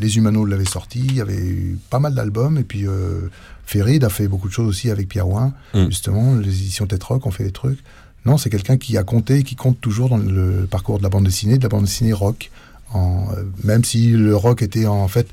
les 0.00 0.16
Humanos 0.16 0.48
l'avaient 0.48 0.64
sorti, 0.64 1.00
il 1.00 1.16
y 1.16 1.20
avait 1.20 1.36
eu 1.36 1.78
pas 1.90 1.98
mal 1.98 2.14
d'albums, 2.14 2.58
et 2.58 2.64
puis 2.64 2.86
euh, 2.86 3.28
Ferrid 3.66 4.02
a 4.04 4.08
fait 4.08 4.28
beaucoup 4.28 4.48
de 4.48 4.52
choses 4.52 4.68
aussi 4.68 4.90
avec 4.90 5.08
Pierre 5.08 5.28
Ouin, 5.28 5.52
Mm. 5.74 5.86
justement, 5.86 6.34
les 6.36 6.48
éditions 6.48 6.86
Tête 6.86 7.02
Rock 7.04 7.26
ont 7.26 7.30
fait 7.30 7.44
des 7.44 7.52
trucs. 7.52 7.78
Non, 8.26 8.38
c'est 8.38 8.48
quelqu'un 8.48 8.78
qui 8.78 8.96
a 8.96 9.02
compté 9.02 9.38
et 9.38 9.42
qui 9.42 9.54
compte 9.54 9.80
toujours 9.80 10.08
dans 10.08 10.16
le 10.16 10.66
parcours 10.70 10.98
de 10.98 11.02
la 11.02 11.10
bande 11.10 11.24
dessinée, 11.24 11.58
de 11.58 11.62
la 11.62 11.68
bande 11.68 11.84
dessinée 11.84 12.12
rock, 12.14 12.50
en, 12.92 13.26
euh, 13.36 13.42
même 13.64 13.84
si 13.84 14.08
le 14.12 14.34
rock 14.34 14.62
était 14.62 14.86
en 14.86 15.08
fait 15.08 15.26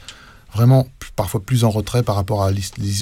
vraiment 0.54 0.88
parfois 1.16 1.42
plus 1.42 1.64
en 1.64 1.70
retrait 1.70 2.04
par 2.04 2.16
rapport 2.16 2.44
à 2.44 2.52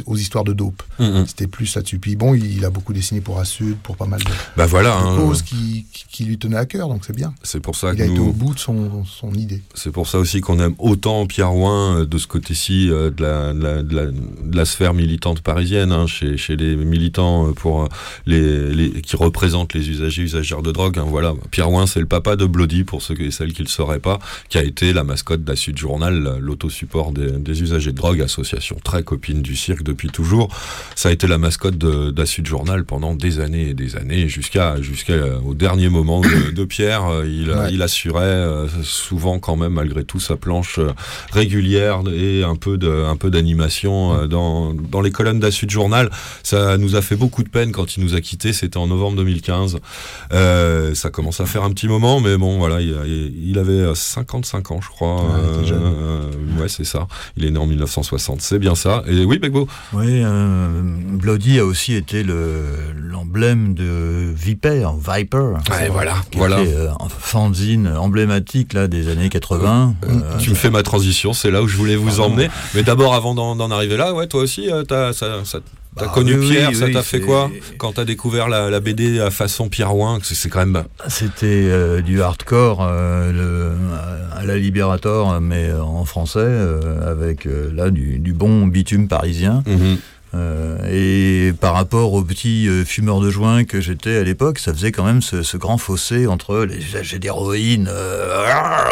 aux 0.06 0.18
histoires 0.18 0.44
de 0.44 0.54
dope. 0.54 0.84
Mhm. 1.00 1.26
C'était 1.28 1.48
plus 1.48 1.74
là-dessus. 1.76 2.00
Puis 2.00 2.16
bon, 2.16 2.34
il, 2.34 2.64
a 2.66 2.70
beaucoup 2.70 2.94
dessiné 2.94 3.22
pour 3.22 3.40
Assud, 3.40 3.76
pour 3.78 3.96
pas 3.98 4.06
mal 4.06 4.20
de, 4.20 4.30
Bah 4.58 4.66
voilà. 4.66 4.90
de 4.90 4.96
hein, 5.08 5.16
causes 5.18 5.42
qui, 5.42 5.86
qui- 5.94 6.06
qui 6.12 6.26
lui 6.26 6.38
tenaient 6.38 6.58
à 6.58 6.66
cœur, 6.66 6.90
donc 6.90 7.06
c'est 7.06 7.16
bien. 7.16 7.34
c'est 7.44 7.60
pour 7.62 7.76
ça 7.76 7.92
Il 7.94 7.98
que 7.98 8.04
a 8.04 8.06
été 8.06 8.20
au 8.20 8.32
bout 8.34 8.54
de 8.54 8.60
son, 8.60 9.06
son 9.06 9.34
idée. 9.34 9.62
C'est 9.74 9.92
pour 9.92 10.08
ça 10.08 10.18
aussi 10.20 10.42
qu'on 10.42 10.60
aime 10.60 10.76
autant 10.80 11.26
Pierre 11.28 11.56
Ouin 11.56 12.00
euh, 12.02 12.06
de 12.06 12.18
ce 12.18 12.28
côté-ci 12.28 12.90
euh, 12.90 13.10
de, 13.12 13.22
la, 13.24 13.54
de, 13.54 13.64
la, 13.96 14.06
de, 14.08 14.56
la, 14.58 14.66
sphère 14.66 14.94
militante 14.94 15.42
parisienne, 15.42 15.92
hein, 15.92 16.08
chez, 16.08 16.36
chez 16.38 16.56
les 16.58 16.76
militants 16.76 17.48
euh, 17.48 17.52
pour 17.54 17.88
les, 18.26 18.74
les, 18.74 19.02
qui 19.02 19.16
représentent 19.16 19.74
les 19.74 19.90
usagers 19.90 20.24
usagères 20.24 20.62
de 20.62 20.72
drogue. 20.72 21.00
hein, 21.00 21.06
voilà, 21.08 21.34
Pierre 21.52 21.72
Ouin, 21.72 21.88
c'est 21.88 22.00
le 22.02 22.06
papa 22.06 22.36
de 22.36 22.46
Bloody 22.46 22.84
pour 22.84 23.02
ceux 23.02 23.20
et 23.22 23.32
celles 23.32 23.54
qui 23.54 23.62
le 23.64 23.70
sauraient 23.70 24.00
pas, 24.00 24.20
qui 24.50 24.58
a 24.58 24.64
été 24.64 24.92
la 24.94 25.04
mascotte 25.04 25.44
d'Assud 25.44 25.78
Journal, 25.78 26.38
l'autosupport 26.42 27.12
des, 27.14 27.32
des 27.44 27.62
usagers 27.62 27.92
de 27.92 27.98
drogue, 27.98 28.22
association 28.22 28.78
très 28.84 29.04
copine 29.04 29.42
du 29.42 29.56
cirque 29.56 29.84
depuis 29.84 30.10
toujours. 30.10 30.48
Ça 30.96 31.10
a 31.10 31.12
été 31.12 31.28
la 31.28 31.38
mascotte 31.38 31.78
d'Assud 31.78 32.46
Journal 32.46 32.86
pendant 32.86 33.16
des 33.16 33.40
années 33.40 33.70
et 33.70 33.74
des 33.74 33.96
années, 33.96 34.28
jusqu'à 34.28 34.82
jusqu'au 34.82 35.54
dernier 35.54 35.90
moment 35.90 36.22
de, 36.22 36.52
de 36.52 36.64
Pierre. 36.66 37.06
euh, 37.08 37.26
Il, 37.28 37.50
Ouais. 37.50 37.70
il 37.72 37.82
assurait 37.82 38.22
euh, 38.24 38.68
souvent 38.84 39.40
quand 39.40 39.56
même 39.56 39.74
malgré 39.74 40.04
tout 40.04 40.20
sa 40.20 40.36
planche 40.36 40.78
euh, 40.80 40.92
régulière 41.32 42.02
et 42.14 42.44
un 42.44 42.56
peu 42.56 42.78
de 42.78 42.90
un 43.06 43.16
peu 43.16 43.30
d'animation 43.30 44.14
euh, 44.14 44.28
dans, 44.28 44.74
dans 44.74 45.02
les 45.02 45.12
colonnes 45.12 45.40
d'Assud 45.40 45.70
Journal. 45.70 46.10
Ça 46.44 46.78
nous 46.78 46.96
a 46.96 47.02
fait 47.02 47.16
beaucoup 47.16 47.44
de 47.44 47.50
peine 47.50 47.72
quand 47.72 47.98
il 47.98 48.04
nous 48.04 48.16
a 48.16 48.22
quittés. 48.22 48.54
C'était 48.54 48.78
en 48.78 48.88
novembre 48.88 49.18
2015. 49.18 49.80
Euh, 50.34 50.94
ça 50.96 51.10
commence 51.10 51.40
à 51.40 51.46
faire 51.46 51.64
un 51.64 51.72
petit 51.72 51.88
moment, 51.88 52.20
mais 52.20 52.38
bon 52.38 52.58
voilà, 52.60 52.82
il, 52.82 52.94
il 53.48 53.58
avait 53.58 53.94
55 53.96 54.72
ans, 54.72 54.82
je 54.82 54.90
crois. 54.90 55.24
Ouais. 55.24 55.72
Euh, 55.72 56.30
ouais, 56.60 56.68
c'est 56.70 56.84
ça. 56.84 57.08
Il 57.38 57.46
est 57.46 57.52
né 57.52 57.60
en 57.60 57.66
1960. 57.68 58.42
C'est 58.42 58.60
bien 58.60 58.76
ça. 58.76 59.04
Et 59.08 59.24
oui, 59.26 59.40
Begbo. 59.40 59.68
Oui, 59.94 60.06
euh, 60.24 60.82
Bloody 60.84 61.60
a 61.60 61.66
aussi 61.66 61.94
été 61.94 62.24
le- 62.24 62.66
l'emblème 62.96 63.74
de 63.74 64.32
Viper, 64.36 64.90
Viper. 64.98 65.54
Ouais, 65.72 65.90
voilà, 65.92 66.16
qui 66.32 66.38
voilà. 66.38 66.62
était, 66.62 66.74
euh, 66.74 66.90
fanzine 67.20 67.88
emblématique 67.88 68.74
là, 68.74 68.88
des 68.88 69.10
années 69.10 69.30
80. 69.30 69.96
Euh, 70.08 70.38
tu 70.40 70.50
me 70.50 70.56
fais 70.56 70.70
ma 70.70 70.84
transition, 70.84 71.34
c'est 71.34 71.52
là 71.52 71.62
où 71.62 71.68
je 71.68 71.78
voulais 71.78 71.96
vous 71.96 72.20
emmener. 72.22 72.50
Mais 72.76 72.84
d'abord, 72.84 73.14
avant 73.14 73.36
d'en 73.36 73.72
arriver 73.72 73.98
là, 73.98 74.14
ouais, 74.14 74.28
toi 74.28 74.42
aussi, 74.42 74.70
euh, 74.72 74.84
t'as 74.84 75.14
ça- 75.14 75.44
ça- 75.46 75.60
t'as 75.96 76.06
Bah, 76.06 76.12
connu 76.14 76.36
oui, 76.36 76.50
Pierre, 76.50 76.70
oui, 76.70 76.76
ça 76.76 76.86
oui, 76.86 76.94
t'a 76.94 77.04
fait 77.04 77.20
quoi 77.20 77.50
quand 77.78 77.94
t'as 77.94 78.06
découvert 78.06 78.48
la, 78.50 78.70
la 78.70 78.80
BD 78.80 79.20
à 79.20 79.32
façon 79.32 79.70
Pierre 79.70 79.96
Ouin 79.96 80.20
que 80.20 80.26
C'est 80.26 80.50
quand 80.50 80.66
même. 80.66 80.84
C'était 81.08 81.46
euh, 81.48 82.02
du 82.02 82.22
hardcore 82.22 82.80
euh, 82.82 83.32
le- 83.32 84.38
à 84.38 84.46
la 84.46 84.58
Liberator, 84.58 85.42
mais 85.42 85.72
en 85.74 86.06
français, 86.06 86.40
euh, 86.40 87.12
avec 87.12 87.46
euh, 87.46 87.72
là 87.74 87.90
du, 87.90 88.20
du 88.20 88.34
bon 88.34 88.68
bitume 88.68 89.08
parisien. 89.08 89.64
Mhm. 89.68 89.98
Euh, 90.36 90.78
et 90.88 91.54
par 91.54 91.74
rapport 91.74 92.14
aux 92.14 92.22
petits 92.24 92.68
euh, 92.70 92.86
fumeurs 92.86 93.20
de 93.20 93.32
joint 93.32 93.64
que 93.64 93.82
j'étais 93.82 94.16
à 94.16 94.24
l'époque, 94.24 94.60
ça 94.60 94.72
faisait 94.72 94.92
quand 94.92 95.04
même 95.04 95.24
ce, 95.24 95.42
ce 95.42 95.58
grand 95.58 95.80
fossé 95.80 96.28
entre 96.28 96.60
les 96.66 96.78
usagers 96.78 97.18
d'héroïne 97.18 97.90
euh, 97.92 98.44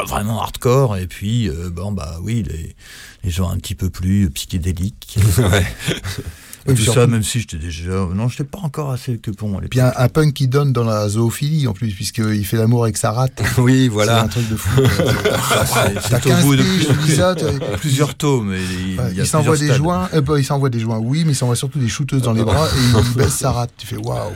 vraiment 0.08 0.42
hardcore 0.42 0.98
et 0.98 1.06
puis 1.06 1.48
euh, 1.48 1.70
bon 1.72 1.92
bah 1.92 2.16
oui 2.24 2.44
les, 2.50 2.76
les 3.24 3.30
gens 3.30 3.52
un 3.52 3.58
petit 3.58 3.76
peu 3.76 3.92
plus 3.92 4.32
psychédéliques. 4.32 5.20
Ouais. 5.38 5.66
Et 6.68 6.74
tout 6.74 6.84
ça, 6.92 7.08
même 7.08 7.24
si 7.24 7.40
j'étais 7.40 7.58
déjà 7.58 7.92
non, 7.92 8.28
j'étais 8.30 8.44
pas 8.44 8.60
encore 8.60 8.92
assez 8.92 9.18
que 9.18 9.32
bon 9.32 9.52
à 9.58 9.62
l'époque. 9.62 9.70
Puis 9.70 9.80
un, 9.80 9.92
un 9.96 10.10
punk 10.10 10.34
qui 10.34 10.48
donne 10.48 10.74
dans 10.74 10.84
la 10.84 11.08
zoophilie 11.10 11.68
en 11.68 11.74
plus, 11.74 11.92
puisqu'il 11.94 12.46
fait 12.46 12.58
l'amour 12.58 12.84
avec 12.84 12.98
sa 12.98 13.12
rate. 13.12 13.42
Oui, 13.58 13.84
C'est 13.84 13.88
voilà. 13.90 14.24
un 14.24 14.28
truc 14.28 14.50
de 14.50 14.56
fou. 14.56 14.82
C'est- 14.86 15.94
T'as 15.94 16.02
c'est 16.02 16.16
au 16.16 16.20
15 16.20 16.42
bout 16.44 16.56
de 16.56 16.64
je 16.64 17.06
dis 17.06 17.16
ça, 17.16 17.36
t'as- 17.36 17.78
plusieurs 17.78 18.16
tomes. 18.16 18.54
Il, 18.56 19.00
Ouais, 19.00 19.14
il 19.16 19.26
s'envoie 19.26 19.58
des 19.58 19.66
stades. 19.68 19.78
joints, 19.78 20.10
euh, 20.14 20.22
bah, 20.22 20.34
il 20.40 20.44
s'envoie 20.46 20.70
des 20.70 20.80
joints, 20.80 20.98
oui, 21.00 21.24
mais 21.26 21.32
il 21.32 21.36
s'envoie 21.36 21.56
surtout 21.56 21.80
des 21.80 21.88
shooteuses 21.88 22.22
dans 22.22 22.34
les 22.34 22.44
bras 22.44 22.68
et 22.68 23.00
il 23.10 23.14
baisse 23.16 23.34
sa 23.36 23.52
rate. 23.52 23.72
Tu 23.78 23.88
fais 23.88 23.98
waouh. 23.98 24.32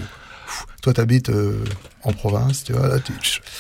Toi, 0.82 0.93
t'habites 0.93 1.30
euh, 1.30 1.64
en 2.04 2.12
province, 2.12 2.64
tu 2.64 2.74
vois, 2.74 2.88
là, 2.88 2.99
tu... 2.99 3.14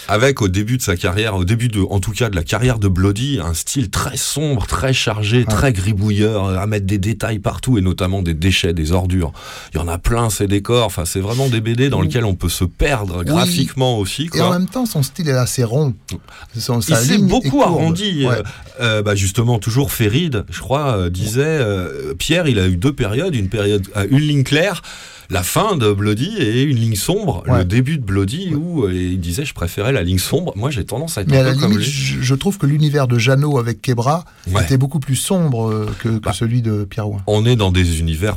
Avec 0.07 0.41
au 0.41 0.47
début 0.47 0.77
de 0.77 0.81
sa 0.81 0.95
carrière, 0.95 1.35
au 1.35 1.45
début 1.45 1.67
de, 1.67 1.81
en 1.81 1.99
tout 1.99 2.11
cas 2.11 2.29
de 2.29 2.35
la 2.35 2.43
carrière 2.43 2.79
de 2.79 2.87
Bloody, 2.87 3.39
un 3.39 3.53
style 3.53 3.91
très 3.91 4.17
sombre, 4.17 4.65
très 4.65 4.93
chargé, 4.93 5.45
très 5.45 5.71
gribouilleur, 5.71 6.57
à 6.57 6.65
mettre 6.65 6.87
des 6.87 6.97
détails 6.97 7.39
partout 7.39 7.77
et 7.77 7.81
notamment 7.81 8.23
des 8.23 8.33
déchets, 8.33 8.73
des 8.73 8.91
ordures. 8.91 9.33
Il 9.73 9.77
y 9.77 9.79
en 9.79 9.87
a 9.87 9.99
plein 9.99 10.29
ces 10.29 10.47
décors. 10.47 10.85
Enfin, 10.85 11.05
c'est 11.05 11.19
vraiment 11.19 11.47
des 11.47 11.61
BD 11.61 11.89
dans 11.89 12.01
lesquels 12.01 12.25
on 12.25 12.35
peut 12.35 12.49
se 12.49 12.65
perdre 12.65 13.23
graphiquement 13.23 13.99
aussi. 13.99 14.29
Et 14.33 14.41
en 14.41 14.51
même 14.51 14.67
temps, 14.67 14.85
son 14.85 15.03
style 15.03 15.29
est 15.29 15.33
assez 15.33 15.63
rond. 15.63 15.93
Son, 16.57 16.79
Il 16.79 16.95
s'est 16.95 17.17
beaucoup 17.19 17.61
arrondi. 17.61 18.25
Ouais. 18.25 18.35
euh, 18.35 18.43
euh, 18.81 19.03
bah 19.03 19.15
justement, 19.15 19.59
toujours 19.59 19.91
Ferrid, 19.91 20.43
je 20.49 20.59
crois, 20.59 20.97
euh, 20.97 21.09
disait 21.09 21.43
euh, 21.45 22.13
Pierre, 22.15 22.47
il 22.47 22.59
a 22.59 22.67
eu 22.67 22.77
deux 22.77 22.93
périodes, 22.93 23.35
une 23.35 23.49
période 23.49 23.87
à 23.93 24.05
une 24.05 24.19
ligne 24.19 24.43
claire. 24.43 24.81
La 25.31 25.43
fin 25.43 25.77
de 25.77 25.91
Bloody 25.93 26.35
et 26.37 26.61
une 26.63 26.77
ligne 26.77 26.95
sombre, 26.95 27.43
Ouais. 27.47 27.59
le 27.59 27.65
début 27.65 27.97
de 27.97 28.03
Bloody 28.03 28.53
où 28.53 28.83
euh, 28.83 28.93
il 28.93 29.19
disait 29.19 29.45
je 29.45 29.53
préférais 29.53 29.91
la 29.93 30.03
ligne 30.03 30.19
sombre. 30.19 30.53
Moi 30.57 30.69
j'ai 30.71 30.85
tendance 30.85 31.17
à 31.17 31.21
être 31.21 31.29
Mais 31.31 31.37
à 31.37 31.43
la 31.43 31.53
comme 31.53 31.71
limite, 31.71 31.77
lui. 31.87 32.17
je, 32.21 32.35
trouve 32.35 32.57
que 32.57 32.65
l'univers 32.65 33.07
de 33.07 33.17
Jeannot 33.17 33.57
avec 33.57 33.81
Kebra 33.81 34.25
Ouais. 34.51 34.61
était 34.63 34.77
beaucoup 34.77 34.99
plus 34.99 35.15
sombre 35.15 35.69
euh, 35.71 35.89
que, 35.99 36.09
que 36.09 36.19
Bah. 36.19 36.33
celui 36.33 36.61
de 36.61 36.83
Pierre 36.83 37.09
Ouin. 37.09 37.21
On 37.27 37.45
est 37.45 37.55
dans 37.55 37.71
des 37.71 37.99
univers 38.01 38.35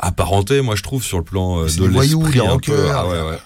apparentés, 0.00 0.60
moi 0.60 0.74
je 0.74 0.82
trouve, 0.82 1.02
sur 1.04 1.18
le 1.18 1.24
plan 1.24 1.60
euh, 1.60 1.66
de 1.66 1.86
l'esprit 1.86 2.40
un 2.40 2.58
peu. 2.58 2.88
Ah 2.92 3.06
ouais. 3.08 3.38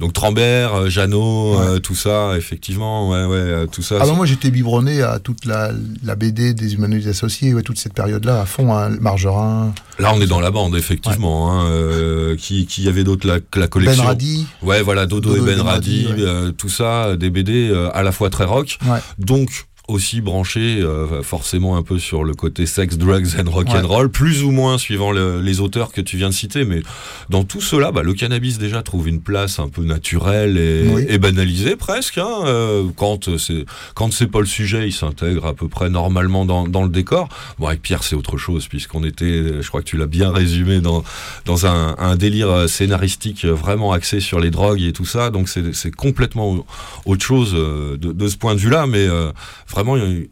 Donc 0.00 0.12
Trambert, 0.12 0.74
euh, 0.74 0.88
Jeannot, 0.88 1.56
Ouais. 1.58 1.66
euh, 1.66 1.78
tout 1.78 1.94
ça, 1.94 2.36
effectivement, 2.36 3.08
ouais, 3.10 3.24
ouais, 3.24 3.36
euh, 3.36 3.66
tout 3.66 3.82
ça. 3.82 3.96
Ah 4.00 4.06
bah 4.06 4.12
moi 4.14 4.26
j'étais 4.26 4.50
biberonné 4.50 5.02
à 5.02 5.18
toute 5.18 5.44
la, 5.44 5.70
la 6.04 6.14
BD 6.14 6.54
des 6.54 6.74
humanoïdes 6.74 7.08
associés, 7.08 7.52
ouais, 7.54 7.62
toute 7.62 7.78
cette 7.78 7.94
période-là 7.94 8.40
à 8.40 8.46
fond, 8.46 8.74
hein, 8.74 8.90
Margerin, 9.00 9.72
Là, 9.98 10.12
on 10.14 10.20
est 10.20 10.26
dans 10.26 10.40
la 10.40 10.50
bande, 10.50 10.74
effectivement. 10.76 11.52
Hein, 11.52 11.66
euh, 11.70 12.36
qui, 12.36 12.66
qui 12.66 12.82
y 12.82 12.88
avait 12.88 13.04
d'autres 13.04 13.26
la, 13.26 13.34
la 13.34 13.40
Ben 13.54 13.68
collection 13.68 14.04
Radi. 14.04 14.46
Ouais, 14.62 14.82
voilà, 14.82 15.06
Dodo, 15.06 15.30
Dodo 15.36 15.42
et 15.42 15.46
Ben 15.54 15.60
Radi, 15.60 16.06
ouais. 16.06 16.14
euh, 16.18 16.50
tout 16.52 16.68
ça, 16.70 17.16
des 17.16 17.30
BD 17.30 17.72
à 17.92 18.02
la 18.02 18.10
fois 18.12 18.30
très 18.30 18.44
rock, 18.44 18.78
donc 19.18 19.66
aussi 19.88 20.20
branché 20.20 20.80
euh, 20.80 21.22
forcément 21.22 21.76
un 21.76 21.82
peu 21.82 21.98
sur 21.98 22.22
le 22.22 22.34
côté 22.34 22.66
sex, 22.66 22.96
drugs 22.96 23.36
and 23.38 23.50
rock 23.50 23.68
and 23.70 23.86
roll, 23.86 24.08
plus 24.10 24.44
ou 24.44 24.50
moins 24.52 24.78
suivant 24.78 25.10
le- 25.10 25.40
les 25.40 25.60
auteurs 25.60 25.90
que 25.92 26.00
tu 26.00 26.16
viens 26.16 26.28
de 26.28 26.34
citer, 26.34 26.64
mais 26.64 26.82
dans 27.30 27.42
tout 27.42 27.60
cela, 27.60 27.90
bah, 27.90 28.02
le 28.02 28.14
cannabis 28.14 28.58
déjà 28.58 28.82
trouve 28.82 29.08
une 29.08 29.20
place 29.20 29.58
un 29.58 29.68
peu 29.68 29.82
naturelle 29.84 30.56
et, 30.56 30.88
Oui. 30.88 31.04
et 31.08 31.18
banalisée 31.18 31.74
presque. 31.76 32.18
Hein, 32.18 32.28
euh, 32.44 32.84
quand 32.96 33.36
c'est 33.38 33.64
quand 33.94 34.12
c'est 34.12 34.28
pas 34.28 34.38
le 34.40 34.46
sujet, 34.46 34.86
il 34.86 34.92
s'intègre 34.92 35.46
à 35.46 35.52
peu 35.54 35.66
près 35.68 35.90
normalement 35.90 36.44
dans, 36.46 36.68
dans 36.68 36.84
le 36.84 36.88
décor. 36.88 37.28
Bon, 37.58 37.66
avec 37.66 37.82
Pierre, 37.82 38.04
c'est 38.04 38.14
autre 38.16 38.38
chose 38.38 38.68
puisqu'on 38.68 39.02
était, 39.04 39.60
je 39.62 39.68
crois 39.68 39.82
que 39.82 39.88
tu 39.88 39.96
l'as 39.96 40.06
bien 40.06 40.30
résumé 40.30 40.80
dans 40.80 41.02
dans 41.44 41.66
un, 41.66 41.96
un 41.98 42.14
délire 42.16 42.50
euh, 42.50 42.66
scénaristique 42.68 43.44
euh, 43.44 43.52
vraiment 43.52 43.92
axé 43.92 44.20
sur 44.20 44.38
les 44.38 44.50
drogues 44.50 44.80
et 44.80 44.92
tout 44.92 45.04
ça. 45.06 45.30
Donc 45.30 45.48
c'est 45.48 45.74
c'est 45.74 45.90
complètement 45.94 46.64
autre 47.04 47.24
chose 47.24 47.52
euh, 47.54 47.96
de, 47.96 48.12
de 48.12 48.28
ce 48.28 48.36
point 48.36 48.54
de 48.54 48.60
vue-là, 48.60 48.86
mais 48.86 49.06
euh, 49.08 49.32
vraiment 49.72 49.96
il 49.96 50.02
y 50.02 50.06
a 50.06 50.10
eu 50.10 50.30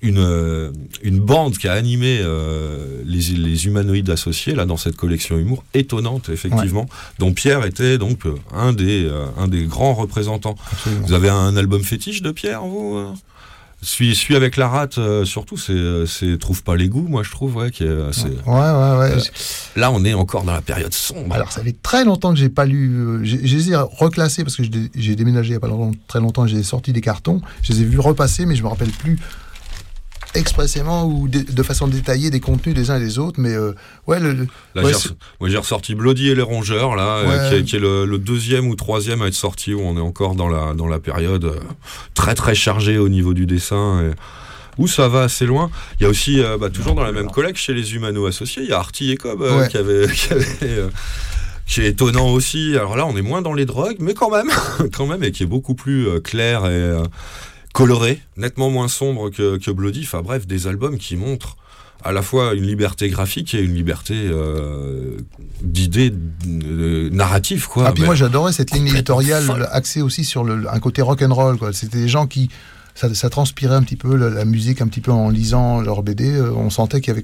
une, 0.00 0.18
euh, 0.18 0.70
une 1.02 1.18
bande 1.18 1.58
qui 1.58 1.66
a 1.66 1.72
animé 1.72 2.20
euh, 2.22 3.02
les, 3.04 3.20
les 3.36 3.66
humanoïdes 3.66 4.10
associés 4.10 4.54
là 4.54 4.64
dans 4.64 4.76
cette 4.76 4.96
collection 4.96 5.38
humour 5.38 5.64
étonnante 5.74 6.28
effectivement, 6.28 6.86
dont 7.18 7.32
Pierre 7.32 7.66
était 7.66 7.98
donc 7.98 8.24
euh, 8.24 8.36
un 8.52 8.72
des 8.72 9.10
un 9.36 9.48
des 9.48 9.64
grands 9.64 9.94
représentants. 9.94 10.54
Absolument. 10.72 11.06
Vous 11.06 11.12
avez 11.14 11.28
un 11.28 11.56
album 11.56 11.82
fétiche 11.82 12.22
de 12.22 12.30
Pierre, 12.30 12.62
vous 12.62 12.96
euh 13.80 13.84
celui, 13.86 14.14
celui 14.16 14.34
avec 14.36 14.56
la 14.56 14.68
rate, 14.68 14.98
euh, 14.98 15.24
surtout, 15.24 15.56
c'est, 15.56 16.04
c'est 16.06 16.38
trouve 16.38 16.62
pas 16.64 16.74
les 16.76 16.88
goûts, 16.88 17.06
moi 17.08 17.22
je 17.22 17.30
trouve, 17.30 17.56
ouais, 17.56 17.70
qui 17.70 17.84
est 17.84 18.02
assez- 18.08 18.24
Ouais, 18.24 18.52
ouais, 18.54 18.98
ouais. 18.98 19.12
Euh, 19.12 19.20
Là, 19.76 19.92
on 19.92 20.04
est 20.04 20.14
encore 20.14 20.42
dans 20.44 20.52
la 20.52 20.62
période 20.62 20.92
sombre. 20.92 21.32
Alors, 21.34 21.52
ça 21.52 21.62
fait 21.62 21.76
très 21.82 22.04
longtemps 22.04 22.32
que 22.32 22.38
j'ai 22.38 22.48
pas 22.48 22.64
lu. 22.66 22.90
euh, 22.96 23.20
j'ai- 23.24 23.46
Je 23.46 23.56
les 23.56 23.70
ai 23.70 23.76
reclassés 23.76 24.42
parce 24.42 24.56
que 24.56 24.62
j'ai 24.96 25.14
déménagé 25.16 25.50
il 25.50 25.52
y 25.52 25.56
a 25.56 25.60
pas 25.60 25.68
longtemps, 25.68 25.96
très 26.08 26.18
longtemps. 26.20 26.46
J'ai 26.46 26.62
sorti 26.64 26.92
des 26.92 27.00
cartons. 27.00 27.40
Je 27.62 27.72
les 27.72 27.82
ai 27.82 27.84
vus 27.84 28.00
repasser, 28.00 28.46
mais 28.46 28.56
je 28.56 28.62
me 28.64 28.68
rappelle 28.68 28.90
plus 28.90 29.18
expressément 30.38 31.04
ou 31.04 31.28
de, 31.28 31.40
de 31.40 31.62
façon 31.62 31.88
détaillée 31.88 32.30
des 32.30 32.40
contenus 32.40 32.74
des 32.74 32.90
uns 32.90 32.96
et 32.96 33.04
des 33.04 33.18
autres. 33.18 33.40
Mais 33.40 33.52
euh, 33.54 33.72
ouais, 34.06 34.20
le, 34.20 34.32
le- 34.32 34.46
Là, 34.74 34.82
ouais, 34.82 34.92
j'ai, 35.50 35.56
ressorti 35.58 35.94
Bloody 35.94 36.30
et 36.30 36.34
les 36.34 36.42
rongeurs, 36.42 36.96
là, 36.96 37.16
euh, 37.18 37.48
qui 37.48 37.54
est, 37.56 37.64
qui 37.64 37.76
est 37.76 37.80
le, 37.80 38.04
le 38.06 38.18
deuxième 38.18 38.68
ou 38.68 38.74
troisième 38.76 39.22
à 39.22 39.26
être 39.26 39.34
sorti, 39.34 39.74
où 39.74 39.80
on 39.80 39.96
est 39.96 40.00
encore 40.00 40.34
dans 40.34 40.48
la, 40.48 40.74
dans 40.74 40.86
la 40.88 40.98
période 41.00 41.44
euh, 41.44 41.58
très 42.14 42.34
très 42.34 42.54
chargée 42.54 42.98
au 42.98 43.08
niveau 43.08 43.34
du 43.34 43.46
dessin. 43.46 44.02
Et, 44.02 44.14
où 44.80 44.86
ça 44.86 45.08
va 45.08 45.22
assez 45.22 45.44
loin. 45.44 45.72
Il 45.98 46.04
y 46.04 46.06
a 46.06 46.08
aussi, 46.08 46.40
bah, 46.60 46.70
toujours 46.70 46.94
dans 46.94 47.02
la 47.02 47.10
même 47.10 47.32
collecte, 47.32 47.58
chez 47.58 47.74
les 47.74 47.96
Humano 47.96 48.26
associés, 48.26 48.62
il 48.62 48.68
y 48.68 48.72
a 48.72 48.78
Artie 48.78 49.10
et 49.10 49.16
Cobb 49.16 49.42
qui 49.68 49.76
avait. 49.76 50.06
Qui 50.14 50.32
avait 50.32 50.46
qui 51.66 51.82
est 51.82 51.88
étonnant 51.88 52.28
aussi. 52.28 52.76
Alors 52.76 52.96
là, 52.96 53.04
on 53.04 53.16
est 53.16 53.22
moins 53.22 53.42
dans 53.42 53.54
les 53.54 53.66
drogues, 53.66 53.96
mais 53.98 54.14
quand 54.14 54.30
même, 54.30 54.50
quand 54.96 55.06
même, 55.06 55.24
et 55.24 55.32
qui 55.32 55.42
est 55.42 55.46
beaucoup 55.46 55.74
plus 55.74 56.20
clair 56.22 56.64
et 56.66 56.96
coloré, 57.72 58.20
nettement 58.36 58.70
moins 58.70 58.88
sombre 58.88 59.30
que, 59.30 59.58
que 59.58 59.70
Bloody. 59.70 60.02
Enfin 60.02 60.22
bref, 60.22 60.46
des 60.46 60.66
albums 60.66 60.98
qui 60.98 61.16
montrent 61.16 61.56
à 62.04 62.12
la 62.12 62.22
fois 62.22 62.54
une 62.54 62.64
liberté 62.64 63.08
graphique 63.08 63.54
et 63.54 63.60
une 63.60 63.74
liberté 63.74 64.14
euh, 64.14 65.16
d'idées 65.62 66.12
euh, 66.46 67.10
narratives, 67.10 67.66
quoi. 67.66 67.88
Ah, 67.88 67.92
puis 67.92 68.04
moi 68.04 68.14
j'adorais 68.14 68.52
cette 68.52 68.70
ligne 68.70 68.86
éditoriale 68.86 69.68
axée 69.72 70.02
aussi 70.02 70.24
sur 70.24 70.44
le, 70.44 70.72
un 70.72 70.78
côté 70.78 71.02
rock 71.02 71.22
and 71.22 71.34
roll. 71.34 71.58
Quoi. 71.58 71.72
C'était 71.72 71.98
des 71.98 72.08
gens 72.08 72.26
qui 72.26 72.50
ça, 72.94 73.12
ça 73.14 73.30
transpirait 73.30 73.76
un 73.76 73.82
petit 73.82 73.96
peu 73.96 74.16
la, 74.16 74.28
la 74.28 74.44
musique 74.44 74.80
un 74.80 74.88
petit 74.88 75.00
peu 75.00 75.12
en 75.12 75.28
lisant 75.30 75.80
leur 75.80 76.02
BD. 76.02 76.32
euh, 76.32 76.52
on 76.52 76.70
sentait 76.70 77.00
qu'il 77.00 77.08
y 77.14 77.16
avait 77.16 77.22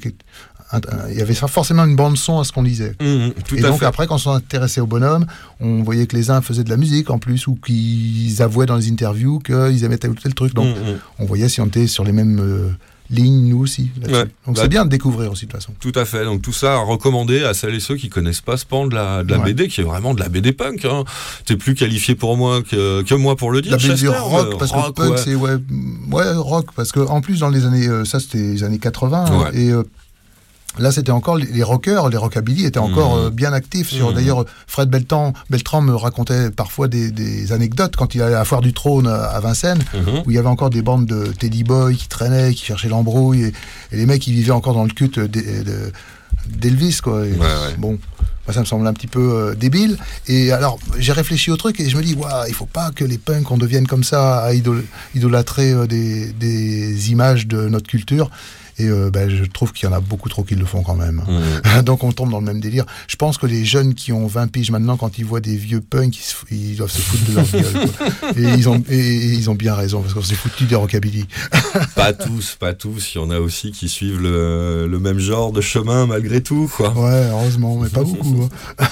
il 1.10 1.18
y 1.18 1.22
avait 1.22 1.34
forcément 1.34 1.84
une 1.84 1.96
bande 1.96 2.16
son 2.16 2.38
à 2.40 2.44
ce 2.44 2.52
qu'on 2.52 2.62
lisait. 2.62 2.94
Mmh, 3.00 3.30
tout 3.46 3.56
et 3.56 3.64
à 3.64 3.68
donc 3.68 3.80
fait. 3.80 3.86
après, 3.86 4.06
quand 4.06 4.14
on 4.16 4.18
s'intéressait 4.18 4.80
au 4.80 4.86
bonhomme, 4.86 5.26
on 5.60 5.82
voyait 5.82 6.06
que 6.06 6.16
les 6.16 6.30
uns 6.30 6.40
faisaient 6.40 6.64
de 6.64 6.70
la 6.70 6.76
musique 6.76 7.10
en 7.10 7.18
plus, 7.18 7.46
ou 7.46 7.54
qu'ils 7.56 8.40
avouaient 8.42 8.66
dans 8.66 8.76
les 8.76 8.90
interviews 8.90 9.38
qu'ils 9.40 9.84
aimaient 9.84 9.98
tel 9.98 10.10
ou 10.10 10.14
tel 10.14 10.34
truc. 10.34 10.54
Donc 10.54 10.64
Mmh, 10.76 10.80
mmh. 10.80 10.98
on 11.20 11.24
voyait 11.26 11.48
si 11.48 11.60
on 11.60 11.66
était 11.66 11.86
sur 11.86 12.04
les 12.04 12.12
mêmes 12.12 12.38
euh, 12.40 12.68
lignes, 13.10 13.48
nous 13.50 13.58
aussi. 13.60 13.90
Ouais. 14.06 14.24
Donc 14.46 14.56
Bah, 14.56 14.62
c'est 14.62 14.68
bien 14.68 14.84
de 14.86 14.90
découvrir 14.90 15.30
aussi 15.30 15.44
de 15.46 15.50
toute 15.50 15.60
façon. 15.60 15.74
Tout 15.78 15.92
à 15.94 16.04
fait. 16.06 16.24
Donc 16.24 16.40
tout 16.40 16.54
ça 16.54 16.74
à 16.74 16.78
recommander 16.78 17.44
à 17.44 17.52
celles 17.52 17.74
et 17.74 17.80
ceux 17.80 17.96
qui 17.96 18.08
connaissent 18.08 18.40
pas 18.40 18.56
ce 18.56 18.64
pan 18.64 18.86
de 18.86 18.94
la, 18.94 19.22
de 19.22 19.30
la 19.30 19.38
Ouais. 19.38 19.52
BD, 19.52 19.68
qui 19.68 19.82
est 19.82 19.84
vraiment 19.84 20.14
de 20.14 20.20
la 20.20 20.28
BD 20.30 20.52
punk. 20.52 20.84
Hein. 20.86 21.04
T'es 21.44 21.56
plus 21.56 21.74
qualifié 21.74 22.14
pour 22.14 22.36
moi 22.38 22.62
que, 22.62 23.02
que 23.02 23.14
moi 23.14 23.36
pour 23.36 23.50
le 23.52 23.60
dire. 23.60 23.72
La 23.72 23.76
BD 23.76 23.88
Chester, 23.90 24.08
rock, 24.08 24.48
mais 24.52 24.58
parce 24.58 24.72
que 24.72 24.76
rock, 24.78 24.96
punk, 24.96 25.10
ouais. 25.12 25.16
c'est 25.22 25.34
ouais, 25.34 25.56
ouais, 26.12 26.32
rock, 26.34 26.66
parce 26.74 26.92
que 26.92 27.00
en 27.00 27.20
plus 27.20 27.40
dans 27.40 27.50
les 27.50 27.66
années, 27.66 27.86
euh, 27.88 28.04
ça 28.06 28.20
c'était 28.20 28.38
les 28.38 28.64
années 28.64 28.78
80, 28.78 29.24
hein, 29.28 29.38
Ouais. 29.52 29.60
et 29.60 29.70
euh, 29.70 29.82
là 30.78 30.90
c'était 30.92 31.10
encore 31.12 31.36
les, 31.36 31.62
rockers, 31.62 32.08
les 32.08 32.16
rockabilly 32.16 32.64
étaient 32.66 32.78
encore 32.78 33.16
Mhm. 33.16 33.22
euh, 33.26 33.30
bien 33.30 33.52
actifs. 33.52 33.90
Sur 33.90 34.08
Mhm. 34.08 34.14
d'ailleurs 34.14 34.44
Fred 34.66 34.88
Beltran, 34.88 35.32
Beltran 35.50 35.80
me 35.82 35.94
racontait 35.94 36.50
parfois 36.50 36.88
des, 36.88 37.10
des 37.10 37.52
anecdotes 37.52 37.96
quand 37.96 38.14
il 38.14 38.22
allait 38.22 38.34
à 38.34 38.38
la 38.40 38.44
foire 38.44 38.60
du 38.60 38.72
trône 38.72 39.06
à 39.06 39.24
à 39.24 39.40
Vincennes, 39.40 39.82
Mhm. 39.94 40.22
où 40.26 40.30
il 40.30 40.34
y 40.34 40.38
avait 40.38 40.48
encore 40.48 40.70
des 40.70 40.82
bandes 40.82 41.06
de 41.06 41.26
Teddy 41.38 41.64
Boy 41.64 41.96
qui 41.96 42.08
traînaient, 42.08 42.52
qui 42.54 42.64
cherchaient 42.64 42.88
l'embrouille, 42.88 43.42
et, 43.44 43.52
et 43.92 43.96
les 43.96 44.06
mecs 44.06 44.26
ils 44.26 44.34
vivaient 44.34 44.50
encore 44.52 44.74
dans 44.74 44.84
le 44.84 44.90
culte 44.92 45.18
d'E- 45.18 45.62
de- 45.64 45.92
d'Elvis 46.48 46.98
quoi. 47.02 47.24
Et 47.26 47.32
Ouais, 47.32 47.38
ouais. 47.38 47.74
Bon. 47.78 47.98
moi, 48.46 48.52
ça 48.52 48.60
me 48.60 48.66
semble 48.66 48.86
un 48.86 48.92
petit 48.92 49.06
peu 49.06 49.20
euh, 49.20 49.54
débile. 49.54 49.96
Et 50.26 50.52
alors, 50.52 50.78
j'ai 50.98 51.12
réfléchi 51.12 51.50
au 51.50 51.56
truc 51.56 51.80
et 51.80 51.88
je 51.88 51.96
me 51.96 52.02
dis, 52.02 52.14
waouh, 52.14 52.46
il 52.48 52.54
faut 52.54 52.66
pas 52.66 52.90
que 52.94 53.02
les 53.04 53.16
punks, 53.16 53.50
on 53.50 53.56
devienne 53.56 53.86
comme 53.86 54.04
ça, 54.04 54.40
à 54.44 54.52
idol- 54.52 54.84
idolâtrer 55.14 55.72
euh, 55.72 55.86
des, 55.86 56.32
des 56.32 57.10
images 57.10 57.46
de 57.46 57.68
notre 57.68 57.86
culture. 57.86 58.30
Et 58.78 58.86
euh, 58.88 59.10
ben, 59.10 59.30
je 59.30 59.44
trouve 59.44 59.72
qu'il 59.72 59.88
y 59.88 59.92
en 59.92 59.94
a 59.94 60.00
beaucoup 60.00 60.28
trop 60.28 60.42
qui 60.42 60.54
le 60.54 60.64
font 60.64 60.82
quand 60.82 60.96
même. 60.96 61.22
Mhm. 61.28 61.82
Donc 61.84 62.02
on 62.04 62.12
tombe 62.12 62.30
dans 62.30 62.40
le 62.40 62.44
même 62.46 62.60
délire. 62.60 62.84
Je 63.08 63.16
pense 63.16 63.38
que 63.38 63.46
les 63.46 63.64
jeunes 63.64 63.94
qui 63.94 64.12
ont 64.12 64.26
20 64.26 64.48
piges 64.50 64.70
maintenant, 64.70 64.96
quand 64.96 65.18
ils 65.18 65.24
voient 65.24 65.40
des 65.40 65.56
vieux 65.56 65.80
punks, 65.80 66.16
ils, 66.16 66.22
se 66.22 66.34
ils 66.50 66.76
doivent 66.76 66.90
se 66.90 67.00
foutre 67.00 67.24
de 67.30 67.34
leur 67.36 67.46
gueule. 67.46 67.88
quoi. 67.90 68.30
Et 68.36 68.42
ils, 68.58 68.68
ont, 68.68 68.82
et, 68.90 68.96
et 68.98 69.26
ils 69.32 69.48
ont 69.50 69.54
bien 69.54 69.74
raison, 69.74 70.00
parce 70.00 70.14
qu'on 70.14 70.22
s'est 70.22 70.34
foutu 70.34 70.64
des 70.64 70.74
rockabilly. 70.74 71.26
Pas 71.94 72.12
tous, 72.12 72.56
pas 72.58 72.72
tous. 72.74 73.14
Il 73.14 73.18
y 73.18 73.20
en 73.20 73.30
a 73.30 73.38
aussi 73.38 73.70
qui 73.72 73.88
suivent 73.88 74.20
le, 74.20 74.86
le 74.88 74.98
même 74.98 75.18
genre 75.18 75.52
de 75.52 75.60
chemin 75.60 76.06
malgré 76.06 76.40
tout, 76.42 76.70
quoi. 76.74 76.92
Ouais, 76.96 77.28
heureusement, 77.30 77.78
mais 77.80 77.88
pas 77.88 78.02
beaucoup. 78.02 78.48
hein. 78.78 78.86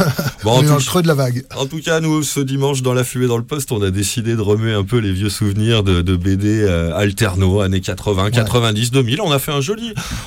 Bon, 0.45 0.59
on 0.59 0.63
est 0.63 0.67
dans 0.67 0.77
le 0.77 0.83
creux 0.83 1.03
de 1.03 1.09
la 1.09 1.15
vague. 1.15 1.45
En 1.57 1.67
tout 1.67 1.81
cas, 1.81 2.01
nous, 2.01 2.23
ce 2.23 2.41
dimanche, 2.41 2.83
dans 2.83 2.95
la 2.95 3.05
fumée 3.05 3.27
dans 3.27 3.37
le 3.37 3.45
poste, 3.45 3.73
on 3.73 3.83
a 3.83 3.91
décidé 3.91 4.35
de 4.37 4.41
remuer 4.41 4.73
un 4.73 4.85
peu 4.85 4.99
les 4.99 5.13
vieux 5.13 5.29
souvenirs 5.31 5.83
de, 5.83 6.03
de 6.03 6.17
BD 6.17 6.63
euh, 6.63 6.95
alterno, 6.97 7.61
années 7.61 7.81
80, 7.81 8.31
90, 8.31 8.91
2000. 8.91 9.21
On 9.21 9.31
a 9.33 9.39
fait 9.39 9.53
un 9.53 9.61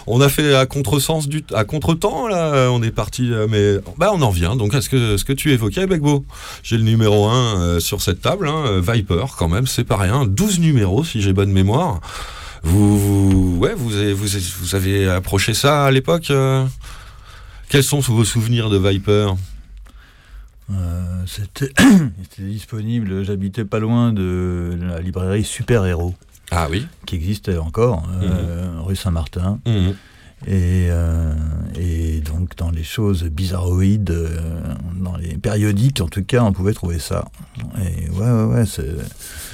on 0.07 0.21
a 0.21 0.29
fait 0.29 0.55
à 0.55 0.65
contresens 0.65 1.27
du, 1.27 1.43
à 1.53 1.63
contretemps, 1.63 2.27
là. 2.27 2.53
euh, 2.53 2.67
On 2.69 2.81
est 2.83 2.91
parti, 2.91 3.31
euh, 3.31 3.47
mais, 3.49 3.77
bah, 3.97 4.11
on 4.13 4.21
en 4.21 4.29
vient. 4.31 4.55
Donc, 4.55 4.73
est-ce 4.73 4.89
que, 4.89 5.17
ce 5.17 5.23
que 5.25 5.33
tu 5.33 5.51
évoquais, 5.51 5.87
Begbo? 5.87 6.25
J'ai 6.63 6.77
le 6.77 6.83
numéro 6.83 7.27
1 7.27 7.79
sur 7.79 8.01
cette 8.01 8.21
table, 8.21 8.47
hein, 8.47 8.63
euh, 8.67 8.81
Viper, 8.81 9.25
quand 9.37 9.47
même, 9.49 9.67
c'est 9.67 9.83
pas 9.83 9.97
rien. 9.97 10.25
12 10.25 10.59
numéros, 10.59 11.03
si 11.03 11.21
j'ai 11.21 11.33
bonne 11.33 11.51
mémoire. 11.51 11.99
Vous, 12.63 13.59
avez, 13.63 14.13
vous, 14.13 14.75
avez- 14.75 15.07
approché 15.09 15.53
ça 15.53 15.85
à 15.85 15.91
l'époque, 15.91 16.31
euh 16.31 16.65
Quels 17.69 17.83
sont 17.83 17.99
vos 17.99 18.23
souvenirs 18.23 18.69
de 18.71 18.77
Viper? 18.77 19.33
Euh, 20.71 21.23
C'était 21.27 21.71
c'était 21.77 22.41
disponible, 22.49 23.23
j'habitais 23.23 23.65
pas 23.65 23.77
loin 23.79 24.11
de 24.13 24.75
la 24.81 24.99
librairie 24.99 25.43
Super 25.43 25.85
Héros, 25.85 26.15
Ah 26.51 26.67
oui. 26.69 26.87
qui 27.05 27.15
existait 27.15 27.57
encore, 27.57 28.07
euh, 28.21 28.79
rue 28.81 28.95
Saint-Martin. 28.95 29.59
Mhm. 29.65 29.95
Et, 30.47 30.87
euh, 30.89 31.33
et 31.79 32.19
donc 32.19 32.55
dans 32.57 32.69
les 32.69 32.83
choses 32.83 33.23
bizarroïdes, 33.23 34.11
euh, 34.11 34.75
dans 34.95 35.15
les 35.15 35.37
périodiques 35.37 36.01
en 36.01 36.07
tout 36.07 36.23
cas, 36.23 36.43
on 36.43 36.51
pouvait 36.51 36.73
trouver 36.73 36.99
ça. 36.99 37.25
Et 37.81 38.09
ouais, 38.09 38.29
ouais, 38.29 38.43
ouais, 38.43 38.63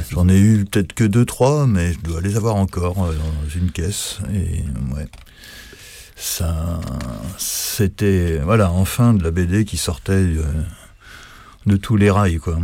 j'en 0.10 0.28
ai 0.28 0.40
eu 0.40 0.66
peut-être 0.66 0.94
que 0.94 1.04
deux, 1.06 1.24
trois, 1.24 1.66
mais 1.68 1.94
je 1.94 2.00
dois 2.02 2.20
les 2.20 2.36
avoir 2.36 2.56
encore 2.56 2.96
dans 2.96 3.50
une 3.56 3.72
caisse. 3.72 4.20
Et 4.34 4.66
ouais, 4.94 5.08
ça, 6.16 6.82
c'était 7.38 8.40
voilà, 8.44 8.72
enfin 8.72 9.14
de 9.14 9.24
la 9.24 9.32
BD 9.32 9.64
qui 9.66 9.78
sortait 9.78 10.12
euh, 10.14 10.44
de 11.68 11.78
tous 11.78 11.96
les 11.96 12.12
rails, 12.12 12.38
quoi. 12.38 12.60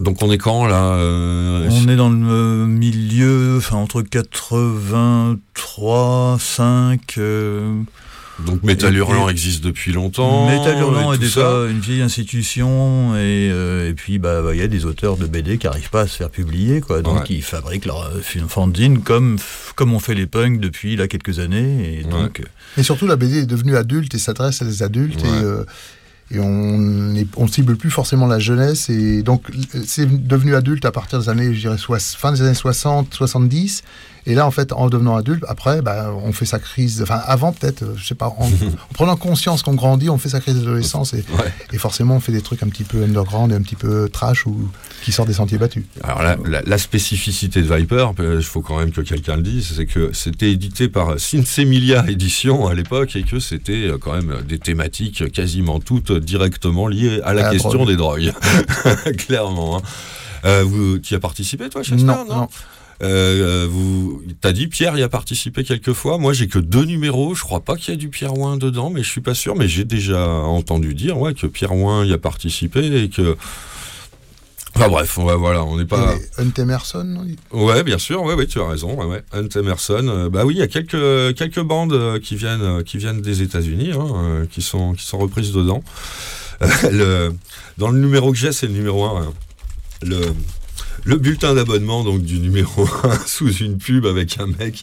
Donc 0.00 0.22
on 0.22 0.30
est 0.30 0.38
quand 0.38 0.66
là 0.66 0.92
euh, 0.94 1.68
On 1.70 1.88
est 1.88 1.96
dans 1.96 2.08
le 2.10 2.26
euh, 2.28 2.66
milieu, 2.66 3.56
enfin 3.58 3.76
entre 3.78 4.02
83, 4.02 6.36
5, 6.38 7.00
euh, 7.18 7.72
Donc 8.46 8.62
Métal 8.62 8.94
Hurlant 8.96 9.28
et- 9.28 9.32
existe 9.32 9.64
depuis 9.64 9.92
longtemps. 9.92 10.48
Métal 10.48 10.78
Hurlant 10.78 11.12
est 11.12 11.18
déjà 11.18 11.64
une 11.68 11.80
vieille 11.80 12.02
institution 12.02 13.16
et, 13.16 13.50
euh, 13.50 13.90
et 13.90 13.94
puis 13.94 14.20
bah 14.20 14.40
il 14.52 14.58
y 14.58 14.62
a 14.62 14.68
des 14.68 14.84
auteurs 14.84 15.16
de 15.16 15.26
BD 15.26 15.58
qui 15.58 15.66
n'arrivent 15.66 15.90
pas 15.90 16.02
à 16.02 16.06
se 16.06 16.16
faire 16.16 16.30
publier 16.30 16.80
quoi 16.80 17.02
donc 17.02 17.18
Ouais. 17.18 17.24
ils 17.30 17.42
fabriquent 17.42 17.86
leur 17.86 18.08
fanzine 18.22 19.00
comme 19.00 19.36
comme 19.74 19.92
on 19.92 19.98
fait 19.98 20.14
les 20.14 20.26
punks 20.26 20.60
depuis 20.60 20.94
là 20.94 21.08
quelques 21.08 21.40
années 21.40 21.98
et 22.00 22.04
donc 22.04 22.40
Et 22.76 22.84
surtout, 22.84 23.08
la 23.08 23.16
BD 23.16 23.38
est 23.38 23.46
devenue 23.46 23.74
adulte 23.76 24.14
et 24.14 24.18
s'adresse 24.18 24.62
à 24.62 24.64
des 24.64 24.84
adultes 24.84 25.20
Ouais. 25.22 25.28
et, 25.28 25.42
euh, 25.44 25.64
et 26.30 26.38
on 26.40 27.14
est- 27.14 27.26
on 27.36 27.46
cible 27.46 27.76
plus 27.76 27.90
forcément 27.90 28.26
la 28.26 28.38
jeunesse 28.38 28.90
et 28.90 29.22
donc 29.22 29.44
c'est 29.86 30.26
devenu 30.26 30.54
adulte 30.54 30.84
à 30.84 30.92
partir 30.92 31.18
des 31.20 31.28
années, 31.28 31.54
je 31.54 31.60
dirais, 31.60 31.76
fin 31.98 32.32
des 32.32 32.42
années 32.42 32.54
60, 32.54 33.14
70. 33.14 33.82
Et 34.26 34.34
là, 34.34 34.46
en 34.46 34.50
fait, 34.50 34.72
en 34.72 34.88
devenant 34.90 35.16
adulte, 35.16 35.42
après, 35.48 35.80
bah, 35.80 36.12
on 36.22 36.32
fait 36.34 36.44
sa 36.44 36.58
crise, 36.58 37.00
enfin 37.00 37.18
avant 37.24 37.52
peut-être, 37.52 37.82
euh, 37.82 37.94
je 37.96 38.04
sais 38.04 38.14
pas, 38.14 38.26
en, 38.26 38.44
en 38.90 38.92
prenant 38.92 39.16
conscience 39.16 39.62
qu'on 39.62 39.72
grandit, 39.74 40.10
on 40.10 40.18
fait 40.18 40.28
sa 40.28 40.40
crise 40.40 40.56
d'adolescence 40.56 41.14
et, 41.14 41.24
Ouais. 41.38 41.50
et 41.72 41.78
forcément 41.78 42.16
on 42.16 42.20
fait 42.20 42.32
des 42.32 42.42
trucs 42.42 42.62
un 42.62 42.68
petit 42.68 42.84
peu 42.84 43.02
underground 43.04 43.52
et 43.52 43.54
un 43.54 43.62
petit 43.62 43.76
peu 43.76 44.10
trash 44.10 44.44
ou 44.44 44.68
qui 45.02 45.12
sortent 45.12 45.28
des 45.28 45.34
sentiers 45.34 45.56
battus. 45.56 45.84
Alors 46.02 46.20
la, 46.22 46.36
la- 46.44 46.60
la 46.60 46.76
spécificité 46.78 47.62
de 47.62 47.74
Viper, 47.74 48.08
il 48.18 48.42
faut 48.42 48.60
quand 48.60 48.78
même 48.78 48.90
que 48.90 49.00
quelqu'un 49.00 49.36
le 49.36 49.42
dise, 49.42 49.72
c'est 49.76 49.86
que 49.86 50.10
c'était 50.12 50.50
édité 50.50 50.90
par 50.90 51.18
Sinsemilia 51.18 52.04
Édition 52.10 52.66
à 52.66 52.74
l'époque 52.74 53.16
et 53.16 53.22
que 53.22 53.38
c'était 53.38 53.88
euh, 53.88 53.96
quand 53.98 54.12
même 54.12 54.42
des 54.46 54.58
thématiques 54.58 55.32
quasiment 55.32 55.80
toutes 55.80 56.10
directement 56.20 56.86
liées 56.88 57.20
à 57.24 57.32
la 57.34 57.42
À 57.42 57.44
la 57.46 57.50
question 57.50 57.70
drogue. 57.72 57.88
des 57.88 57.96
drogues. 57.96 58.32
Clairement. 59.18 59.78
hein. 59.78 59.82
Euh, 60.44 60.62
vous, 60.64 60.98
tu 60.98 61.14
y 61.14 61.16
as 61.16 61.20
participé 61.20 61.68
toi, 61.68 61.82
Chester 61.82 62.04
Non, 62.04 62.24
non. 62.28 62.48
Euh, 63.00 63.64
euh, 63.64 63.66
vous, 63.70 64.22
t'as 64.40 64.50
dit 64.52 64.66
Pierre 64.66 64.98
y 64.98 65.02
a 65.02 65.08
participé 65.08 65.62
quelques 65.64 65.92
fois. 65.92 66.18
Moi, 66.18 66.32
j'ai 66.32 66.48
que 66.48 66.58
deux 66.58 66.84
numéros. 66.84 67.34
Je 67.34 67.42
crois 67.42 67.60
pas 67.60 67.76
qu'il 67.76 67.92
y 67.92 67.94
ait 67.94 67.98
du 67.98 68.08
Pierre 68.08 68.36
Ouin 68.36 68.56
dedans, 68.56 68.90
mais 68.90 69.02
je 69.02 69.08
suis 69.10 69.20
pas 69.20 69.34
sûr. 69.34 69.54
Mais 69.56 69.68
j'ai 69.68 69.84
déjà 69.84 70.26
entendu 70.28 70.94
dire, 70.94 71.18
ouais, 71.18 71.34
que 71.34 71.46
Pierre 71.46 71.74
Ouin 71.74 72.04
y 72.04 72.12
a 72.12 72.18
participé 72.18 72.86
et 73.04 73.08
que. 73.08 73.36
Enfin 74.74 74.88
bref, 74.88 75.16
ouais, 75.18 75.36
voilà, 75.36 75.64
on 75.64 75.76
n'est 75.76 75.86
pas. 75.86 76.14
Hunt 76.36 76.52
Emerson, 76.58 77.04
non 77.04 77.26
Ouais, 77.52 77.82
bien 77.82 77.98
sûr, 77.98 78.22
ouais, 78.22 78.34
ouais, 78.34 78.46
tu 78.46 78.60
as 78.60 78.68
raison. 78.68 78.94
Ouais, 78.94 79.06
ouais. 79.06 79.22
Hunt 79.32 79.48
Emerson, 79.56 80.06
euh, 80.08 80.28
bah 80.28 80.44
oui, 80.44 80.54
il 80.54 80.58
y 80.58 80.62
a 80.62 80.68
quelques 80.68 81.36
quelques 81.36 81.60
bandes 81.60 81.92
euh, 81.92 82.20
qui 82.20 82.36
viennent 82.36 82.62
euh, 82.62 82.82
qui 82.82 82.98
viennent 82.98 83.20
des 83.20 83.42
États-Unis, 83.42 83.92
hein, 83.92 84.46
qui 84.50 84.62
sont 84.62 84.92
qui 84.92 85.04
sont 85.04 85.18
reprises 85.18 85.52
dedans. 85.52 85.82
Le, 86.90 87.32
dans 87.76 87.88
le 87.88 88.00
numéro 88.00 88.32
que 88.32 88.38
j'ai, 88.38 88.50
c'est 88.50 88.66
le 88.66 88.72
numéro 88.72 89.04
1 89.04 89.32
Le 90.02 90.20
le 91.04 91.16
bulletin 91.16 91.54
d'abonnement 91.54 92.04
donc 92.04 92.22
du 92.22 92.38
numéro 92.38 92.84
1 93.04 93.18
sous 93.26 93.52
une 93.52 93.78
pub 93.78 94.04
avec 94.06 94.38
un 94.40 94.46
mec 94.46 94.82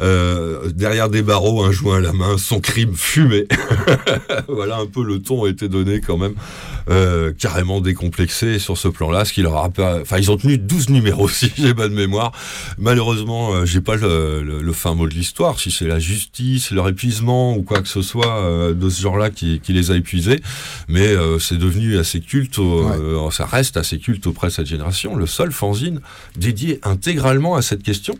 euh, 0.00 0.70
derrière 0.70 1.08
des 1.10 1.22
barreaux, 1.22 1.62
un 1.64 1.72
joint 1.72 1.98
à 1.98 2.00
la 2.00 2.12
main, 2.12 2.38
son 2.38 2.60
crime 2.60 2.94
fumé. 2.94 3.46
voilà 4.48 4.76
un 4.78 4.86
peu 4.86 5.02
le 5.04 5.20
ton 5.20 5.44
a 5.44 5.48
été 5.48 5.68
donné 5.68 6.00
quand 6.00 6.16
même 6.16 6.34
euh, 6.90 7.32
carrément 7.38 7.80
décomplexé 7.82 8.58
sur 8.58 8.78
ce 8.78 8.88
plan-là, 8.88 9.24
ce 9.26 9.32
qui 9.34 9.42
leur 9.42 9.56
a 9.58 9.68
pas... 9.68 10.00
Enfin, 10.00 10.16
ils 10.18 10.30
ont 10.30 10.36
tenu 10.38 10.56
12 10.56 10.88
numéros 10.88 11.28
si 11.28 11.52
j'ai 11.56 11.74
bonne 11.74 11.92
mémoire. 11.92 12.32
Malheureusement, 12.78 13.52
euh, 13.52 13.64
j'ai 13.66 13.80
pas 13.82 13.96
le, 13.96 14.42
le- 14.42 14.62
le 14.62 14.72
fin 14.72 14.94
mot 14.94 15.06
de 15.06 15.12
l'histoire, 15.14 15.58
si 15.60 15.70
c'est 15.70 15.86
la 15.86 15.98
justice, 15.98 16.70
leur 16.70 16.88
épuisement 16.88 17.54
ou 17.56 17.62
quoi 17.62 17.82
que 17.82 17.88
ce 17.88 18.00
soit 18.00 18.38
euh, 18.42 18.72
de 18.72 18.88
ce 18.88 19.02
genre-là 19.02 19.28
qui, 19.30 19.60
qui 19.60 19.72
les 19.74 19.90
a 19.90 19.96
épuisés, 19.96 20.40
mais 20.88 21.06
euh, 21.08 21.38
c'est 21.38 21.58
devenu 21.58 21.98
assez 21.98 22.20
culte, 22.20 22.58
au- 22.58 23.30
ça 23.30 23.44
reste 23.44 23.76
assez 23.76 23.98
culte 23.98 24.26
auprès 24.26 24.46
de 24.48 24.52
cette 24.52 24.66
génération, 24.66 25.14
le 25.16 25.26
seul 25.26 25.52
fanzine 25.58 26.00
dédié 26.36 26.78
intégralement 26.84 27.56
à 27.56 27.62
cette 27.62 27.82
question. 27.82 28.16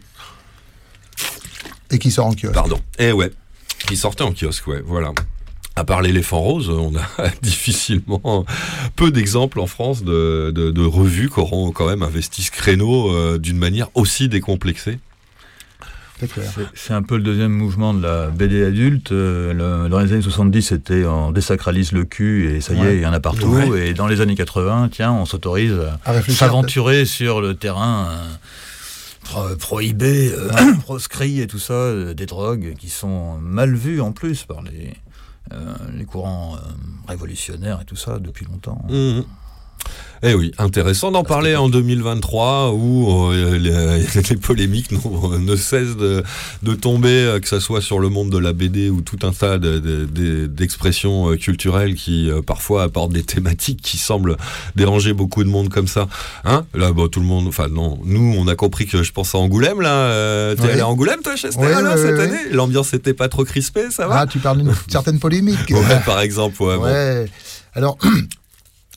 et 1.90 1.98
qui 1.98 2.10
sort 2.10 2.26
en 2.26 2.34
kiosque. 2.34 2.54
Pardon. 2.54 2.80
Eh 2.98 3.12
ouais, 3.12 3.30
qui 3.86 3.96
sortait 3.96 4.24
en 4.24 4.32
kiosque, 4.32 4.66
ouais, 4.66 4.82
voilà. 4.84 5.12
À 5.76 5.84
part 5.84 6.02
l'éléphant 6.02 6.40
rose, 6.40 6.68
on 6.70 6.92
a 6.96 7.28
difficilement 7.42 8.44
peu 8.96 9.12
d'exemples 9.12 9.60
en 9.60 9.66
France 9.68 10.02
de, 10.02 10.52
de, 10.54 10.70
de 10.72 10.82
revues 10.84 11.30
qui 11.30 11.38
auront 11.38 11.70
quand 11.70 11.86
même 11.86 12.02
investi 12.02 12.42
ce 12.42 12.50
créneau 12.50 13.12
euh, 13.14 13.38
d'une 13.38 13.58
manière 13.58 13.88
aussi 13.94 14.28
décomplexée. 14.28 14.98
C'est 16.74 16.92
un 16.94 17.02
peu 17.02 17.16
le 17.16 17.22
deuxième 17.22 17.52
mouvement 17.52 17.94
de 17.94 18.02
la 18.02 18.26
BD 18.28 18.64
adulte. 18.64 19.12
Euh, 19.12 19.52
le- 19.84 19.88
dans 19.88 20.00
les 20.00 20.12
années 20.12 20.22
70, 20.22 20.62
c'était 20.62 21.04
on 21.04 21.30
désacralise 21.32 21.92
le 21.92 22.04
cul 22.04 22.50
et 22.50 22.60
ça 22.60 22.74
y 22.74 22.80
est, 22.86 22.96
il 22.96 23.02
y 23.02 23.06
en 23.06 23.12
a 23.12 23.20
partout. 23.20 23.46
Et 23.76 23.94
dans 23.94 24.06
les 24.06 24.20
années 24.20 24.34
80, 24.34 24.88
tiens, 24.90 25.12
on 25.12 25.24
s'autorise 25.24 25.74
À 26.04 26.12
s'aventurer 26.36 27.04
sur 27.04 27.40
le 27.40 27.54
terrain 27.54 28.08
euh, 28.10 28.34
pro- 29.24 29.56
prohibé, 29.56 30.32
euh, 30.32 30.48
proscrit 30.82 31.40
et 31.40 31.46
tout 31.46 31.58
ça, 31.58 31.72
euh, 31.74 32.14
des 32.14 32.26
drogues 32.26 32.74
qui 32.78 32.88
sont 32.90 33.38
mal 33.38 33.74
vues 33.74 34.00
en 34.00 34.12
plus 34.12 34.44
par 34.44 34.62
les, 34.62 34.94
euh, 35.52 35.74
les 35.96 36.04
courants 36.04 36.56
révolutionnaires 37.06 37.80
et 37.82 37.84
tout 37.84 37.96
ça 37.96 38.18
depuis 38.18 38.44
longtemps. 38.46 38.84
Mhm. 38.88 39.24
Eh 40.20 40.34
oui, 40.34 40.50
intéressant 40.58 41.12
d'en 41.12 41.22
parler 41.22 41.54
en 41.54 41.68
2023 41.68 42.72
où 42.72 43.30
euh, 43.30 43.56
les, 43.56 44.20
les 44.30 44.36
polémiques 44.36 44.90
n'ont- 44.90 45.38
ne 45.38 45.54
cessent 45.54 45.96
de, 45.96 46.24
de 46.64 46.74
tomber, 46.74 47.08
euh, 47.08 47.38
que 47.38 47.46
ce 47.48 47.60
soit 47.60 47.80
sur 47.80 48.00
le 48.00 48.08
monde 48.08 48.28
de 48.28 48.38
la 48.38 48.52
BD 48.52 48.90
ou 48.90 49.00
tout 49.00 49.18
un 49.22 49.30
tas 49.30 49.58
de- 49.58 49.78
de- 49.78 50.06
de- 50.06 50.46
d'expressions 50.48 51.30
euh, 51.30 51.36
culturelles 51.36 51.94
qui 51.94 52.28
euh, 52.28 52.42
parfois 52.42 52.82
apportent 52.82 53.12
des 53.12 53.22
thématiques 53.22 53.80
qui 53.80 53.96
semblent 53.96 54.36
déranger 54.74 55.12
beaucoup 55.12 55.44
de 55.44 55.48
monde 55.48 55.68
comme 55.68 55.86
ça. 55.86 56.08
Hein? 56.44 56.66
Là, 56.74 56.90
bon, 56.90 57.06
tout 57.06 57.20
le 57.20 57.26
monde, 57.26 57.46
enfin 57.46 57.68
non, 57.68 58.00
nous 58.04 58.34
on 58.36 58.48
a 58.48 58.56
compris 58.56 58.86
que 58.86 59.04
je 59.04 59.12
pense 59.12 59.36
à 59.36 59.38
Angoulême 59.38 59.80
là. 59.80 59.92
Euh, 59.94 60.56
T'es 60.56 60.62
Oui. 60.64 60.70
allé 60.70 60.80
à 60.80 60.88
Angoulême 60.88 61.20
toi, 61.22 61.36
Chester, 61.36 61.60
Oui, 61.64 61.72
alors, 61.72 61.94
oui, 61.94 62.00
cette 62.02 62.18
année 62.18 62.38
L'ambiance 62.50 62.92
n'était 62.92 63.14
pas 63.14 63.28
trop 63.28 63.44
crispée, 63.44 63.84
ça 63.92 64.08
va? 64.08 64.20
Ah, 64.22 64.26
tu 64.26 64.40
parles 64.40 64.58
d'une 64.58 64.74
certaine 64.88 65.20
polémique. 65.20 65.58
Ouais, 65.70 66.00
par 66.04 66.18
exemple, 66.20 66.60
ouais. 66.60 66.76
bon. 66.76 66.82
Ouais. 66.82 67.26
Alors, 67.74 67.96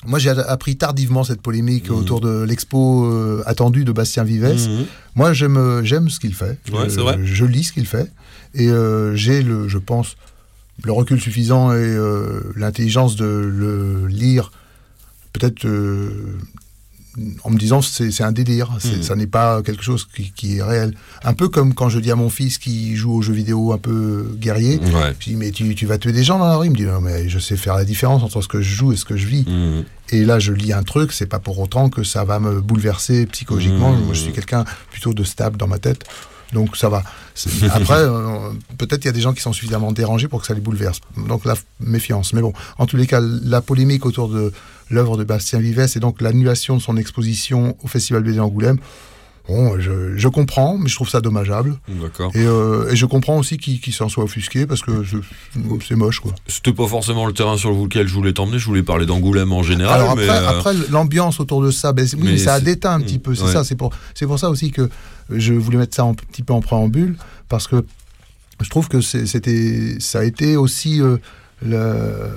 moi 0.05 0.17
j'ai 0.19 0.29
appris 0.29 0.77
tardivement 0.77 1.23
cette 1.23 1.41
polémique 1.41 1.89
Mhm. 1.89 1.95
autour 1.95 2.21
de 2.21 2.43
l'expo 2.43 3.05
euh, 3.05 3.43
attendue 3.45 3.83
de 3.85 3.91
Bastien 3.91 4.23
Vives. 4.23 4.43
Mhm. 4.45 4.85
Moi 5.15 5.33
j'aime 5.33 5.81
j'aime 5.83 6.09
ce 6.09 6.19
qu'il 6.19 6.33
fait. 6.33 6.57
Ouais, 6.71 6.85
Euh, 6.97 7.01
vrai. 7.01 7.19
Je 7.23 7.45
lis 7.45 7.65
ce 7.65 7.73
qu'il 7.73 7.85
fait 7.85 8.11
et 8.55 8.69
euh, 8.69 9.15
j'ai 9.15 9.41
le 9.43 9.67
je 9.67 9.77
pense 9.77 10.15
le 10.83 10.91
recul 10.91 11.19
suffisant 11.21 11.71
et 11.71 11.75
euh, 11.77 12.41
l'intelligence 12.55 13.15
de 13.15 13.25
le 13.25 14.07
lire 14.07 14.51
peut-être 15.33 15.65
euh, 15.65 16.09
en 17.43 17.49
me 17.49 17.57
disant 17.57 17.81
c'est 17.81 18.09
c'est 18.11 18.23
un 18.23 18.31
délire, 18.31 18.71
Mhm. 18.83 19.03
ça 19.03 19.15
n'est 19.15 19.27
pas 19.27 19.61
quelque 19.63 19.83
chose 19.83 20.07
qui, 20.15 20.31
qui 20.31 20.57
est 20.57 20.63
réel. 20.63 20.93
Un 21.23 21.33
peu 21.33 21.49
comme 21.49 21.73
quand 21.73 21.89
je 21.89 21.99
dis 21.99 22.09
à 22.11 22.15
mon 22.15 22.29
fils 22.29 22.57
qui 22.57 22.95
joue 22.95 23.11
aux 23.13 23.21
jeux 23.21 23.33
vidéo 23.33 23.73
un 23.73 23.77
peu 23.77 24.33
guerrier, 24.39 24.79
Ouais. 24.79 25.13
je 25.19 25.29
dis, 25.29 25.35
mais 25.35 25.51
tu, 25.51 25.75
tu 25.75 25.85
vas 25.85 25.97
tuer 25.97 26.13
des 26.13 26.23
gens 26.23 26.39
dans 26.39 26.47
la 26.47 26.55
rue 26.55 26.67
Il 26.67 26.71
me 26.71 26.75
dit, 26.77 26.83
non, 26.85 27.01
mais 27.01 27.27
je 27.27 27.37
sais 27.39 27.57
faire 27.57 27.75
la 27.75 27.83
différence 27.85 28.23
entre 28.23 28.41
ce 28.41 28.47
que 28.47 28.61
je 28.61 28.73
joue 28.73 28.93
et 28.93 28.95
ce 28.97 29.03
que 29.05 29.17
je 29.17 29.27
vis. 29.27 29.45
Mhm. 29.47 29.83
Et 30.13 30.25
là, 30.25 30.39
je 30.39 30.51
lis 30.51 30.73
un 30.73 30.83
truc, 30.83 31.13
c'est 31.13 31.25
pas 31.25 31.39
pour 31.39 31.57
autant 31.59 31.89
que 31.89 32.03
ça 32.03 32.23
va 32.25 32.39
me 32.39 32.59
bouleverser 32.61 33.25
psychologiquement. 33.27 33.93
Mmh. 33.93 34.03
Moi, 34.05 34.13
je 34.13 34.19
suis 34.19 34.33
quelqu'un 34.33 34.65
plutôt 34.91 35.13
de 35.13 35.23
stable 35.23 35.55
dans 35.57 35.67
ma 35.67 35.79
tête. 35.79 36.03
Donc 36.53 36.75
ça 36.77 36.89
va. 36.89 37.03
Après, 37.71 37.99
euh, 37.99 38.51
peut-être 38.77 39.03
il 39.03 39.07
y 39.07 39.09
a 39.09 39.13
des 39.13 39.21
gens 39.21 39.33
qui 39.33 39.41
sont 39.41 39.53
suffisamment 39.53 39.91
dérangés 39.91 40.27
pour 40.27 40.41
que 40.41 40.47
ça 40.47 40.53
les 40.53 40.61
bouleverse. 40.61 40.99
Donc 41.27 41.45
la 41.45 41.55
méfiance. 41.79 42.33
Mais 42.33 42.41
bon, 42.41 42.53
en 42.77 42.85
tous 42.85 42.97
les 42.97 43.07
cas, 43.07 43.21
la 43.21 43.61
polémique 43.61 44.05
autour 44.05 44.29
de 44.29 44.51
l'œuvre 44.89 45.17
de 45.17 45.23
Bastien 45.23 45.59
Vives 45.59 45.87
et 45.95 45.99
donc 45.99 46.21
l'annulation 46.21 46.75
de 46.75 46.81
son 46.81 46.97
exposition 46.97 47.77
au 47.83 47.87
Festival 47.87 48.23
BD 48.23 48.39
Angoulême, 48.39 48.77
bon, 49.51 49.79
je, 49.79 50.17
je 50.17 50.27
comprends, 50.27 50.77
mais 50.77 50.87
je 50.89 50.95
trouve 50.95 51.09
ça 51.09 51.21
dommageable. 51.21 51.77
D'accord. 51.87 52.31
Et, 52.35 52.45
euh, 52.45 52.89
et 52.91 52.95
je 52.95 53.05
comprends 53.05 53.37
aussi 53.37 53.57
qu'il 53.57 53.93
s'en 53.93 54.09
soit 54.09 54.23
offusqué 54.23 54.65
parce 54.65 54.81
que 54.81 55.03
c'est 55.87 55.95
moche, 55.95 56.19
quoi. 56.19 56.33
C'était 56.47 56.73
pas 56.73 56.87
forcément 56.87 57.25
le 57.25 57.33
terrain 57.33 57.57
sur 57.57 57.71
lequel 57.71 58.07
je 58.07 58.13
voulais 58.13 58.33
t'emmener, 58.33 58.59
je 58.59 58.65
voulais 58.65 58.83
parler 58.83 59.05
d'Angoulême 59.05 59.51
en 59.51 59.63
général. 59.63 59.99
Alors 60.01 60.11
après, 60.11 60.29
euh, 60.29 60.49
après, 60.49 60.73
l'ambiance 60.89 61.39
autour 61.39 61.61
de 61.61 61.71
ça, 61.71 61.93
ben, 61.93 62.07
oui, 62.13 62.19
mais 62.23 62.37
ça 62.37 62.53
a 62.55 62.59
déteint 62.59 62.93
un 62.93 63.01
petit 63.01 63.19
peu. 63.19 63.35
C'est 63.35 63.43
ouais. 63.43 63.53
ça. 63.53 63.63
C'est 63.63 63.75
pour, 63.75 63.91
c'est 64.15 64.25
pour 64.25 64.39
ça 64.39 64.49
aussi 64.49 64.71
que 64.71 64.89
je 65.29 65.53
voulais 65.53 65.77
mettre 65.77 65.95
ça 65.95 66.03
un 66.03 66.13
petit 66.13 66.43
peu 66.43 66.53
en 66.53 66.61
préambule 66.61 67.15
parce 67.49 67.67
que 67.67 67.83
je 68.61 68.69
trouve 68.69 68.87
que 68.87 69.01
c'était, 69.01 69.95
ça 69.99 70.19
a 70.19 70.23
été 70.23 70.55
aussi 70.55 71.01
euh, 71.01 71.17
le- 71.65 72.29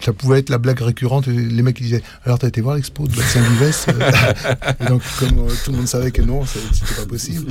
ça 0.00 0.12
pouvait 0.12 0.38
être 0.40 0.50
la 0.50 0.58
blague 0.58 0.80
récurrente. 0.80 1.26
Les 1.26 1.62
mecs 1.62 1.80
disaient 1.80 2.02
Alors, 2.24 2.38
t'as 2.38 2.48
été 2.48 2.60
voir 2.60 2.76
l'expo 2.76 3.06
de 3.06 3.14
Bastien 3.16 3.42
Vives 3.42 3.86
Et 4.80 4.84
donc, 4.86 5.02
comme 5.18 5.38
euh, 5.38 5.52
tout 5.64 5.70
le 5.72 5.78
monde 5.78 5.88
savait 5.88 6.10
que 6.10 6.22
non, 6.22 6.44
c'était 6.46 6.94
pas 7.00 7.06
possible. 7.06 7.50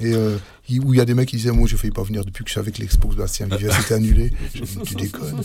Et 0.00 0.12
euh, 0.12 0.36
il- 0.68 0.80
où 0.80 0.92
il 0.92 0.98
y 0.98 1.00
a 1.00 1.04
des 1.04 1.14
mecs 1.14 1.28
qui 1.28 1.36
disaient 1.36 1.52
Moi, 1.52 1.68
je 1.68 1.76
failli 1.76 1.92
pas 1.92 2.02
venir 2.02 2.24
depuis 2.24 2.42
que 2.44 2.50
je 2.50 2.54
savais 2.54 2.72
que 2.72 2.80
l'expo 2.80 3.08
de 3.08 3.14
Bastien 3.16 3.46
Vives 3.46 3.70
était 3.84 3.94
annulée. 3.94 4.32
Je 4.54 4.62
dis, 4.62 4.78
Tu 4.84 4.94
déconnes. 4.96 5.40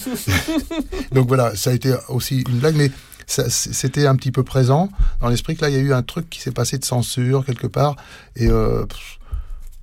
donc 1.13 1.27
voilà, 1.27 1.55
ça 1.55 1.69
a 1.69 1.73
été 1.73 1.93
aussi 2.09 2.43
une 2.49 2.59
blague, 2.59 2.75
mais 2.75 2.91
c'était 3.27 4.07
un 4.07 4.15
petit 4.15 4.31
peu 4.31 4.41
présent 4.43 4.89
dans 5.21 5.29
l'esprit 5.29 5.55
que 5.55 5.61
là, 5.61 5.69
il 5.69 5.75
y 5.75 5.77
a 5.79 5.81
eu 5.81 5.93
un 5.93 6.01
truc 6.01 6.29
qui 6.31 6.41
s'est 6.41 6.51
passé 6.51 6.77
de 6.79 6.85
censure 6.85 7.45
quelque 7.45 7.67
part. 7.67 7.95
Et. 8.35 8.47
euh, 8.47 8.85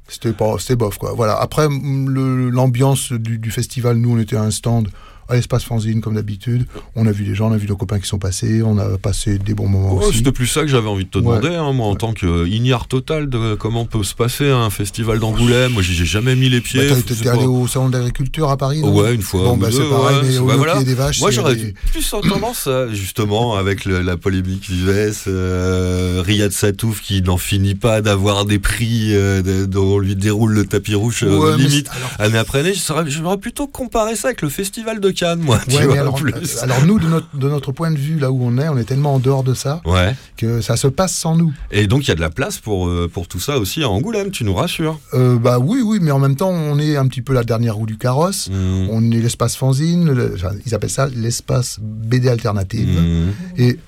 c'était 0.09 0.33
pas 0.33 0.55
c'était 0.61 0.77
bof 0.77 0.99
quoi 0.99 1.15
voilà 1.15 1.35
après 1.37 1.67
l'ambiance 1.69 3.11
du, 3.13 3.39
du 3.39 3.51
festival 3.51 3.97
nous 3.97 4.13
on 4.17 4.19
était 4.21 4.37
à 4.37 4.43
un 4.43 4.53
stand 4.53 4.89
à 5.29 5.35
l'espace 5.37 5.65
fanzine 5.65 6.01
comme 6.01 6.15
d'habitude. 6.15 6.67
On 6.95 7.07
a 7.07 7.13
vu 7.13 7.25
des 7.25 7.35
gens, 7.35 7.51
on 7.51 7.53
a 7.53 7.57
vu 7.57 7.67
nos 7.69 7.77
copains 7.77 7.99
qui 8.01 8.07
sont 8.07 8.19
passés, 8.19 8.63
on 8.63 8.79
a 8.79 8.97
passé 8.99 9.39
des 9.39 9.55
bons 9.55 9.69
moments 9.69 9.95
Ouais, 9.95 10.07
aussi. 10.07 10.19
C'était 10.19 10.33
plus 10.33 10.47
ça 10.47 10.63
que 10.63 10.69
j'avais 10.69 10.89
envie 10.89 11.05
de 11.05 11.11
te 11.11 11.19
Ouais. 11.19 11.25
demander, 11.39 11.55
hein, 11.57 11.73
moi, 11.73 11.87
en 11.87 11.95
tant 11.95 12.13
qu'ignare 12.13 12.87
total 12.89 13.29
de 13.29 13.55
comment 13.55 13.85
peut 13.85 14.03
se 14.05 14.15
passer 14.15 14.49
un 14.51 14.71
festival 14.71 15.19
d'Angoulême. 15.19 15.73
Moi, 15.73 15.83
j'y 15.83 16.01
ai 16.03 16.07
jamais 16.07 16.37
mis 16.37 16.49
les 16.49 16.61
Bah, 16.61 16.65
pieds. 16.67 16.89
je 16.89 16.95
T'es 17.23 17.29
allé 17.29 17.47
au 17.47 17.67
salon 17.67 17.89
de 17.89 17.97
l'agriculture 17.97 18.51
à 18.51 18.57
Paris 18.57 18.83
Ouais, 18.83 19.15
une 19.15 19.23
fois. 19.23 19.43
Bon, 19.45 19.57
bah, 19.57 19.69
c'est 19.71 19.89
pareil, 19.89 20.19
mais 20.23 20.39
au 20.39 20.47
bah, 20.47 20.57
voilà. 20.57 20.83
des 20.83 20.95
vaches, 20.95 21.21
Moi, 21.21 21.31
j'aurais 21.31 21.57
des- 21.57 21.75
plus 21.93 22.09
tendance, 22.11 22.67
à, 22.67 22.93
justement, 22.93 23.57
avec 23.57 23.85
le- 23.85 24.03
la 24.03 24.17
polémique 24.17 24.69
vivesse, 24.69 25.25
euh, 25.29 26.23
Riyad 26.25 26.53
Satouf 26.53 27.01
qui 27.01 27.23
n'en 27.23 27.37
finit 27.37 27.75
pas 27.75 28.01
d'avoir 28.03 28.45
des 28.45 28.59
prix 28.59 29.15
euh, 29.15 29.67
dont 29.67 29.95
on 29.97 29.99
lui 29.99 30.17
déroule 30.17 30.53
le 30.53 30.67
tapis 30.67 30.95
rouge 30.95 31.23
euh, 31.25 31.57
mais 31.57 31.65
limite 31.65 31.89
année 32.19 32.39
après 32.39 32.61
année. 32.61 32.75
J'aurais 32.75 33.39
plutôt 33.39 33.67
comparé 33.67 34.17
ça 34.17 34.29
avec 34.29 34.43
le 34.43 34.49
festival 34.49 35.01
de 35.01 35.11
Cannes, 35.17 35.41
moi. 35.41 35.59
tu 35.69 35.75
Ouais, 35.77 35.87
vois, 35.87 35.99
alors, 35.99 36.15
plus. 36.15 36.33
euh, 36.33 36.63
alors 36.63 36.85
nous, 36.87 36.99
de 37.01 37.09
notre, 37.09 37.37
de 37.37 37.49
notre 37.49 37.73
point 37.73 37.91
de 37.91 37.97
vue, 37.99 38.19
là 38.19 38.31
où 38.31 38.39
on 38.43 38.57
est, 38.59 38.69
on 38.69 38.77
est 38.79 38.85
tellement 38.85 39.15
en 39.15 39.19
dehors 39.19 39.43
de 39.43 39.55
ça 39.55 39.81
Ouais. 39.85 40.15
que 40.37 40.61
ça 40.61 40.77
se 40.77 40.87
passe 40.87 41.15
sans 41.17 41.35
nous. 41.37 41.53
Et 41.73 41.87
donc, 41.89 42.05
il 42.05 42.09
y 42.09 42.13
a 42.13 42.15
de 42.15 42.21
la 42.21 42.31
place 42.31 42.59
pour, 42.59 42.87
euh, 42.89 43.11
pour 43.13 43.27
tout 43.27 43.41
ça 43.41 43.59
aussi 43.59 43.83
à 43.83 43.89
Angoulême, 43.89 44.31
tu 44.31 44.45
nous 44.45 44.55
rassures. 44.55 45.01
Euh, 45.15 45.37
bah 45.39 45.59
oui, 45.59 45.81
oui, 45.85 45.99
mais 46.01 46.13
en 46.13 46.19
même 46.21 46.37
temps, 46.37 46.51
on 46.51 46.79
est 46.79 46.97
un 46.97 47.07
petit 47.09 47.23
peu 47.23 47.33
la 47.33 47.43
dernière 47.43 47.75
roue 47.75 47.87
du 47.87 47.99
carrosse. 47.99 48.49
Mmh. 48.51 48.89
On 48.91 49.11
est 49.11 49.21
l'espace 49.21 49.57
fanzine, 49.57 50.13
le- 50.13 50.35
enfin, 50.37 50.51
ils 50.65 50.75
appellent 50.75 50.91
ça 50.91 51.09
l'espace 51.09 51.79
BD 51.83 52.29
alternative. 52.29 52.89
Mmh. 53.01 53.61
Et 53.61 53.79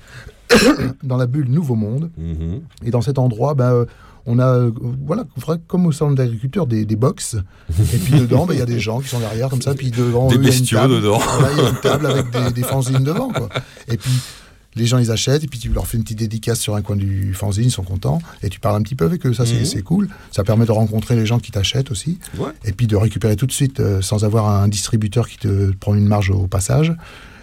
dans 1.03 1.17
la 1.17 1.27
bulle 1.27 1.47
Nouveau 1.49 1.75
Monde, 1.75 2.09
Mmh. 2.17 2.57
et 2.85 2.89
dans 2.91 3.01
cet 3.01 3.19
endroit, 3.19 3.55
euh, 3.59 3.85
on 4.31 4.37
a, 4.39 4.45
euh, 4.45 4.71
voilà, 5.05 5.25
comme 5.67 5.85
au 5.87 5.91
salon 5.91 6.11
d'agriculture, 6.11 6.67
des, 6.67 6.85
des 6.85 6.95
box. 6.95 7.35
Et 7.93 7.97
puis 7.97 8.13
dedans, 8.19 8.45
ben, 8.45 8.53
il 8.53 8.59
y 8.59 8.61
a 8.61 8.65
des 8.65 8.79
gens 8.79 8.99
qui 8.99 9.07
sont 9.09 9.19
derrière, 9.19 9.49
comme 9.49 9.61
ça. 9.61 9.73
Puis 9.73 9.89
devant 9.91 10.27
Des 10.27 10.35
eux, 10.35 10.39
il 10.41 10.43
y 10.43 10.51
a 10.51 10.51
une 10.53 10.59
bestiaux 10.59 10.77
table. 10.77 10.93
dedans. 10.95 11.19
Voilà, 11.39 11.55
y 11.55 11.65
a 11.65 11.69
une 11.69 11.79
table 11.81 12.05
avec 12.05 12.29
des, 12.31 12.51
des 12.61 12.63
fanzines 12.63 13.03
devant. 13.03 13.29
Quoi. 13.29 13.49
Et 13.87 13.97
puis, 13.97 14.11
les 14.75 14.85
gens, 14.85 14.99
ils 14.99 15.09
achètent. 15.11 15.43
Et 15.43 15.47
puis, 15.47 15.57
tu 15.59 15.69
leur 15.69 15.87
fais 15.87 15.97
une 15.97 16.03
petite 16.03 16.19
dédicace 16.19 16.59
sur 16.59 16.75
un 16.75 16.81
coin 16.83 16.95
du 16.95 17.33
fanzine. 17.33 17.63
Ils 17.65 17.71
sont 17.71 17.83
contents. 17.83 18.19
Et 18.43 18.49
tu 18.49 18.59
parles 18.59 18.75
un 18.75 18.83
petit 18.83 18.95
peu 18.95 19.05
avec 19.05 19.25
eux. 19.25 19.33
Ça, 19.33 19.45
c'est 19.45 19.75
Mhm. 19.77 19.81
cool. 19.83 20.09
Ça 20.31 20.43
permet 20.43 20.65
de 20.65 20.71
rencontrer 20.71 21.15
les 21.15 21.25
gens 21.25 21.39
qui 21.39 21.51
t'achètent 21.51 21.89
aussi. 21.89 22.19
Ouais. 22.37 22.51
Et 22.65 22.71
puis, 22.71 22.85
de 22.85 22.95
récupérer 22.95 23.35
tout 23.35 23.47
de 23.47 23.51
suite, 23.51 23.79
euh, 23.79 24.01
sans 24.01 24.23
avoir 24.25 24.47
un 24.49 24.67
distributeur 24.67 25.27
qui 25.27 25.37
te 25.37 25.71
prend 25.79 25.95
une 25.95 26.07
marge 26.07 26.29
au 26.29 26.45
passage. 26.47 26.93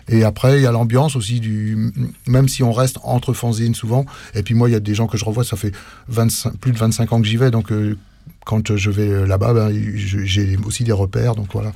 Et 0.08 0.24
après, 0.24 0.58
il 0.58 0.62
y 0.62 0.66
a 0.66 0.72
l'ambiance 0.72 1.16
aussi 1.16 1.40
du. 1.40 1.92
Même 2.26 2.48
si 2.48 2.62
on 2.62 2.72
reste 2.72 2.98
entre 3.02 3.32
fanzines 3.32 3.74
souvent. 3.74 4.06
Et 4.34 4.42
puis 4.42 4.54
moi, 4.54 4.68
il 4.68 4.72
y 4.72 4.76
a 4.76 4.80
des 4.80 4.94
gens 4.94 5.06
que 5.06 5.16
je 5.18 5.24
revois, 5.24 5.44
ça 5.44 5.56
fait 5.56 5.72
25, 6.08 6.56
plus 6.58 6.72
de 6.72 6.78
25 6.78 7.12
ans 7.12 7.20
que 7.20 7.26
j'y 7.26 7.36
vais. 7.36 7.50
Donc 7.50 7.72
euh, 7.72 7.96
quand 8.44 8.76
je 8.76 8.90
vais 8.90 9.08
euh, 9.08 9.26
là-bas, 9.26 9.52
ben, 9.54 9.72
j'ai 9.94 10.56
aussi 10.64 10.84
des 10.84 10.92
repères. 10.92 11.34
Donc 11.34 11.48
voilà. 11.52 11.72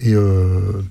Et. 0.00 0.14
euh, 0.14 0.82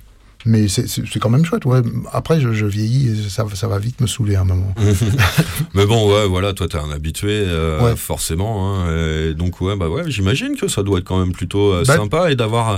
mais 0.47 0.67
c'est- 0.67 0.87
quand 1.19 1.29
même 1.29 1.45
chouette, 1.45 1.65
ouais. 1.65 1.81
Après, 2.13 2.39
je, 2.41 2.53
je 2.53 2.65
vieillis 2.65 3.09
et 3.09 3.29
ça, 3.29 3.45
ça 3.53 3.67
va 3.67 3.77
vite 3.79 4.01
me 4.01 4.07
saouler 4.07 4.35
à 4.35 4.41
un 4.41 4.45
moment. 4.45 4.73
Mais 5.73 5.85
bon, 5.85 6.11
ouais, 6.11 6.27
voilà, 6.27 6.53
toi, 6.53 6.67
t'es 6.67 6.77
un 6.77 6.89
habitué, 6.91 7.43
euh, 7.45 7.81
Ouais. 7.83 7.95
forcément. 7.95 8.75
hein, 8.79 8.85
et 9.29 9.33
donc, 9.33 9.61
ouais, 9.61 9.75
bah 9.75 9.89
ouais, 9.89 10.03
j'imagine 10.07 10.55
que 10.55 10.67
ça 10.67 10.83
doit 10.83 10.99
être 10.99 11.05
quand 11.05 11.19
même 11.19 11.31
plutôt 11.33 11.73
euh, 11.73 11.83
Bah- 11.85 11.95
sympa 11.97 12.31
et 12.31 12.35
d'avoir. 12.35 12.69
euh, 12.75 12.77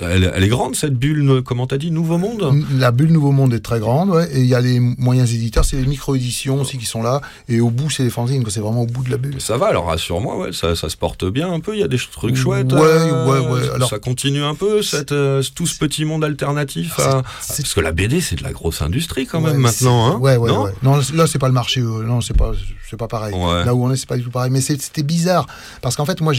elle, 0.00 0.32
elle 0.34 0.42
est 0.44 0.48
grande 0.48 0.74
cette 0.76 0.94
bulle, 0.94 1.42
comment 1.44 1.66
t'as 1.66 1.78
dit, 1.78 1.90
Nouveau 1.90 2.18
Monde? 2.18 2.52
La 2.78 2.90
bulle 2.90 3.12
Nouveau 3.12 3.32
Monde 3.32 3.54
est 3.54 3.60
très 3.60 3.78
grande, 3.80 4.10
ouais. 4.10 4.28
Et 4.32 4.40
il 4.40 4.46
y 4.46 4.54
a 4.54 4.60
les 4.60 4.80
moyens 4.80 5.32
éditeurs, 5.32 5.64
c'est 5.64 5.76
les 5.76 5.86
micro-éditions 5.86 6.60
aussi 6.60 6.78
qui 6.78 6.86
sont 6.86 7.02
là. 7.02 7.20
Et 7.48 7.60
au 7.60 7.70
bout, 7.70 7.88
c'est 7.90 8.02
les 8.04 8.10
fanzines. 8.10 8.44
C'est 8.48 8.60
vraiment 8.60 8.82
au 8.82 8.86
bout 8.86 9.02
de 9.04 9.10
la 9.10 9.16
bulle. 9.16 9.40
Ça 9.40 9.56
va, 9.56 9.66
alors 9.66 9.86
rassure-moi, 9.86 10.38
ouais, 10.38 10.52
ça, 10.52 10.74
ça 10.76 10.88
se 10.88 10.96
porte 10.96 11.24
bien 11.24 11.52
un 11.52 11.60
peu. 11.60 11.74
Il 11.74 11.80
y 11.80 11.84
a 11.84 11.88
des 11.88 11.98
trucs 11.98 12.36
chouettes. 12.36 12.72
Ouais, 12.72 12.80
euh, 12.82 13.26
ouais, 13.26 13.48
ouais, 13.60 13.68
alors- 13.74 13.88
ça 13.88 13.98
continue 13.98 14.42
un 14.42 14.54
peu, 14.54 14.82
cette, 14.82 15.14
tout 15.54 15.66
ce 15.66 15.78
petit 15.78 16.04
monde 16.04 16.24
alternatif? 16.24 16.95
Parce 16.96 17.74
que 17.74 17.80
la 17.80 17.92
BD, 17.92 18.20
c'est 18.20 18.36
de 18.36 18.42
la 18.42 18.52
grosse 18.52 18.82
industrie 18.82 19.26
quand 19.26 19.42
Ouais, 19.42 19.52
même 19.52 19.60
maintenant. 19.60 20.06
Hein 20.06 20.16
ouais, 20.18 20.36
ouais, 20.36 20.48
non 20.50 20.64
ouais. 20.64 20.72
Non, 20.82 21.00
là, 21.14 21.26
c'est 21.26 21.38
pas 21.38 21.48
le 21.48 21.54
marché. 21.54 21.80
euh, 21.80 22.02
non, 22.04 22.20
c'est 22.20 22.36
pas, 22.36 22.52
c'est 22.90 22.96
pas 22.96 23.08
pareil. 23.08 23.34
Ouais. 23.34 23.64
Là 23.64 23.74
où 23.74 23.84
on 23.84 23.90
est, 23.92 23.96
c'est 23.96 24.08
pas 24.08 24.16
du 24.16 24.22
tout 24.24 24.30
pareil. 24.30 24.50
Mais 24.50 24.60
c'était 24.60 25.02
bizarre. 25.02 25.46
Parce 25.82 25.96
qu'en 25.96 26.04
fait, 26.04 26.20
moi, 26.20 26.32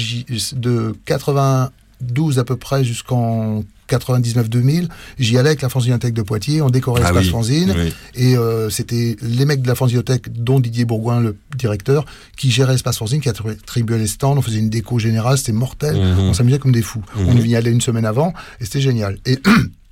de 0.53 0.95
92 1.05 2.39
à 2.39 2.43
peu 2.43 2.55
près 2.55 2.84
jusqu'en 2.84 3.63
99-2000, 3.89 4.89
j'y 5.17 5.38
allais 5.38 5.47
avec 5.49 5.61
la 5.61 5.69
Fanzinothèque 5.69 6.13
de 6.13 6.21
Poitiers, 6.21 6.61
on 6.61 6.69
décorait 6.69 7.01
Ah 7.05 7.11
l'espace 7.11 7.25
oui, 7.25 7.31
fanzine, 7.31 7.73
oui. 7.77 7.93
et 8.15 8.35
euh, 8.35 8.69
c'était 8.69 9.15
les 9.21 9.45
mecs 9.45 9.61
de 9.61 9.67
la 9.67 9.75
Fanzinothèque, 9.75 10.31
dont 10.43 10.59
Didier 10.59 10.84
Bourgoin, 10.84 11.21
le 11.21 11.38
directeur, 11.57 12.03
qui 12.35 12.51
gérait 12.51 12.73
l'espace 12.73 12.97
fanzine, 12.97 13.21
qui 13.21 13.29
attribuait 13.29 13.97
les 13.97 14.07
stands, 14.07 14.35
on 14.38 14.41
faisait 14.41 14.59
une 14.59 14.69
déco 14.69 14.99
générale, 14.99 15.38
c'était 15.38 15.53
mortel, 15.53 15.95
Mhm. 15.95 16.19
on 16.19 16.34
s'amusait 16.34 16.59
comme 16.59 16.73
des 16.73 16.81
fous. 16.81 17.01
Mhm. 17.15 17.29
On 17.29 17.38
y 17.38 17.55
allait 17.55 17.71
une 17.71 17.79
semaine 17.81 18.05
avant, 18.05 18.34
et 18.59 18.65
c'était 18.65 18.81
génial. 18.81 19.19
Et 19.25 19.39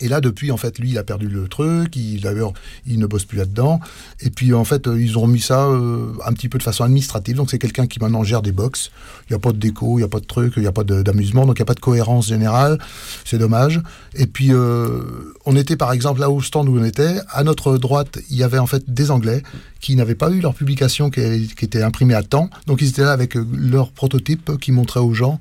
Et 0.00 0.08
là, 0.08 0.20
depuis, 0.20 0.50
en 0.50 0.56
fait, 0.56 0.78
lui, 0.78 0.90
il 0.90 0.98
a 0.98 1.04
perdu 1.04 1.28
le 1.28 1.46
truc. 1.46 1.94
Il, 1.96 2.20
d'ailleurs, 2.20 2.52
il 2.86 2.98
ne 2.98 3.06
bosse 3.06 3.24
plus 3.24 3.38
là-dedans. 3.38 3.80
Et 4.20 4.30
puis, 4.30 4.52
en 4.52 4.64
fait, 4.64 4.88
euh, 4.88 5.00
ils 5.00 5.16
ont 5.16 5.22
remis 5.22 5.40
ça 5.40 5.66
euh, 5.66 6.12
un 6.26 6.32
petit 6.32 6.48
peu 6.48 6.58
de 6.58 6.64
façon 6.64 6.82
administrative. 6.82 7.36
Donc, 7.36 7.50
c'est 7.50 7.58
quelqu'un 7.58 7.86
qui 7.86 8.00
maintenant 8.00 8.24
gère 8.24 8.42
des 8.42 8.50
box. 8.50 8.90
Il 9.28 9.32
n'y 9.32 9.36
a 9.36 9.38
pas 9.38 9.52
de 9.52 9.58
déco, 9.58 9.98
il 9.98 10.02
n'y 10.02 10.04
a 10.04 10.08
pas 10.08 10.20
de 10.20 10.24
truc, 10.24 10.54
il 10.56 10.62
n'y 10.62 10.68
a 10.68 10.72
pas 10.72 10.84
d'amusement. 10.84 11.46
Donc, 11.46 11.58
il 11.58 11.62
n'y 11.62 11.64
a 11.64 11.66
pas 11.66 11.74
de 11.74 11.80
cohérence 11.80 12.26
générale. 12.26 12.78
C'est 13.24 13.38
dommage. 13.38 13.80
Et 14.14 14.26
puis, 14.26 14.48
euh, 14.52 15.34
on 15.46 15.56
était, 15.56 15.76
par 15.76 15.92
exemple, 15.92 16.20
là 16.20 16.28
au 16.28 16.42
stand 16.42 16.68
où 16.68 16.78
on 16.78 16.84
était. 16.84 17.18
À 17.30 17.44
notre 17.44 17.78
droite, 17.78 18.18
il 18.30 18.36
y 18.36 18.42
avait 18.42 18.58
en 18.58 18.66
fait 18.66 18.82
des 18.92 19.12
Anglais 19.12 19.42
qui 19.80 19.94
n'avaient 19.94 20.14
pas 20.14 20.30
eu 20.30 20.40
leur 20.40 20.54
publication 20.54 21.10
qui, 21.10 21.54
qui 21.56 21.64
était 21.64 21.82
imprimée 21.82 22.14
à 22.14 22.22
temps. 22.22 22.50
Donc, 22.66 22.82
ils 22.82 22.88
étaient 22.88 23.02
là 23.02 23.12
avec 23.12 23.36
leur 23.36 23.92
prototype 23.92 24.58
qui 24.58 24.72
montraient 24.72 25.00
aux 25.00 25.14
gens 25.14 25.38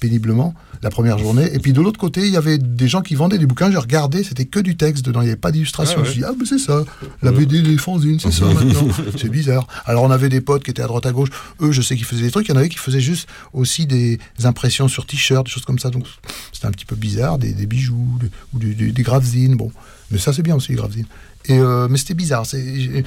péniblement 0.00 0.54
la 0.82 0.90
première 0.90 1.18
journée. 1.18 1.48
Et 1.54 1.58
puis 1.58 1.72
de 1.72 1.80
l'autre 1.80 1.98
côté, 1.98 2.26
il 2.26 2.32
y 2.32 2.36
avait 2.36 2.58
des 2.58 2.86
gens 2.88 3.00
qui 3.00 3.14
vendaient 3.14 3.38
des 3.38 3.46
bouquins. 3.46 3.70
J'ai 3.70 3.78
regardé, 3.78 4.22
c'était 4.22 4.44
que 4.44 4.60
du 4.60 4.76
texte 4.76 5.04
dedans, 5.06 5.20
il 5.22 5.24
n'y 5.24 5.30
avait 5.30 5.40
pas 5.40 5.50
d'illustration. 5.52 5.96
Ah 5.98 6.00
ouais. 6.02 6.04
Je 6.04 6.08
me 6.08 6.12
suis 6.12 6.20
dit, 6.22 6.26
ah, 6.28 6.34
mais 6.38 6.44
c'est 6.46 6.58
ça, 6.58 6.84
la 7.22 7.32
BD 7.32 7.62
des 7.62 7.78
fanzines, 7.78 8.20
c'est 8.20 8.30
ça 8.30 8.44
maintenant. 8.44 8.88
c'est 9.18 9.28
bizarre. 9.30 9.66
Alors 9.86 10.02
on 10.04 10.10
avait 10.10 10.28
des 10.28 10.40
potes 10.42 10.64
qui 10.64 10.70
étaient 10.70 10.82
à 10.82 10.86
droite 10.86 11.06
à 11.06 11.12
gauche. 11.12 11.30
Eux, 11.60 11.72
je 11.72 11.80
sais 11.82 11.96
qu'ils 11.96 12.04
faisaient 12.04 12.22
des 12.24 12.30
trucs. 12.30 12.46
Il 12.48 12.50
y 12.50 12.54
en 12.54 12.58
avait 12.58 12.68
qui 12.68 12.78
faisaient 12.78 13.00
juste 13.00 13.28
aussi 13.52 13.86
des 13.86 14.18
impressions 14.44 14.88
sur 14.88 15.06
t-shirts, 15.06 15.46
des 15.46 15.50
choses 15.52 15.64
comme 15.64 15.78
ça. 15.78 15.90
Donc 15.90 16.04
c'était 16.52 16.66
un 16.66 16.70
petit 16.72 16.84
peu 16.86 16.96
bizarre, 16.96 17.38
des, 17.38 17.52
des 17.52 17.66
bijoux 17.66 18.18
des- 18.20 18.30
ou 18.54 18.58
des, 18.58 18.74
des, 18.74 18.92
des 18.92 19.02
gravesines. 19.02 19.56
Bon, 19.56 19.72
mais 20.10 20.18
ça 20.18 20.32
c'est 20.32 20.42
bien 20.42 20.54
aussi 20.56 20.72
les 20.72 20.76
gravesines. 20.76 21.06
Et 21.46 21.58
euh, 21.58 21.86
mais 21.88 21.96
c'était 21.96 22.14
bizarre. 22.14 22.44
Il 22.52 22.90
n'y 22.92 23.02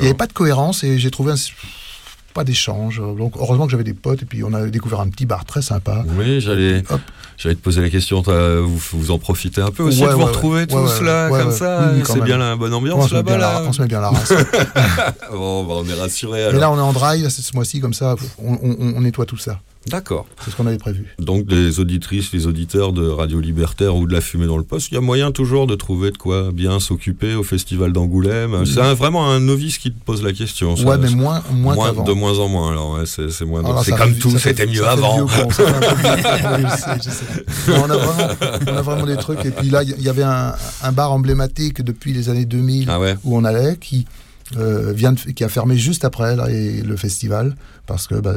avait 0.00 0.14
pas 0.14 0.26
de 0.26 0.32
cohérence 0.32 0.82
et 0.84 0.98
j'ai 0.98 1.10
trouvé 1.10 1.32
un- 1.32 1.36
pas 2.34 2.44
d'échange. 2.44 3.00
Donc 3.16 3.34
heureusement 3.38 3.64
que 3.66 3.70
j'avais 3.70 3.84
des 3.84 3.94
potes 3.94 4.22
et 4.22 4.26
puis 4.26 4.42
on 4.44 4.52
a 4.52 4.66
découvert 4.66 5.00
un 5.00 5.08
petit 5.08 5.24
bar 5.24 5.44
très 5.44 5.62
sympa. 5.62 6.04
Oui, 6.18 6.40
j'allais, 6.40 6.82
j'allais 7.38 7.54
te 7.54 7.60
poser 7.60 7.80
la 7.80 7.88
question. 7.88 8.22
Vous, 8.22 8.78
vous 8.92 9.10
en 9.10 9.18
profitez 9.18 9.62
un 9.62 9.70
peu 9.70 9.84
aussi 9.84 10.02
Ouais, 10.02 10.08
de 10.08 10.12
vous 10.14 10.18
ouais, 10.18 10.24
retrouver 10.26 10.60
ouais. 10.62 10.66
tous 10.66 11.00
là, 11.00 11.28
comme 11.30 11.52
ça. 11.52 11.92
Oui, 11.94 12.02
c'est 12.06 12.20
bien 12.22 12.36
la 12.38 12.56
bonne 12.56 12.74
on, 12.74 12.78
ambiance 12.78 13.08
se 13.08 13.14
met 13.14 13.22
bien 13.22 13.38
là-bas. 13.38 13.60
Là. 13.62 13.66
on 13.68 13.72
se 13.72 13.80
met 13.82 13.88
bien 13.88 14.00
la 14.00 14.10
race. 14.10 14.32
bon, 15.32 15.64
bah, 15.64 15.74
on 15.78 15.88
est 15.88 15.94
rassuré 16.00 16.44
alors. 16.44 16.60
là, 16.60 16.70
on 16.70 16.76
est 16.76 16.80
en 16.80 16.92
c'est 17.30 17.42
ce 17.42 17.54
mois-ci, 17.54 17.80
comme 17.80 17.94
ça, 17.94 18.16
on, 18.38 18.52
on- 18.54 18.94
on 18.96 19.00
nettoie 19.00 19.26
tout 19.26 19.36
ça. 19.38 19.60
D'accord. 19.88 20.26
C'est 20.44 20.50
ce 20.50 20.56
qu'on 20.56 20.66
avait 20.66 20.78
prévu. 20.78 21.06
Donc, 21.18 21.44
les 21.48 21.80
auditrices, 21.80 22.32
les 22.32 22.46
auditeurs 22.46 22.92
de 22.92 23.06
Radio 23.06 23.40
Libertaire 23.40 23.96
ou 23.96 24.06
de 24.06 24.12
la 24.12 24.20
fumée 24.20 24.46
dans 24.46 24.56
le 24.56 24.64
poste, 24.64 24.88
il 24.90 24.94
y 24.94 24.96
a 24.96 25.00
moyen 25.00 25.30
toujours 25.30 25.66
de 25.66 25.74
trouver 25.74 26.10
de 26.10 26.16
quoi 26.16 26.50
bien 26.52 26.80
s'occuper 26.80 27.34
au 27.34 27.42
festival 27.42 27.92
d'Angoulême. 27.92 28.64
C'est 28.66 28.94
vraiment 28.94 29.30
un 29.30 29.40
novice 29.40 29.78
qui 29.78 29.92
te 29.92 30.04
pose 30.04 30.22
la 30.22 30.32
question. 30.32 30.76
ça. 30.76 30.84
ouais, 30.84 30.98
mais 30.98 31.10
moins, 31.10 31.42
moins, 31.52 31.92
de 31.92 32.12
moins 32.12 32.38
en 32.38 32.48
moins. 32.48 32.72
Alors, 32.72 32.94
ouais, 32.94 33.04
c'est, 33.06 33.44
moins. 33.44 33.64
Alors, 33.64 33.84
c'est 33.84 33.96
comme 33.96 34.14
tout, 34.16 34.36
c'était 34.38 34.66
mieux 34.66 34.86
avant. 34.86 35.24
vieux 35.26 35.44
ça. 35.50 35.64
Non, 37.68 37.84
on, 37.86 37.90
a 37.90 37.96
vraiment, 37.96 38.34
on 38.68 38.76
a 38.76 38.82
vraiment 38.82 39.06
des 39.06 39.16
trucs. 39.16 39.44
Et 39.44 39.50
puis 39.50 39.70
là, 39.70 39.82
il 39.82 40.02
y 40.02 40.08
avait 40.08 40.22
un, 40.22 40.54
un 40.82 40.92
bar 40.92 41.12
emblématique 41.12 41.82
depuis 41.82 42.12
les 42.12 42.28
années 42.28 42.44
2000 42.44 42.88
Ah 42.90 43.00
ouais. 43.00 43.16
où 43.24 43.36
on 43.36 43.44
allait, 43.44 43.76
qui, 43.80 44.06
euh, 44.56 44.92
vient 44.92 45.12
de- 45.12 45.30
qui 45.32 45.44
a 45.44 45.48
fermé 45.48 45.76
juste 45.76 46.04
après 46.04 46.36
là, 46.36 46.50
et 46.50 46.82
le 46.82 46.96
festival. 46.96 47.56
Parce 47.86 48.06
que 48.06 48.14
bah, 48.14 48.34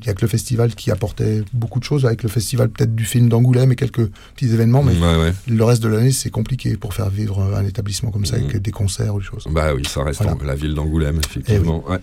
il 0.00 0.06
y 0.06 0.08
a 0.10 0.14
que 0.14 0.22
le 0.22 0.28
festival 0.28 0.74
qui 0.74 0.90
apportait 0.90 1.42
beaucoup 1.52 1.78
de 1.80 1.84
choses, 1.84 2.06
avec 2.06 2.22
le 2.22 2.28
festival 2.30 2.70
peut-être 2.70 2.94
du 2.94 3.04
film 3.04 3.28
d'Angoulême 3.28 3.72
et 3.72 3.76
quelques 3.76 4.06
petits 4.34 4.46
événements. 4.52 4.82
Mais 4.82 4.92
Ouais, 4.94 5.16
ouais. 5.20 5.32
le 5.46 5.64
reste 5.64 5.82
de 5.82 5.88
l'année, 5.88 6.12
c'est 6.12 6.30
compliqué 6.30 6.76
pour 6.76 6.94
faire 6.94 7.10
vivre 7.10 7.42
un 7.54 7.64
établissement 7.66 8.10
comme 8.10 8.24
ça, 8.24 8.36
avec 8.36 8.56
des 8.56 8.70
concerts 8.70 9.14
ou 9.14 9.20
des 9.20 9.24
choses. 9.26 9.44
Bah 9.50 9.74
oui, 9.74 9.82
ça 9.86 10.02
reste 10.02 10.22
Voilà. 10.22 10.36
en- 10.40 10.44
la 10.44 10.54
ville 10.54 10.74
d'Angoulême, 10.74 11.20
effectivement. 11.24 11.84
ouais. 11.88 11.98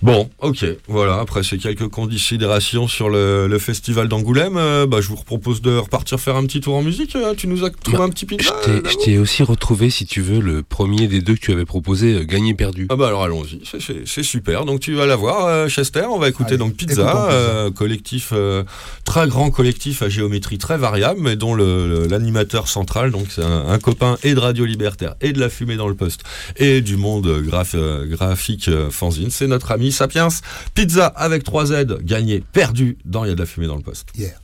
Bon, 0.00 0.28
ok, 0.40 0.64
voilà. 0.88 1.18
Après 1.20 1.42
ces 1.42 1.58
quelques 1.58 1.88
considérations 1.88 2.88
sur 2.88 3.08
le, 3.08 3.46
le 3.46 3.58
festival 3.58 4.08
d'Angoulême, 4.08 4.56
euh, 4.56 4.86
bah, 4.86 5.00
je 5.00 5.08
vous 5.08 5.16
propose 5.16 5.60
de 5.62 5.76
repartir 5.76 6.18
faire 6.20 6.36
un 6.36 6.44
petit 6.46 6.60
tour 6.60 6.74
en 6.74 6.82
musique. 6.82 7.14
Euh, 7.16 7.34
Tu 7.36 7.46
nous 7.46 7.64
as 7.64 7.70
trouvé 7.70 7.98
Bah, 7.98 8.04
un 8.04 8.08
petit 8.10 8.26
euh, 8.68 8.80
je 8.88 9.04
t'ai 9.04 9.18
aussi 9.18 9.42
retrouvé, 9.42 9.90
si 9.90 10.06
tu 10.06 10.20
veux, 10.20 10.40
le 10.40 10.62
premier 10.62 11.08
des 11.08 11.20
deux 11.20 11.34
que 11.34 11.40
tu 11.40 11.52
avais 11.52 11.64
proposé, 11.64 12.14
euh, 12.14 12.24
Gagné 12.24 12.54
Perdu. 12.54 12.86
Ah 12.90 12.96
bah 12.96 13.08
alors 13.08 13.22
allons-y, 13.24 13.60
c'est 14.06 14.22
super. 14.22 14.64
Donc 14.64 14.80
tu 14.80 14.94
vas 14.94 15.06
la 15.06 15.16
voir, 15.16 15.46
euh, 15.46 15.68
Chester. 15.68 16.04
On 16.14 16.18
va 16.18 16.28
écouter 16.28 16.50
Allez, 16.50 16.58
donc 16.58 16.74
Pizza, 16.74 16.94
Pizza. 16.94 17.30
euh, 17.30 17.70
collectif 17.70 18.30
euh, 18.32 18.64
très 19.04 19.26
grand 19.28 19.50
collectif 19.50 20.02
à 20.02 20.08
géométrie 20.08 20.58
très 20.58 20.76
variable, 20.76 21.20
mais 21.20 21.36
dont 21.36 21.54
l'animateur 21.54 22.68
central, 22.68 23.10
donc 23.10 23.26
c'est 23.30 23.42
un, 23.44 23.68
un 23.68 23.78
copain 23.78 24.16
et 24.22 24.34
de 24.34 24.40
Radio 24.40 24.64
Libertaire 24.64 25.14
et 25.20 25.32
de 25.32 25.40
la 25.40 25.48
fumée 25.48 25.76
dans 25.76 25.88
le 25.88 25.94
poste 25.94 26.22
et 26.56 26.80
du 26.80 26.96
monde 26.96 27.26
euh, 27.26 28.06
graphique 28.06 28.70
fanzine, 28.90 29.30
c'est 29.30 29.46
notre 29.46 29.72
ami 29.72 29.92
Sapiens. 29.92 30.28
Pizza 30.74 31.06
avec 31.06 31.44
3 31.44 31.66
Z, 31.66 31.86
gagné, 32.02 32.42
perdu 32.52 32.98
dans 33.04 33.24
Il 33.24 33.28
y 33.28 33.32
a 33.32 33.34
de 33.34 33.40
la 33.40 33.46
fumée 33.46 33.66
dans 33.66 33.76
le 33.76 33.82
poste. 33.82 34.08
Yeah. 34.16 34.41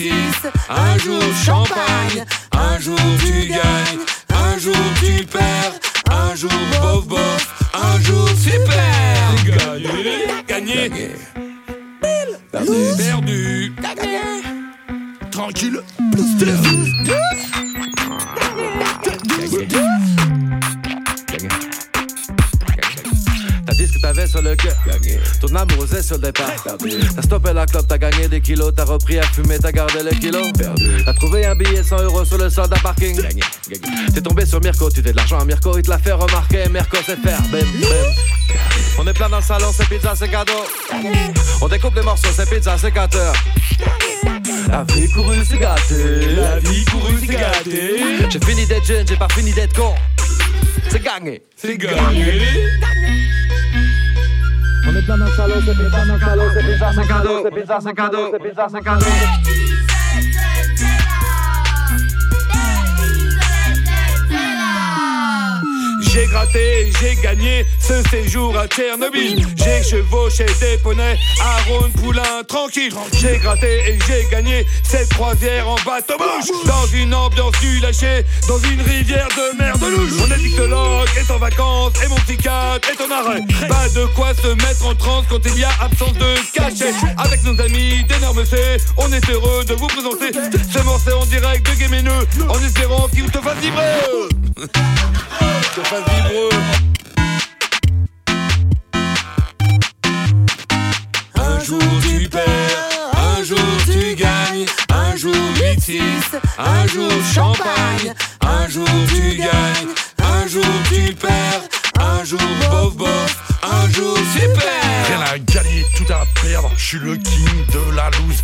Un 0.00 0.98
jour 0.98 1.22
champagne, 1.44 2.24
un 2.52 2.78
jour 2.78 2.98
tu 3.18 3.48
gagnes, 3.48 3.98
un 4.32 4.58
jour 4.58 4.76
tu 5.00 5.24
perds, 5.24 5.80
un 6.10 6.36
jour 6.36 6.52
bof 6.80 7.06
bof, 7.08 7.70
un 7.74 8.00
jour 8.00 8.28
super. 8.38 9.34
Gagné, 10.46 10.86
gagné, 10.92 11.10
perdu, 12.96 13.72
tranquille, 15.30 15.80
T'as 19.02 19.16
dit 19.16 20.17
t'avais 24.00 24.26
sur 24.26 24.42
le 24.42 24.54
cœur. 24.56 24.76
Ton 25.40 25.54
amour 25.54 25.78
osait 25.80 26.02
sur 26.02 26.16
le 26.16 26.22
départ. 26.22 26.50
T'as 26.64 27.22
stoppé 27.22 27.52
la 27.52 27.66
clope, 27.66 27.86
t'as 27.88 27.98
gagné 27.98 28.28
des 28.28 28.40
kilos. 28.40 28.72
T'as 28.74 28.84
repris 28.84 29.18
à 29.18 29.22
fumer, 29.22 29.58
t'as 29.58 29.72
gardé 29.72 30.02
le 30.02 30.10
kilo. 30.10 30.40
T'as 31.04 31.14
trouvé 31.14 31.46
un 31.46 31.54
billet 31.54 31.82
de 31.82 31.86
100 31.86 32.02
euros 32.02 32.24
sur 32.24 32.38
le 32.38 32.50
sol 32.50 32.68
d'un 32.68 32.76
parking. 32.76 33.20
T'es 34.14 34.20
tombé 34.20 34.46
sur 34.46 34.60
Mirko, 34.60 34.90
tu 34.90 35.02
t'es 35.02 35.12
de 35.12 35.16
l'argent 35.16 35.38
à 35.38 35.44
Mirko, 35.44 35.76
il 35.76 35.82
te 35.82 35.90
l'a 35.90 35.98
fait 35.98 36.12
remarquer. 36.12 36.68
Mirko 36.68 36.98
c'est 37.04 37.18
faire, 37.20 37.40
bim 37.50 37.58
bim. 37.58 38.58
On 38.98 39.06
est 39.06 39.12
plein 39.12 39.28
dans 39.28 39.38
le 39.38 39.42
salon, 39.42 39.72
c'est 39.72 39.88
pizza, 39.88 40.14
c'est 40.16 40.28
cadeau. 40.28 40.64
On 41.60 41.68
découpe 41.68 41.94
les 41.94 42.02
morceaux, 42.02 42.28
c'est 42.34 42.48
pizza, 42.48 42.76
c'est 42.78 42.90
gâteau. 42.90 43.18
La 44.68 44.84
vie 44.84 45.08
courue, 45.10 45.44
c'est 45.48 45.58
gâté. 45.58 46.34
La 46.36 46.58
vie 46.58 46.84
courue, 46.84 47.16
c'est 47.20 47.26
gâté. 47.26 48.02
J'ai 48.28 48.40
fini 48.44 48.66
d'être 48.66 48.84
jeune, 48.84 49.06
j'ai 49.06 49.16
pas 49.16 49.28
fini 49.28 49.52
d'être 49.52 49.74
con. 49.74 49.94
C'est 50.90 51.02
gagné. 51.02 51.42
C'est 51.56 51.76
gagné. 51.76 52.42
Plein 55.08 55.16
dans 55.16 55.24
le 55.24 55.30
salon, 55.30 55.54
c'est 55.64 55.72
pizza, 55.72 56.04
c'est 56.04 56.20
cadeau, 56.20 56.42
c'est 56.52 56.60
pizza, 56.60 56.92
c'est 56.92 57.08
cadeau, 57.08 57.40
c'est 57.42 57.50
pizza, 57.50 57.78
c'est 57.80 57.94
cadeau, 57.94 58.28
c'est 58.30 58.42
pizza, 58.42 58.66
c'est 58.70 58.82
cadeau. 58.82 59.06
J'ai 66.18 66.26
gratté, 66.26 66.90
j'ai 67.00 67.14
gagné 67.14 67.64
ce 67.78 68.02
séjour 68.10 68.58
à 68.58 68.66
Tchernobyl. 68.66 69.46
J'ai 69.56 69.88
chevauché 69.88 70.46
des 70.58 70.76
poneys 70.78 71.16
à 71.40 71.62
Rhône 71.70 71.92
Poulain 71.92 72.42
tranquille. 72.48 72.92
J'ai 73.20 73.38
gratté 73.38 73.84
et 73.86 73.98
j'ai 74.04 74.26
gagné 74.28 74.66
cette 74.82 75.10
croisière 75.10 75.68
en 75.68 75.76
bateau 75.86 76.18
bouche. 76.18 76.50
Dans 76.66 76.86
une 76.86 77.14
ambiance 77.14 77.52
du 77.60 77.78
lâcher, 77.78 78.24
dans 78.48 78.58
une 78.58 78.80
rivière 78.80 79.28
de 79.28 79.58
merde 79.62 79.80
louche. 79.80 80.14
Mon 80.18 80.32
addictologue 80.32 81.08
est 81.16 81.30
en 81.30 81.38
vacances 81.38 81.92
et 82.04 82.08
mon 82.08 82.16
psychiatre 82.16 82.88
est 82.90 83.00
en 83.00 83.10
arrêt. 83.12 83.40
Pas 83.68 83.88
de 83.90 84.04
quoi 84.16 84.34
se 84.34 84.48
mettre 84.48 84.86
en 84.86 84.96
transe 84.96 85.24
quand 85.30 85.46
il 85.46 85.60
y 85.60 85.64
a 85.64 85.70
absence 85.80 86.14
de 86.14 86.34
cachet. 86.52 86.94
Avec 87.16 87.44
nos 87.44 87.60
amis 87.60 88.02
d'énormes 88.08 88.44
C, 88.44 88.56
on 88.96 89.12
est 89.12 89.30
heureux 89.30 89.64
de 89.64 89.74
vous 89.74 89.86
présenter 89.86 90.32
ce 90.32 90.82
morceau 90.82 91.16
en 91.20 91.26
direct 91.26 91.64
de 91.70 91.76
Guéméneux 91.76 92.26
en 92.48 92.58
espérant 92.58 93.06
qu'il 93.06 93.30
te 93.30 93.38
fasse 93.38 93.58
vibrer. 93.58 94.00
Un 101.34 101.64
jour 101.64 101.82
tu 102.02 102.28
perds, 102.28 102.44
un 103.16 103.42
jour 103.44 103.58
tu 103.84 104.14
gagnes, 104.14 104.66
un 104.90 105.16
jour 105.16 105.34
8-6, 105.56 106.00
un 106.58 106.86
jour 106.86 107.10
champagne, 107.34 108.14
un 108.40 108.68
jour 108.68 108.88
tu 109.08 109.36
gagnes, 109.36 109.92
un 110.22 110.46
jour 110.46 110.64
tu 110.90 111.14
perds, 111.14 111.62
un 112.00 112.24
jour 112.24 112.40
bof 112.70 112.96
bof, 112.96 113.36
un 113.62 113.88
jour 113.90 114.16
super. 114.32 114.62
Rien 115.08 115.20
à 115.20 115.38
gagner, 115.38 115.84
tout 115.96 116.12
à 116.12 116.24
perdre. 116.42 116.70
Je 116.76 116.84
suis 116.84 116.98
le 116.98 117.16
king 117.16 117.66
de 117.72 117.94
la 117.94 118.10
loose. 118.10 118.42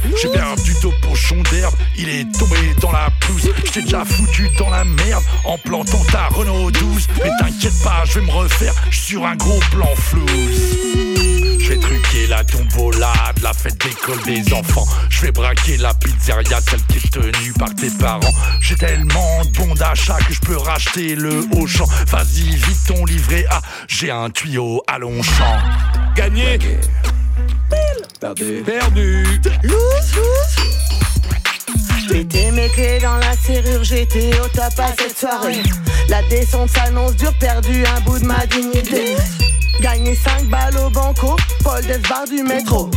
Foutu 4.04 4.48
dans 4.58 4.70
la 4.70 4.84
merde 4.84 5.22
en 5.44 5.58
plantant 5.58 6.04
ta 6.10 6.28
Renault 6.28 6.70
12. 6.70 7.08
Mais 7.22 7.30
t'inquiète 7.40 7.82
pas, 7.82 8.04
je 8.04 8.18
vais 8.18 8.26
me 8.26 8.30
refaire. 8.30 8.74
Sur 8.90 9.24
un 9.26 9.36
gros 9.36 9.60
plan 9.70 9.94
flouze. 9.96 10.78
Je 11.60 11.68
vais 11.70 11.78
truquer 11.78 12.26
la 12.26 12.44
tombola 12.44 13.12
de 13.36 13.42
la 13.42 13.52
fête 13.52 13.78
d'école 13.78 14.22
des 14.24 14.52
enfants. 14.52 14.86
Je 15.08 15.22
vais 15.22 15.32
braquer 15.32 15.78
la 15.78 15.94
pizzeria, 15.94 16.60
celle 16.60 16.82
qui 16.86 16.98
est 16.98 17.10
tenue 17.10 17.52
par 17.58 17.74
tes 17.74 17.90
parents. 17.90 18.34
J'ai 18.60 18.76
tellement 18.76 19.44
de 19.44 19.50
bons 19.58 19.74
d'achat 19.74 20.18
que 20.26 20.34
je 20.34 20.40
peux 20.40 20.58
racheter 20.58 21.14
le 21.14 21.44
haut 21.52 21.66
champ. 21.66 21.86
Vas-y, 22.08 22.56
vite 22.56 22.86
ton 22.86 23.04
livret 23.06 23.46
A. 23.50 23.62
J'ai 23.88 24.10
un 24.10 24.28
tuyau 24.30 24.82
à 24.86 24.98
Longchamp. 24.98 25.58
Gagné, 26.14 26.58
Perdu. 28.20 28.62
perdu. 28.64 29.24
J'étais 32.14 32.52
mes 32.52 32.68
clés 32.68 33.00
dans 33.02 33.16
la 33.16 33.32
serrure, 33.36 33.82
j'étais 33.82 34.30
au 34.38 34.46
top 34.46 34.72
à 34.78 34.86
cette 34.96 35.18
soirée. 35.18 35.60
La 36.08 36.22
descente 36.28 36.70
s'annonce 36.70 37.16
dure, 37.16 37.32
perdu 37.40 37.84
un 37.84 38.00
bout 38.02 38.20
de 38.20 38.24
ma 38.24 38.46
dignité. 38.46 39.16
Gagné 39.80 40.14
5 40.14 40.44
balles 40.44 40.76
au 40.78 40.88
banco, 40.90 41.34
Paul 41.64 41.84
Desbar 41.84 42.24
du 42.28 42.44
métro. 42.44 42.88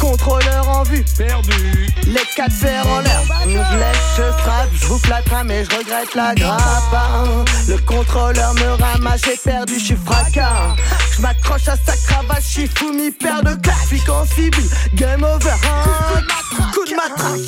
Contrôleur 0.00 0.68
en 0.68 0.82
vue, 0.82 1.04
Perdu, 1.16 1.86
les 2.08 2.20
quatre 2.34 2.52
fers 2.52 2.84
en 2.88 2.98
l'air. 2.98 3.22
Une 3.46 3.52
flèche, 3.64 3.96
je 4.16 4.22
frappe, 4.42 4.68
je 4.74 4.86
vous 4.86 4.98
flatterai, 4.98 5.44
mais 5.44 5.64
je 5.64 5.70
regrette 5.70 6.14
la 6.16 6.34
grappe. 6.34 6.60
hein. 6.92 7.44
Le 7.68 7.78
contrôleur 7.78 8.54
me 8.54 8.82
ramasse, 8.82 9.20
j'ai 9.24 9.36
perdu, 9.36 9.74
je 9.78 9.84
suis 9.84 9.98
fracas. 10.04 10.74
Je 11.16 11.22
m'accroche 11.22 11.68
à 11.68 11.76
sa 11.76 11.96
cravache, 11.96 12.42
je 12.42 12.50
suis 12.50 12.68
fou, 12.74 12.92
mi 12.92 13.12
paire 13.12 13.42
de 13.44 13.54
claques. 13.54 13.86
Puis 13.88 14.00
qu'en 14.00 14.26
civil, 14.26 14.68
game 14.94 15.22
over. 15.22 15.50
hein. 15.52 16.68
Coup 16.74 16.84
de 16.84 16.96
matraque. 16.96 17.38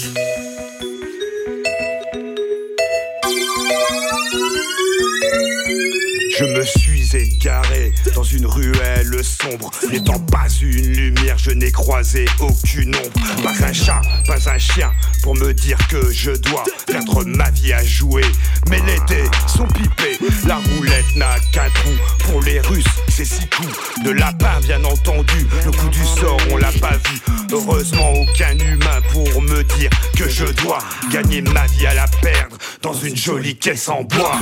Je 6.39 6.45
me 6.45 6.63
suis 6.65 7.17
égaré 7.17 7.95
dans 8.15 8.23
une 8.23 8.45
ruelle 8.45 9.25
sombre. 9.25 9.71
N'étant 9.91 10.19
pas 10.19 10.47
une 10.61 10.93
lumière, 10.93 11.39
je 11.39 11.51
n'ai 11.51 11.73
croisé 11.73 12.27
aucune 12.41 12.95
ombre. 12.95 13.43
Pas 13.43 13.65
un 13.65 13.73
chat, 13.73 14.03
pas 14.27 14.51
un 14.51 14.59
chien 14.59 14.93
pour 15.23 15.35
me 15.35 15.55
dire 15.55 15.79
que 15.89 16.13
je 16.13 16.33
dois 16.33 16.65
perdre 16.87 17.25
ma 17.25 17.49
vie 17.51 17.73
à 17.73 17.83
jouer. 17.83 18.25
Mais 18.69 18.81
les 18.87 18.99
dés 19.09 19.31
sont 19.47 19.67
pipés, 19.69 20.19
la 20.47 20.57
roulette 20.57 21.17
n'a 21.17 21.39
qu'un 21.53 21.71
trou. 21.71 21.93
Pour 22.31 22.43
les 22.43 22.61
Russes, 22.61 22.85
c'est 23.09 23.25
six 23.25 23.49
coups 23.49 24.05
de 24.05 24.11
lapin, 24.11 24.61
bien 24.63 24.85
entendu. 24.85 25.47
Le 25.65 25.71
coup 25.71 25.89
du 25.89 26.05
sort, 26.05 26.41
on 26.51 26.59
l'a 26.59 26.73
pas 26.73 26.99
vu. 27.09 27.19
Heureusement, 27.51 28.13
aucun 28.13 28.59
humain 28.59 29.01
pour 29.11 29.41
me 29.41 29.63
dire 29.79 29.91
que 30.15 30.29
je 30.29 30.45
dois 30.45 30.81
gagner 31.11 31.41
ma 31.41 31.67
vie 31.67 31.87
à 31.87 31.95
la 31.95 32.07
perdre 32.21 32.59
dans 32.83 32.93
une 32.93 33.17
jolie 33.17 33.57
caisse 33.57 33.89
en 33.89 34.03
bois. 34.03 34.39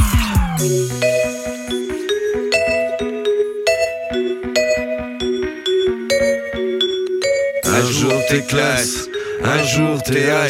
Un 7.76 7.90
jour 7.90 8.12
t'es 8.28 8.42
classe, 8.42 9.08
un 9.42 9.62
jour 9.64 10.00
t'es 10.02 10.30
à 10.30 10.44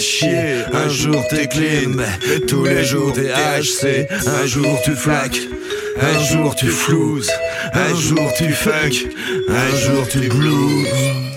un 0.75 0.89
jour 0.91 1.27
t'es 1.31 1.47
clean, 1.47 1.97
tous 2.47 2.65
les 2.65 2.85
jours 2.85 3.15
t'es 3.15 3.31
HC, 3.31 4.07
un 4.27 4.47
jour 4.47 4.79
tu 4.85 4.95
flaques, 4.95 5.41
un 6.03 6.23
jour 6.23 6.55
tu 6.55 6.67
flouses, 6.67 7.31
un 7.73 7.95
jour 7.95 8.31
tu 8.37 8.53
funk, 8.53 9.09
un 9.49 9.77
jour 9.77 10.07
tu 10.09 10.29
blues. 10.29 11.34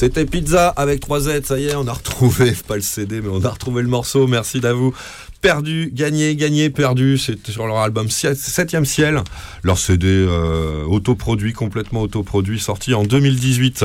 C'était 0.00 0.24
Pizza 0.24 0.68
avec 0.68 1.00
3 1.00 1.20
Z, 1.20 1.44
ça 1.44 1.58
y 1.58 1.66
est, 1.66 1.74
on 1.74 1.86
a 1.86 1.92
retrouvé, 1.92 2.52
pas 2.66 2.76
le 2.76 2.80
CD, 2.80 3.20
mais 3.20 3.28
on 3.30 3.44
a 3.44 3.50
retrouvé 3.50 3.82
le 3.82 3.88
morceau, 3.88 4.26
merci 4.26 4.58
d'avou. 4.58 4.94
Perdu, 5.42 5.90
gagné, 5.92 6.36
gagné, 6.36 6.70
perdu, 6.70 7.18
c'est 7.18 7.50
sur 7.50 7.66
leur 7.66 7.76
album 7.76 8.06
7ème 8.06 8.86
ciel, 8.86 9.20
leur 9.62 9.76
CD 9.76 10.06
euh, 10.08 10.84
autoproduit, 10.86 11.52
complètement 11.52 12.00
autoproduit, 12.00 12.58
sorti 12.58 12.94
en 12.94 13.02
2018. 13.02 13.84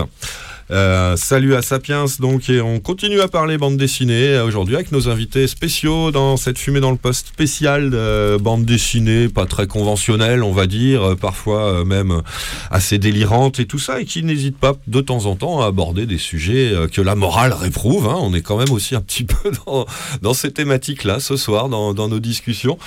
Euh, 0.72 1.16
salut 1.16 1.54
à 1.54 1.62
Sapiens, 1.62 2.06
donc, 2.20 2.50
et 2.50 2.60
on 2.60 2.80
continue 2.80 3.22
à 3.22 3.28
parler 3.28 3.60
bande 3.60 3.78
dessinée 3.78 4.30
euh, 4.30 4.46
aujourd'hui 4.46 4.74
avec 4.74 4.92
nos 4.92 5.10
invités 5.10 5.46
spéciaux 5.46 6.10
dans 6.10 6.38
cette 6.38 6.58
fumée 6.58 6.80
dans 6.80 6.90
le 6.90 6.98
poste 6.98 7.28
spéciale 7.28 7.92
de 7.92 8.38
bande 8.38 8.66
dessinée, 8.66 9.30
pas 9.30 9.46
très 9.46 9.68
conventionnelle, 9.68 10.42
on 10.42 10.52
va 10.52 10.66
dire, 10.66 11.04
euh, 11.04 11.16
parfois 11.16 11.66
euh, 11.66 11.86
même 11.86 12.24
assez 12.72 12.98
délirante 12.98 13.60
et 13.60 13.68
tout 13.68 13.78
ça, 13.78 14.02
et 14.02 14.06
qui 14.06 14.24
n'hésite 14.24 14.58
pas 14.58 14.74
de 14.88 15.02
temps 15.02 15.28
en 15.28 15.36
temps 15.36 15.62
à 15.62 15.68
aborder 15.68 16.08
des 16.08 16.18
sujets 16.18 16.72
euh, 16.74 16.88
que 16.88 17.02
la 17.02 17.14
morale 17.14 17.54
réprouve. 17.54 18.08
hein. 18.08 18.18
On 18.20 18.34
est 18.34 18.42
quand 18.42 18.58
même 18.58 18.72
aussi 18.72 18.96
un 18.96 19.02
petit 19.02 19.24
peu 19.24 19.52
dans, 20.22 20.34
ces 20.34 20.52
thématiques-là 20.52 21.20
ce 21.20 21.38
soir, 21.38 21.70
dans, 21.70 21.94
nos 21.94 22.20
discussions. 22.20 22.80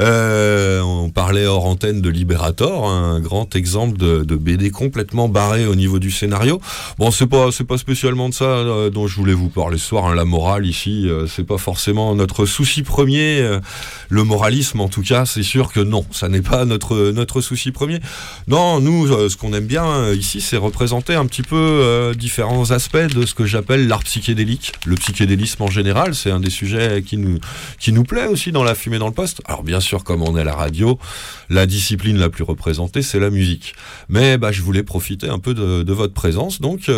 Euh, 0.00 0.80
on 0.80 1.10
parlait 1.10 1.46
hors 1.46 1.66
antenne 1.66 2.00
de 2.00 2.08
Liberator, 2.08 2.88
un 2.88 3.20
grand 3.20 3.54
exemple 3.56 3.98
de, 3.98 4.24
de 4.24 4.36
BD 4.36 4.70
complètement 4.70 5.28
barré 5.28 5.66
au 5.66 5.74
niveau 5.74 5.98
du 5.98 6.10
scénario. 6.10 6.60
Bon, 6.98 7.10
c'est 7.10 7.25
pas 7.26 7.50
c'est 7.52 7.64
pas 7.64 7.78
spécialement 7.78 8.28
de 8.28 8.34
ça 8.34 8.44
euh, 8.44 8.90
dont 8.90 9.06
je 9.06 9.16
voulais 9.16 9.32
vous 9.32 9.48
parler 9.48 9.78
ce 9.78 9.86
soir. 9.86 10.06
hein. 10.06 10.14
La 10.14 10.24
morale 10.24 10.66
ici, 10.66 11.08
euh, 11.08 11.26
c'est 11.26 11.44
pas 11.44 11.58
forcément 11.58 12.14
notre 12.14 12.46
souci 12.46 12.82
premier. 12.82 13.40
euh, 13.40 13.60
le 14.08 14.24
moralisme, 14.24 14.80
en 14.80 14.88
tout 14.88 15.02
cas, 15.02 15.26
c'est 15.26 15.42
sûr 15.42 15.72
que 15.72 15.80
non, 15.80 16.04
ça 16.10 16.28
n'est 16.28 16.42
pas 16.42 16.64
notre 16.64 17.10
notre 17.12 17.40
souci 17.40 17.72
premier. 17.72 18.00
Non, 18.48 18.80
nous, 18.80 19.06
euh, 19.12 19.28
ce 19.28 19.36
qu'on 19.36 19.52
aime 19.52 19.66
bien 19.66 20.12
ici, 20.12 20.40
c'est 20.40 20.56
représenter 20.56 21.14
un 21.14 21.26
petit 21.26 21.42
peu 21.42 22.12
différents 22.16 22.70
aspects 22.70 22.96
de 22.96 23.26
ce 23.26 23.34
que 23.34 23.46
j'appelle 23.46 23.88
l'art 23.88 24.04
psychédélique, 24.04 24.72
le 24.86 24.96
psychédélisme 24.96 25.62
en 25.62 25.70
général. 25.70 26.14
C'est 26.14 26.30
un 26.30 26.40
des 26.40 26.50
sujets 26.50 27.02
qui 27.02 27.16
nous 27.16 27.38
qui 27.78 27.92
nous 27.92 28.04
plaît 28.04 28.26
aussi 28.26 28.52
dans 28.52 28.64
la 28.64 28.74
fumée 28.74 28.98
dans 28.98 29.08
le 29.08 29.12
poste. 29.12 29.42
Alors 29.46 29.62
bien 29.62 29.80
sûr, 29.80 30.04
comme 30.04 30.22
on 30.22 30.36
est 30.36 30.40
à 30.40 30.44
la 30.44 30.54
radio, 30.54 30.98
la 31.50 31.66
discipline 31.66 32.18
la 32.18 32.28
plus 32.28 32.44
représentée, 32.44 33.02
c'est 33.02 33.20
la 33.20 33.30
musique. 33.30 33.74
Mais 34.08 34.38
bah, 34.38 34.52
je 34.52 34.62
voulais 34.62 34.82
profiter 34.82 35.28
un 35.28 35.38
peu 35.38 35.54
de, 35.54 35.92
votre 35.92 36.14
présence, 36.14 36.60
donc 36.60 36.88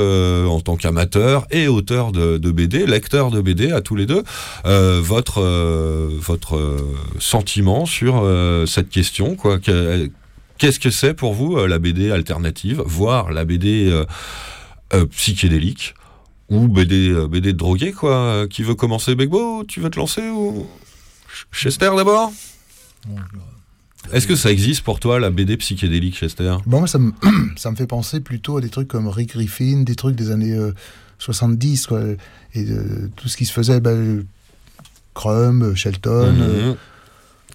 en 0.48 0.60
tant 0.60 0.76
qu'amateur 0.76 1.46
et 1.50 1.68
auteur 1.68 2.12
de, 2.12 2.38
BD, 2.50 2.86
lecteur 2.86 3.30
de 3.30 3.40
BD 3.40 3.72
à 3.72 3.80
tous 3.80 3.96
les 3.96 4.06
deux, 4.06 4.22
euh, 4.66 5.00
votre 5.02 5.40
euh, 5.42 6.08
votre 6.20 6.56
euh, 6.56 6.78
sentiment 7.18 7.86
sur 7.86 8.20
euh, 8.22 8.66
cette 8.66 8.88
question, 8.90 9.34
quoi. 9.36 9.58
Que- 9.58 10.10
Qu'est-ce 10.58 10.80
que 10.80 10.90
c'est 10.90 11.14
pour 11.14 11.34
vous 11.34 11.56
euh, 11.56 11.68
la 11.68 11.78
BD 11.78 12.10
alternative, 12.10 12.82
voire 12.84 13.30
la 13.32 13.44
BD 13.44 13.88
euh, 13.92 14.04
euh, 14.92 15.06
psychédélique 15.06 15.94
ou 16.50 16.66
BD 16.66 17.10
euh, 17.10 17.28
BD 17.28 17.52
drogué, 17.52 17.92
quoi 17.92 18.10
euh, 18.16 18.46
Qui 18.48 18.64
veut 18.64 18.74
commencer, 18.74 19.14
Begbo 19.14 19.62
Tu 19.68 19.78
veux 19.80 19.90
te 19.90 19.98
lancer 20.00 20.22
ou 20.28 20.66
Ch- 21.28 21.46
Chester 21.52 21.90
d'abord? 21.96 22.32
Est-ce 24.12 24.26
que 24.26 24.36
ça 24.36 24.51
existe 24.51 24.82
pour 24.82 25.01
toi 25.01 25.20
la 25.20 25.30
BD 25.30 25.56
psychédélique, 25.56 26.14
Chester? 26.16 26.56
Bon, 26.66 26.78
moi, 26.78 26.89
ça 26.89 26.98
me, 26.98 27.12
ça 27.56 27.70
me 27.70 27.76
fait 27.76 27.86
penser 27.86 28.20
plutôt 28.20 28.56
à 28.56 28.60
des 28.60 28.68
trucs 28.68 28.89
comme 28.89 29.09
Rick 29.09 29.30
Griffin, 29.30 29.82
des 29.82 29.94
trucs 29.94 30.16
des 30.16 30.30
années 30.30 30.55
euh, 30.55 30.72
70, 31.18 31.86
quoi, 31.86 32.01
et 32.55 32.64
euh, 32.70 33.10
tout 33.16 33.28
ce 33.28 33.36
qui 33.36 33.44
se 33.44 33.52
faisait, 33.52 33.80
bah, 33.80 33.90
euh, 33.90 34.22
Crumb, 35.14 35.62
euh, 35.62 35.74
Shelton. 35.74 36.32
Mhm. 36.32 36.40
euh, 36.43 36.74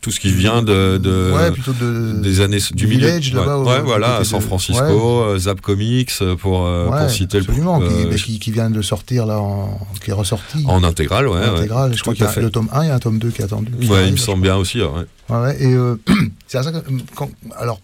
Tout 0.04 0.12
ce 0.12 0.20
qui 0.20 0.34
vient 0.34 0.62
de, 0.62 0.98
de- 0.98 1.32
Ouais, 1.34 1.50
de- 1.52 2.20
des 2.22 2.42
années 2.42 2.58
du 2.74 2.88
milieu, 2.88 3.08
Village, 3.08 3.34
ouais, 3.34 3.40
ouais, 3.72 3.82
voilà, 3.82 4.18
à 4.18 4.24
San 4.26 4.40
de- 4.40 4.44
Francisco, 4.46 5.22
euh, 5.24 5.40
Zap 5.40 5.62
Comics 5.62 6.12
euh, 6.22 6.36
pour, 6.36 6.66
euh, 6.66 6.90
pour 6.90 7.10
citer 7.10 7.38
absolument, 7.38 7.80
le 7.80 7.88
bah, 8.10 8.16
qui, 8.18 8.38
qui 8.38 8.52
vient 8.52 8.70
de 8.70 8.82
sortir 8.82 9.26
là, 9.26 9.40
en, 9.40 9.80
qui 10.04 10.10
est 10.10 10.14
ressorti. 10.14 10.66
en 10.68 10.84
intégrale, 10.84 11.30
ouais, 11.30 11.40
En 11.48 11.56
intégrale, 11.56 11.96
je 11.96 12.02
crois 12.02 12.14
qu'il 12.14 12.26
y 12.26 12.28
a 12.28 12.32
fait. 12.32 12.42
le 12.42 12.50
tome 12.52 12.68
1, 12.74 12.84
il 12.84 12.88
y 12.88 12.92
a 12.92 12.96
un 12.96 13.00
tome 13.00 13.18
2 13.18 13.30
qui 13.30 13.42
est 13.42 13.46
attendu. 13.46 13.72
qui 13.80 13.88
Ouais, 13.90 14.08
il 14.08 14.12
me 14.12 14.18
semble 14.18 14.44
bien 14.44 14.58
aussi, 14.58 14.82
ouais. 14.82 15.56
Et 15.60 15.74
euh, 15.74 15.96
c'est 16.48 16.58
à 16.58 16.64
ça 16.64 16.72
que, 16.74 16.80
quand- 17.16 17.32
alors, 17.58 17.80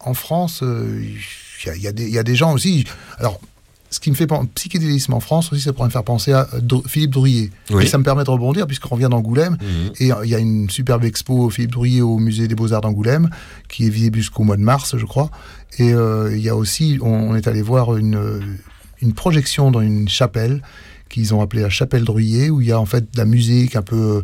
en 0.00 0.14
France, 0.14 0.60
euh, 0.62 0.98
il 1.02 1.66
y, 1.66 1.70
a- 1.70 1.76
il 1.76 1.82
y 1.82 1.86
a 1.88 1.92
des- 1.92 2.04
il 2.06 2.14
y 2.14 2.18
a 2.18 2.22
des 2.22 2.36
gens 2.36 2.54
aussi. 2.54 2.84
Alors, 3.18 3.38
ce 3.90 4.00
qui 4.00 4.10
me 4.10 4.14
fait 4.16 4.26
penser, 4.26 4.48
psychédélisme 4.54 5.14
en 5.14 5.20
France 5.20 5.52
aussi, 5.52 5.62
ça 5.62 5.72
pourrait 5.72 5.88
me 5.88 5.92
faire 5.92 6.04
penser 6.04 6.32
à 6.32 6.46
euh, 6.54 6.78
Philippe 6.86 7.10
Drouillet. 7.12 7.50
Oui. 7.70 7.84
Et 7.84 7.86
ça 7.86 7.96
me 7.98 8.04
permet 8.04 8.22
de 8.24 8.30
rebondir, 8.30 8.66
puisqu'on 8.66 8.94
revient 8.96 9.08
d'Angoulême, 9.10 9.56
Mhm. 9.60 9.92
et 10.00 10.12
euh, 10.12 10.16
il 10.24 10.30
y 10.30 10.34
a 10.34 10.38
une 10.38 10.68
superbe 10.68 11.04
expo 11.04 11.48
Philippe 11.50 11.70
Drouillet 11.72 12.00
au 12.02 12.18
musée 12.18 12.48
des 12.48 12.54
Beaux-Arts 12.54 12.82
d'Angoulême, 12.82 13.30
qui 13.68 13.86
est 13.86 13.90
visible 13.90 14.18
jusqu'au 14.18 14.44
mois 14.44 14.56
de 14.56 14.62
mars, 14.62 14.96
je 14.96 15.04
crois. 15.06 15.30
Et 15.78 15.92
euh, 15.94 16.36
il 16.36 16.42
y 16.42 16.48
a 16.48 16.56
aussi, 16.56 16.98
on, 17.00 17.08
on 17.08 17.34
est 17.34 17.46
allé 17.48 17.62
voir 17.62 17.96
une, 17.96 18.40
une 19.00 19.12
projection 19.14 19.70
dans 19.70 19.80
une 19.80 20.08
chapelle 20.08 20.62
qu'ils 21.08 21.32
ont 21.34 21.40
appelée 21.40 21.62
la 21.62 21.70
chapelle 21.70 22.04
Drouillet, 22.04 22.50
où 22.50 22.60
il 22.60 22.66
y 22.68 22.72
a 22.72 22.78
en 22.80 22.84
fait 22.86 23.12
de 23.14 23.18
la 23.18 23.24
musique 23.24 23.74
un 23.76 23.82
peu. 23.82 23.96
euh, 23.96 24.22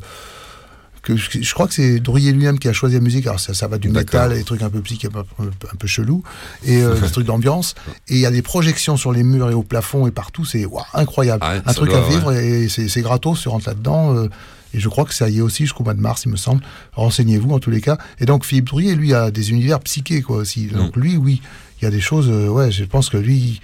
que 1.04 1.16
je, 1.16 1.54
crois 1.54 1.68
que 1.68 1.74
c'est 1.74 2.00
Drouillet 2.00 2.32
lui-même 2.32 2.58
qui 2.58 2.68
a 2.68 2.72
choisi 2.72 2.94
la 2.94 3.00
musique. 3.00 3.26
Alors 3.26 3.40
ça, 3.40 3.54
ça 3.54 3.68
va 3.68 3.78
du 3.78 3.88
métal, 3.90 4.32
à 4.32 4.34
des 4.34 4.44
trucs 4.44 4.62
un 4.62 4.70
peu 4.70 4.80
psych, 4.80 5.04
un 5.04 5.10
peu, 5.10 5.22
un 5.40 5.76
peu 5.78 5.86
chelou, 5.86 6.22
et 6.64 6.82
euh, 6.82 6.98
des 6.98 7.10
trucs 7.12 7.26
d'ambiance. 7.26 7.74
Et 8.08 8.14
il 8.14 8.20
y 8.20 8.26
a 8.26 8.30
des 8.30 8.42
projections 8.42 8.96
sur 8.96 9.12
les 9.12 9.22
murs 9.22 9.50
et 9.50 9.54
au 9.54 9.62
plafond 9.62 10.06
et 10.06 10.10
partout. 10.10 10.44
C'est 10.44 10.66
incroyable. 10.94 11.44
Ah 11.46 11.54
ouais, 11.54 11.62
un 11.64 11.72
truc 11.72 11.90
doit, 11.90 12.04
à 12.04 12.08
vivre 12.08 12.32
et 12.32 12.68
c'est 12.68 13.02
gratos. 13.02 13.40
Tu 13.40 13.48
rentres 13.48 13.68
là-dedans. 13.68 14.14
euh, 14.16 14.28
et 14.74 14.80
je 14.80 14.88
crois 14.88 15.04
que 15.04 15.14
ça 15.14 15.28
y 15.28 15.38
est 15.38 15.40
aussi 15.40 15.64
jusqu'au 15.64 15.84
mois 15.84 15.94
de 15.94 16.00
mars, 16.00 16.24
il 16.26 16.32
me 16.32 16.36
semble. 16.36 16.60
Renseignez-vous 16.94 17.52
en 17.52 17.60
tous 17.60 17.70
les 17.70 17.80
cas. 17.80 17.96
Et 18.18 18.26
donc 18.26 18.44
Philippe 18.44 18.64
Drouillet, 18.64 18.96
lui, 18.96 19.14
a 19.14 19.30
des 19.30 19.50
univers 19.52 19.78
psychés 19.80 20.20
quoi 20.20 20.38
aussi. 20.38 20.66
Mm. 20.66 20.76
Donc 20.76 20.96
lui, 20.96 21.16
oui, 21.16 21.40
il 21.80 21.84
y 21.84 21.86
a 21.86 21.90
des 21.90 22.00
choses. 22.00 22.28
euh, 22.28 22.48
ouais, 22.48 22.72
je 22.72 22.84
pense 22.84 23.08
que 23.08 23.16
lui, 23.16 23.60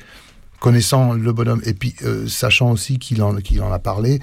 connaissant 0.61 1.15
le 1.15 1.33
bonhomme 1.33 1.62
et 1.65 1.75
puis 1.75 1.95
euh, 2.05 2.29
sachant 2.29 2.71
aussi 2.71 2.99
qu'il 2.99 3.23
en, 3.23 3.37
qu'il 3.37 3.61
en 3.62 3.73
a 3.73 3.79
parlé, 3.81 4.21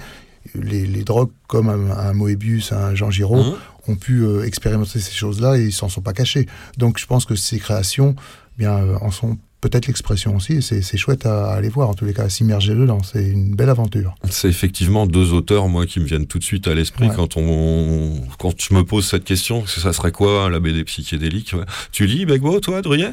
les, 0.54 0.86
les 0.86 1.02
drogues 1.04 1.30
comme 1.46 1.68
un, 1.68 1.90
un 1.90 2.12
Moebius, 2.12 2.72
un 2.72 2.94
Jean 2.94 3.10
Giraud, 3.10 3.42
Mhm. 3.44 3.54
ont 3.88 3.96
pu 3.96 4.22
euh, 4.22 4.44
expérimenter 4.44 5.00
ces 5.00 5.12
choses-là 5.12 5.56
et 5.58 5.64
ils 5.64 5.72
s'en 5.72 5.88
sont 5.88 6.02
pas 6.02 6.12
cachés. 6.12 6.46
Donc 6.76 6.98
je 6.98 7.06
pense 7.06 7.24
que 7.24 7.34
ces 7.34 7.58
créations, 7.58 8.14
bien, 8.58 8.72
euh, 8.76 8.96
en 9.00 9.10
sont 9.10 9.38
peut-être 9.60 9.86
l'expression 9.88 10.36
aussi. 10.36 10.52
Et 10.54 10.60
c'est 10.60 10.96
chouette 10.96 11.26
à, 11.26 11.46
à 11.50 11.54
aller 11.56 11.68
voir 11.68 11.88
en 11.88 11.94
tous 11.94 12.04
les 12.04 12.12
cas, 12.14 12.22
à 12.24 12.28
s'immerger 12.28 12.74
dedans. 12.76 13.02
C'est 13.02 13.24
une 13.28 13.56
belle 13.56 13.70
aventure. 13.70 14.14
C'est 14.30 14.48
effectivement 14.48 15.04
deux 15.06 15.32
auteurs, 15.32 15.68
moi, 15.68 15.84
qui 15.84 15.98
me 15.98 16.04
viennent 16.04 16.26
tout 16.26 16.38
de 16.38 16.44
suite 16.44 16.68
à 16.68 16.74
l'esprit 16.74 17.08
Ouais. 17.08 17.14
quand 17.16 17.36
on, 17.36 18.20
quand 18.38 18.54
je 18.60 18.72
me 18.74 18.84
pose 18.84 19.04
cette 19.08 19.24
question. 19.24 19.62
que 19.62 19.70
Ça 19.70 19.92
serait 19.92 20.12
quoi 20.12 20.48
la 20.48 20.60
BD 20.60 20.84
psychédélique 20.84 21.54
ouais. 21.54 21.64
Tu 21.90 22.06
lis 22.06 22.24
Begbo, 22.24 22.60
toi, 22.60 22.82
Drouillet 22.82 23.10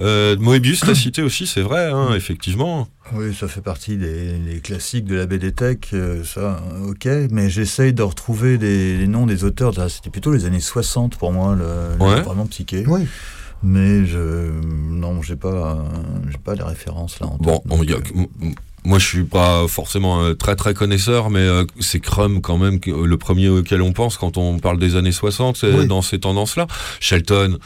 euh, 0.00 0.36
Moebius, 0.38 0.80
t'as 0.80 0.94
cité 0.94 1.22
aussi, 1.22 1.46
c'est 1.46 1.60
vrai, 1.62 1.90
hein, 1.90 2.08
effectivement. 2.14 2.88
Oui, 3.14 3.34
ça 3.34 3.48
fait 3.48 3.60
partie 3.62 3.96
des, 3.96 4.32
des 4.38 4.60
classiques 4.60 5.04
de 5.06 5.14
la 5.16 5.26
BD 5.26 5.52
Tech, 5.52 5.78
euh, 5.94 6.22
ça, 6.24 6.60
ok, 6.86 7.06
mais 7.30 7.48
j'essaye 7.50 7.92
de 7.92 8.02
retrouver 8.02 8.58
des, 8.58 8.96
les 8.98 9.06
noms 9.06 9.26
des 9.26 9.44
auteurs, 9.44 9.72
Ah, 9.78 9.88
c'était 9.88 10.10
plutôt 10.10 10.32
les 10.32 10.44
années 10.44 10.60
60 10.60 11.16
pour 11.16 11.32
moi, 11.32 11.54
le, 11.56 11.64
le- 11.98 12.04
Ouais. 12.04 12.20
vraiment 12.22 12.46
psyché. 12.46 12.84
Oui. 12.86 13.06
Mais 13.62 14.06
je, 14.06 14.50
non, 14.90 15.20
j'ai 15.22 15.34
pas, 15.36 15.48
euh, 15.48 15.74
j'ai 16.30 16.38
pas 16.38 16.54
les 16.54 16.62
références 16.62 17.18
là 17.18 17.26
en 17.26 17.36
Bon, 17.38 17.58
tête, 17.58 17.62
on- 17.70 17.76
donc, 17.78 17.88
y 17.90 17.92
a- 17.92 17.96
euh, 17.96 18.26
moi 18.84 18.98
je 19.00 19.06
suis 19.06 19.24
pas 19.24 19.66
forcément 19.66 20.24
un 20.24 20.34
très 20.36 20.54
très 20.54 20.74
connaisseur, 20.74 21.28
mais 21.28 21.40
euh, 21.40 21.64
c'est 21.80 21.98
Crumb 21.98 22.40
quand 22.40 22.56
même 22.56 22.78
le 22.86 23.16
premier 23.16 23.48
auquel 23.48 23.82
on 23.82 23.92
pense 23.92 24.16
quand 24.16 24.36
on 24.36 24.58
parle 24.60 24.78
des 24.78 24.94
années 24.94 25.10
60, 25.12 25.56
c'est 25.56 25.72
Oui. 25.72 25.86
dans 25.88 26.02
ces 26.02 26.20
tendances-là. 26.20 26.66
Shelton. 27.00 27.58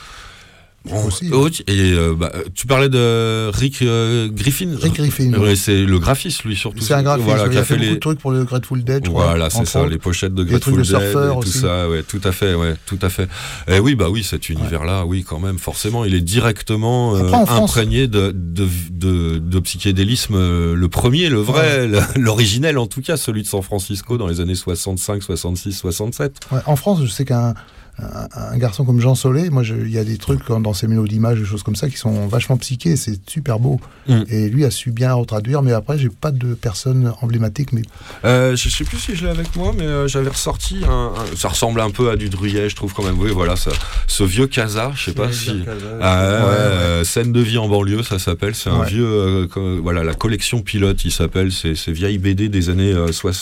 Bon, 0.84 1.06
Aussi. 1.06 1.30
autre- 1.30 1.62
et 1.68 1.92
euh, 1.92 2.12
bah, 2.14 2.32
tu 2.54 2.66
parlais 2.66 2.88
de 2.88 3.48
Rick 3.54 3.82
euh, 3.82 4.28
Griffin. 4.28 4.70
Rick 4.80 4.94
Griffin, 4.94 5.32
Ouais, 5.34 5.50
oui. 5.50 5.56
c'est 5.56 5.84
le 5.84 5.98
graphiste 6.00 6.42
lui 6.44 6.56
surtout. 6.56 6.82
C'est 6.82 6.94
un 6.94 7.04
graphiste. 7.04 7.26
Voilà, 7.28 7.44
il 7.46 7.50
qui 7.50 7.56
a 7.56 7.60
a 7.60 7.64
fait, 7.64 7.74
fait 7.74 7.78
beaucoup 7.78 7.88
les. 7.88 7.94
de 7.94 8.00
trucs 8.00 8.18
pour 8.18 8.30
le 8.32 8.44
Grateful 8.44 8.82
Dead. 8.82 9.06
Voilà, 9.08 9.48
c'est 9.48 9.64
ça, 9.64 9.82
autres. 9.82 9.90
les 9.90 9.98
pochettes 9.98 10.34
de 10.34 10.42
trucs 10.42 10.50
Grateful 10.50 10.72
de 10.72 10.78
Dead, 10.78 10.86
surfeurs 10.86 11.32
et 11.32 11.40
tout 11.40 11.48
aussi. 11.48 11.58
ça, 11.60 11.88
ouais, 11.88 12.02
tout 12.02 12.20
à 12.24 12.32
fait, 12.32 12.54
ouais, 12.54 12.74
tout 12.86 12.98
à 13.00 13.08
fait. 13.10 13.28
Et 13.68 13.78
oui, 13.78 13.94
bah 13.94 14.08
oui, 14.10 14.24
cet 14.24 14.48
univers-là, 14.48 15.06
oui, 15.06 15.22
quand 15.22 15.38
même, 15.38 15.58
forcément, 15.58 16.04
il 16.04 16.14
est 16.14 16.20
directement 16.20 17.14
euh, 17.14 17.30
Après, 17.32 17.54
imprégné 17.54 18.08
de, 18.08 18.32
de, 18.34 18.66
de, 18.90 19.38
de 19.38 19.60
psychédélisme, 19.60 20.34
euh, 20.34 20.74
le 20.74 20.88
premier, 20.88 21.28
le 21.28 21.38
vrai, 21.40 21.86
le- 21.86 22.00
l'originel 22.16 22.76
en 22.78 22.86
tout 22.88 23.02
cas, 23.02 23.16
celui 23.16 23.42
de 23.42 23.46
San 23.46 23.62
Francisco 23.62 24.18
dans 24.18 24.26
les 24.26 24.40
années 24.40 24.56
65, 24.56 25.22
66, 25.22 25.72
67. 25.72 26.40
Ouais, 26.50 26.58
en 26.66 26.74
France, 26.76 27.00
je 27.02 27.06
sais 27.06 27.24
qu'un 27.24 27.54
un, 27.98 28.28
un 28.54 28.58
garçon 28.58 28.84
comme 28.84 29.00
Jean 29.00 29.14
Solé, 29.14 29.50
moi, 29.50 29.62
il 29.64 29.90
y 29.90 29.98
a 29.98 30.04
des 30.04 30.16
trucs 30.18 30.48
dans 30.50 30.72
ses 30.72 30.86
mélos 30.88 31.06
d'images, 31.06 31.38
des 31.38 31.44
choses 31.44 31.62
comme 31.62 31.76
ça, 31.76 31.88
qui 31.88 31.96
sont 31.96 32.26
vachement 32.26 32.56
psychés. 32.56 32.96
C'est 32.96 33.18
super 33.28 33.58
beau. 33.58 33.80
Mm. 34.08 34.22
Et 34.28 34.48
lui 34.48 34.64
a 34.64 34.70
su 34.70 34.90
bien 34.90 35.12
retraduire. 35.14 35.62
Mais 35.62 35.72
après, 35.72 35.98
j'ai 35.98 36.08
pas 36.08 36.30
de 36.30 36.54
personne 36.54 37.12
emblématique. 37.20 37.72
Mais 37.72 37.82
Euh, 38.24 38.56
je 38.56 38.68
sais 38.68 38.84
plus 38.84 38.98
si 38.98 39.14
je 39.14 39.24
l'ai 39.24 39.30
avec 39.30 39.54
moi, 39.56 39.72
mais 39.76 39.84
euh, 39.84 40.08
j'avais 40.08 40.30
ressorti 40.30 40.78
un, 40.88 41.12
un- 41.16 41.36
Ça 41.36 41.48
ressemble 41.48 41.80
un 41.80 41.90
peu 41.90 42.10
à 42.10 42.16
du 42.16 42.28
Druyet, 42.28 42.68
je 42.68 42.76
trouve 42.76 42.92
quand 42.94 43.04
même. 43.04 43.18
Oui, 43.18 43.30
voilà, 43.30 43.56
ça, 43.56 43.70
ce 44.06 44.24
vieux 44.24 44.46
casa, 44.46 44.92
je 44.94 45.04
sais 45.04 45.12
pas 45.12 45.30
si. 45.32 45.62
Casa, 45.64 45.86
Ah, 46.00 46.20
ouais, 46.20 46.26
ouais, 46.28 46.32
ouais, 46.32 46.48
ouais. 46.48 46.56
euh, 46.56 47.04
scène 47.04 47.32
de 47.32 47.40
vie 47.40 47.58
en 47.58 47.68
banlieue, 47.68 48.02
ça 48.02 48.18
s'appelle. 48.18 48.54
C'est 48.54 48.70
un 48.70 48.80
Ouais. 48.80 48.88
vieux. 48.88 49.06
euh, 49.06 49.78
voilà, 49.82 50.02
la 50.02 50.14
collection 50.14 50.60
pilote, 50.62 51.04
il 51.04 51.12
s'appelle. 51.12 51.52
C'est 51.52 51.74
ces 51.74 51.92
vieilles 51.92 52.18
BD 52.18 52.48
des 52.48 52.70
années 52.70 52.92
euh, 52.92 53.12
soix- 53.12 53.32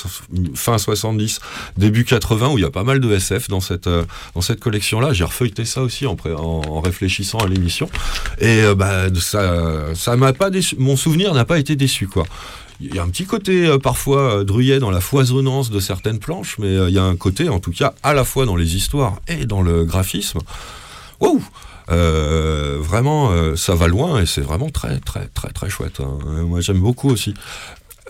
fin 0.54 0.76
70, 0.78 1.38
début 1.76 2.04
80, 2.04 2.48
où 2.50 2.58
il 2.58 2.62
y 2.62 2.64
a 2.66 2.70
pas 2.70 2.84
mal 2.84 3.00
de 3.00 3.10
SF 3.12 3.48
dans 3.48 3.60
cette, 3.60 3.86
euh, 3.86 4.04
cette 4.40 4.60
collection-là. 4.60 5.12
J'ai 5.12 5.24
refeuilleté 5.24 5.64
ça 5.64 5.82
aussi 5.82 6.06
en, 6.06 6.16
en, 6.36 6.80
réfléchissant 6.80 7.38
à 7.38 7.46
l'émission. 7.48 7.88
Et 8.40 8.62
euh, 8.62 8.74
bah, 8.74 9.06
ça, 9.20 9.94
ça 9.94 10.16
m'a 10.16 10.32
pas 10.32 10.50
déçu. 10.50 10.76
Mon 10.78 10.96
souvenir 10.96 11.34
n'a 11.34 11.44
pas 11.44 11.58
été 11.58 11.76
déçu, 11.76 12.06
quoi. 12.08 12.24
Il 12.80 12.94
y 12.94 12.98
a 12.98 13.02
un 13.02 13.08
petit 13.08 13.26
côté 13.26 13.66
euh, 13.66 13.78
parfois 13.78 14.38
euh, 14.38 14.44
Druyet 14.44 14.78
dans 14.78 14.90
la 14.90 15.00
foisonnance 15.00 15.70
de 15.70 15.80
certaines 15.80 16.18
planches, 16.18 16.56
mais 16.58 16.74
il 16.88 16.94
y 16.94 16.98
a 16.98 17.04
un 17.04 17.16
côté, 17.16 17.48
en 17.48 17.60
tout 17.60 17.72
cas, 17.72 17.94
à 18.02 18.14
la 18.14 18.24
fois 18.24 18.46
dans 18.46 18.56
les 18.56 18.76
histoires 18.76 19.20
et 19.28 19.44
dans 19.46 19.62
le 19.62 19.84
graphisme. 19.84 20.38
Waouh 21.20 21.42
vraiment, 21.88 23.32
ça 23.56 23.74
va 23.74 23.88
loin 23.88 24.20
et 24.20 24.26
c'est 24.26 24.42
vraiment 24.42 24.70
très, 24.70 25.00
très, 25.00 25.26
très, 25.26 25.48
très 25.48 25.68
chouette. 25.68 25.98
hein. 25.98 26.18
Moi, 26.44 26.60
j'aime 26.60 26.78
beaucoup 26.78 27.10
aussi. 27.10 27.34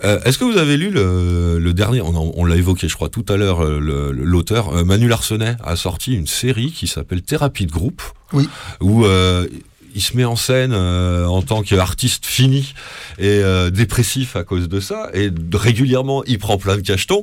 Euh, 0.03 0.19
Est-ce 0.23 0.37
que 0.37 0.43
vous 0.45 0.57
avez 0.57 0.77
lu 0.77 0.89
le, 0.89 1.59
le 1.59 1.73
dernier 1.73 2.01
On, 2.01 2.45
l'a 2.45 2.55
évoqué, 2.55 2.87
je 2.87 2.95
crois, 2.95 3.09
tout 3.09 3.25
à 3.29 3.37
l'heure. 3.37 3.63
euh, 3.63 3.79
L'auteur 4.13 4.75
euh, 4.75 4.83
Manu 4.83 5.07
Larsenet 5.07 5.55
a 5.63 5.75
sorti 5.75 6.13
une 6.15 6.27
série 6.27 6.71
qui 6.71 6.87
s'appelle 6.87 7.21
Thérapie 7.21 7.65
de 7.67 7.71
groupe, 7.71 8.01
Oui. 8.33 8.49
où 8.79 9.05
euh, 9.05 9.47
il 9.93 10.01
se 10.01 10.15
met 10.17 10.25
en 10.25 10.35
scène 10.35 10.71
euh, 10.73 11.25
en 11.27 11.41
tant 11.41 11.61
qu'artiste 11.63 12.25
fini 12.25 12.73
et 13.19 13.27
euh, 13.43 13.69
dépressif 13.69 14.35
à 14.35 14.43
cause 14.43 14.69
de 14.69 14.79
ça. 14.79 15.09
Et 15.13 15.29
régulièrement, 15.53 16.23
il 16.25 16.39
prend 16.39 16.57
plein 16.57 16.77
de 16.77 16.81
cachetons. 16.81 17.21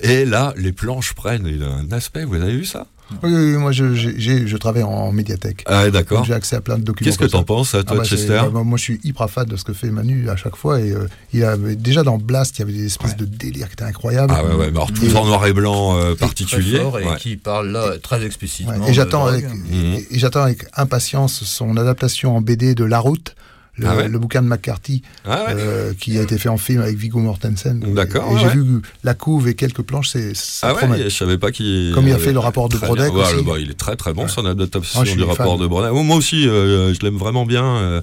Et 0.00 0.24
là, 0.24 0.52
les 0.56 0.72
planches 0.72 1.12
prennent 1.14 1.46
un 1.62 1.92
aspect. 1.92 2.24
Vous 2.24 2.34
avez 2.36 2.56
vu 2.56 2.64
ça? 2.64 2.86
Oui, 3.22 3.32
oui, 3.32 3.52
oui, 3.52 3.56
moi 3.56 3.70
je, 3.72 3.94
j'ai- 3.94 4.46
je 4.48 4.56
travaille 4.56 4.82
en 4.82 5.12
médiathèque. 5.12 5.62
Ah 5.66 5.88
d'accord. 5.90 6.24
J'ai 6.24 6.34
accès 6.34 6.56
à 6.56 6.60
plein 6.60 6.76
de 6.76 6.82
documents. 6.82 7.06
Qu'est-ce 7.06 7.18
que 7.18 7.24
t'en 7.24 7.44
penses, 7.44 7.70
toi, 7.70 7.82
Ah 7.86 7.94
bah, 7.94 8.02
Chester 8.04 8.40
bah, 8.52 8.62
moi, 8.64 8.76
je 8.76 8.82
suis 8.82 9.00
hyper 9.04 9.30
fan 9.30 9.46
de 9.46 9.56
ce 9.56 9.62
que 9.64 9.72
fait 9.72 9.90
Manu 9.90 10.28
à 10.28 10.34
chaque 10.36 10.56
fois. 10.56 10.80
Et 10.80 10.90
euh, 10.90 11.06
il 11.32 11.44
avait, 11.44 11.76
déjà 11.76 12.02
dans 12.02 12.18
Blast, 12.18 12.56
il 12.58 12.60
y 12.60 12.62
avait 12.62 12.72
des 12.72 12.86
espèces 12.86 13.16
de 13.16 13.24
délires 13.24 13.68
qui 13.68 13.74
étaient 13.74 13.84
incroyables. 13.84 14.34
Ah 14.36 14.44
ouais, 14.44 14.50
ouais, 14.54 14.70
mais 14.70 14.76
alors 14.78 14.92
tout 14.92 15.04
Et- 15.04 15.14
en 15.16 15.24
noir 15.24 15.46
et 15.46 15.52
blanc 15.52 15.96
euh, 15.96 16.14
Très 16.14 16.26
particulier. 16.26 16.78
fort 16.78 16.98
et 16.98 17.04
Ouais. 17.06 17.16
qui 17.18 17.36
parle 17.36 17.68
là 17.70 17.96
très 18.02 18.24
explicitement. 18.26 18.72
Ouais, 18.76 18.90
et 18.90 18.92
j'attends 18.92 19.26
de 19.26 19.30
avec, 19.30 19.44
drogue. 19.46 19.58
et- 19.72 20.14
et 20.14 20.18
j'attends 20.18 20.42
avec 20.42 20.64
impatience 20.76 21.44
son 21.44 21.76
adaptation 21.76 22.36
en 22.36 22.40
BD 22.40 22.74
de 22.74 22.84
La 22.84 22.98
Route, 22.98 23.36
le, 23.78 23.86
Ah 23.86 23.96
ouais 23.96 24.08
le 24.08 24.18
bouquin 24.18 24.42
de 24.42 24.48
McCarthy, 24.48 25.02
Ah 25.24 25.44
ouais. 25.44 25.54
euh, 25.56 25.92
qui 25.98 26.18
a 26.18 26.22
été 26.22 26.38
fait 26.38 26.48
en 26.48 26.56
film 26.56 26.80
avec 26.82 26.96
Viggo 26.96 27.18
Mortensen. 27.18 27.80
D'accord, 27.94 28.30
Et 28.30 28.34
ouais, 28.34 28.40
j'ai 28.52 28.58
vu 28.60 28.80
la 29.04 29.14
couve 29.14 29.48
et 29.48 29.54
quelques 29.54 29.82
planches, 29.82 30.08
c'est 30.10 30.32
Ah 30.62 30.74
ouais, 30.74 31.02
je 31.04 31.08
savais 31.10 31.38
pas 31.38 31.50
qu'il. 31.50 31.92
Comme 31.94 32.08
il 32.08 32.12
a 32.14 32.18
fait 32.18 32.32
le 32.32 32.38
rapport 32.38 32.68
de 32.68 32.76
aussi. 32.76 33.36
le- 33.36 33.42
bah, 33.42 33.58
il 33.58 33.70
est 33.70 33.74
très 33.78 33.96
très 33.96 34.12
bon 34.12 34.28
son 34.28 34.46
adaptation 34.46 35.00
Ah, 35.00 35.04
du 35.04 35.22
rapport 35.22 35.52
fan. 35.54 35.60
de 35.62 35.66
Brodeck. 35.66 35.92
Moi 35.92 36.16
aussi, 36.16 36.48
euh, 36.48 36.94
je 36.94 37.00
l'aime 37.00 37.16
vraiment 37.16 37.44
bien. 37.46 37.64
euh, 37.64 38.00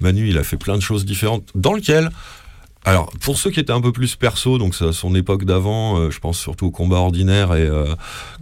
Manu, 0.00 0.28
il 0.28 0.38
a 0.38 0.44
fait 0.44 0.56
plein 0.56 0.76
de 0.76 0.82
choses 0.82 1.04
différentes. 1.04 1.48
Dans 1.54 1.72
lequel. 1.72 2.10
Alors, 2.86 3.10
pour 3.22 3.38
ceux 3.38 3.50
qui 3.50 3.60
étaient 3.60 3.72
un 3.72 3.80
peu 3.80 3.92
plus 3.92 4.14
perso, 4.16 4.58
donc 4.58 4.74
à 4.82 4.92
son 4.92 5.14
époque 5.14 5.44
d'avant, 5.46 5.98
euh, 5.98 6.10
je 6.10 6.18
pense 6.20 6.38
surtout 6.38 6.66
au 6.66 6.70
combat 6.70 6.96
ordinaire 6.98 7.54
et 7.54 7.62
euh, 7.62 7.86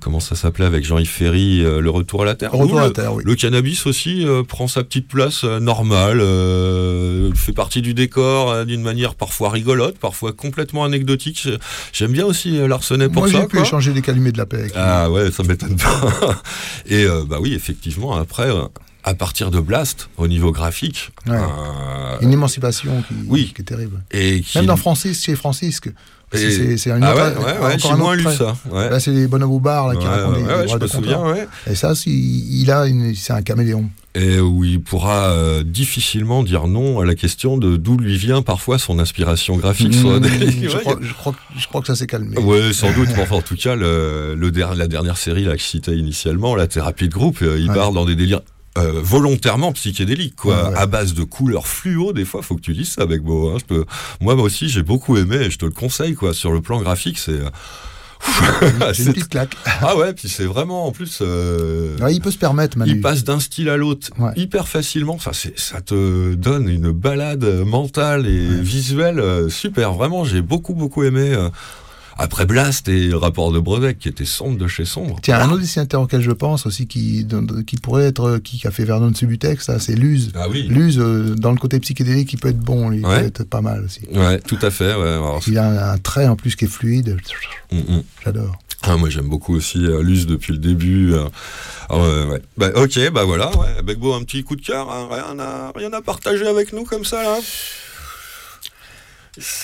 comment 0.01 0.19
ça 0.19 0.35
s'appelait 0.35 0.65
avec 0.65 0.85
Jean-Yves 0.85 1.09
Ferry, 1.09 1.65
euh, 1.65 1.81
le 1.81 1.91
retour 1.91 2.23
à 2.23 2.25
la 2.25 2.35
terre. 2.35 2.51
Retour 2.53 2.73
Où 2.75 2.79
à 2.79 2.81
la 2.83 2.87
le- 2.89 2.93
terre, 2.93 3.15
oui. 3.15 3.23
Le 3.25 3.35
cannabis 3.37 3.87
aussi 3.87 4.27
euh, 4.27 4.43
prend 4.43 4.67
sa 4.67 4.83
petite 4.83 5.07
place 5.07 5.45
normale, 5.45 6.21
euh, 6.21 7.33
fait 7.35 7.53
partie 7.53 7.83
du 7.83 7.95
décor 7.95 8.65
d'une 8.67 8.83
manière 8.83 9.15
parfois 9.15 9.51
rigolote, 9.51 9.99
parfois 9.99 10.33
complètement 10.33 10.85
anecdotique. 10.85 11.41
J'ai- 11.43 11.59
J'aime 11.93 12.13
bien 12.13 12.27
aussi 12.27 12.59
Larsenet 12.67 13.09
pour 13.09 13.23
Moi, 13.23 13.31
ça. 13.31 13.41
j'ai 13.43 13.47
pu 13.47 13.57
quoi. 13.59 13.67
échanger 13.67 13.93
des 13.93 14.03
calumets 14.03 14.33
de 14.33 14.39
la 14.39 14.47
paix 14.47 14.57
avec 14.59 14.73
lui. 14.73 14.81
Ah 14.83 15.09
ouais, 15.11 15.31
ça 15.31 15.45
m'étonne 15.45 15.77
pas. 15.77 16.43
Et 16.87 17.05
euh, 17.05 17.23
bah 17.25 17.37
oui, 17.41 17.55
effectivement, 17.55 18.15
après, 18.17 18.49
à 19.05 19.15
partir 19.15 19.51
de 19.51 19.61
Blast, 19.61 20.09
au 20.17 20.29
niveau 20.29 20.53
graphique, 20.53 21.11
Ouais. 21.27 21.35
euh, 21.37 22.21
Une 22.21 22.33
émancipation 22.33 23.03
qui, 23.09 23.15
oui. 23.29 23.53
qui 23.55 23.63
est 23.63 23.65
terrible. 23.65 24.03
et 24.11 24.41
qui- 24.41 24.59
Même 24.59 24.67
dans 24.67 24.77
Francis, 24.77 25.23
chez 25.25 25.35
Francisque. 25.37 25.91
Et- 26.35 26.79
C'est 26.79 26.89
une 26.89 27.03
Ah 27.03 27.15
ouais, 27.15 27.21
ouais, 27.23 27.45
ouais, 27.45 27.53
encore 27.59 27.79
j'ai 27.79 27.89
un 27.91 27.97
moins 27.97 28.17
lu 28.17 28.25
ça. 28.25 28.57
Là, 28.73 28.99
c'est 29.01 29.11
les 29.11 29.27
bonhommes 29.27 29.51
au 29.53 29.61
bar 29.61 29.89
là, 29.89 29.97
qui 29.97 30.07
racontent 30.07 30.39
des, 30.41 30.69
je 30.69 30.77
me 30.79 30.87
souviens. 30.87 31.23
Et 31.71 31.75
ça, 31.75 31.95
c'est- 31.95 32.09
il 32.09 32.71
a 32.71 32.87
une, 32.87 33.15
c'est 33.15 33.35
un 33.35 33.43
caméléon. 33.43 33.91
et 34.15 34.41
où 34.41 34.63
il 34.65 34.79
pourra 34.83 35.31
euh, 35.31 35.63
difficilement 35.63 36.43
dire 36.43 36.67
non 36.69 37.01
à 37.01 37.05
la 37.07 37.15
question 37.15 37.57
de 37.59 37.77
d'où 37.77 37.97
lui 37.99 38.17
vient 38.19 38.43
parfois 38.43 38.79
son 38.79 38.99
inspiration 38.99 39.57
graphique. 39.57 39.89
Mmh, 39.97 40.23
je, 40.69 40.77
crois, 40.79 40.97
je, 41.01 41.13
crois, 41.15 41.35
je 41.59 41.67
crois 41.67 41.81
que 41.81 41.87
ça 41.87 41.97
s'est 41.97 42.07
calmé. 42.07 42.39
Ouais, 42.39 42.73
sans 42.75 42.93
doute. 42.93 43.09
mais 43.17 43.23
enfin, 43.23 43.37
en 43.37 43.43
tout 43.43 43.57
cas, 43.57 43.75
le, 43.75 44.35
le 44.35 44.51
der- 44.51 44.75
la 44.75 44.87
dernière 44.87 45.17
série 45.19 45.45
là, 45.45 45.53
que 45.53 45.61
je 45.61 45.65
citais 45.67 45.97
initialement, 45.97 46.55
la 46.57 46.67
thérapie 46.67 47.09
de 47.09 47.13
groupe, 47.15 47.39
euh, 47.43 47.59
il 47.59 47.69
part 47.69 47.93
dans 47.93 48.05
des 48.05 48.15
délires 48.15 48.41
euh, 48.79 49.01
volontairement 49.03 49.73
psychédéliques, 49.73 50.37
quoi, 50.37 50.65
Ouais, 50.65 50.71
ouais. 50.71 50.77
à 50.79 50.87
base 50.87 51.15
de 51.15 51.25
couleurs 51.25 51.67
fluo. 51.67 52.13
Des 52.13 52.25
fois, 52.25 52.43
faut 52.43 52.55
que 52.57 52.61
tu 52.63 52.73
lises 52.73 52.91
ça 52.93 53.03
avec 53.03 53.23
Beau. 53.23 53.51
Hein. 53.51 53.57
Je 53.61 53.65
peux... 53.65 53.85
Moi, 54.21 54.35
moi 54.35 54.45
aussi, 54.45 54.69
j'ai 54.69 54.83
beaucoup 54.83 55.17
aimé 55.17 55.37
et 55.37 55.51
je 55.51 55.59
te 55.59 55.65
le 55.67 55.73
conseille, 55.73 56.15
quoi. 56.15 56.33
Sur 56.35 56.53
le 56.53 56.61
plan 56.63 56.81
graphique, 56.81 57.19
c'est. 57.19 57.33
euh, 57.33 57.51
C'est 58.95 59.03
une 59.03 59.13
petite 59.15 59.29
claque. 59.31 59.57
Ah 59.81 59.97
ouais, 59.97 60.13
puis 60.13 60.29
c'est 60.29 60.45
vraiment 60.45 60.87
en 60.87 60.93
plus. 60.93 61.19
euh, 61.23 61.97
Ouais, 61.99 62.15
il 62.15 62.21
peut 62.21 62.31
se 62.31 62.39
permettre, 62.39 62.79
Manu. 62.79 62.93
il 62.93 63.01
passe 63.01 63.25
d'un 63.25 63.41
style 63.41 63.69
à 63.69 63.77
l'autre 63.77 64.11
hyper 64.37 64.69
facilement. 64.69 65.15
Enfin, 65.15 65.33
c'est, 65.35 65.59
ça 65.59 65.81
te 65.81 66.35
donne 66.35 66.69
une 66.69 66.93
balade 66.93 67.45
mentale 67.67 68.27
et 68.29 68.47
visuelle 68.61 69.19
euh, 69.19 69.49
super. 69.49 69.93
Vraiment, 69.95 70.25
j'ai 70.25 70.41
beaucoup 70.41 70.75
beaucoup 70.75 71.03
aimé. 71.03 71.33
euh, 71.35 71.49
après 72.19 72.47
Blast 72.47 72.89
et 72.89 73.11
rapport 73.15 73.53
de 73.53 73.59
Brodeck 73.59 73.99
qui 73.99 74.09
était 74.09 74.25
sombre 74.25 74.59
de 74.59 74.67
chez 74.69 74.85
sombre. 74.85 75.19
Tiens, 75.23 75.41
un 75.41 75.51
autre 75.51 75.61
dessinateur 75.61 76.01
auquel 76.03 76.21
je 76.21 76.31
pense 76.31 76.67
aussi, 76.67 76.87
qui, 76.87 77.27
qui 77.67 77.77
pourrait 77.77 78.05
être, 78.05 78.39
qui 78.39 78.67
a 78.67 78.71
fait 78.71 78.85
Vernon 78.85 79.11
de 79.11 79.17
Subutex, 79.17 79.71
c'est 79.79 79.95
Luz. 79.95 80.33
Ah 80.35 80.47
oui. 80.51 80.63
Luz, 80.69 80.99
euh, 80.99 81.35
dans 81.35 81.51
le 81.53 81.59
côté 81.59 81.81
psychédélique, 81.81 82.33
il 82.33 82.39
peut 82.39 82.49
être 82.49 82.59
bon, 82.61 82.89
lui, 82.91 82.99
il 82.99 83.07
Ouais. 83.07 83.21
peut 83.21 83.27
être 83.27 83.45
pas 83.45 83.61
mal 83.61 83.85
aussi. 83.85 84.01
Ouais, 84.13 84.39
tout 84.41 84.59
à 84.63 84.71
fait. 84.71 84.95
Ouais. 84.95 85.09
Alors, 85.09 85.41
Il 85.47 85.59
a 85.59 85.93
un, 85.93 85.99
trait 85.99 86.27
en 86.29 86.37
plus 86.37 86.57
qui 86.57 86.65
est 86.67 86.69
fluide. 86.69 87.17
Mm, 87.71 87.79
mm. 87.79 88.03
J'adore. 88.25 88.57
Ah, 88.85 88.97
moi 88.97 89.09
j'aime 89.11 89.29
beaucoup 89.29 89.55
aussi 89.55 89.79
euh, 89.87 90.03
Luce 90.03 90.27
depuis 90.27 90.53
le 90.53 90.59
début. 90.59 91.13
euh. 91.15 91.27
Ah, 91.89 91.99
ouais. 91.99 92.43
Bah, 92.57 92.71
ok, 92.75 93.11
bah 93.13 93.25
voilà, 93.25 93.49
ouais. 93.57 93.83
Begbo, 93.85 94.13
un 94.15 94.23
petit 94.25 94.43
coup 94.43 94.57
de 94.57 94.61
cœur, 94.63 94.91
hein, 94.91 95.07
rien, 95.11 95.39
à, 95.39 95.73
rien 95.77 95.93
à 95.93 96.03
partager 96.03 96.47
avec 96.49 96.73
nous 96.73 96.85
comme 96.85 97.05
ça 97.05 97.23
là? 97.23 97.39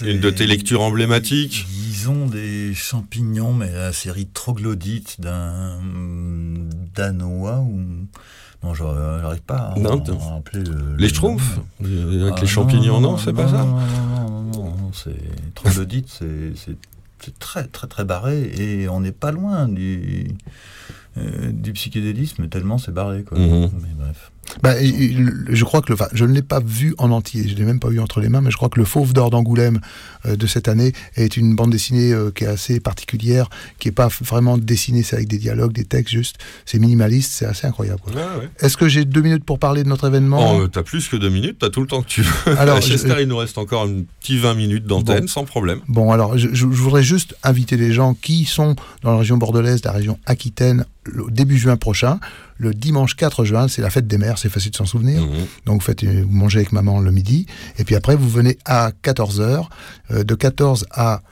Une 0.03 0.21
de 0.21 0.31
tes 0.31 0.47
lectures 0.47 0.81
emblématiques 0.81 1.67
Disons 1.69 2.27
des 2.27 2.73
champignons, 2.75 3.53
mais 3.53 3.71
la 3.73 3.93
série 3.93 4.27
troglodyte 4.27 5.21
d'un 5.21 5.79
Danois 6.95 7.59
ou. 7.61 7.81
Non, 8.65 8.75
j'arrive 8.75 9.43
pas 9.43 9.73
à, 9.75 9.79
Non, 9.79 10.03
à 10.03 10.35
rappeler 10.35 10.65
le. 10.65 10.97
Les 10.97 11.03
le 11.03 11.09
Schtroumpfs. 11.09 11.59
Avec 11.81 12.35
Ah, 12.37 12.41
les 12.41 12.47
champignons, 12.47 13.01
non, 13.01 13.19
c'est 13.19 13.33
pas 13.33 13.49
ça 13.49 13.65
Non, 13.65 14.43
non, 14.43 14.65
non, 14.77 14.93
c'est 14.93 15.55
troglodyte, 15.55 16.09
c'est 16.09 16.77
très 17.39 17.65
très 17.65 17.87
très 17.87 18.05
barré 18.05 18.51
et 18.57 18.89
on 18.89 19.01
n'est 19.01 19.13
pas 19.13 19.33
loin 19.33 19.69
du 19.69 20.29
euh, 21.19 21.51
du 21.53 21.73
psychédélisme 21.73 22.49
tellement 22.49 22.79
c'est 22.79 22.93
barré 22.93 23.23
quoi. 23.25 23.39
Mhm. 23.39 23.71
Mais 23.83 23.89
bref. 23.99 24.31
Bah, 24.63 24.75
je 24.81 25.65
crois 25.65 25.83
que 25.83 25.89
le, 25.89 25.95
enfin, 25.95 26.09
je 26.13 26.25
ne 26.25 26.33
l'ai 26.33 26.43
pas 26.43 26.61
vu 26.61 26.95
en 26.99 27.11
entier, 27.11 27.47
je 27.49 27.55
ne 27.55 27.59
l'ai 27.59 27.65
même 27.65 27.81
pas 27.81 27.89
eu 27.91 28.01
entre 28.01 28.21
les 28.21 28.29
mains, 28.29 28.41
mais 28.41 28.51
je 28.51 28.57
crois 28.57 28.69
que 28.69 28.79
le 28.79 28.85
Fauve 28.85 29.13
d'or 29.13 29.31
d'Angoulême 29.31 29.81
euh, 30.27 30.37
de 30.37 30.47
cette 30.47 30.69
année 30.69 30.93
est 31.17 31.37
une 31.37 31.55
bande 31.55 31.71
dessinée 31.71 32.13
euh, 32.13 32.31
qui 32.31 32.45
est 32.45 32.49
assez 32.49 32.81
particulière, 32.81 33.49
qui 33.79 33.89
n'est 33.89 33.93
pas 33.93 34.09
vraiment 34.23 34.57
dessinée, 34.59 35.03
c'est 35.03 35.17
avec 35.17 35.29
des 35.29 35.39
dialogues, 35.39 35.73
des 35.73 35.85
textes 35.85 36.13
juste, 36.15 36.37
c'est 36.67 36.79
minimaliste, 36.79 37.33
c'est 37.33 37.45
assez 37.47 37.67
incroyable. 37.67 38.01
quoi. 38.01 38.13
Ouais, 38.15 38.21
ouais. 38.41 38.49
Est-ce 38.61 38.77
que 38.77 38.89
j'ai 38.89 39.05
deux 39.05 39.21
minutes 39.23 39.45
pour 39.45 39.59
parler 39.59 39.85
de 39.85 39.89
notre 39.89 40.07
événement? 40.07 40.57
Oh, 40.57 40.63
euh, 40.63 40.67
t'as 40.69 40.83
plus 40.83 41.09
que 41.09 41.17
deux 41.17 41.31
minutes, 41.31 41.59
t'as 41.61 41.71
tout 41.71 41.81
le 41.81 41.87
temps 41.87 42.03
que 42.03 42.09
tu 42.09 42.23
veux. 42.23 42.59
Alors, 42.59 42.81
Chester, 42.83 43.15
je- 43.17 43.23
il 43.23 43.29
nous 43.29 43.37
reste 43.37 43.59
encore 43.59 43.83
un 43.85 44.03
petit 44.21 44.39
20 44.39 44.55
minutes 44.55 44.85
d'antenne, 44.87 45.21
Bon. 45.23 45.27
sans 45.29 45.45
problème. 45.45 45.81
Bon, 45.89 46.11
alors, 46.13 46.37
je- 46.39 46.49
je 46.53 46.65
voudrais 46.67 47.03
juste 47.03 47.37
inviter 47.43 47.77
les 47.77 47.93
gens 47.93 48.15
qui 48.15 48.45
sont 48.45 48.77
dans 49.03 49.13
la 49.13 49.19
région 49.19 49.37
bordelaise, 49.37 49.83
la 49.85 49.93
région 49.93 50.19
Aquitaine, 50.27 50.85
le 51.13 51.31
début 51.31 51.59
juin 51.59 51.77
prochain. 51.77 52.19
Le 52.57 52.75
dimanche 52.75 53.15
4 53.15 53.45
juin, 53.45 53.69
c'est 53.69 53.83
la 53.83 53.91
fête 53.91 54.07
des 54.07 54.19
mères, 54.19 54.39
c'est 54.39 54.49
facile 54.49 54.73
de 54.73 54.77
s'en 54.77 54.87
souvenir. 54.87 55.23
Mhm. 55.23 55.47
Donc, 55.67 55.81
vous, 55.81 55.87
faites, 55.87 56.05
vous 56.05 56.29
mangez 56.29 56.59
avec 56.59 56.73
maman 56.73 57.01
le 57.01 57.13
midi. 57.13 57.47
Et 57.79 57.85
puis 57.85 57.95
après, 57.95 58.17
vous 58.17 58.29
venez 58.29 58.59
à 58.65 58.91
14h. 59.03 59.69
de 60.11 60.35
14 60.35 60.87
à 60.91 61.23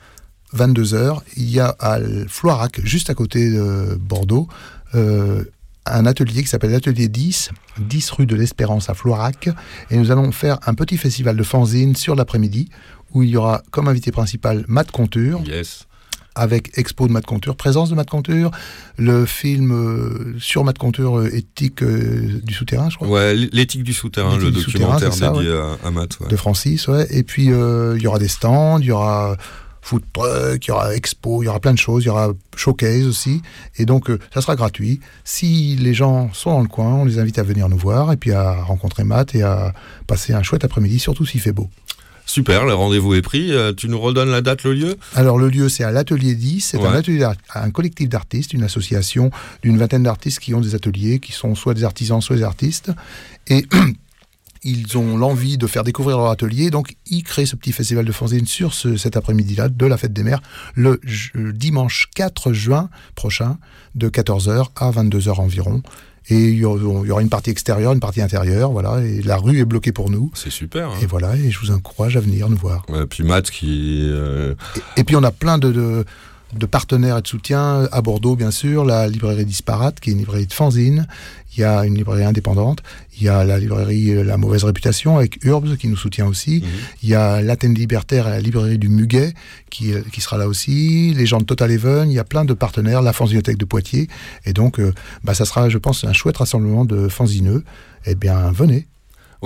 22h, 0.54 1.20
il 1.36 1.50
y 1.50 1.60
a 1.60 1.74
à 1.78 1.98
Floirac, 2.28 2.80
juste 2.84 3.10
à 3.10 3.14
côté 3.14 3.50
de 3.50 3.96
Bordeaux, 4.00 4.48
euh, 4.94 5.44
un 5.84 6.06
atelier 6.06 6.42
qui 6.42 6.48
s'appelle 6.48 6.70
l'atelier 6.72 7.08
10, 7.08 7.50
10 7.78 8.10
rue 8.10 8.26
de 8.26 8.34
l'Espérance 8.34 8.90
à 8.90 8.94
Floirac. 8.94 9.48
Et 9.90 9.96
nous 9.96 10.10
allons 10.10 10.32
faire 10.32 10.58
un 10.66 10.74
petit 10.74 10.96
festival 10.96 11.36
de 11.36 11.42
fanzine 11.42 11.94
sur 11.94 12.16
l'après-midi, 12.16 12.68
où 13.12 13.22
il 13.22 13.30
y 13.30 13.36
aura 13.36 13.62
comme 13.70 13.88
invité 13.88 14.10
principal 14.10 14.64
Matt 14.68 14.90
Conture 14.90 15.40
Yes. 15.46 15.86
Avec 16.36 16.78
expo 16.78 17.08
de 17.08 17.12
Matt 17.12 17.26
Conture, 17.26 17.56
présence 17.56 17.90
de 17.90 17.96
Matt 17.96 18.08
Conture, 18.08 18.52
le 18.98 19.26
film 19.26 19.72
euh, 19.72 20.34
sur 20.38 20.62
Matt 20.62 20.78
Conture, 20.78 21.18
euh, 21.18 21.34
éthique 21.34 21.82
euh, 21.82 22.40
du 22.44 22.54
souterrain, 22.54 22.88
je 22.90 22.96
crois. 22.96 23.08
Ouais, 23.08 23.34
l'éthique 23.34 23.82
du 23.82 23.92
souterrain, 23.92 24.36
le 24.36 24.50
du 24.52 24.60
souterrain, 24.60 24.98
documentaire 24.98 25.12
c'est 25.12 25.20
ça, 25.20 25.30
dédié 25.32 25.50
ouais. 25.50 25.60
à, 25.82 25.88
à 25.88 25.90
Matt. 25.90 26.20
ouais. 26.20 26.28
de 26.28 26.36
Francis, 26.36 26.86
ouais. 26.86 27.06
Et 27.10 27.22
puis 27.24 27.46
il 27.46 28.02
y 28.02 28.06
aura 28.06 28.18
des 28.18 28.28
stands, 28.28 28.78
il 28.78 28.86
y 28.86 28.92
aura 28.92 29.36
food 29.86 30.02
truck, 30.12 30.66
il 30.66 30.68
y 30.68 30.70
aura 30.72 30.94
expo, 30.94 31.42
il 31.42 31.46
y 31.46 31.48
aura 31.48 31.60
plein 31.60 31.72
de 31.72 31.78
choses, 31.78 32.02
il 32.02 32.06
y 32.08 32.10
aura 32.10 32.32
showcase 32.56 33.06
aussi. 33.06 33.40
Et 33.78 33.86
donc 33.86 34.10
euh, 34.10 34.18
ça 34.34 34.40
sera 34.40 34.56
gratuit. 34.56 35.00
Si 35.24 35.76
les 35.76 35.94
gens 35.94 36.32
sont 36.32 36.50
dans 36.50 36.60
le 36.60 36.66
coin, 36.68 36.92
on 36.92 37.04
les 37.04 37.18
invite 37.20 37.38
à 37.38 37.44
venir 37.44 37.68
nous 37.68 37.78
voir 37.78 38.12
et 38.12 38.16
puis 38.16 38.32
à 38.32 38.62
rencontrer 38.62 39.04
Matt 39.04 39.34
et 39.34 39.42
à 39.42 39.72
passer 40.06 40.32
un 40.32 40.42
chouette 40.42 40.64
après-midi, 40.64 40.98
surtout 40.98 41.24
s'il 41.24 41.40
fait 41.40 41.52
beau. 41.52 41.70
Super, 42.26 42.64
le 42.66 42.74
rendez-vous 42.74 43.14
est 43.14 43.22
pris. 43.22 43.52
Euh, 43.52 43.72
tu 43.72 43.88
nous 43.88 44.00
redonnes 44.00 44.30
la 44.30 44.40
date, 44.42 44.64
le 44.64 44.74
lieu 44.74 44.96
Alors 45.14 45.38
le 45.38 45.48
lieu 45.48 45.68
c'est 45.68 45.84
à 45.84 45.90
l'atelier 45.92 46.34
10, 46.34 46.60
c'est 46.60 46.76
un 46.78 46.92
atelier 46.98 47.26
un 47.54 47.70
collectif 47.70 48.08
d'artistes, 48.08 48.52
une 48.52 48.64
association 48.64 49.30
d'une 49.62 49.78
vingtaine 49.78 50.02
d'artistes 50.02 50.40
qui 50.40 50.52
ont 50.52 50.60
des 50.60 50.74
ateliers, 50.74 51.20
qui 51.20 51.32
sont 51.32 51.54
soit 51.54 51.72
des 51.74 51.84
artisans, 51.84 52.20
soit 52.20 52.36
des 52.36 52.42
artistes. 52.42 52.90
Et 53.46 53.64
ils 54.64 54.98
ont 54.98 55.16
l'envie 55.16 55.58
de 55.58 55.66
faire 55.68 55.84
découvrir 55.84 56.18
leur 56.18 56.30
atelier, 56.30 56.70
donc 56.70 56.96
ils 57.06 57.22
créent 57.22 57.46
ce 57.46 57.54
petit 57.54 57.70
festival 57.72 58.04
de 58.04 58.10
fanzine 58.12 58.46
sur 58.46 58.74
ce- 58.74 58.96
cet 58.96 59.16
après-midi-là 59.16 59.68
de 59.68 59.86
la 59.86 59.96
fête 59.96 60.12
des 60.12 60.24
mères, 60.24 60.42
le 60.74 61.00
j- 61.04 61.30
dimanche 61.54 62.08
4 62.16 62.52
juin 62.52 62.88
prochain, 63.14 63.58
de 63.94 64.08
14h 64.08 64.66
à 64.74 64.90
22h 64.90 65.40
environ. 65.40 65.82
Et 66.28 66.48
il 66.50 66.58
y 66.58 66.64
aura 66.64 67.22
une 67.22 67.28
partie 67.28 67.50
extérieure, 67.50 67.92
une 67.92 68.00
partie 68.00 68.20
intérieure, 68.20 68.72
voilà. 68.72 69.00
Et 69.04 69.22
la 69.22 69.36
rue 69.36 69.60
est 69.60 69.64
bloquée 69.64 69.92
pour 69.92 70.10
nous. 70.10 70.30
C'est 70.34 70.50
super. 70.50 70.90
hein. 70.90 70.94
Et 71.02 71.06
voilà, 71.06 71.36
et 71.36 71.50
je 71.50 71.58
vous 71.60 71.70
encourage 71.70 72.16
à 72.16 72.20
venir 72.20 72.48
nous 72.48 72.56
voir. 72.56 72.84
Ouais, 72.88 73.06
puis 73.06 73.22
Matt 73.22 73.50
qui. 73.50 74.02
euh, 74.10 74.54
Et 74.96 75.04
puis 75.04 75.14
on 75.14 75.22
a 75.22 75.30
plein 75.30 75.58
de, 75.58 75.70
de, 75.70 76.04
de 76.58 76.66
partenaires 76.66 77.18
et 77.18 77.22
de 77.22 77.28
soutien 77.28 77.86
à 77.92 78.02
Bordeaux, 78.02 78.34
bien 78.34 78.50
sûr, 78.50 78.84
la 78.84 79.06
librairie 79.08 79.44
Disparate, 79.44 80.00
qui 80.00 80.10
est 80.10 80.12
une 80.14 80.18
librairie 80.18 80.46
de 80.46 80.52
fanzine. 80.52 81.06
Il 81.56 81.60
y 81.60 81.64
a 81.64 81.84
une 81.86 81.94
librairie 81.94 82.24
indépendante. 82.24 82.80
Il 83.18 83.24
y 83.24 83.28
a 83.28 83.44
la 83.44 83.58
librairie 83.58 84.10
euh, 84.10 84.24
La 84.24 84.36
Mauvaise 84.36 84.64
Réputation 84.64 85.16
avec 85.16 85.42
Urbs 85.44 85.76
qui 85.76 85.88
nous 85.88 85.96
soutient 85.96 86.26
aussi. 86.26 86.62
Il 87.02 87.08
y 87.08 87.14
a 87.14 87.40
l'Athènes 87.40 87.74
Libertaire 87.74 88.28
et 88.28 88.30
la 88.30 88.40
librairie 88.40 88.78
du 88.78 88.88
Muguet 88.88 89.32
qui, 89.70 89.92
euh, 89.92 90.02
qui 90.12 90.20
sera 90.20 90.36
là 90.36 90.48
aussi. 90.48 91.14
Les 91.14 91.26
gens 91.26 91.38
de 91.38 91.44
Total 91.44 91.70
Even. 91.70 92.10
Il 92.10 92.14
y 92.14 92.18
a 92.18 92.24
plein 92.24 92.44
de 92.44 92.52
partenaires. 92.52 93.02
La 93.02 93.12
Fanzinothèque 93.12 93.58
de 93.58 93.64
Poitiers. 93.64 94.08
Et 94.44 94.52
donc, 94.52 94.78
euh, 94.78 94.92
bah, 95.24 95.34
ça 95.34 95.44
sera, 95.44 95.68
je 95.68 95.78
pense, 95.78 96.04
un 96.04 96.12
chouette 96.12 96.36
rassemblement 96.36 96.84
de 96.84 97.08
fanzineux. 97.08 97.64
Eh 98.04 98.14
bien, 98.14 98.50
venez. 98.52 98.86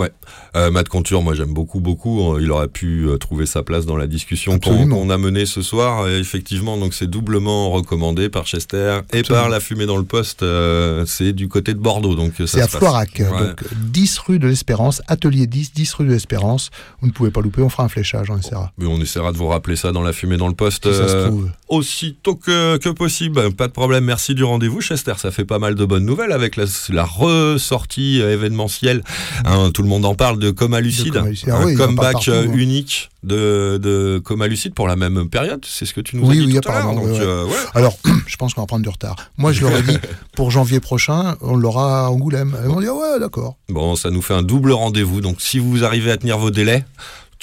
Ouais, 0.00 0.10
euh, 0.56 0.70
Matt 0.70 0.88
Conture, 0.88 1.20
moi 1.20 1.34
j'aime 1.34 1.52
beaucoup, 1.52 1.80
beaucoup. 1.80 2.32
Euh, 2.34 2.40
Il 2.42 2.50
aurait 2.50 2.68
pu 2.68 3.06
euh, 3.06 3.18
trouver 3.18 3.44
sa 3.44 3.62
place 3.62 3.84
dans 3.84 3.96
la 3.96 4.06
discussion 4.06 4.58
qu'on 4.58 5.10
a 5.10 5.18
menée 5.18 5.44
ce 5.46 5.60
soir. 5.62 6.08
Et 6.08 6.18
effectivement, 6.18 6.78
donc 6.78 6.94
c'est 6.94 7.06
doublement 7.06 7.70
recommandé 7.70 8.28
par 8.30 8.46
Chester 8.46 9.00
et 9.12 9.22
par 9.22 9.48
la 9.50 9.60
fumée 9.60 9.84
dans 9.86 9.98
le 9.98 10.04
poste. 10.04 10.42
euh, 10.42 11.04
c'est 11.06 11.32
du 11.34 11.48
côté 11.48 11.74
de 11.74 11.78
Bordeaux, 11.78 12.14
donc 12.14 12.32
C'est 12.46 12.62
à. 12.62 12.66
Floirac, 12.68 13.10
Ouais. 13.20 13.48
donc 13.48 13.62
10 13.76 14.18
rue 14.20 14.38
de 14.38 14.48
l'Espérance, 14.48 15.02
atelier 15.06 15.46
10, 15.46 15.72
10 15.74 15.92
rue 15.94 16.06
de 16.06 16.12
l'Espérance. 16.12 16.70
Vous 17.00 17.08
ne 17.08 17.12
pouvez 17.12 17.30
pas 17.30 17.40
louper, 17.42 17.60
on 17.62 17.68
fera 17.68 17.84
un 17.84 17.88
fléchage, 17.88 18.30
on 18.30 18.38
essaiera. 18.38 18.72
Mais 18.78 18.86
on 18.86 18.98
essaiera 19.00 19.32
de 19.32 19.36
vous 19.36 19.48
rappeler 19.48 19.76
ça 19.76 19.92
dans 19.92 20.02
la 20.02 20.12
fumée 20.14 20.36
dans 20.38 20.48
le 20.48 20.54
poste 20.54 20.90
Si 20.90 20.96
ça 20.96 21.08
se 21.08 21.14
euh, 21.16 21.26
trouve. 21.28 21.50
aussitôt 21.68 22.36
que, 22.36 22.78
que 22.78 22.88
possible. 22.88 23.52
Pas 23.52 23.66
de 23.68 23.72
problème, 23.72 24.04
merci 24.04 24.34
du 24.34 24.44
rendez-vous, 24.44 24.80
Chester. 24.80 25.12
Ça 25.18 25.30
fait 25.30 25.44
pas 25.44 25.58
mal 25.58 25.74
de 25.74 25.84
bonnes 25.84 26.06
nouvelles 26.06 26.32
avec 26.32 26.56
la, 26.56 26.64
la 26.90 27.04
ressortie 27.04 28.20
événementielle. 28.20 29.02
Hein, 29.44 29.70
tout 29.74 29.82
le 29.82 29.88
monde 29.90 30.04
en 30.06 30.14
parle 30.14 30.38
de 30.38 30.50
Coma 30.50 30.80
Lucide. 30.80 31.12
Coma 31.12 31.28
Lucide. 31.28 31.50
Ah 31.52 31.58
un 31.58 31.66
oui, 31.66 31.74
comeback 31.74 32.12
partout, 32.12 32.30
euh, 32.30 32.46
hein. 32.48 32.52
unique 32.54 33.10
de, 33.22 33.78
de 33.82 34.18
Coma 34.24 34.46
Lucide 34.46 34.72
pour 34.74 34.88
la 34.88 34.96
même 34.96 35.28
période. 35.28 35.62
C'est 35.68 35.84
ce 35.84 35.92
que 35.92 36.00
tu 36.00 36.16
nous 36.16 36.26
Oui, 36.26 36.38
as 36.38 36.40
dit 36.40 36.46
oui, 36.54 36.60
tout 36.60 36.68
à 36.68 36.72
l'heure. 36.72 36.80
apparemment. 36.80 37.00
Donc, 37.02 37.12
ouais, 37.12 37.20
ouais. 37.20 37.26
euh, 37.26 37.44
ouais. 37.44 37.52
Alors, 37.74 37.96
je 38.26 38.36
pense 38.36 38.54
qu'on 38.54 38.62
va 38.62 38.66
prendre 38.66 38.82
du 38.82 38.88
retard. 38.88 39.16
Moi, 39.36 39.52
je 39.52 39.60
leur 39.62 39.76
ai 39.76 39.82
dit, 39.82 39.98
pour 40.34 40.50
janvier 40.50 40.80
prochain, 40.80 41.36
on 41.42 41.56
l'aura 41.56 42.06
à 42.06 42.08
Angoulême. 42.10 42.56
Ils 42.64 42.68
m'ont 42.70 42.80
dit, 42.80 42.86
ah 42.88 42.94
ouais, 42.94 43.20
d'accord. 43.20 43.56
Bon, 43.68 43.94
ça 43.96 44.10
nous 44.10 44.22
fait 44.22 44.34
un 44.34 44.42
double 44.42 44.72
rendez-vous. 44.72 45.20
Donc, 45.20 45.40
si 45.42 45.58
vous 45.58 45.84
arrivez 45.84 46.10
à 46.10 46.16
tenir 46.16 46.38
vos 46.38 46.50
délais, 46.50 46.84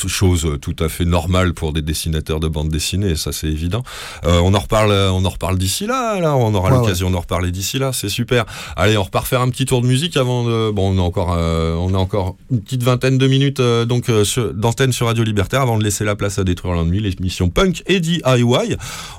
chose 0.06 0.58
tout 0.62 0.76
à 0.80 0.90
fait 0.90 1.06
normale 1.06 1.54
pour 1.54 1.74
des 1.74 1.82
dessinateurs 1.82 2.40
de 2.40 2.48
bande 2.48 2.70
dessinée, 2.70 3.16
ça 3.16 3.32
c'est 3.32 3.48
évident. 3.48 3.82
Euh, 4.26 4.40
on 4.44 4.54
en 4.54 4.60
reparle, 4.60 4.92
on 4.92 5.26
en 5.26 5.30
reparle 5.30 5.58
d'ici 5.58 5.88
là. 5.88 6.20
Là, 6.20 6.36
on 6.36 6.54
aura 6.54 6.70
l'occasion 6.70 7.10
d'en 7.10 7.22
reparler 7.22 7.50
d'ici 7.52 7.80
là. 7.80 7.92
C'est 7.94 8.10
super. 8.10 8.46
Allez, 8.76 8.96
on 8.98 9.04
repart 9.04 9.26
faire 9.26 9.42
un 9.42 9.50
petit 9.50 9.66
tour 9.66 9.82
de 9.82 9.88
musique 9.88 10.16
avant 10.16 10.44
de. 10.44 10.70
Bon, 10.70 10.94
on 10.96 11.00
a 11.00 11.02
encore, 11.02 11.34
euh, 11.36 11.74
on 11.76 11.96
a 11.96 11.98
encore 11.98 12.36
une 12.52 12.62
petite 12.62 12.84
vingtaine 12.84 13.18
de 13.18 13.26
minutes 13.28 13.60
euh, 13.60 13.86
donc 13.86 14.12
d'antenne 14.54 14.92
sur 14.92 15.08
Radio 15.08 15.24
Libertaire 15.24 15.62
avant 15.62 15.80
de 15.80 15.84
laisser 15.84 16.04
la 16.04 16.16
place 16.16 16.38
à 16.38 16.44
détruire 16.44 16.76
l'ennemi, 16.76 17.00
l'émission 17.00 17.50
punk 17.50 17.82
et 17.88 18.00
DIY. 18.00 18.22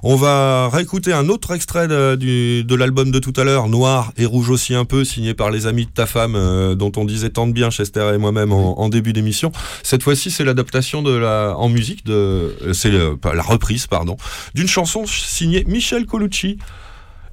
On 0.04 0.14
va 0.14 0.68
réécouter 0.68 1.12
un 1.12 1.28
autre 1.28 1.50
extrait 1.54 1.88
de, 1.88 2.14
du- 2.14 2.62
de 2.62 2.74
l'album 2.76 3.10
de 3.10 3.18
tout 3.18 3.32
à 3.36 3.42
l'heure, 3.42 3.68
Noir 3.68 4.12
et 4.16 4.26
Rouge 4.26 4.50
aussi 4.50 4.74
un 4.74 4.84
peu, 4.84 5.02
signé 5.04 5.34
par 5.34 5.50
les 5.50 5.66
amis 5.66 5.86
de 5.86 5.90
ta 5.90 6.06
femme, 6.06 6.74
dont 6.76 6.92
on 6.96 7.04
disait 7.04 7.30
tant 7.30 7.46
de 7.48 7.52
bien, 7.52 7.70
Chester 7.70 8.12
et 8.14 8.18
moi-même, 8.18 8.52
en, 8.52 8.78
en 8.80 8.88
début 8.88 9.12
d'émission. 9.12 9.50
Cette 9.82 10.02
fois-ci, 10.04 10.30
c'est 10.30 10.44
l'adaptation 10.44 10.67
de 10.70 11.16
la, 11.16 11.54
en 11.56 11.68
musique, 11.68 12.04
de, 12.04 12.54
c'est 12.72 12.90
la 12.90 13.42
reprise, 13.42 13.86
pardon, 13.86 14.16
d'une 14.54 14.68
chanson 14.68 15.06
signée 15.06 15.64
Michel 15.66 16.06
Colucci. 16.06 16.58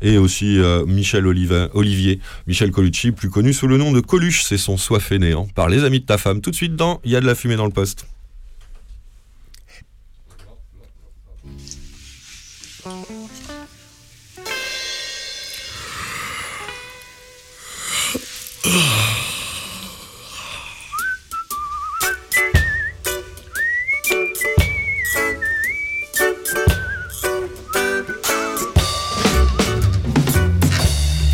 Et 0.01 0.17
aussi 0.17 0.59
euh, 0.59 0.85
Michel 0.85 1.25
Olivier, 1.25 2.19
Michel 2.47 2.69
Colucci, 2.71 3.11
plus 3.11 3.29
connu 3.29 3.53
sous 3.53 3.65
le 3.65 3.77
nom 3.77 3.91
de 3.91 4.01
Coluche, 4.01 4.43
c'est 4.43 4.57
son 4.57 4.77
soif 4.77 5.11
néant, 5.11 5.47
par 5.55 5.69
les 5.69 5.83
amis 5.83 6.01
de 6.01 6.05
ta 6.05 6.17
femme. 6.17 6.41
Tout 6.41 6.51
de 6.51 6.55
suite 6.55 6.75
dans 6.75 6.99
Il 7.05 7.11
y 7.11 7.15
a 7.15 7.21
de 7.21 7.25
la 7.25 7.33
fumée 7.33 7.55
dans 7.55 7.65
le 7.65 7.71
poste. 7.71 8.05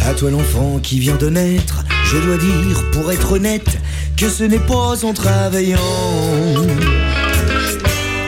À 0.06 0.14
toi 0.14 0.32
l'enfant 0.32 0.80
qui 0.82 1.00
vient 1.00 1.16
de 1.16 1.30
naître, 1.30 1.84
je 2.06 2.18
dois 2.18 2.38
dire 2.38 2.84
pour 2.92 3.12
être 3.12 3.34
honnête 3.34 3.78
que 4.18 4.30
ce 4.30 4.44
n'est 4.44 4.60
pas 4.60 5.06
en 5.06 5.14
travaillant 5.14 5.78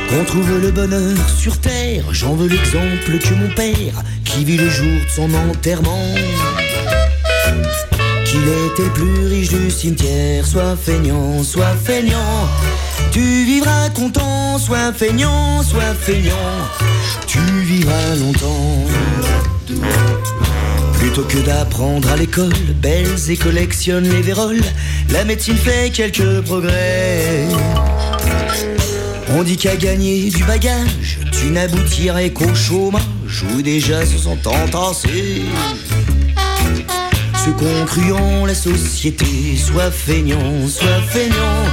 qu'on 0.09 0.23
trouve 0.25 0.59
le 0.59 0.71
bonheur 0.71 1.17
sur 1.29 1.57
terre. 1.57 2.05
J'en 2.11 2.35
veux 2.35 2.47
l'exemple 2.47 3.17
que 3.19 3.33
mon 3.33 3.49
père, 3.55 4.03
qui 4.23 4.45
vit 4.45 4.57
le 4.57 4.69
jour 4.69 4.85
de 4.85 5.09
son 5.09 5.33
enterrement, 5.33 6.13
qu'il 8.25 8.41
était 8.41 8.83
le 8.83 8.93
plus 8.93 9.27
riche 9.27 9.49
du 9.49 9.71
cimetière. 9.71 10.45
Sois 10.45 10.75
feignant, 10.75 11.43
sois 11.43 11.75
feignant, 11.83 12.47
tu 13.11 13.21
vivras 13.45 13.89
content. 13.89 14.59
Sois 14.59 14.93
feignant, 14.93 15.63
sois 15.63 15.93
feignant, 15.99 16.31
tu 17.25 17.39
vivras 17.39 18.15
longtemps. 18.19 18.85
Plutôt 21.03 21.23
que 21.23 21.39
d'apprendre 21.39 22.09
à 22.09 22.15
l'école, 22.15 22.53
belles 22.81 23.29
et 23.29 23.35
collectionne 23.35 24.07
les 24.09 24.21
véroles, 24.21 24.61
la 25.09 25.25
médecine 25.25 25.57
fait 25.57 25.91
quelques 25.91 26.39
progrès. 26.45 27.45
On 29.35 29.43
dit 29.43 29.57
qu'à 29.57 29.75
gagner 29.75 30.29
du 30.29 30.45
bagage, 30.45 31.19
tu 31.33 31.47
n'aboutirais 31.47 32.29
qu'au 32.29 32.55
chômage, 32.55 33.03
où 33.51 33.61
déjà 33.61 34.05
se 34.05 34.17
sont 34.17 34.37
entassés. 34.47 35.43
Ceux 37.43 37.51
qu'on 37.51 37.85
cru 37.85 38.13
en 38.13 38.45
la 38.45 38.55
société, 38.55 39.57
sois 39.57 39.91
feignant, 39.91 40.67
sois 40.69 41.01
feignant, 41.09 41.65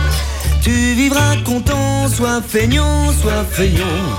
tu 0.61 0.73
vivras 0.73 1.37
content, 1.45 2.09
sois 2.09 2.43
feignant, 2.43 3.13
sois 3.23 3.45
feignant, 3.49 4.19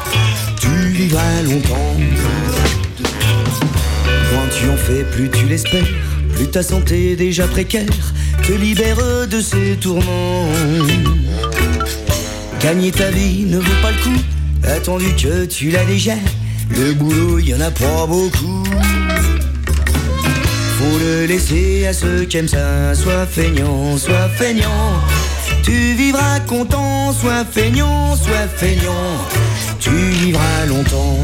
tu 0.57 0.69
vivras 0.69 1.41
longtemps. 1.43 2.60
Plus 5.11 5.29
tu 5.29 5.45
l'espères, 5.45 5.87
plus 6.35 6.47
ta 6.47 6.61
santé 6.61 7.15
déjà 7.15 7.47
précaire 7.47 7.85
te 8.43 8.51
libère 8.51 9.27
de 9.27 9.39
ses 9.41 9.77
tourments. 9.77 10.47
Gagner 12.61 12.91
ta 12.91 13.09
vie 13.09 13.45
ne 13.45 13.57
vaut 13.57 13.81
pas 13.81 13.91
le 13.91 13.97
coup, 14.03 14.21
attendu 14.63 15.05
que 15.15 15.45
tu 15.45 15.69
l'as 15.69 15.85
déjà. 15.85 16.13
Le 16.69 16.93
boulot, 16.93 17.39
y 17.39 17.53
en 17.53 17.61
a 17.61 17.71
pas 17.71 18.05
beaucoup. 18.05 18.63
Faut 20.77 20.99
le 20.99 21.25
laisser 21.25 21.87
à 21.87 21.93
ceux 21.93 22.25
qui 22.25 22.37
aiment 22.37 22.47
ça. 22.47 22.93
Sois 22.93 23.25
feignant, 23.25 23.97
sois 23.97 24.29
feignant. 24.35 25.01
Tu 25.63 25.93
vivras 25.93 26.39
content, 26.41 27.13
sois 27.13 27.45
feignant, 27.45 28.15
sois 28.15 28.47
feignant. 28.55 29.17
Tu 29.79 29.91
vivras 29.91 30.65
longtemps. 30.67 31.17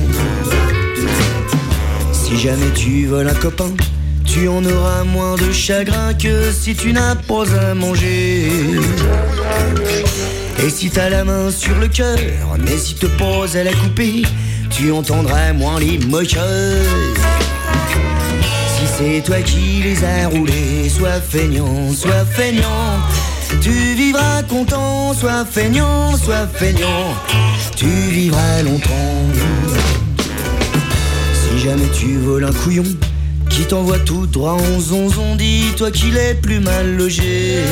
Si 2.27 2.37
jamais 2.37 2.71
tu 2.75 3.05
voles 3.05 3.29
un 3.29 3.33
copain, 3.35 3.71
tu 4.25 4.49
en 4.49 4.61
auras 4.65 5.05
moins 5.05 5.37
de 5.37 5.49
chagrin 5.49 6.13
que 6.13 6.51
si 6.51 6.75
tu 6.75 6.91
n'as 6.91 7.15
pas 7.15 7.45
à 7.57 7.73
manger. 7.73 8.51
Et 10.61 10.69
si 10.69 10.89
t'as 10.89 11.07
la 11.07 11.23
main 11.23 11.49
sur 11.49 11.73
le 11.79 11.87
cœur, 11.87 12.17
n'hésite 12.59 13.07
pas 13.17 13.57
à 13.57 13.63
la 13.63 13.71
couper, 13.71 14.23
tu 14.69 14.91
entendras 14.91 15.53
moins 15.53 15.79
les 15.79 15.99
moqueurs. 15.99 16.83
Si 18.75 18.83
c'est 18.97 19.21
toi 19.21 19.37
qui 19.37 19.81
les 19.81 20.03
as 20.03 20.27
roulés, 20.27 20.89
sois 20.89 21.21
feignant, 21.21 21.93
sois 21.93 22.25
feignant. 22.25 22.99
Tu 23.61 23.71
vivras 23.95 24.43
content, 24.43 25.13
sois 25.13 25.45
feignant, 25.45 26.17
sois 26.17 26.45
feignant. 26.45 27.15
Tu 27.77 27.85
vivras 27.85 28.63
longtemps. 28.63 30.06
Si 31.57 31.63
jamais 31.63 31.89
tu 31.89 32.17
voles 32.17 32.43
un 32.43 32.53
couillon 32.53 32.83
qui 33.49 33.65
t'envoie 33.65 33.97
tout 33.97 34.27
droit 34.27 34.51
en 34.51 34.79
zonzon, 34.79 35.35
dis-toi 35.35 35.89
qu'il 35.89 36.15
est 36.15 36.35
plus 36.35 36.59
mal 36.59 36.95
logé. 36.95 37.63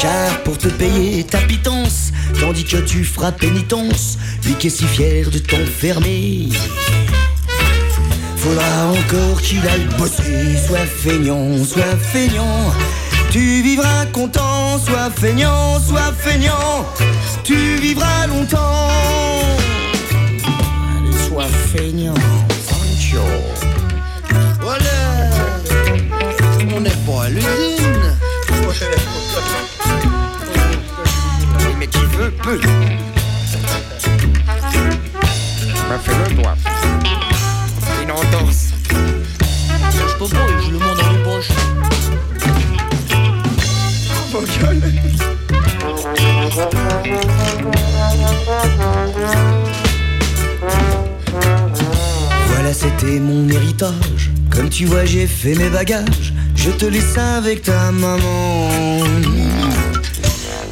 Car 0.00 0.42
pour 0.42 0.58
te 0.58 0.68
payer 0.68 1.24
ta 1.24 1.38
pitance, 1.38 2.12
tandis 2.38 2.64
que 2.64 2.76
tu 2.76 3.04
feras 3.04 3.32
pénitence, 3.32 4.18
lui 4.44 4.52
qui 4.52 4.66
est 4.66 4.70
si 4.70 4.84
fier 4.84 5.30
de 5.30 5.38
t'enfermer. 5.38 6.50
Faudra 8.36 8.88
encore 8.88 9.40
qu'il 9.40 9.66
aille 9.66 9.88
bosser, 9.96 10.58
sois 10.66 10.84
feignant, 10.84 11.64
sois 11.64 11.96
feignant. 12.12 12.74
Tu 13.30 13.62
vivras 13.62 14.04
content, 14.12 14.78
sois 14.78 15.08
feignant, 15.10 15.80
sois 15.80 16.12
feignant. 16.18 16.84
Tu 17.44 17.76
vivras 17.76 18.26
longtemps. 18.26 18.90
Feignant, 21.42 22.14
Sancho. 22.68 23.24
Voilà. 24.60 25.30
n'est 26.80 26.90
pas 26.90 27.24
à 27.24 27.28
l'usine. 27.28 28.16
Mais 31.78 31.86
qui 31.88 32.04
veut, 32.16 32.30
peut. 32.30 32.60
Bah, 35.88 35.98
fais-le, 36.02 36.36
toi. 36.40 36.54
Une 38.02 38.12
entorse. 38.12 38.72
Je 38.90 40.14
peux 40.18 40.28
pas, 40.28 40.46
je 40.64 40.70
le 40.70 40.78
mets 40.78 40.94
dans 40.96 41.10
les 41.10 41.22
poches. 41.24 41.52
Mon 44.32 44.42
gueule. 44.42 44.82
C'était 52.74 53.20
mon 53.20 53.48
héritage. 53.48 54.32
Comme 54.50 54.68
tu 54.68 54.84
vois, 54.86 55.04
j'ai 55.04 55.28
fait 55.28 55.54
mes 55.54 55.68
bagages. 55.68 56.34
Je 56.56 56.70
te 56.70 56.84
laisse 56.84 57.16
avec 57.16 57.62
ta 57.62 57.92
maman. 57.92 58.68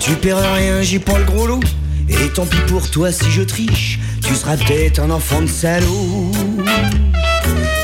Tu 0.01 0.13
paieras 0.15 0.55
rien, 0.55 0.83
j'y 0.83 0.99
prends 0.99 1.19
le 1.19 1.25
gros 1.25 1.47
lot. 1.47 1.61
Et 2.09 2.29
tant 2.31 2.45
pis 2.45 2.59
pour 2.67 2.91
toi 2.91 3.13
si 3.13 3.31
je 3.31 3.43
triche. 3.43 4.01
Tu 4.27 4.35
seras 4.35 4.57
peut-être 4.57 4.99
un 4.99 5.11
enfant 5.11 5.43
de 5.43 5.47
salaud. 5.47 6.33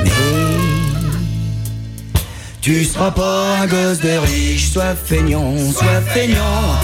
Mais 0.03 0.11
tu 2.61 2.85
seras 2.85 3.12
pas 3.12 3.59
un 3.61 3.66
gosse 3.69 4.01
de 4.01 4.19
riche. 4.19 4.70
Sois 4.73 4.97
feignant, 4.97 5.55
sois 5.73 6.01
feignant. 6.01 6.77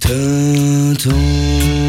t'attend. 0.00 1.87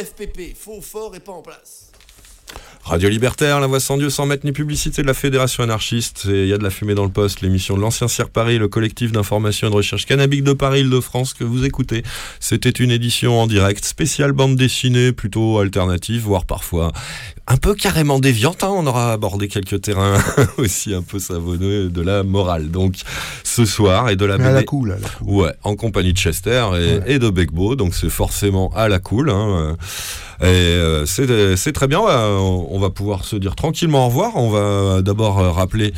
FFPP, 0.00 0.56
faux, 0.56 0.80
fort 0.80 1.14
et 1.14 1.20
pas 1.20 1.32
en 1.32 1.42
place. 1.42 1.90
Radio 2.84 3.08
Libertaire, 3.08 3.60
la 3.60 3.66
voix 3.66 3.78
sans 3.78 3.98
Dieu, 3.98 4.08
sans 4.08 4.24
mettre 4.26 4.44
ni 4.46 4.52
publicité 4.52 5.02
de 5.02 5.06
la 5.06 5.14
Fédération 5.14 5.62
anarchiste. 5.62 6.26
Et 6.28 6.44
il 6.44 6.48
y 6.48 6.52
a 6.52 6.58
de 6.58 6.62
la 6.64 6.70
fumée 6.70 6.94
dans 6.94 7.04
le 7.04 7.10
poste, 7.10 7.42
l'émission 7.42 7.76
de 7.76 7.82
l'Ancien 7.82 8.08
Cirque 8.08 8.32
Paris, 8.32 8.58
le 8.58 8.68
collectif 8.68 9.12
d'information 9.12 9.68
et 9.68 9.70
de 9.70 9.76
recherche 9.76 10.06
cannabique 10.06 10.42
de 10.42 10.54
Paris, 10.54 10.80
Île-de-France, 10.80 11.34
que 11.34 11.44
vous 11.44 11.64
écoutez. 11.64 12.02
C'était 12.40 12.70
une 12.70 12.90
édition 12.90 13.38
en 13.38 13.46
direct, 13.46 13.84
spéciale 13.84 14.32
bande 14.32 14.56
dessinée, 14.56 15.12
plutôt 15.12 15.58
alternative, 15.58 16.22
voire 16.22 16.46
parfois 16.46 16.92
un 17.46 17.56
peu 17.58 17.74
carrément 17.74 18.18
déviante. 18.18 18.64
hein. 18.64 18.70
On 18.72 18.86
aura 18.86 19.12
abordé 19.12 19.46
quelques 19.48 19.82
terrains 19.82 20.18
aussi 20.56 20.94
un 20.94 21.02
peu 21.02 21.18
savonneux 21.18 21.90
de 21.90 22.00
la 22.00 22.22
morale. 22.22 22.70
Donc, 22.70 22.94
ce 23.66 23.72
soir, 23.72 24.08
et 24.10 24.16
de 24.16 24.24
la 24.24 24.34
à 24.34 24.52
la 24.52 24.62
cool, 24.62 24.92
à 24.92 24.96
la 24.96 25.08
Ouais, 25.32 25.52
en 25.64 25.76
compagnie 25.76 26.12
de 26.12 26.18
Chester 26.18 26.64
et, 27.06 27.14
et 27.14 27.18
de 27.18 27.30
Begbo, 27.30 27.76
donc 27.76 27.94
c'est 27.94 28.10
forcément 28.10 28.70
à 28.74 28.88
la 28.88 28.98
cool. 28.98 29.30
hein. 29.30 29.76
Et 30.42 30.46
euh, 30.46 31.06
c'est 31.06 31.56
c'est 31.56 31.72
très 31.72 31.86
bien, 31.86 32.00
on 32.00 32.78
va 32.78 32.90
pouvoir 32.90 33.24
se 33.24 33.36
dire 33.36 33.56
tranquillement 33.56 34.06
au 34.06 34.08
revoir. 34.08 34.36
On 34.36 34.50
va 34.50 35.02
d'abord 35.02 35.38
euh, 35.38 35.50
rappeler, 35.50 35.92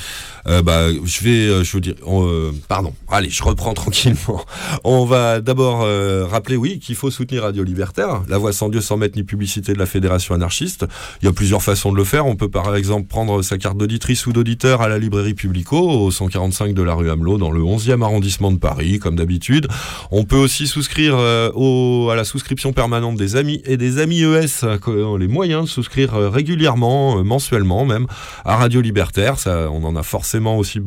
euh, 0.49 0.63
bah, 0.63 0.89
je 0.93 1.25
vais, 1.25 1.47
euh, 1.47 1.63
je 1.63 1.73
veux 1.73 1.81
dire, 1.81 1.95
euh, 2.07 2.53
pardon, 2.69 2.93
allez, 3.09 3.31
je 3.31 3.43
reprends 3.43 3.75
tranquillement. 3.83 4.45
On 4.85 5.05
va 5.05 5.41
d'abord 5.41 5.83
euh, 5.83 6.27
rappeler, 6.27 6.57
oui, 6.57 6.79
qu'il 6.81 6.97
faut 6.97 7.11
soutenir 7.11 7.43
Radio 7.43 7.63
Libertaire, 7.63 8.23
la 8.29 8.39
voix 8.39 8.53
sans 8.53 8.69
Dieu, 8.69 8.81
sans 8.81 8.97
mettre 8.97 9.17
ni 9.17 9.23
publicité 9.23 9.73
de 9.73 9.79
la 9.79 9.87
Fédération 9.87 10.35
anarchiste. 10.35 10.87
Il 11.21 11.27
y 11.27 11.29
a 11.29 11.33
plusieurs 11.33 11.63
façons 11.63 11.93
de 11.93 11.97
le 11.97 12.05
faire. 12.05 12.27
On 12.27 12.37
peut 12.37 12.49
par 12.49 12.75
exemple 12.75 13.07
prendre 13.07 13.43
sa 13.43 13.59
carte 13.59 13.77
d'auditrice 13.79 14.27
ou 14.27 14.33
d'auditeur 14.33 14.83
à 14.83 14.89
la 14.89 14.99
librairie 14.99 15.35
Publico, 15.35 15.79
au 15.79 16.11
145 16.11 16.75
de 16.75 16.83
la 16.83 16.95
rue 16.95 17.11
Hamelot, 17.11 17.39
dans 17.39 17.51
le 17.51 17.61
11e 17.61 18.03
arrondissement 18.03 18.51
de 18.51 18.59
Paris, 18.59 18.99
comme 18.99 19.17
d'habitude. 19.17 19.69
On 20.11 20.25
peut 20.25 20.37
aussi 20.37 20.67
souscrire 20.67 21.15
euh, 21.17 21.51
au, 21.55 22.11
à 22.11 22.17
la 22.17 22.25
souscription 22.25 22.73
permanente 22.73 23.17
des 23.17 23.37
amis 23.37 23.63
et 23.65 23.77
des 23.77 23.99
amis 23.99 24.23
ES, 24.23 24.32
euh, 24.33 24.79
qui 24.79 24.89
ont 24.89 25.17
les 25.17 25.29
moyens 25.29 25.65
de 25.65 25.69
souscrire 25.69 26.15
euh, 26.15 26.29
régulièrement, 26.29 27.19
euh, 27.19 27.23
mensuellement 27.23 27.85
même, 27.85 28.07
à 28.45 28.57
Radio 28.57 28.81
Libertaire. 28.81 29.39
Ça, 29.39 29.71
on 29.71 29.85
en 29.85 29.95
a 29.97 30.03
forcément 30.03 30.57
aussi 30.57 30.81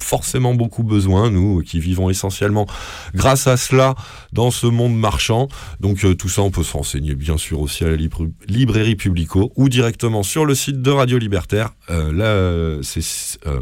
forcément 0.00 0.54
beaucoup 0.54 0.82
besoin, 0.82 1.30
nous 1.30 1.62
qui 1.62 1.80
vivons 1.80 2.10
essentiellement 2.10 2.66
grâce 3.14 3.46
à 3.46 3.56
cela 3.56 3.94
dans 4.34 4.50
ce 4.50 4.66
monde 4.66 4.96
marchand. 4.96 5.48
Donc 5.80 6.04
euh, 6.04 6.14
tout 6.14 6.28
ça, 6.28 6.42
on 6.42 6.50
peut 6.50 6.62
se 6.62 6.72
renseigner 6.72 7.14
bien 7.14 7.38
sûr 7.38 7.60
aussi 7.60 7.84
à 7.84 7.88
la 7.88 7.96
libra- 7.96 8.26
librairie 8.48 8.96
Publico 8.96 9.52
ou 9.56 9.68
directement 9.68 10.22
sur 10.22 10.44
le 10.44 10.54
site 10.54 10.82
de 10.82 10.90
Radio 10.90 11.18
Libertaire. 11.18 11.70
Euh, 11.90 12.12
là, 12.12 12.24
euh, 12.26 12.80
c'est 12.82 13.38
euh, 13.46 13.60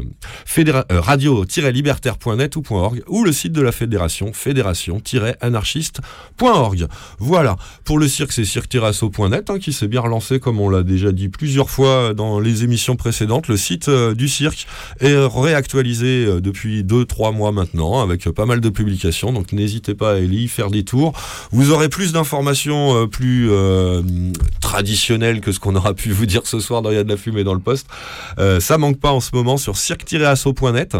radio-libertaire.net 0.89 2.55
ou 2.55 2.63
.org 2.71 3.03
ou 3.07 3.23
le 3.23 3.31
site 3.31 3.53
de 3.53 3.61
la 3.61 3.71
fédération 3.71 4.33
fédération-anarchiste.org. 4.33 6.87
Voilà. 7.19 7.55
Pour 7.83 7.99
le 7.99 8.07
cirque, 8.07 8.31
c'est 8.31 8.45
cirque-asso.net 8.45 9.49
hein, 9.49 9.59
qui 9.59 9.73
s'est 9.73 9.87
bien 9.87 10.01
relancé 10.01 10.39
comme 10.39 10.59
on 10.59 10.69
l'a 10.69 10.83
déjà 10.83 11.11
dit 11.11 11.29
plusieurs 11.29 11.69
fois 11.69 12.13
dans 12.13 12.39
les 12.39 12.63
émissions 12.63 12.95
précédentes. 12.95 13.47
Le 13.47 13.57
site 13.57 13.89
du 13.89 14.27
cirque 14.27 14.67
est 14.99 15.15
réactualisé 15.15 16.41
depuis 16.41 16.83
2-3 16.83 17.35
mois 17.35 17.51
maintenant 17.51 18.01
avec 18.01 18.29
pas 18.29 18.45
mal 18.45 18.61
de 18.61 18.69
publications. 18.69 19.33
Donc 19.33 19.51
n'hésitez 19.51 19.95
pas 19.95 20.13
à 20.13 20.19
y 20.19 20.47
faire 20.47 20.62
des 20.69 20.83
tours. 20.83 21.13
Vous 21.51 21.71
aurez 21.71 21.89
plus 21.89 22.11
d'informations 22.13 22.95
euh, 22.95 23.07
plus 23.07 23.49
euh, 23.51 24.01
tra- 24.61 24.73
traditionnel 24.73 25.39
que 25.39 25.51
ce 25.51 25.59
qu'on 25.59 25.75
aura 25.75 25.93
pu 25.93 26.11
vous 26.11 26.25
dire 26.25 26.41
ce 26.45 26.59
soir 26.59 26.81
dans 26.81 26.89
Il 26.89 26.95
y 26.95 26.97
a 26.97 27.03
de 27.03 27.09
la 27.09 27.15
fumée 27.15 27.43
dans 27.43 27.53
le 27.53 27.59
poste. 27.59 27.87
Euh, 28.39 28.59
ça 28.59 28.77
manque 28.77 28.99
pas 28.99 29.11
en 29.11 29.19
ce 29.21 29.29
moment 29.33 29.55
sur 29.55 29.77
cirque-asso.net. 29.77 30.97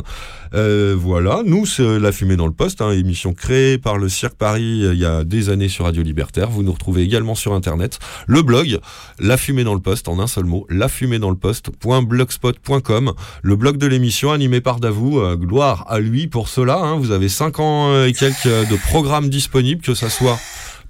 Euh, 0.55 0.95
voilà, 0.97 1.41
nous, 1.45 1.65
c'est 1.65 1.99
La 1.99 2.11
Fumée 2.11 2.35
dans 2.35 2.45
le 2.45 2.53
Poste, 2.53 2.81
hein, 2.81 2.91
émission 2.91 3.33
créée 3.33 3.79
par 3.79 3.97
le 3.97 4.07
Cirque 4.07 4.35
Paris 4.35 4.85
euh, 4.85 4.93
il 4.93 4.99
y 4.99 5.05
a 5.05 5.23
des 5.23 5.49
années 5.49 5.67
sur 5.67 5.85
Radio 5.85 6.03
Libertaire. 6.03 6.49
Vous 6.49 6.61
nous 6.61 6.71
retrouvez 6.71 7.01
également 7.01 7.33
sur 7.33 7.53
Internet. 7.53 7.97
Le 8.27 8.43
blog, 8.43 8.79
La 9.19 9.37
Fumée 9.37 9.63
dans 9.63 9.73
le 9.73 9.79
Poste, 9.79 10.07
en 10.07 10.19
un 10.19 10.27
seul 10.27 10.45
mot, 10.45 10.67
la 10.69 10.89
fumée 10.89 11.17
dans 11.17 11.31
le 11.31 11.35
poste.blogspot.com. 11.37 13.13
Le 13.41 13.55
blog 13.55 13.77
de 13.77 13.87
l'émission 13.87 14.31
animé 14.31 14.61
par 14.61 14.79
Davou. 14.79 15.19
euh, 15.19 15.35
gloire 15.35 15.85
à 15.89 15.99
lui 15.99 16.27
pour 16.27 16.47
cela. 16.49 16.77
hein. 16.77 16.97
Vous 16.97 17.09
avez 17.11 17.29
5 17.29 17.59
ans 17.59 18.03
et 18.05 18.13
quelques 18.13 18.43
de 18.45 18.75
programmes 18.89 19.29
disponibles, 19.29 19.81
que 19.81 19.95
ça 19.95 20.09
soit 20.09 20.37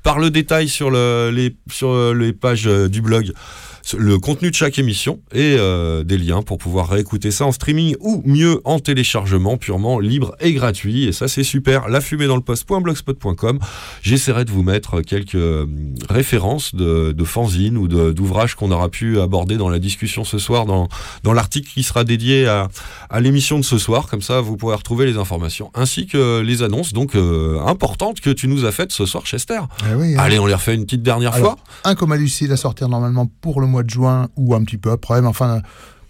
par 0.03 0.19
le 0.19 0.29
détail 0.29 0.67
sur, 0.67 0.89
le- 0.91 1.29
les, 1.33 2.33
pages 2.33 2.65
du 2.65 3.01
blog 3.01 3.31
le 3.97 4.17
contenu 4.17 4.49
de 4.49 4.55
chaque 4.55 4.79
émission 4.79 5.19
et 5.33 5.55
euh, 5.59 6.03
des 6.03 6.17
liens 6.17 6.41
pour 6.41 6.57
pouvoir 6.57 6.89
réécouter 6.89 7.31
ça 7.31 7.45
en 7.45 7.51
streaming 7.51 7.95
ou 7.99 8.21
mieux 8.25 8.61
en 8.63 8.79
téléchargement 8.79 9.57
purement 9.57 9.99
libre 9.99 10.35
et 10.39 10.53
gratuit. 10.53 11.03
Et 11.05 11.11
ça 11.11 11.27
c'est 11.27 11.43
super. 11.43 11.89
La 11.89 11.99
fumée 12.01 12.27
dans 12.27 12.35
le 12.35 12.41
poste.blogspot.com 12.41 13.59
j'essaierai 14.01 14.45
de 14.45 14.51
vous 14.51 14.63
mettre 14.63 15.01
quelques 15.01 15.35
euh, 15.35 15.65
références 16.09 16.75
de, 16.75 17.11
de 17.11 17.23
fanzines 17.23 17.77
ou 17.77 17.87
d'ouvrages 17.87 18.55
qu'on 18.55 18.71
aura 18.71 18.89
pu 18.89 19.19
aborder 19.19 19.57
dans 19.57 19.69
la 19.69 19.79
discussion 19.79 20.23
ce 20.23 20.37
soir 20.37 20.65
dans, 20.65 20.87
dans 21.23 21.33
l'article 21.33 21.69
qui 21.73 21.83
sera 21.83 22.03
dédié 22.03 22.47
à, 22.47 22.69
à 23.09 23.19
l'émission 23.19 23.59
de 23.59 23.63
ce 23.65 23.77
soir. 23.77 24.07
Comme 24.07 24.21
ça 24.21 24.41
vous 24.41 24.55
pourrez 24.57 24.75
retrouver 24.75 25.05
les 25.05 25.17
informations 25.17 25.71
ainsi 25.75 26.07
que 26.07 26.39
les 26.41 26.63
annonces 26.63 26.93
donc 26.93 27.15
euh, 27.15 27.59
importantes 27.65 28.21
que 28.21 28.29
tu 28.29 28.47
nous 28.47 28.65
as 28.65 28.71
faites 28.71 28.91
ce 28.91 29.05
soir 29.05 29.25
Chester. 29.25 29.59
Eh 29.91 29.95
oui, 29.95 30.15
hein. 30.15 30.19
allez 30.19 30.39
on 30.39 30.45
les 30.45 30.53
refait 30.53 30.75
une 30.75 30.85
petite 30.85 31.03
dernière 31.03 31.33
Alors, 31.33 31.53
fois. 31.53 31.59
un 31.83 31.95
coma 31.95 32.15
lucide 32.15 32.51
à 32.51 32.57
sortir 32.57 32.87
normalement 32.89 33.29
pour 33.41 33.59
le 33.61 33.67
mois 33.73 33.83
de 33.83 33.89
juin 33.89 34.29
ou 34.37 34.55
un 34.55 34.63
petit 34.63 34.77
peu 34.77 34.91
après, 34.91 35.21
mais 35.21 35.27
enfin 35.27 35.61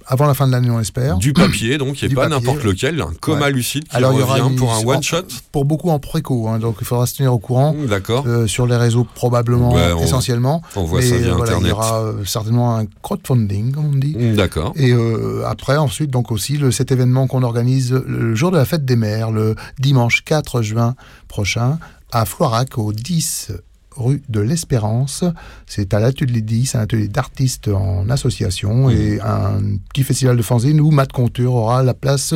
avant 0.05 0.25
la 0.27 0.33
fin 0.33 0.47
de 0.47 0.51
l'année 0.51 0.69
on 0.69 0.81
espère. 0.81 1.15
Du 1.17 1.31
papier, 1.31 1.77
donc, 1.77 2.03
et 2.03 2.09
Du 2.09 2.15
pas 2.15 2.27
papier, 2.27 2.35
n'importe 2.45 2.65
lequel, 2.65 2.99
un 2.99 3.13
coma 3.21 3.45
Ouais. 3.45 3.51
lucide 3.53 3.85
qui 3.87 3.95
Alors, 3.95 4.11
il 4.11 4.19
y 4.19 4.21
aura 4.21 4.33
revient 4.33 4.49
une- 4.49 4.55
pour 4.57 4.73
un 4.73 4.83
one-shot. 4.85 5.21
Pour 5.53 5.63
beaucoup 5.63 5.91
en 5.91 5.99
préco, 5.99 6.49
hein, 6.49 6.59
donc 6.59 6.75
il 6.81 6.85
faudra 6.85 7.05
se 7.05 7.15
tenir 7.15 7.31
au 7.33 7.39
courant. 7.39 7.73
D'accord. 7.87 8.25
Euh, 8.27 8.45
sur 8.45 8.67
les 8.67 8.75
réseaux 8.75 9.07
probablement 9.15 9.71
on- 9.71 9.99
essentiellement. 10.01 10.61
on 10.75 10.83
voit 10.83 10.99
Mais, 10.99 11.05
ça 11.09 11.15
via 11.15 11.27
euh, 11.31 11.35
voilà, 11.35 11.53
Internet. 11.53 11.67
Il 11.67 11.69
y 11.69 11.71
aura 11.71 12.01
euh, 12.01 12.25
certainement 12.25 12.75
un 12.75 12.85
crowdfunding, 13.01 13.71
comme 13.71 13.85
on 13.85 13.97
dit. 13.97 14.13
D'accord. 14.35 14.73
Et 14.75 14.91
euh, 14.91 15.43
après, 15.47 15.77
ensuite, 15.77 16.11
donc 16.11 16.33
aussi 16.33 16.57
le, 16.57 16.71
cet 16.71 16.91
événement 16.91 17.27
qu'on 17.27 17.41
organise 17.43 17.93
le 17.93 18.35
jour 18.35 18.51
de 18.51 18.57
la 18.57 18.65
fête 18.65 18.83
des 18.83 18.97
mères, 18.97 19.31
le 19.31 19.55
dimanche 19.79 20.25
4 20.25 20.61
juin 20.61 20.95
prochain, 21.29 21.79
à 22.11 22.25
Floirac, 22.25 22.77
au 22.77 22.91
10 22.91 23.53
rue 23.95 24.21
de 24.29 24.39
l'Espérance. 24.39 25.23
C'est 25.65 25.93
à 25.93 25.99
l'atelier 25.99 26.41
10, 26.41 26.75
un 26.75 26.79
atelier 26.81 27.07
d'artistes 27.07 27.67
en 27.67 28.09
association 28.09 28.89
et 28.89 29.19
un 29.21 29.59
petit 29.91 30.03
festival 30.03 30.37
de 30.37 30.41
fanzine 30.41 30.79
où 30.81 30.91
Matt 30.91 31.11
Conture 31.11 31.53
aura 31.53 31.83
la 31.83 31.93
place 31.93 32.33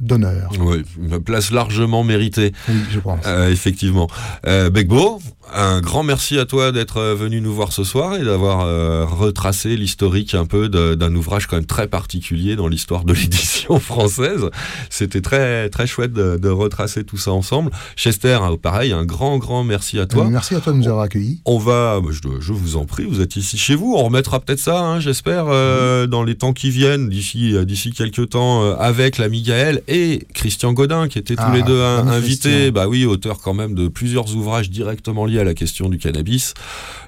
d'honneur. 0.00 0.50
Oui, 0.60 0.82
une 1.00 1.20
place 1.20 1.50
largement 1.50 2.04
méritée. 2.04 2.52
Oui, 2.68 2.74
je 2.90 3.00
pense. 3.00 3.20
Euh, 3.26 3.50
effectivement. 3.50 4.08
Euh, 4.46 4.70
Begbo, 4.70 5.20
un 5.54 5.80
grand 5.80 6.02
merci 6.02 6.38
à 6.38 6.46
toi 6.46 6.72
d'être 6.72 6.98
euh, 6.98 7.14
venu 7.14 7.40
nous 7.40 7.52
voir 7.52 7.72
ce 7.72 7.84
soir 7.84 8.16
et 8.16 8.24
d'avoir 8.24 8.60
euh, 8.60 9.04
retracé 9.04 9.76
l'historique 9.76 10.34
un 10.34 10.46
peu 10.46 10.68
d'un 10.68 11.14
ouvrage 11.14 11.46
quand 11.46 11.56
même 11.56 11.66
très 11.66 11.88
particulier 11.88 12.56
dans 12.56 12.68
l'histoire 12.68 13.04
de 13.04 13.12
l'édition 13.20 13.78
française. 13.80 14.48
C'était 14.88 15.20
très 15.20 15.68
très 15.68 15.86
chouette 15.86 16.12
de, 16.12 16.36
de 16.36 16.48
retracer 16.48 17.04
tout 17.04 17.18
ça 17.18 17.32
ensemble. 17.32 17.70
Chester, 17.96 18.38
hein, 18.42 18.56
pareil, 18.60 18.92
un 18.92 19.04
grand 19.04 19.38
grand 19.38 19.64
merci 19.64 19.98
à 19.98 20.06
toi. 20.06 20.28
Merci 20.30 20.54
à 20.54 20.60
toi 20.60 20.72
de 20.72 20.78
nous 20.78 20.88
avoir 20.88 21.02
accueillis. 21.04 21.40
On 21.44 21.58
va, 21.58 22.00
bah, 22.00 22.10
je, 22.10 22.20
je 22.40 22.52
vous 22.52 22.76
en 22.76 22.84
prie, 22.84 23.04
vous 23.04 23.20
êtes 23.20 23.36
ici 23.36 23.58
chez 23.58 23.74
vous. 23.74 23.94
On 23.96 24.04
remettra 24.04 24.40
peut-être 24.40 24.60
ça, 24.60 24.80
hein, 24.80 25.00
j'espère, 25.00 25.46
euh, 25.48 26.06
dans 26.06 26.22
les 26.22 26.36
temps 26.36 26.52
qui 26.52 26.70
viennent, 26.70 27.08
d'ici 27.08 27.54
d'ici 27.64 27.92
quelques 27.92 28.30
temps, 28.30 28.72
avec 28.74 29.20
Gaël 29.20 29.82
et 29.90 30.26
Christian 30.34 30.72
Godin, 30.72 31.08
qui 31.08 31.18
étaient 31.18 31.34
tous 31.36 31.42
Ah, 31.44 31.54
les 31.54 31.62
deux 31.62 31.82
invités. 31.82 32.48
Christian. 32.50 32.72
Bah 32.72 32.88
oui, 32.88 33.04
auteur 33.04 33.38
quand 33.40 33.54
même 33.54 33.74
de 33.74 33.88
plusieurs 33.88 34.34
ouvrages 34.36 34.70
directement 34.70 35.26
liés 35.26 35.40
à 35.40 35.44
la 35.44 35.54
question 35.54 35.88
du 35.88 35.98
cannabis. 35.98 36.54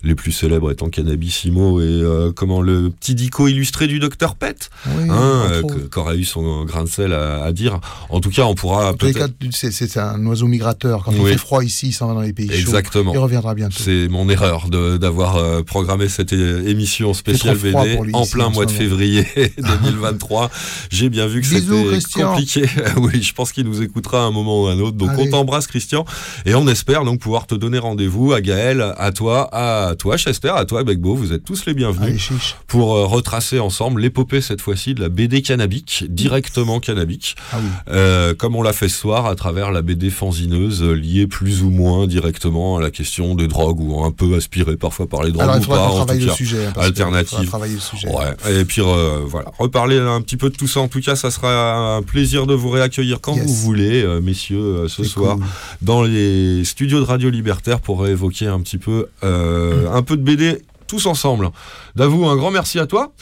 Les 0.03 0.15
plus 0.17 0.33
célèbres 0.33 0.71
étant 0.73 0.89
Cannabisimo 0.89 1.81
et 1.81 1.85
euh, 1.85 2.33
comment 2.35 2.61
le 2.61 2.91
petit 2.91 3.15
dico 3.15 3.47
illustré 3.47 3.87
du 3.87 3.99
docteur 4.01 4.35
Pet, 4.35 4.69
Oui, 4.87 5.09
hein, 5.09 5.43
euh, 5.51 6.15
eu 6.17 6.25
son 6.25 6.65
grain 6.65 6.83
de 6.85 6.89
sel 6.89 7.13
à, 7.13 7.45
à 7.45 7.53
dire. 7.53 7.81
En 8.11 8.21
tout 8.21 8.31
cas, 8.31 8.43
on 8.43 8.55
pourra 8.55 8.95
peut-être. 8.95 9.31
c'est- 9.53 9.97
un 9.97 10.25
oiseau 10.27 10.47
migrateur. 10.49 11.05
Quand 11.05 11.13
il 11.13 11.25
fait 11.27 11.37
froid 11.39 11.63
ici, 11.63 11.89
il 11.89 11.93
s'en 11.93 12.09
va 12.09 12.15
dans 12.15 12.21
les 12.23 12.33
pays 12.33 12.49
chauds. 12.49 12.55
Exactement. 12.57 13.13
Il 13.15 13.19
reviendra 13.19 13.55
bientôt. 13.55 13.77
C'est 13.79 14.09
mon 14.09 14.29
erreur 14.29 14.69
d'avoir 14.69 15.37
euh, 15.37 15.63
programmé 15.63 16.09
cette 16.09 16.33
émission 16.33 17.15
spéciale 17.15 17.57
BD 17.59 17.99
lui 18.03 18.15
en 18.15 18.27
plein 18.27 18.49
mois 18.51 18.67
de 18.67 18.71
février 18.71 19.25
2023. 19.59 20.51
J'ai 20.91 21.09
bien 21.09 21.27
vu 21.27 21.41
que 21.41 21.47
c'était 21.47 22.23
compliqué. 22.23 22.65
oui, 22.97 23.23
je 23.23 23.33
pense 23.33 23.53
qu'il 23.53 23.65
nous 23.67 23.83
écoutera 23.83 24.23
à 24.23 24.27
un 24.27 24.31
moment 24.31 24.63
ou 24.63 24.67
à 24.67 24.73
un 24.73 24.81
autre. 24.81 24.97
Donc 24.97 25.11
Allez. 25.11 25.23
on 25.29 25.31
t'embrasse 25.31 25.67
Christian 25.67 26.05
et 26.47 26.55
on 26.55 26.67
espère 26.69 27.05
donc 27.05 27.21
pouvoir 27.21 27.47
te 27.47 27.55
donner 27.55 27.79
rendez-vous 27.79 28.33
à 28.33 28.41
Gaël, 28.41 28.95
à 28.97 29.13
toi, 29.13 29.49
à 29.53 29.95
toi 29.97 30.17
Chester, 30.17 30.53
à 30.55 30.65
toi 30.65 30.85
Begbo. 30.85 31.15
Vous 31.15 31.33
êtes 31.33 31.45
tous 31.45 31.67
les 31.67 31.75
bienvenus 31.75 32.31
Allez, 32.31 32.39
pour 32.67 32.95
euh, 32.97 33.07
retracer 33.07 33.59
ensemble 33.59 34.01
l'épopée 34.01 34.41
cette 34.41 34.61
fois-ci 34.61 34.95
de 34.95 35.01
la 35.01 35.09
BD 35.09 35.43
cannabique, 35.43 36.05
directement 36.09 36.81
cannabique. 36.81 37.37
Ah 37.53 37.57
oui. 37.61 37.69
Euh, 37.89 38.35
comme 38.35 38.57
on 38.57 38.63
l'a 38.63 38.73
fait 38.73 38.89
ce 38.89 38.99
soir 38.99 39.27
à 39.27 39.35
travers 39.35 39.71
la 39.73 39.83
BD 39.83 40.11
fanzineuse 40.11 40.83
euh, 40.83 40.93
liée 40.93 41.27
plus 41.27 41.63
ou 41.63 41.71
moins 41.71 42.07
directement 42.07 42.77
à 42.77 42.81
la 42.81 42.91
question 42.91 43.35
des 43.35 43.49
drogues 43.49 43.81
ou 43.81 44.03
un 44.05 44.11
peu 44.11 44.35
aspirée 44.37 44.77
parfois 44.77 45.07
par 45.07 45.23
les 45.23 45.33
drogues 45.33 45.43
Alors, 45.45 45.57
il 45.57 45.65
ou 45.65 45.69
pas 45.69 45.81
en 45.89 46.07
tout 46.07 46.15
le 46.15 46.27
cas. 46.27 46.35
sujet, 46.35 46.67
hein, 46.67 46.73
alternative 46.77 47.47
travailler 47.47 47.75
le 47.75 47.81
sujet. 47.81 48.09
ouais 48.09 48.61
et 48.61 48.65
puis 48.65 48.81
euh, 48.83 49.21
voilà 49.27 49.51
reparler 49.59 49.99
un 49.99 50.21
petit 50.21 50.37
peu 50.37 50.51
de 50.51 50.57
tout 50.57 50.67
ça 50.69 50.81
en 50.81 50.89
tout 50.89 51.01
cas 51.01 51.17
ça 51.17 51.31
sera 51.31 51.97
un 51.97 52.03
plaisir 52.03 52.47
de 52.47 52.55
vous 52.63 52.71
réaccueillir 52.71 53.21
quand 53.21 53.35
Yes. 53.35 53.45
vous 53.47 53.55
voulez 53.55 54.03
euh, 54.03 54.21
messieurs 54.21 54.59
euh, 54.59 54.89
ce 54.89 55.05
soir 55.05 55.37
cool. 55.37 55.45
dans 55.83 56.03
les 56.03 56.65
studios 56.65 57.01
de 57.01 57.05
Radio 57.05 57.29
Libertaire 57.31 57.81
pour 57.81 58.07
évoquer 58.07 58.47
un 58.47 58.61
petit 58.61 58.79
peu 58.79 59.09
euh, 59.25 59.91
un 59.93 60.03
peu 60.03 60.17
de 60.17 60.23
BD 60.23 60.63
tous 60.87 61.07
ensemble. 61.07 61.49
Davou, 61.97 62.27
un 62.27 62.37
grand 62.37 62.51
merci 62.51 62.79
à 62.79 62.87
toi 62.87 63.13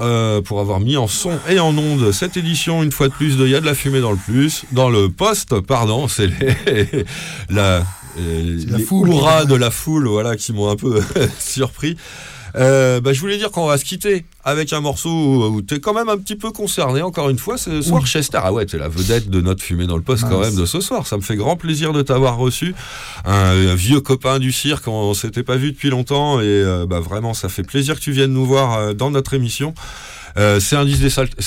euh, 0.00 0.40
pour 0.40 0.58
avoir 0.60 0.80
mis 0.80 0.96
en 0.96 1.06
son 1.06 1.32
et 1.50 1.58
en 1.60 1.76
onde 1.76 2.12
cette 2.12 2.38
édition 2.38 2.82
une 2.82 2.92
fois 2.92 3.08
de 3.08 3.12
plus 3.12 3.36
de 3.36 3.44
Il 3.44 3.50
y 3.50 3.54
a 3.54 3.60
de 3.60 3.66
la 3.66 3.74
fumée 3.74 4.00
dans 4.00 4.12
le 4.12 4.16
plus, 4.16 4.62
dans 4.72 4.88
le 4.88 5.10
poste, 5.10 5.60
pardon, 5.60 6.08
c'est 6.08 6.28
les, 6.28 7.04
la, 7.50 7.84
foule. 8.86 9.10
de 9.10 9.54
la 9.54 9.70
foule 9.70 10.08
voilà, 10.08 10.36
qui 10.36 10.52
m'ont 10.54 10.70
un 10.70 10.76
peu 10.76 11.02
surpris. 11.38 11.96
Euh, 12.56 13.00
bah, 13.00 13.12
je 13.12 13.20
voulais 13.20 13.38
dire 13.38 13.50
qu'on 13.50 13.66
va 13.66 13.78
se 13.78 13.84
quitter 13.84 14.24
avec 14.44 14.72
un 14.72 14.80
morceau 14.80 15.50
où 15.50 15.62
tu 15.62 15.74
es 15.74 15.80
quand 15.80 15.92
même 15.94 16.08
un 16.08 16.16
petit 16.16 16.36
peu 16.36 16.50
concerné, 16.50 17.02
encore 17.02 17.30
une 17.30 17.38
fois, 17.38 17.58
ce 17.58 17.82
soir, 17.82 18.06
Chester. 18.06 18.38
Ah 18.42 18.52
ouais, 18.52 18.66
t'es 18.66 18.78
la 18.78 18.88
vedette 18.88 19.28
de 19.28 19.40
notre 19.40 19.62
fumée 19.62 19.86
dans 19.86 19.96
le 19.96 20.02
poste 20.02 20.24
quand 20.28 20.40
même 20.40 20.54
de 20.54 20.66
ce 20.66 20.80
soir. 20.80 21.06
Ça 21.06 21.16
me 21.16 21.22
fait 21.22 21.36
grand 21.36 21.56
plaisir 21.56 21.92
de 21.92 22.02
t'avoir 22.02 22.36
reçu. 22.36 22.74
Un, 23.24 23.32
un 23.34 23.74
vieux 23.74 24.00
copain 24.00 24.38
du 24.38 24.52
cirque, 24.52 24.88
on, 24.88 25.14
s'était 25.14 25.42
pas 25.42 25.56
vu 25.56 25.72
depuis 25.72 25.90
longtemps 25.90 26.40
et 26.40 26.44
euh, 26.44 26.86
bah, 26.86 27.00
vraiment, 27.00 27.34
ça 27.34 27.48
fait 27.48 27.62
plaisir 27.62 27.96
que 27.96 28.00
tu 28.00 28.12
viennes 28.12 28.32
nous 28.32 28.46
voir 28.46 28.74
euh, 28.74 28.92
dans 28.94 29.10
notre 29.10 29.34
émission. 29.34 29.74
Euh, 30.36 30.60
c'est 30.60 30.76
un 30.76 30.84
disque 30.84 31.00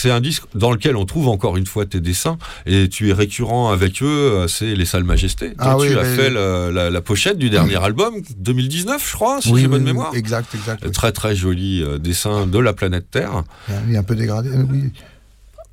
un 0.10 0.20
dans 0.56 0.72
lequel 0.72 0.96
on 0.96 1.06
trouve 1.06 1.28
encore 1.28 1.58
une 1.58 1.66
fois 1.66 1.86
tes 1.86 2.00
dessins 2.00 2.38
et 2.66 2.90
tu 2.90 3.10
es 3.10 3.14
récurrent 3.14 3.72
avec 3.72 4.02
eux. 4.02 4.06
euh, 4.08 4.48
C'est 4.48 4.76
les 4.76 4.86
salles 4.86 5.04
Majestés. 5.04 5.54
Ah 5.58 5.78
oui, 5.78 5.90
tu 5.90 5.98
as 5.98 6.04
fait 6.04 6.30
le- 6.30 6.72
la, 6.72 6.90
la 6.90 7.02
pochette 7.02 7.38
du 7.38 7.50
dernier 7.50 7.82
album 7.84 8.16
2019, 8.38 9.06
je 9.10 9.14
crois, 9.16 9.42
si 9.42 9.52
Oui, 9.52 9.62
j'ai 9.62 9.68
bonne 9.68 9.80
oui, 9.82 9.86
mémoire. 9.86 10.12
Exact, 10.16 10.54
exact. 10.56 10.92
Très 10.92 11.12
très 11.12 11.36
joli 11.36 11.82
euh, 11.84 11.98
dessin 11.98 12.46
de 12.48 12.60
la 12.60 12.74
planète 12.74 13.06
Terre. 13.12 13.44
Il 13.88 13.96
est 13.96 13.98
un 13.98 14.04
peu 14.04 14.16
dégradé. 14.16 14.50
euh, 14.50 14.64
Oui. 14.70 14.92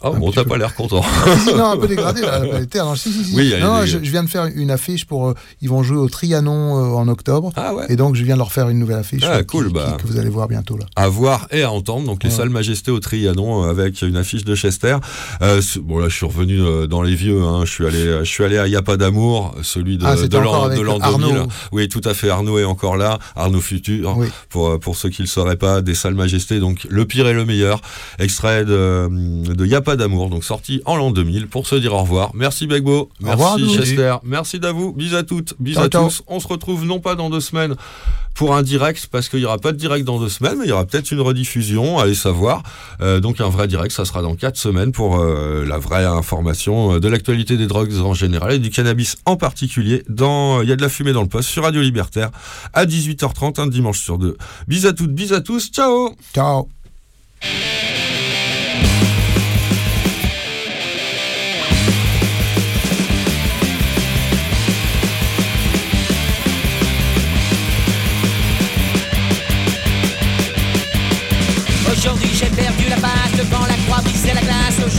Oh 0.02 0.12
bon, 0.14 0.30
t'as 0.32 0.44
pas 0.44 0.56
l'air 0.56 0.74
content. 0.74 1.02
Si, 1.44 1.54
non, 1.54 1.72
un 1.72 1.76
peu 1.76 1.86
dégradé, 1.94 2.22
la, 2.22 2.38
la 2.40 2.66
Terre. 2.66 2.86
Non, 2.86 2.94
si, 2.94 3.12
si, 3.12 3.24
si. 3.24 3.34
Oui, 3.36 3.52
non, 3.60 3.80
non, 3.80 3.86
je, 3.86 3.98
je 4.02 4.10
viens 4.10 4.22
de 4.24 4.28
faire 4.28 4.46
une 4.54 4.70
affiche 4.70 5.04
pour. 5.04 5.28
euh, 5.28 5.34
ils 5.60 5.68
vont 5.68 5.82
jouer 5.82 5.98
au 5.98 6.08
Trianon 6.08 6.78
euh, 6.78 6.96
en 6.96 7.06
octobre. 7.08 7.52
Ah 7.56 7.74
ouais. 7.74 7.84
Et 7.90 7.96
donc, 7.96 8.14
je 8.16 8.24
viens 8.24 8.34
de 8.34 8.38
leur 8.38 8.52
faire 8.52 8.68
une 8.68 8.78
nouvelle 8.78 8.98
affiche. 8.98 9.22
Ah, 9.24 9.36
euh, 9.36 9.42
cool, 9.42 9.68
qui- 9.68 9.74
bah. 9.74 9.96
qui- 9.98 10.02
que 10.04 10.08
vous 10.12 10.18
allez 10.18 10.28
voir 10.30 10.48
bientôt, 10.48 10.76
là. 10.76 10.86
à 10.96 11.08
voir 11.08 11.46
et 11.50 11.62
à 11.62 11.70
entendre. 11.70 12.06
Donc 12.06 12.22
les 12.24 12.30
Ouais. 12.30 12.36
salles 12.36 12.48
Majesté 12.50 12.90
au 12.90 12.98
Trianon 13.00 13.62
avec 13.64 14.00
une 14.02 14.16
affiche 14.16 14.44
de 14.44 14.54
Chester. 14.54 14.96
Euh, 15.42 15.60
bon 15.82 15.98
là, 15.98 16.08
je 16.08 16.16
suis 16.16 16.26
revenu 16.26 16.60
dans 16.88 17.02
les 17.02 17.14
vieux. 17.14 17.42
hein. 17.42 17.62
Je 17.64 17.70
suis 17.70 17.86
allé, 17.86 18.18
je 18.20 18.24
suis 18.24 18.44
allé 18.44 18.58
à 18.58 18.66
Y 18.68 18.76
a 18.76 18.82
pas 18.82 18.96
d'amour, 18.96 19.54
celui 19.62 19.98
de, 19.98 20.04
Ah, 20.06 20.16
de 20.16 20.38
l'an 20.38 20.50
encore 20.50 20.64
avec 20.66 20.78
de 20.78 20.82
l'an 20.82 20.98
Arnaud. 21.00 21.28
2000. 21.28 21.42
Oui, 21.72 21.88
tout 21.88 22.00
à 22.04 22.14
fait. 22.14 22.28
Arnaud 22.30 22.58
est 22.58 22.64
encore 22.64 22.96
là. 22.96 23.18
Arnaud 23.36 23.60
futur. 23.60 24.16
Oui. 24.16 24.28
Pour 24.48 24.78
pour 24.80 24.96
ceux 24.96 25.08
qui 25.10 25.22
le 25.22 25.28
sauraient 25.28 25.56
pas, 25.56 25.80
des 25.82 25.94
salles 25.94 26.14
Majesté. 26.14 26.58
Donc 26.58 26.86
le 26.88 27.04
pire 27.04 27.28
et 27.28 27.32
le 27.34 27.44
meilleur. 27.44 27.80
Extrait 28.18 28.64
de, 28.64 29.08
de 29.54 29.78
pas 29.80 29.89
pas 29.90 29.96
d'amour, 29.96 30.30
donc 30.30 30.44
sorti 30.44 30.82
en 30.84 30.94
l'an 30.94 31.10
2000 31.10 31.48
pour 31.48 31.66
se 31.66 31.74
dire 31.74 31.94
au 31.94 32.02
revoir. 32.02 32.30
Merci 32.32 32.68
Begbo, 32.68 33.10
revoir, 33.20 33.58
merci. 33.58 33.76
Chester, 33.76 34.14
merci 34.22 34.60
Davou, 34.60 34.92
bis 34.92 35.14
à 35.14 35.24
toutes, 35.24 35.54
bis 35.58 35.74
Ciao, 35.74 35.82
à 35.82 35.88
ciao. 35.88 36.04
tous. 36.04 36.22
On 36.28 36.38
se 36.38 36.46
retrouve 36.46 36.84
non 36.84 37.00
pas 37.00 37.16
dans 37.16 37.28
deux 37.28 37.40
semaines 37.40 37.74
pour 38.34 38.54
un 38.54 38.62
direct, 38.62 39.08
parce 39.10 39.28
qu'il 39.28 39.40
n'y 39.40 39.46
aura 39.46 39.58
pas 39.58 39.72
de 39.72 39.76
direct 39.78 40.04
dans 40.04 40.20
deux 40.20 40.28
semaines, 40.28 40.58
mais 40.60 40.66
il 40.66 40.68
y 40.68 40.72
aura 40.72 40.84
peut-être 40.84 41.10
une 41.10 41.20
rediffusion, 41.20 41.98
allez 41.98 42.14
savoir. 42.14 42.62
Euh, 43.00 43.18
donc 43.18 43.40
un 43.40 43.48
vrai 43.48 43.66
direct, 43.66 43.90
ça 43.90 44.04
sera 44.04 44.22
dans 44.22 44.36
quatre 44.36 44.58
semaines 44.58 44.92
pour 44.92 45.18
euh, 45.18 45.64
la 45.66 45.78
vraie 45.78 46.04
information 46.04 46.94
euh, 46.94 47.00
de 47.00 47.08
l'actualité 47.08 47.56
des 47.56 47.66
drogues 47.66 47.92
en 47.98 48.14
général 48.14 48.52
et 48.52 48.58
du 48.60 48.70
cannabis 48.70 49.16
en 49.24 49.36
particulier. 49.36 50.04
Dans 50.08 50.62
Il 50.62 50.68
y 50.68 50.72
a 50.72 50.76
de 50.76 50.82
la 50.82 50.88
fumée 50.88 51.12
dans 51.12 51.22
le 51.22 51.28
poste 51.28 51.48
sur 51.48 51.64
Radio 51.64 51.82
Libertaire 51.82 52.30
à 52.74 52.86
18h30, 52.86 53.60
un 53.60 53.66
dimanche 53.66 53.98
sur 53.98 54.18
deux. 54.18 54.36
Bis 54.68 54.86
à 54.86 54.92
toutes, 54.92 55.12
bis 55.12 55.32
à 55.32 55.40
tous, 55.40 55.72
ciao 55.72 56.14
Ciao 56.32 56.68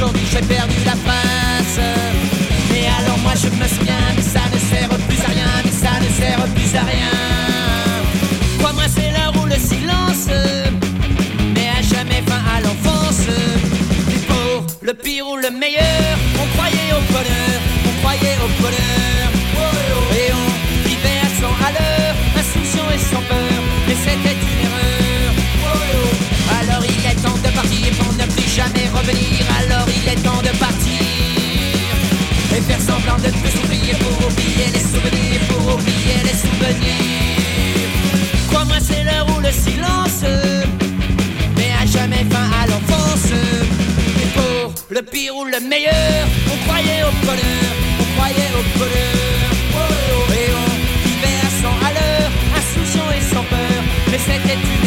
Aujourd'hui 0.01 0.25
j'ai 0.31 0.41
perdu 0.41 0.77
la 0.83 0.95
face. 0.95 1.79
Et 2.75 2.87
alors 2.99 3.19
moi 3.19 3.33
je 3.35 3.49
me 3.49 3.67
souviens, 3.67 4.01
mais 4.15 4.23
ça 4.23 4.41
ne 4.51 4.57
sert 4.57 4.89
plus 4.89 5.21
à 5.21 5.27
rien, 5.27 5.45
mais 5.63 5.71
ça 5.71 5.99
ne 6.01 6.09
sert 6.19 6.43
plus 6.55 6.75
à 6.75 6.81
rien. 6.81 7.13
Crois-moi 8.57 8.85
c'est 8.95 9.11
l'heure 9.11 9.33
où 9.39 9.45
le 9.45 9.53
silence 9.53 10.25
met 11.53 11.69
à 11.69 11.81
jamais 11.83 12.23
fin 12.25 12.41
à 12.55 12.61
l'enfance. 12.61 13.27
Et 14.09 14.21
pour 14.25 14.65
le 14.81 14.93
pire 14.95 15.27
ou 15.27 15.35
le 15.35 15.51
meilleur, 15.51 16.17
on 16.41 16.47
croyait 16.57 16.93
au 16.97 17.01
bonheur, 17.13 17.57
on 17.85 17.93
croyait 18.01 18.37
au 18.43 18.49
bonheur. 18.59 19.27
Et 20.17 20.33
on 20.33 20.89
vivait 20.89 21.19
à 21.21 21.29
100 21.41 21.45
à 21.67 21.71
l'heure, 21.77 22.15
insouciant 22.39 22.89
et 22.89 22.97
sans 22.97 23.21
peur, 23.29 23.59
mais 23.87 23.95
c'était 24.03 24.37
une 24.49 24.65
erreur. 24.65 25.29
Alors 26.59 26.83
il 26.85 27.05
est 27.05 27.21
temps 27.21 27.37
de 27.45 27.51
partir 27.53 27.93
pour 27.99 28.13
ne 28.13 28.25
plus 28.33 28.49
jamais 28.49 28.89
revenir. 28.93 29.45
Alors 29.61 29.87
faire 32.81 32.95
semblant 32.95 33.17
de 33.17 33.29
plus 33.39 33.51
souffrir 33.51 33.97
pour 33.99 34.27
oublier 34.27 34.67
les 34.73 34.79
souvenirs, 34.79 35.41
pour 35.49 35.75
oublier 35.75 36.17
les 36.23 36.37
souvenirs. 36.43 37.89
Crois-moi, 38.49 38.77
c'est 38.79 39.03
l'heure 39.03 39.27
où 39.35 39.39
le 39.39 39.51
silence 39.51 40.23
met 41.57 41.71
à 41.81 41.85
jamais 41.85 42.25
fin 42.29 42.47
à 42.61 42.67
l'enfance. 42.67 43.31
Et 44.21 44.29
pour 44.35 44.73
le 44.89 45.01
pire 45.01 45.35
ou 45.35 45.45
le 45.45 45.59
meilleur, 45.67 46.27
on 46.51 46.57
croyait 46.67 47.03
au 47.03 47.25
bonheur, 47.25 47.71
on 47.99 48.05
croyait 48.17 48.51
au 48.59 48.63
bonheur. 48.79 49.49
Et 50.39 50.47
on 50.63 50.71
vivait 51.07 51.39
à 51.47 51.49
100 51.61 51.67
à 51.87 51.91
l'heure, 51.95 52.31
insouciant 52.57 53.09
et 53.17 53.23
sans 53.33 53.43
peur, 53.43 53.79
mais 54.09 54.19
c'était 54.19 54.55
une 54.55 54.80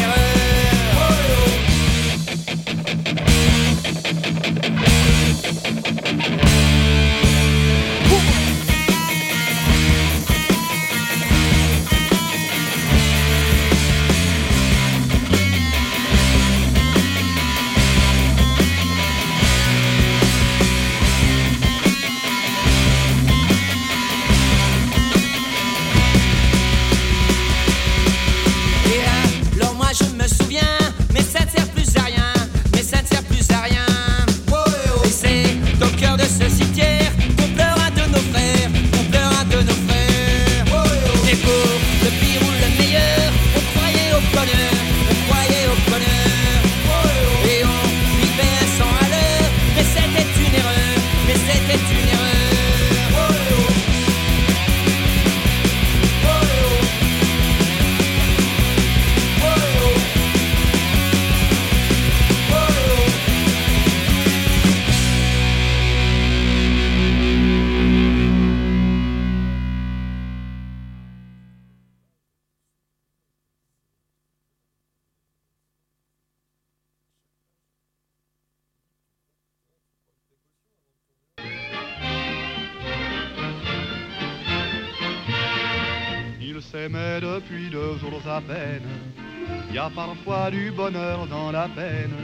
parfois 89.95 90.51
du 90.51 90.71
bonheur 90.71 91.27
dans 91.27 91.53
la 91.53 91.69
peine. 91.69 92.15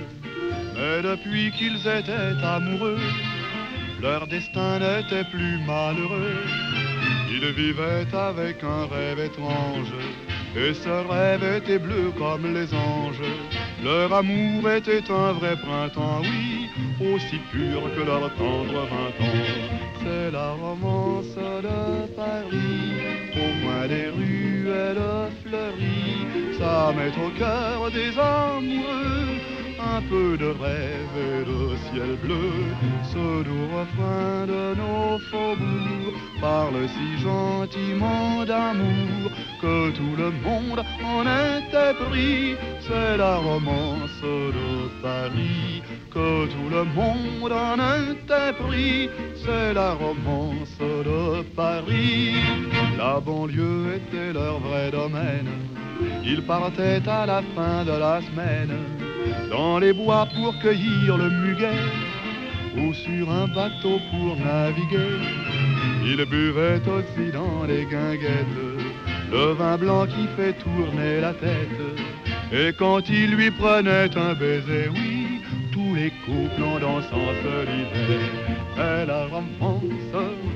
Mais 0.75 1.03
depuis 1.03 1.51
qu'ils 1.53 1.87
étaient 1.87 2.37
amoureux, 2.43 2.99
leur 4.01 4.27
destin 4.27 4.79
n'était 4.79 5.25
plus 5.25 5.59
malheureux. 5.67 6.45
Ils 7.31 7.53
vivaient 7.53 8.07
avec 8.15 8.63
un 8.65 8.87
rêve 8.87 9.21
étrange. 9.21 9.93
Et 10.57 10.75
ce 10.75 10.89
rêve 11.09 11.45
était 11.45 11.79
bleu 11.79 12.11
comme 12.19 12.53
les 12.53 12.75
anges. 12.75 13.23
Leur 13.85 14.13
amour 14.13 14.69
était 14.69 15.09
un 15.11 15.33
vrai 15.33 15.57
printemps, 15.57 16.23
oui, 16.23 16.69
aussi 17.15 17.39
pur 17.53 17.83
que 17.95 18.03
leur 18.05 18.35
tendre 18.35 18.87
vingt 18.93 19.25
ans. 19.25 19.45
C'est 20.03 20.31
la 20.33 20.51
romance 20.53 21.37
de 21.37 22.15
Paris, 22.17 23.20
au 23.37 23.65
moins 23.65 23.87
des 23.87 24.09
ruelles 24.09 25.31
fleuries. 25.43 26.57
Ça 26.59 26.93
met 26.97 27.13
au 27.25 27.31
cœur 27.39 27.91
des 27.91 28.19
amoureux 28.19 29.60
un 29.81 30.03
peu 30.03 30.37
de 30.37 30.47
rêve 30.47 31.17
et 31.17 31.45
de 31.45 31.77
ciel 31.87 32.17
bleu. 32.23 32.51
Ce 33.13 33.43
doux 33.45 33.67
refrain 33.77 34.47
de 34.47 34.75
nos 34.81 35.19
faubourgs 35.31 36.19
parle 36.41 36.89
si 36.89 37.23
gentiment 37.23 38.45
d'amour 38.45 39.31
que 39.61 39.91
tout 39.91 40.15
le 40.17 40.31
monde 40.45 40.85
en 41.05 41.23
était. 41.23 42.57
C'est 42.81 43.17
la 43.17 43.37
romance 43.37 44.21
de 44.23 45.03
Paris 45.03 45.83
que 46.11 46.47
tout 46.47 46.69
le 46.71 46.85
monde 46.85 47.53
en 47.53 47.77
était. 48.13 49.11
C'est 49.45 49.75
la 49.75 49.93
romance 49.95 50.79
de 50.79 51.43
Paris. 51.55 52.35
La 52.99 53.21
banlieue 53.21 53.97
était 53.97 54.33
leur 54.33 54.59
vrai 54.61 54.91
domaine. 54.91 55.51
Ils 56.25 56.43
partaient 56.43 57.03
à 57.07 57.27
la 57.27 57.43
fin 57.55 57.85
de 57.85 57.93
la 57.93 58.21
semaine 58.23 59.10
dans 59.51 59.79
les 59.79 59.93
bois 59.93 60.27
pour 60.35 60.59
cueillir 60.59 61.17
le 61.17 61.31
muguet 61.31 61.85
ou 62.77 62.95
sur 62.95 63.31
un 63.31 63.47
bateau 63.49 63.99
pour 64.11 64.37
naviguer. 64.37 65.19
Ils 66.05 66.25
buvaient 66.25 66.83
aussi 66.89 67.31
dans 67.33 67.65
les 67.67 67.85
guinguettes 67.85 68.61
le 69.31 69.53
vin 69.53 69.77
blanc 69.77 70.07
qui 70.07 70.27
fait 70.37 70.55
tourner 70.55 71.21
la 71.21 71.33
tête. 71.35 71.81
Et 72.53 72.73
quand 72.73 73.09
il 73.09 73.31
lui 73.33 73.51
prenait 73.51 74.11
un 74.17 74.35
baiser, 74.35 74.89
oui, 74.93 75.41
tous 75.73 75.95
les 75.95 76.11
couples 76.25 76.63
en 76.63 76.81
dansant 76.81 77.33
se 77.43 77.65
disaient 77.67 78.31
C'est 78.77 79.07
la 79.07 79.27
romance 79.27 79.83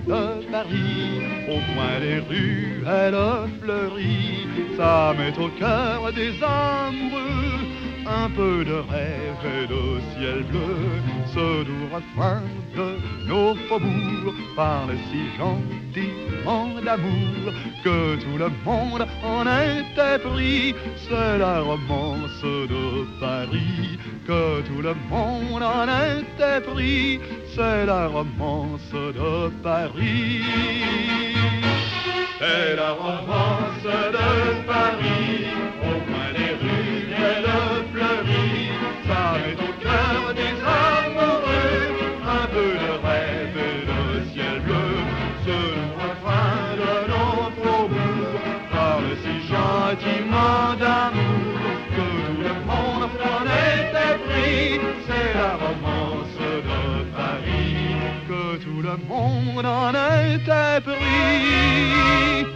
de 0.06 0.50
Paris, 0.50 1.22
au 1.48 1.60
coin 1.72 2.00
des 2.00 2.18
rues, 2.18 2.82
elle 2.86 3.16
fleurit. 3.60 4.46
Ça 4.76 5.14
met 5.16 5.38
au 5.38 5.48
cœur 5.50 6.12
des 6.12 6.32
amoureux 6.42 7.44
un 8.06 8.28
peu 8.30 8.64
de 8.64 8.74
rêve 8.74 9.44
et 9.44 9.66
de 9.66 10.00
ciel 10.12 10.44
bleu. 10.44 10.76
Ce 11.34 11.64
doux 11.64 11.88
refrain 11.92 12.42
de 12.76 12.98
nos 13.28 13.54
faubourgs 13.66 14.34
parle 14.54 14.94
si 15.10 15.22
gentiment 15.36 16.68
d'amour, 16.84 17.52
que 17.82 18.16
tout 18.16 18.38
le 18.38 18.50
monde 18.64 19.06
en 19.22 19.44
pris. 20.30 20.74
C'est 21.08 21.38
la 21.38 21.60
romance 21.60 22.42
de 22.42 23.20
Paris, 23.20 23.98
que 24.26 24.60
tout 24.62 24.82
le 24.82 24.94
monde 25.10 25.62
en 25.62 25.86
pris. 26.72 27.20
C'est 27.54 27.86
la 27.86 28.08
romance 28.08 28.92
de 28.92 29.48
Paris. 29.62 30.42
C'est 32.38 32.76
la 32.76 32.92
romance 32.92 33.84
de 33.84 34.66
Paris, 34.66 35.46
le 58.96 59.08
monde 59.08 59.66
en 59.66 59.90
était 59.90 60.80
pris. 60.80 62.46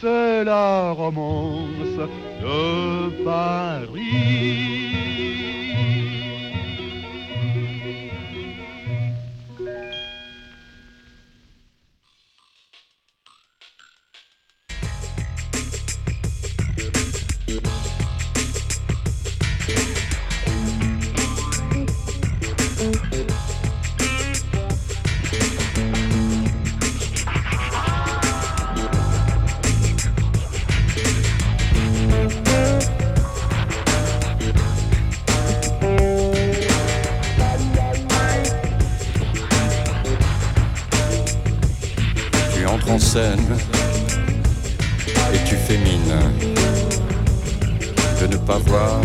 C'est 0.00 0.44
la 0.44 0.92
romance 0.92 1.98
de 2.42 3.24
Paris. 3.24 5.11
Et 43.14 43.18
tu 45.44 45.54
fais 45.54 45.76
mine 45.76 46.14
de 48.22 48.26
ne 48.26 48.36
pas 48.38 48.56
voir, 48.56 49.00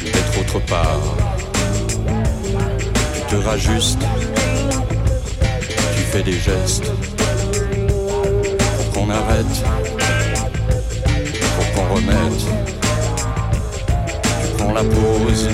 d'être 0.00 0.40
autre 0.40 0.64
part. 0.66 1.00
Tu 3.14 3.34
te 3.34 3.36
rajustes, 3.42 4.06
tu 5.96 6.02
fais 6.12 6.22
des 6.22 6.38
gestes. 6.38 6.92
Pour 8.76 8.92
qu'on 8.92 9.10
arrête, 9.10 9.64
pour 11.56 11.72
qu'on 11.72 11.94
remette. 11.94 12.44
Tu 14.40 14.48
prends 14.56 14.72
la 14.72 14.84
pause, 14.84 15.48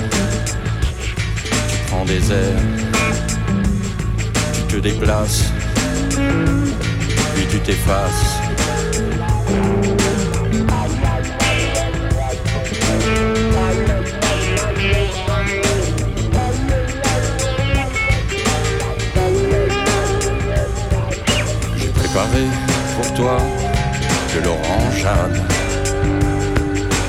tu 1.69 1.77
prends 1.87 2.05
des 2.05 2.31
airs, 2.31 2.61
tu 4.53 4.75
te 4.75 4.79
déplaces 4.79 5.45
puis 6.15 7.47
tu 7.49 7.59
t'effaces. 7.59 8.39
J'ai 21.77 21.87
préparé 21.89 22.45
pour 22.95 23.13
toi 23.13 23.37
de 24.35 24.39
l'orangeade 24.43 25.41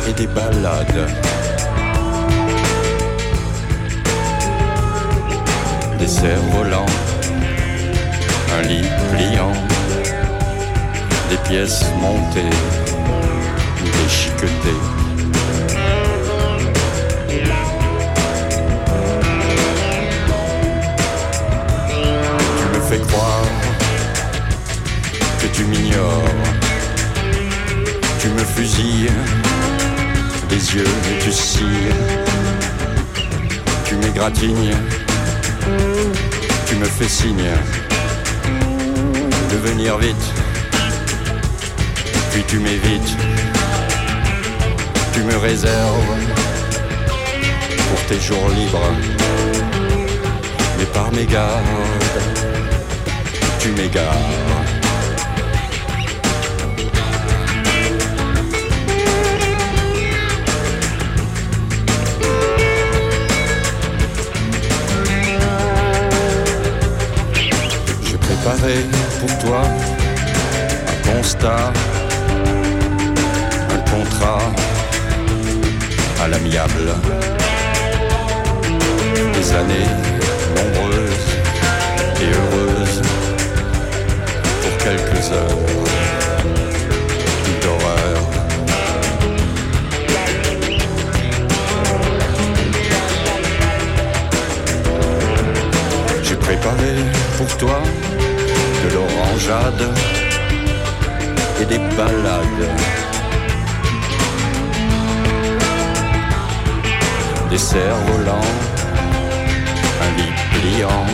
et 0.09 0.13
des 0.13 0.27
balades. 0.27 1.09
Des 5.99 6.09
cerfs-volants 6.09 6.87
un 6.87 7.14
pliant, 8.67 9.53
des 11.29 11.37
pièces 11.49 11.85
montées, 12.01 12.57
déchiquetées. 13.83 14.81
Tu 22.57 22.65
me 22.75 22.81
fais 22.89 23.01
croire 23.07 23.45
que 25.41 25.47
tu 25.55 25.65
m'ignores, 25.65 26.23
tu 28.19 28.29
me 28.29 28.45
fusilles 28.45 29.11
des 30.49 30.75
yeux 30.75 30.85
et 31.11 31.23
tu 31.23 31.33
cires, 31.33 31.67
tu 33.85 33.97
m'égratignes, 33.97 34.77
tu 36.67 36.77
me 36.77 36.85
fais 36.87 37.09
signe 37.09 37.51
de 39.55 39.59
venir 39.59 39.99
vite. 39.99 40.27
Puis 42.33 42.43
tu 42.49 42.59
m'évites, 42.59 43.17
tu 45.13 45.21
me 45.23 45.37
réserves 45.37 46.11
pour 47.89 48.01
tes 48.09 48.21
jours 48.21 48.49
libres. 48.49 48.93
Mais 50.79 50.87
par 50.87 51.13
mégarde, 51.13 51.65
tu 53.61 53.69
m'égares. 53.71 54.44
Un 71.47 71.73
contrat 73.91 74.39
à 76.23 76.29
l'amiable. 76.29 76.95
Des 79.35 79.53
années 79.53 79.91
nombreuses 80.57 81.31
et 82.23 82.31
heureuses 82.33 83.03
pour 84.63 84.77
quelques 84.79 85.33
heures 85.33 85.67
d'horreur. 87.61 88.21
J'ai 96.23 96.37
préparé 96.37 96.95
pour 97.37 97.57
toi 97.59 97.83
de 98.83 98.95
l'orangeade 98.95 100.24
et 101.61 101.65
des 101.67 101.79
balades. 101.97 102.69
Des 107.51 107.59
cerfs-volants, 107.59 108.51
un 110.03 110.11
lit 110.17 110.33
pliant, 110.53 111.07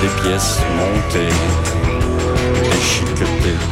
des 0.00 0.22
pièces 0.22 0.60
montées, 0.78 1.34
déchiquetées. 2.70 3.62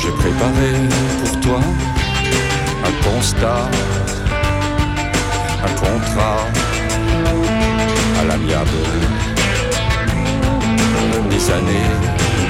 J'ai 0.00 0.12
préparé 0.12 0.72
pour 1.24 1.40
toi 1.40 1.60
un 2.84 3.10
constat, 3.10 3.68
un 5.64 5.74
contrat 5.74 6.59
Des 11.30 11.50
années 11.50 11.90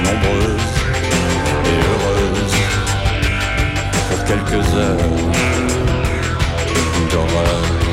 nombreuses 0.03 0.71
et 1.65 1.79
heureuses 1.91 2.57
pour 4.09 4.23
quelques 4.25 4.67
heures 4.75 4.97
d'horreur. 7.11 7.90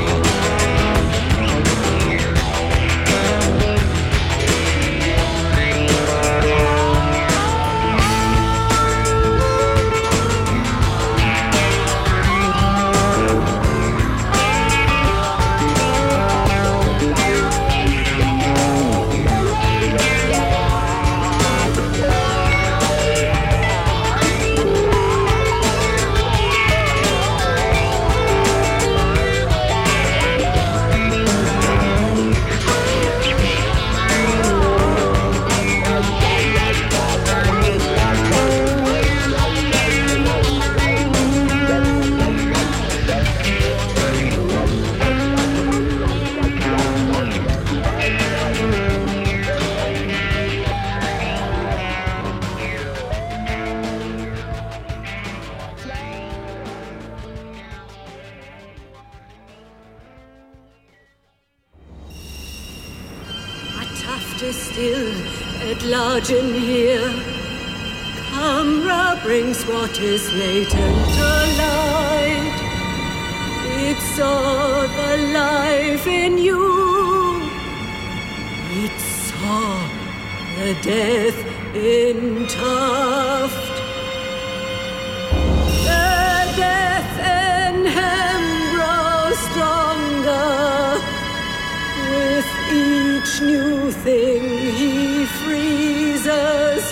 New 93.41 93.91
thing 93.91 94.43
he 94.75 95.25
freezes 95.25 96.83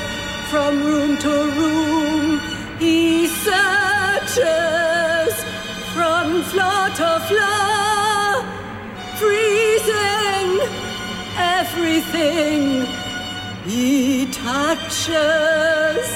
from 0.49 0.83
room 0.83 1.17
to 1.17 1.29
room. 1.29 2.39
He 2.79 3.27
searches 3.27 4.37
from 5.93 6.43
floor 6.43 6.89
to 6.99 7.09
floor, 7.27 8.43
freezing 9.21 10.49
everything 11.37 12.85
he 13.65 14.25
touches. 14.31 16.07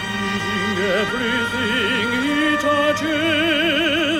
freezing 0.00 0.78
Everything 1.00 2.06
he 2.22 2.56
touches, 2.68 4.17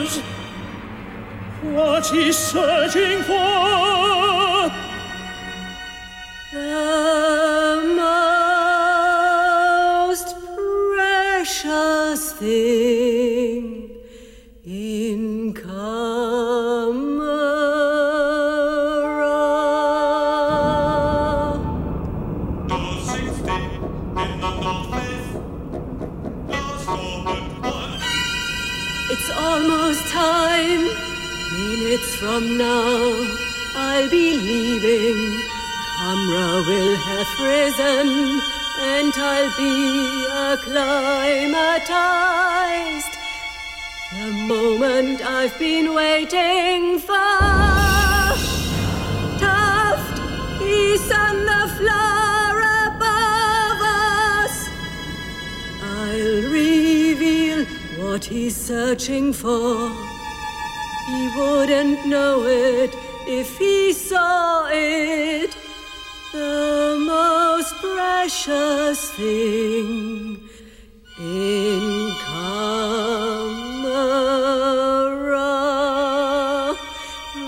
what's 1.62 2.10
he's 2.10 2.36
searching 2.36 3.22
for? 3.22 4.68
The 6.52 7.82
most 7.96 8.26
precious 10.94 12.32
thing 12.32 13.07
from 32.18 32.58
now, 32.58 33.14
I'll 33.76 34.10
be 34.10 34.36
leaving. 34.36 35.40
Camera 35.98 36.64
will 36.66 36.96
have 36.96 37.38
risen, 37.38 38.40
and 38.80 39.12
I'll 39.14 39.56
be 39.56 40.26
acclimatized. 40.26 43.14
The 44.12 44.32
moment 44.32 45.22
I've 45.24 45.56
been 45.60 45.94
waiting 45.94 46.98
for. 46.98 47.14
Taft, 49.38 50.18
he's 50.58 51.12
on 51.12 51.46
the 51.52 51.68
floor 51.76 52.62
above 52.88 53.80
us. 54.42 54.68
I'll 55.82 56.42
reveal 56.50 57.64
what 58.02 58.24
he's 58.24 58.56
searching 58.56 59.32
for. 59.32 60.07
He 61.08 61.22
wouldn't 61.36 62.06
know 62.06 62.44
it 62.44 62.94
if 63.26 63.56
he 63.58 63.94
saw 63.94 64.68
it. 64.70 65.56
The 66.32 66.96
most 67.00 67.74
precious 67.76 69.10
thing 69.12 70.38
in 71.18 72.12
camera. 72.26 73.08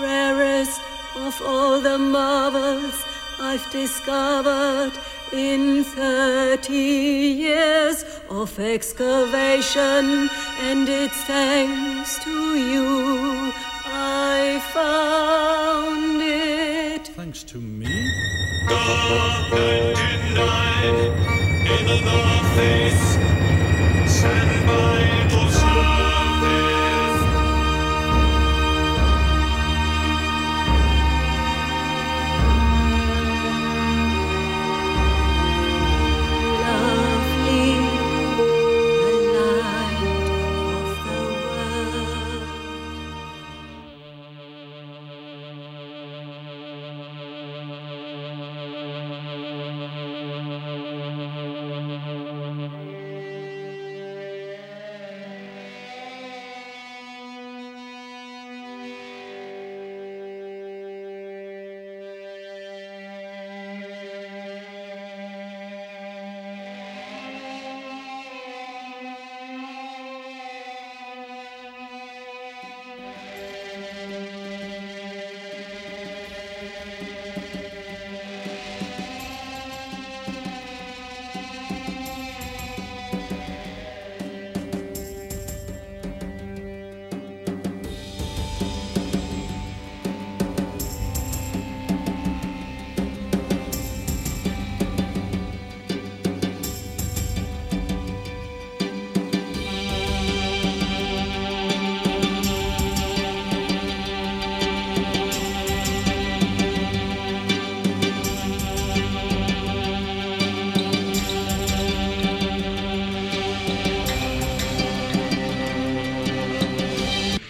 Rarest 0.01 0.81
of 1.17 1.39
all 1.45 1.79
the 1.81 1.99
marvels 1.99 3.05
I've 3.39 3.69
discovered 3.71 4.93
in 5.33 5.83
30 5.83 6.73
years 6.73 8.03
of 8.29 8.59
excavation, 8.59 10.29
and 10.59 10.89
it's 10.89 11.23
thanks 11.23 12.23
to 12.23 12.55
you 12.57 13.51
I 13.85 14.61
found 14.73 16.21
it. 16.21 17.07
Thanks 17.07 17.43
to 17.43 17.57
me? 17.57 18.11
God 18.67 19.51
99 19.51 21.31
in 21.67 21.85
the 21.87 22.21
face, 22.55 23.17
sent 24.09 24.67
by 24.67 25.30